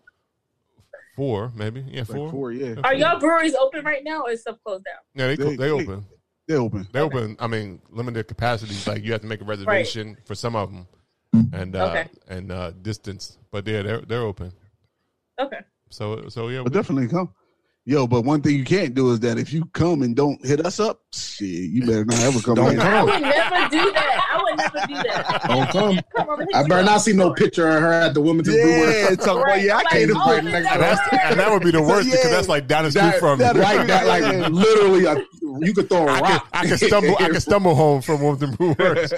[1.16, 1.84] four, maybe.
[1.88, 2.30] Yeah, Like four.
[2.30, 2.76] four, yeah.
[2.84, 4.94] Are y'all breweries open right now or is stuff closed down?
[5.14, 6.06] Yeah, they, They- they, they they- open.
[6.48, 6.86] They open.
[6.92, 7.36] They open.
[7.40, 8.86] I mean, limited capacities.
[8.86, 10.86] Like you have to make a reservation for some of them,
[11.52, 12.08] and uh, Okay.
[12.28, 13.36] and uh, distance.
[13.50, 14.52] But yeah, they're they're open.
[15.40, 15.58] Okay.
[15.90, 17.34] So so yeah, But we- definitely come.
[17.88, 20.66] Yo, but one thing you can't do is that if you come and don't hit
[20.66, 22.56] us up, shit, you better not ever come.
[22.56, 22.80] Don't here.
[22.80, 23.06] I come.
[23.06, 24.26] would never do that.
[24.28, 25.42] I would never do that.
[25.46, 26.00] Don't come.
[26.16, 29.02] Come on, let I better not see no picture of her at the Wilmington Brewery.
[29.02, 29.86] Yeah, talk about yeah, I Right.
[29.88, 31.00] can't Like, invite oh, next and, that's,
[31.30, 32.30] and that would be the worst because Yeah.
[32.32, 33.38] that's like down the street That, from.
[33.38, 33.62] that, me.
[33.62, 35.24] right, that like literally, a,
[35.64, 36.50] you could throw a I rock.
[36.52, 37.16] can, I can stumble.
[37.20, 39.12] I can stumble home from Wilmington Brewers.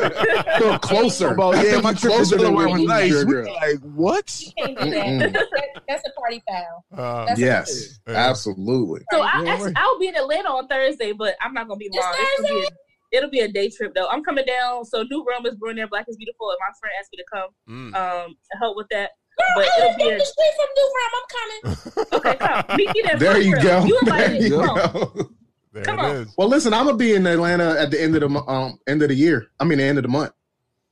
[0.58, 1.28] Feel closer.
[1.28, 3.10] About, yeah, my trip to closer than Delaware was Wilmington, nice.
[3.12, 3.54] dear We girl.
[3.54, 4.42] like, what?
[4.58, 5.77] You can't do that.
[5.88, 6.84] That's a party foul.
[6.92, 8.14] Uh, That's Yes, Yeah.
[8.14, 9.00] absolutely.
[9.10, 9.74] So I Yeah, actually, right.
[9.78, 12.14] I'll be in Atlanta on Thursday, but I'm not gonna be long.
[12.18, 14.06] It's gonna be a, it'll be a day trip though.
[14.08, 14.84] I'm coming down.
[14.84, 15.88] So New Realm is brewing there.
[15.88, 17.94] Black is beautiful, and my friend asked me to come mm.
[17.96, 19.10] um to help with that.
[19.38, 20.18] Girl, But I live down a...
[20.18, 21.12] the street from New Realm.
[21.16, 22.06] I'm coming.
[22.12, 22.64] okay.
[22.66, 23.18] Come meet me there.
[23.18, 23.62] There you real.
[23.62, 23.84] go.
[23.86, 24.42] You There invited.
[24.42, 24.76] you Come on.
[24.92, 25.30] go.
[25.72, 26.10] there Come on.
[26.16, 26.34] is.
[26.36, 29.08] Well, listen, I'm gonna be in Atlanta at the end of the um end of
[29.08, 29.48] the year.
[29.58, 30.32] I mean, the end of the month.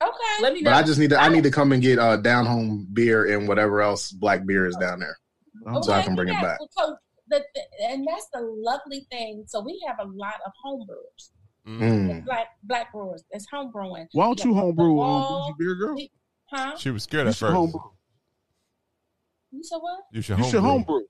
[0.03, 0.13] Okay.
[0.43, 0.71] Let me know.
[0.71, 3.35] But I just need to I need to come and get uh down home beer
[3.35, 5.17] and whatever else black beer is down there.
[5.81, 6.59] So I can bring it back.
[6.77, 6.95] So
[7.29, 9.43] the, the, and that's the lovely thing.
[9.47, 11.31] So we have a lot of home brewers,
[11.67, 12.23] Mm.
[12.25, 13.23] black black brewers.
[13.31, 14.07] It's home brewing.
[14.13, 15.97] Why don't you got homebrew um, beer girl?
[16.51, 16.77] Huh?
[16.77, 17.53] She was scared You at first.
[17.53, 17.81] homebrew.
[19.51, 19.99] You said what?
[20.13, 20.51] You should You homebrew.
[20.51, 21.01] should homebrew.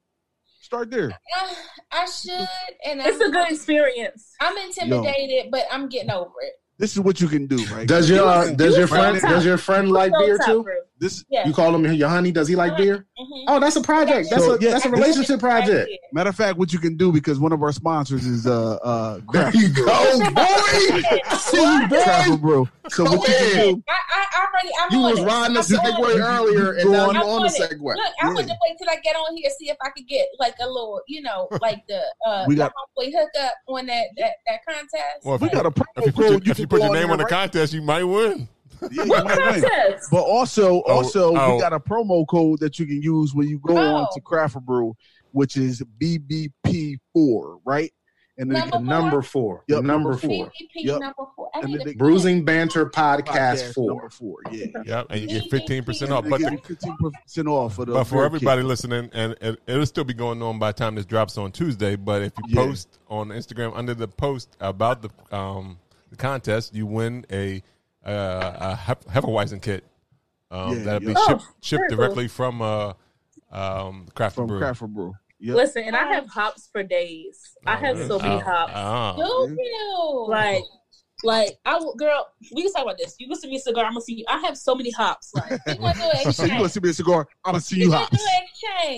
[0.62, 1.12] Start there.
[1.12, 1.54] Uh,
[1.92, 2.32] I should,
[2.86, 4.34] and It's I'm, a good experience.
[4.42, 6.54] I'm intimidated, but I'm getting over it.
[6.80, 7.88] This is what you can do, right?
[7.88, 10.66] Does your uh, does your friend does your friend like beer top too?
[11.00, 11.08] Brew.
[11.08, 11.48] This Yeah.
[11.48, 12.32] You call him your honey?
[12.32, 13.06] Does he like beer?
[13.20, 13.44] Mhm.
[13.48, 14.30] Oh, that's a project.
[14.30, 15.90] That's So, a yeah, that's a relationship project.
[16.14, 19.20] matter of fact, what you can do because one of our sponsors is uh uh
[19.32, 19.86] There you go,
[20.32, 21.02] boy.
[21.38, 22.48] See you, Travel boy.
[22.48, 22.70] Bro.
[22.90, 23.84] So Go what you can do?
[23.90, 25.24] I, I, I already, I'm You was it.
[25.26, 27.16] riding the I'm Segway earlier, and Go now on.
[27.16, 27.72] you I'm on on the it.
[27.72, 27.96] Segway.
[27.96, 30.28] Look, I want to wait till I get on here see if I could get
[30.40, 34.06] like a little, you know, like the uh We the got- homeboy hookup on that
[34.18, 35.24] that, that contest.
[35.24, 36.68] Well, if We you, got a if you promo put your, code you if you
[36.68, 37.30] can put your name there, on the right?
[37.30, 38.48] contest, you might win.
[38.92, 39.62] Yeah, What might win.
[39.62, 40.10] contest?
[40.12, 41.56] But also, Oh, also, oh.
[41.56, 44.08] we got a promo code that you can use when you go on Oh.
[44.14, 44.96] to Craft Brew,
[45.32, 47.92] which is BBP4, right?
[48.40, 49.64] And then Number The number four.
[49.68, 50.52] Yep, the number number four.
[50.76, 51.00] Yep.
[51.02, 51.50] number four.
[51.56, 53.88] And then the- Brews and Banter Podcast, four.
[53.90, 54.36] number four.
[54.52, 54.66] Yeah.
[54.86, 56.24] Yep, and you get fifteen percent off.
[56.30, 57.94] But give the, you fifteen percent off for the.
[57.94, 58.68] but for everybody kit.
[58.68, 61.96] listening, and it, it'll still be going on by the time this drops on Tuesday.
[61.96, 62.68] But if you Yeah.
[62.68, 65.80] post on Instagram under the post about the um,
[66.12, 67.64] the contest, you win a
[68.08, 69.84] uh, have a Hef- Hefeweizen kit.
[70.50, 72.94] Um, Yeah, that'll be shipped, Oh, shipped very directly from uh,
[73.52, 74.60] um, Craft a Brew.
[74.60, 75.14] Craft Brew.
[75.40, 75.56] Yep.
[75.56, 77.40] Listen, and I have hops for days.
[77.66, 78.72] I have so many Oh, hops.
[78.76, 79.48] oh.
[80.28, 80.32] Do?
[80.32, 80.64] Like,
[81.24, 82.28] like I will, girl.
[82.56, 83.16] We can talk about this.
[83.20, 83.86] You can send me a cigar.
[83.86, 84.26] I'm gonna see you.
[84.28, 85.32] I have so many hops.
[85.36, 87.28] Like, we gonna do an So you gonna see me a cigar?
[87.46, 88.18] I'm gonna see We you hops.
[88.18, 88.44] do an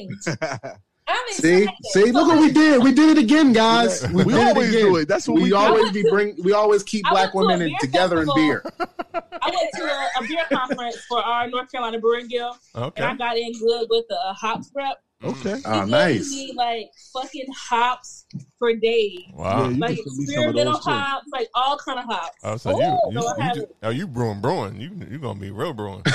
[0.05, 0.71] exchange.
[1.11, 1.75] I'm See, excited.
[1.85, 2.83] see, look what we did.
[2.83, 4.07] We did it again, guys.
[4.09, 4.81] We did it always again.
[4.81, 5.07] do it.
[5.07, 6.35] That's what we we always be bring.
[6.43, 8.63] We always keep I black went to a women in, beer together in beer.
[8.79, 13.01] I went to a, a beer conference for our North Carolina Brewing Guild, Okay.
[13.03, 14.97] and I got in good with the uh, hops prep.
[15.21, 15.55] Okay.
[15.65, 16.29] Oh, He nice.
[16.33, 18.25] gave me like fucking hops
[18.57, 19.19] for days.
[19.33, 19.67] Wow.
[19.69, 20.91] Yeah, like can send me some of experimental those too.
[20.91, 22.37] hops, like all kind of hops.
[22.43, 24.79] Oh, so you, Ooh, you, so you, have- ju- oh, you brewing, brewing.
[24.79, 26.03] You, you gonna be real brewing.
[26.07, 26.09] I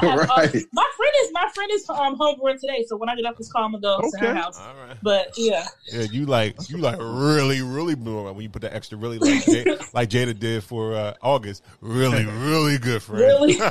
[0.00, 0.52] have, uh, right.
[0.72, 3.52] my friend is my friend is um homebrewing today, so when I get up this
[3.52, 4.36] call, I'm gonna go to her Okay.
[4.40, 4.58] house.
[4.58, 4.96] All right.
[5.00, 8.98] But yeah, Yeah, you like you like really really brewing when you put that extra
[8.98, 11.62] really like Jada, like Jada did for uh, August.
[11.80, 13.20] Really, really good friend.
[13.22, 13.60] Really?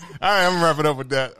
[0.00, 1.34] All right, I'm wrapping up with that.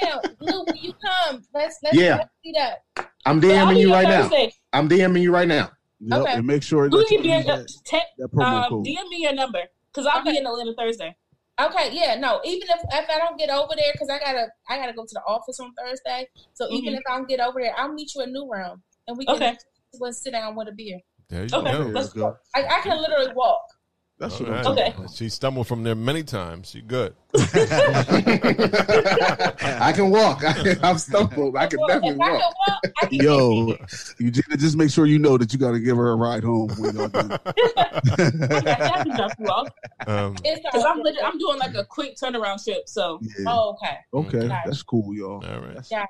[0.00, 2.16] Damn, Blue, when you come, let's let's Yeah.
[2.16, 2.84] let's see that.
[3.24, 4.22] I'm But DMing you right now.
[4.28, 4.52] Thursday.
[4.72, 5.70] I'm DMing you right now.
[6.00, 6.20] Yep.
[6.20, 6.32] Okay.
[6.34, 8.68] And make sure Who that you you be use uh, that, te- that promo um,
[8.70, 8.84] code.
[8.86, 9.60] DM me your number
[9.92, 10.38] because I'll be Okay.
[10.38, 11.16] in Atlanta Thursday.
[11.58, 12.40] Okay, yeah, no.
[12.44, 15.14] Even if if I don't get over there, because I gotta I gotta go to
[15.14, 16.28] the office on Thursday.
[16.54, 16.98] So even Mhm.
[16.98, 19.36] if I don't get over there, I'll meet you at New Realm and we can
[19.36, 19.56] Okay.
[20.10, 21.00] sit down with a beer.
[21.30, 21.78] There you Okay, go.
[21.94, 22.20] let's go.
[22.30, 22.36] go.
[22.54, 23.62] I, I can literally walk.
[24.18, 24.64] That's All what I'm right.
[24.78, 25.12] talking Okay.
[25.14, 26.70] She stumbled from there many times.
[26.70, 27.14] She good.
[27.34, 27.38] I
[29.94, 30.42] can walk.
[30.42, 31.54] I, I'm stumbled.
[31.56, 32.54] I can Well, definitely if I can walk.
[32.66, 33.76] walk, I can Yo,
[34.18, 36.44] you just, just make sure you know that you got to give her a ride
[36.44, 37.38] home when y'all done.
[37.46, 39.50] I can drop you
[40.10, 42.88] Um, because I'm I'm doing like a quick turnaround trip.
[42.88, 43.44] So Yeah.
[43.48, 43.98] Oh, okay.
[44.14, 44.62] Okay, Gotcha.
[44.64, 45.44] that's cool, y'all.
[45.44, 45.74] all right.
[45.90, 46.06] Gotcha.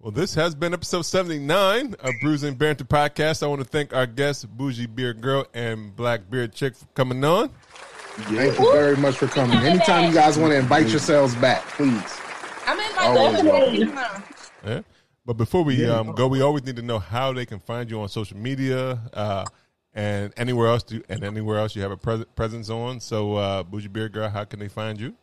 [0.00, 3.42] Well, this has been episode 79 of Brews and Banter Podcast.
[3.42, 7.22] I want to thank our guests, Bourgie Beer Girl and Black Beer Chick, for coming
[7.22, 7.50] on.
[7.50, 9.58] Thank you very much for coming.
[9.58, 12.18] Anytime you guys want to invite yourselves back, please.
[12.66, 14.24] I'm in my Always welcome.
[14.66, 14.80] Yeah.
[15.26, 15.98] But before we Yeah.
[15.98, 18.98] um, go, we always need to know how they can find you on social media
[19.12, 19.44] uh,
[19.92, 20.82] and anywhere else.
[20.84, 23.00] To, and anywhere else you have a pres- presence on.
[23.00, 25.14] So, uh, Bourgie Beer Girl, how can they find you?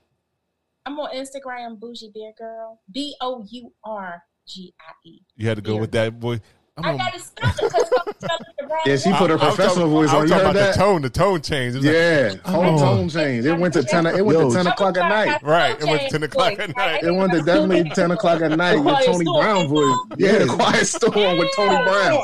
[0.85, 2.79] I'm on Instagram, Bourgie Beer Girl.
[2.91, 5.19] B O U R G I E.
[5.35, 5.81] You had to go Beer.
[5.81, 6.39] with that boy.
[6.77, 8.79] I'm I on- gotta spell it because I'm spelling it wrong.
[8.85, 10.21] Yeah, she put her I was professional talking- voice I on.
[10.21, 10.73] was You talking heard about that?
[10.75, 11.01] the tone.
[11.01, 11.77] The tone changed.
[11.77, 12.51] It like, Yeah, oh.
[12.51, 12.77] whole Oh.
[12.97, 13.45] tone change.
[13.45, 14.05] It went to ten.
[14.05, 14.49] It went Yo.
[14.49, 15.41] to ten o'clock at night.
[15.43, 17.03] Right, it went to 10 o'clock at night.
[17.03, 19.97] It went to definitely ten o'clock at night with Tony Brown voice.
[20.17, 22.19] Yeah, the quiet storm with Tony Brown.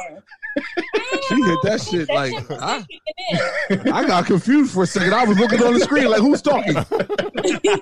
[1.28, 4.00] She hit that shit That like shit I.
[4.00, 5.14] I got confused for a second.
[5.14, 6.76] I was looking on the screen like, who's talking?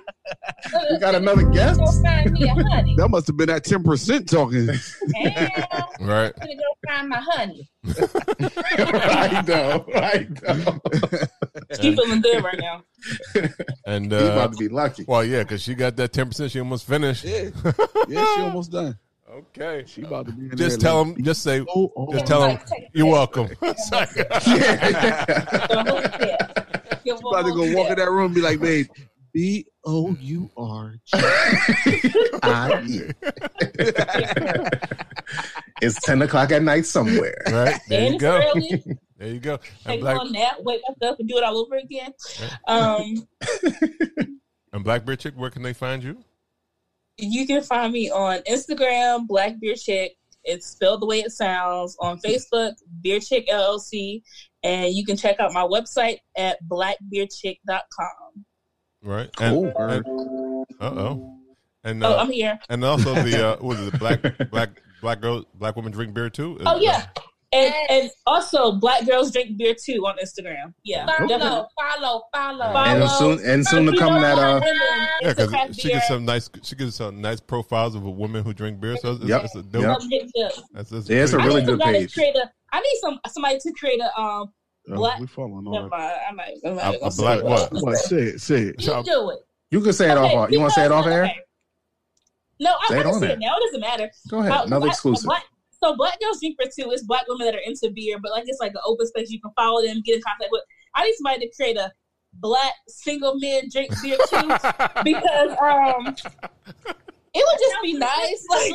[0.91, 1.79] We got another guest.
[1.79, 2.95] Go find me a honey.
[2.95, 4.67] That must have been that ten percent talking.
[4.67, 5.49] Damn.
[5.99, 6.31] right.
[6.39, 7.69] I'm gonna go find my honey.
[7.83, 9.85] I know.
[9.93, 10.79] I know.
[11.81, 12.83] She feeling good right now.
[13.85, 15.03] And He's uh, about to be lucky.
[15.07, 16.51] well, yeah, because she got that ten percent.
[16.51, 17.23] She almost finished.
[17.25, 17.49] Yeah,
[18.07, 18.97] yeah, she almost done.
[19.31, 19.83] Okay.
[19.87, 21.23] She about to be in Just there tell like, them.
[21.23, 21.61] Just say.
[21.69, 22.49] Oh, oh, Just tell them.
[22.51, 23.49] Like, take You're welcome.
[23.61, 24.39] It's like- Yeah.
[24.39, 26.37] So, who's there?
[27.03, 28.87] Give She about to go walk in that room and be like, babe,
[29.33, 31.17] B O U R G.
[32.43, 33.01] I E.
[35.81, 37.41] It's ten o'clock at night somewhere.
[37.49, 38.37] right there And you go.
[38.37, 38.83] early.
[39.17, 39.53] There you go.
[39.53, 42.11] And Take Black one nap, wake back up, and do it all over again.
[42.67, 43.27] Um,
[44.73, 46.23] and Black Beer Chick, where can they find you?
[47.17, 50.13] You can find me on Instagram, Black Beer Chick.
[50.43, 51.95] It's spelled the way it sounds.
[51.99, 54.21] On Facebook, Beer Chick LLC,
[54.63, 58.45] and you can check out my website at blackbeerchick.com.
[59.03, 59.29] Right.
[59.39, 60.65] And, Cool.
[60.79, 61.37] uh oh.
[61.83, 62.59] And Oh, uh, I'm here.
[62.69, 63.99] and also the uh, what was it?
[63.99, 64.69] Black black
[65.01, 66.59] black girl black women drink beer too.
[66.65, 67.07] Oh yeah,
[67.53, 70.73] and and also Black Girls Drink Beer too on Instagram.
[70.83, 71.37] Yeah, definitely.
[71.39, 72.73] Follow, follow, follow.
[72.75, 74.61] And soon, and soon to come that uh,
[75.21, 75.97] Yeah, It's a craft because she beer.
[75.97, 78.95] gets some nice she gives some nice profiles of a woman who drink beer.
[78.97, 79.43] So it's, Yep.
[79.45, 79.81] it's a dope.
[79.83, 79.99] Yep.
[80.01, 80.61] Some hit tips.
[80.73, 82.13] That's, that's Yeah, it's a really need good page.
[82.13, 84.53] To create a, I need some somebody to create a um.
[84.89, 86.33] Oh, Black- we following all Never that.
[86.35, 86.57] mind.
[86.65, 87.69] I'm not, I'm not A- a black what?
[87.83, 87.97] What?
[87.97, 88.41] Say it.
[88.41, 88.81] Say it.
[88.81, 89.39] You do it.
[89.69, 90.49] you can say it Okay, off.
[90.51, 91.25] You want to say it off air?
[91.25, 91.35] okay.
[92.59, 93.55] No, I, Say I it can say it now.
[93.57, 94.11] It doesn't matter.
[94.29, 94.51] Go ahead.
[94.51, 95.29] Uh, Another black- exclusive.
[95.81, 96.91] Black- so Black Girls Drink for two.
[96.91, 99.29] It's black women that are into beer, but like it's like an open space.
[99.29, 100.61] You can follow them, get in contact with.
[100.95, 101.91] I need somebody to create a
[102.35, 104.47] black single men drink beer too
[105.03, 106.15] because um
[107.33, 108.45] it would just be nice.
[108.49, 108.73] Like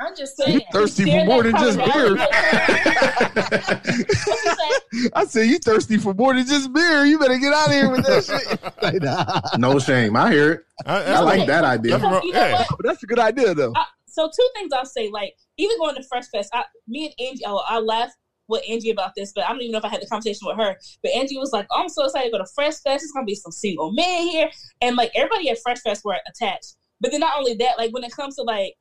[0.00, 0.60] I'm just You saying.
[0.72, 2.16] thirsty for more than just beer.
[5.14, 7.04] I said you thirsty for more than just beer.
[7.04, 8.60] You better get out of here with that shit.
[8.82, 9.40] Like, nah.
[9.58, 10.16] No shame.
[10.16, 10.64] I hear it.
[10.86, 11.96] I like that idea.
[11.98, 12.66] Because you know what?
[12.82, 13.72] That's a good idea though.
[13.76, 17.28] I- so two things I'll say, like even going to Fresh Fest, I, me and
[17.28, 18.14] Angie, oh, I, I laughed
[18.48, 20.56] with Angie about this, but I don't even know if I had the conversation with
[20.58, 20.76] her.
[21.02, 23.02] But Angie was like, oh, "I'm so excited to go to Fresh Fest.
[23.04, 24.50] It's gonna be some single men here,
[24.80, 26.76] and like everybody at Fresh Fest were attached.
[27.00, 28.74] But then not only that, like when it comes to like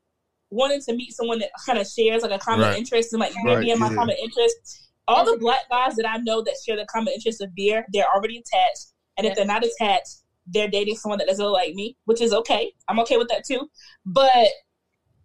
[0.50, 2.78] wanting to meet someone that kind of shares like a common Right.
[2.78, 3.96] interest and like Right, maybe in my yeah.
[3.96, 7.56] common interest, all the black guys that I know that share the common interest of
[7.56, 8.88] beer, they're already attached,
[9.18, 12.34] and if they're not attached, they're dating someone that doesn't look like me, which is
[12.34, 12.74] okay.
[12.90, 13.70] I'm okay with that too.
[14.06, 14.48] But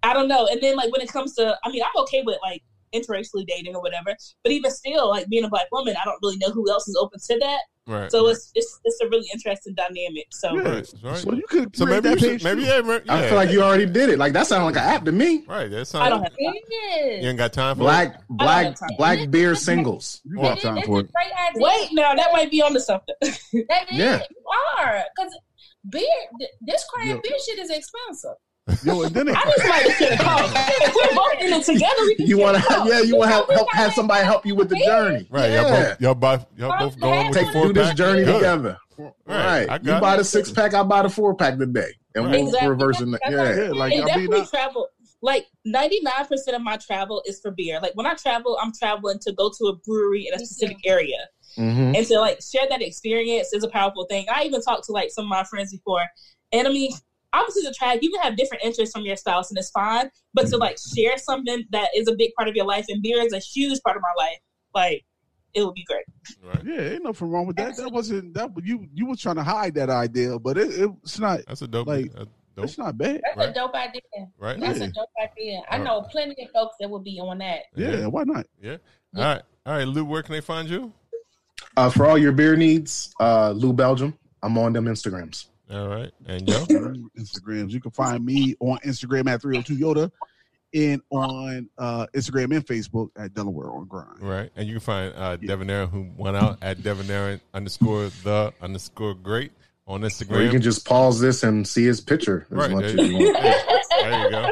[0.06, 0.46] I don't know.
[0.50, 2.62] And then like when it comes to, I mean, I'm okay with like
[2.94, 4.14] interracially dating or whatever.
[4.42, 6.96] But even still, like being a black woman, I don't really know who else is
[6.96, 7.60] open to that.
[7.88, 8.10] Right.
[8.10, 10.26] So it's it's it's a really interesting dynamic.
[10.32, 11.16] So Right, right.
[11.18, 12.66] So you could So maybe that you should, page maybe too.
[12.66, 14.18] yeah, I feel like you already did it.
[14.18, 15.44] Like that sounds like an app to me.
[15.46, 15.70] Right.
[15.70, 16.08] That I sounds.
[16.10, 16.54] don't have time.
[17.22, 18.20] You ain't got time for Black it?
[18.28, 20.20] black black beer singles.
[20.24, 21.10] You got time for it.
[21.54, 23.14] Wait, now that might be on onto something.
[23.20, 24.18] That is, Yeah.
[24.30, 24.36] you
[24.78, 25.04] are.
[25.16, 25.38] Because
[25.88, 26.02] beer,
[26.62, 27.20] this craft Yo.
[27.22, 28.34] beer shit is expensive.
[28.82, 30.38] Yo, and then it, I just might get a call.
[30.48, 33.92] We're both in it together, You want to, yeah, you want to help, help have
[33.92, 35.26] somebody help you with the journey.
[35.30, 35.52] Right.
[35.52, 38.34] Y'all both, y'all both, y'all both going with Take the four do this journey Good.
[38.34, 38.78] together.
[38.98, 39.12] Right.
[39.68, 39.80] Right.
[39.82, 40.18] You got buy it.
[40.18, 42.32] the six pack, I buy the four pack today, and Right.
[42.32, 42.68] we'll Exactly.
[42.68, 43.08] reverse it.
[43.08, 43.30] Yeah.
[43.30, 44.02] Yeah, like, saying.
[44.02, 44.88] I mean, definitely I- travel.
[45.22, 47.80] Like ninety nine percent of my travel is for beer.
[47.80, 50.90] Like when I travel, I'm traveling to go to a brewery in a specific too.
[50.90, 51.16] area.
[51.56, 51.96] Mhm.
[51.96, 54.26] and to like share that experience is a powerful thing.
[54.30, 56.02] I even talked to like some of my friends before,
[56.52, 56.90] and I mean,
[57.36, 58.02] opposites attract.
[58.02, 60.10] You can have different interests from your spouse, and it's fine.
[60.34, 63.20] But to like share something that is a big part of your life, and beer
[63.22, 64.38] is a huge part of my life,
[64.74, 65.04] like
[65.54, 66.04] it would be great.
[66.42, 66.64] Right.
[66.64, 67.76] yeah, ain't nothing wrong with that.
[67.76, 68.50] That wasn't that.
[68.62, 71.40] You you were trying to hide that idea, but it, it's not.
[71.46, 71.86] That's a dope.
[71.86, 72.28] Like, a dope.
[72.64, 73.20] It's not bad.
[73.24, 73.48] That's Right.
[73.50, 74.00] a dope idea.
[74.38, 74.58] Right.
[74.60, 74.86] That's Yeah.
[74.86, 75.60] a dope idea.
[75.70, 75.84] I Right.
[75.84, 77.64] know plenty of folks that would be on that.
[77.74, 78.46] Yeah, why not?
[78.62, 78.76] Yeah.
[79.16, 79.42] All right.
[79.66, 80.04] All right, Lou.
[80.04, 80.92] Where can they find you?
[81.76, 84.16] Uh, for all your beer needs, uh, Lou Belgium.
[84.42, 85.46] I'm on them Instagrams.
[85.70, 86.12] All right.
[86.26, 86.64] And yo.
[87.18, 87.70] Instagrams.
[87.70, 90.10] You can find me on Instagram at 302 Yoda
[90.74, 94.20] and on uh, Instagram and Facebook at Delaware on Grind.
[94.20, 94.50] Right.
[94.56, 99.52] And you can find uh, Devonair who went out at Devonair underscore the underscore great
[99.86, 100.36] on Instagram.
[100.36, 102.70] Or you can just pause this and see his picture as right.
[102.70, 103.36] much There, as you want.
[103.90, 104.50] there you go.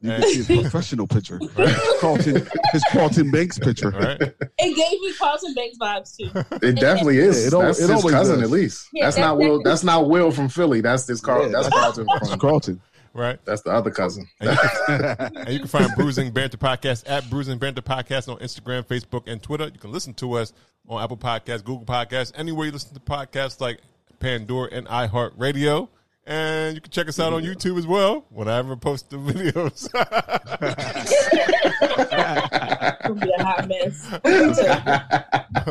[0.00, 1.38] You And- can see his professional picture.
[1.38, 3.90] His Carlton, his Carlton Banks picture.
[3.90, 4.20] Right.
[4.20, 6.58] It gave me Carlton Banks vibes too.
[6.66, 7.40] It definitely is.
[7.40, 8.42] Yeah, it al- that's it his cousin, does.
[8.44, 8.88] at least.
[8.92, 9.62] Yeah, that's that- not Will.
[9.62, 10.80] That's not Will from Philly.
[10.80, 11.46] That's this Carl.
[11.46, 12.38] Yeah, that's Carlton It's from.
[12.38, 12.80] Carlton.
[13.14, 13.40] Right.
[13.44, 14.28] That's the other cousin.
[14.40, 17.82] And you, can, and you can find Brews and Banter Podcast at Brews and Banter
[17.82, 19.64] Podcast on Instagram, Facebook, and Twitter.
[19.64, 20.52] You can listen to us
[20.88, 23.80] on Apple Podcasts, Google Podcasts, anywhere you listen to podcasts like
[24.20, 25.88] Pandora and iHeartRadio.
[26.30, 29.16] And you can check us out on YouTube as well when I ever post the
[29.16, 29.88] videos.
[33.20, 34.06] Be a hot mess.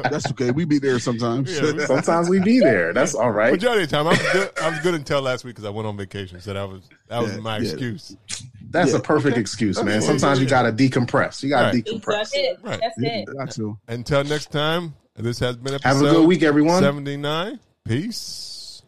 [0.10, 0.50] That's okay.
[0.50, 1.52] We be there sometimes.
[1.56, 1.86] Yeah.
[1.86, 2.94] Sometimes we be there.
[2.94, 3.52] That's all right.
[3.52, 4.50] Majority of the time, I was good.
[4.60, 7.22] I was good until last week because I went on vacation, so that was that
[7.22, 7.70] was Yeah, my yeah.
[7.70, 8.18] excuse.
[8.72, 9.42] That's Yeah, a perfect okay.
[9.42, 10.02] excuse, man.
[10.02, 11.44] Sometimes you gotta decompress.
[11.44, 11.86] You gotta Right.
[11.86, 12.32] decompress.
[12.32, 12.58] That's it.
[12.64, 12.80] Right.
[12.82, 13.38] That's it.
[13.38, 13.78] got to.
[13.88, 16.82] Until next time, this has been episode Have a good week, everyone.
[16.82, 17.60] seventy nine.
[17.88, 18.82] Peace.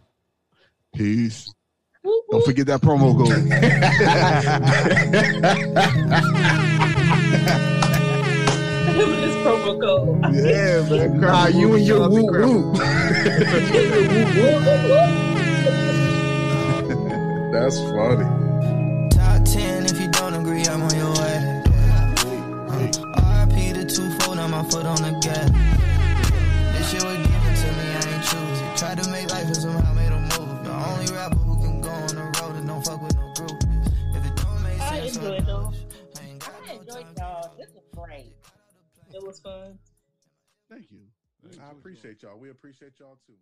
[0.96, 1.54] Peace.
[2.04, 3.30] Don't forget that promo code.
[9.20, 10.36] this promo code.
[10.36, 11.20] yeah, man.
[11.20, 12.78] Nah, you and your whoop whoop.
[17.52, 18.24] That's funny.
[19.10, 21.64] Top 10 if you don't agree, I'm on your way.
[22.80, 25.50] RIP the two-fold, now my foot on the gas.
[26.78, 28.78] This shit was given to me, I ain't choose it.
[28.78, 29.09] Tried to
[35.40, 35.76] enjoyed.
[36.70, 37.56] I enjoyed y'all.
[37.58, 38.34] This was great.
[39.14, 39.80] It was fun.
[40.70, 41.00] Thank you.
[41.44, 42.38] Thank I you appreciate y'all.
[42.38, 43.34] We appreciate y'all too.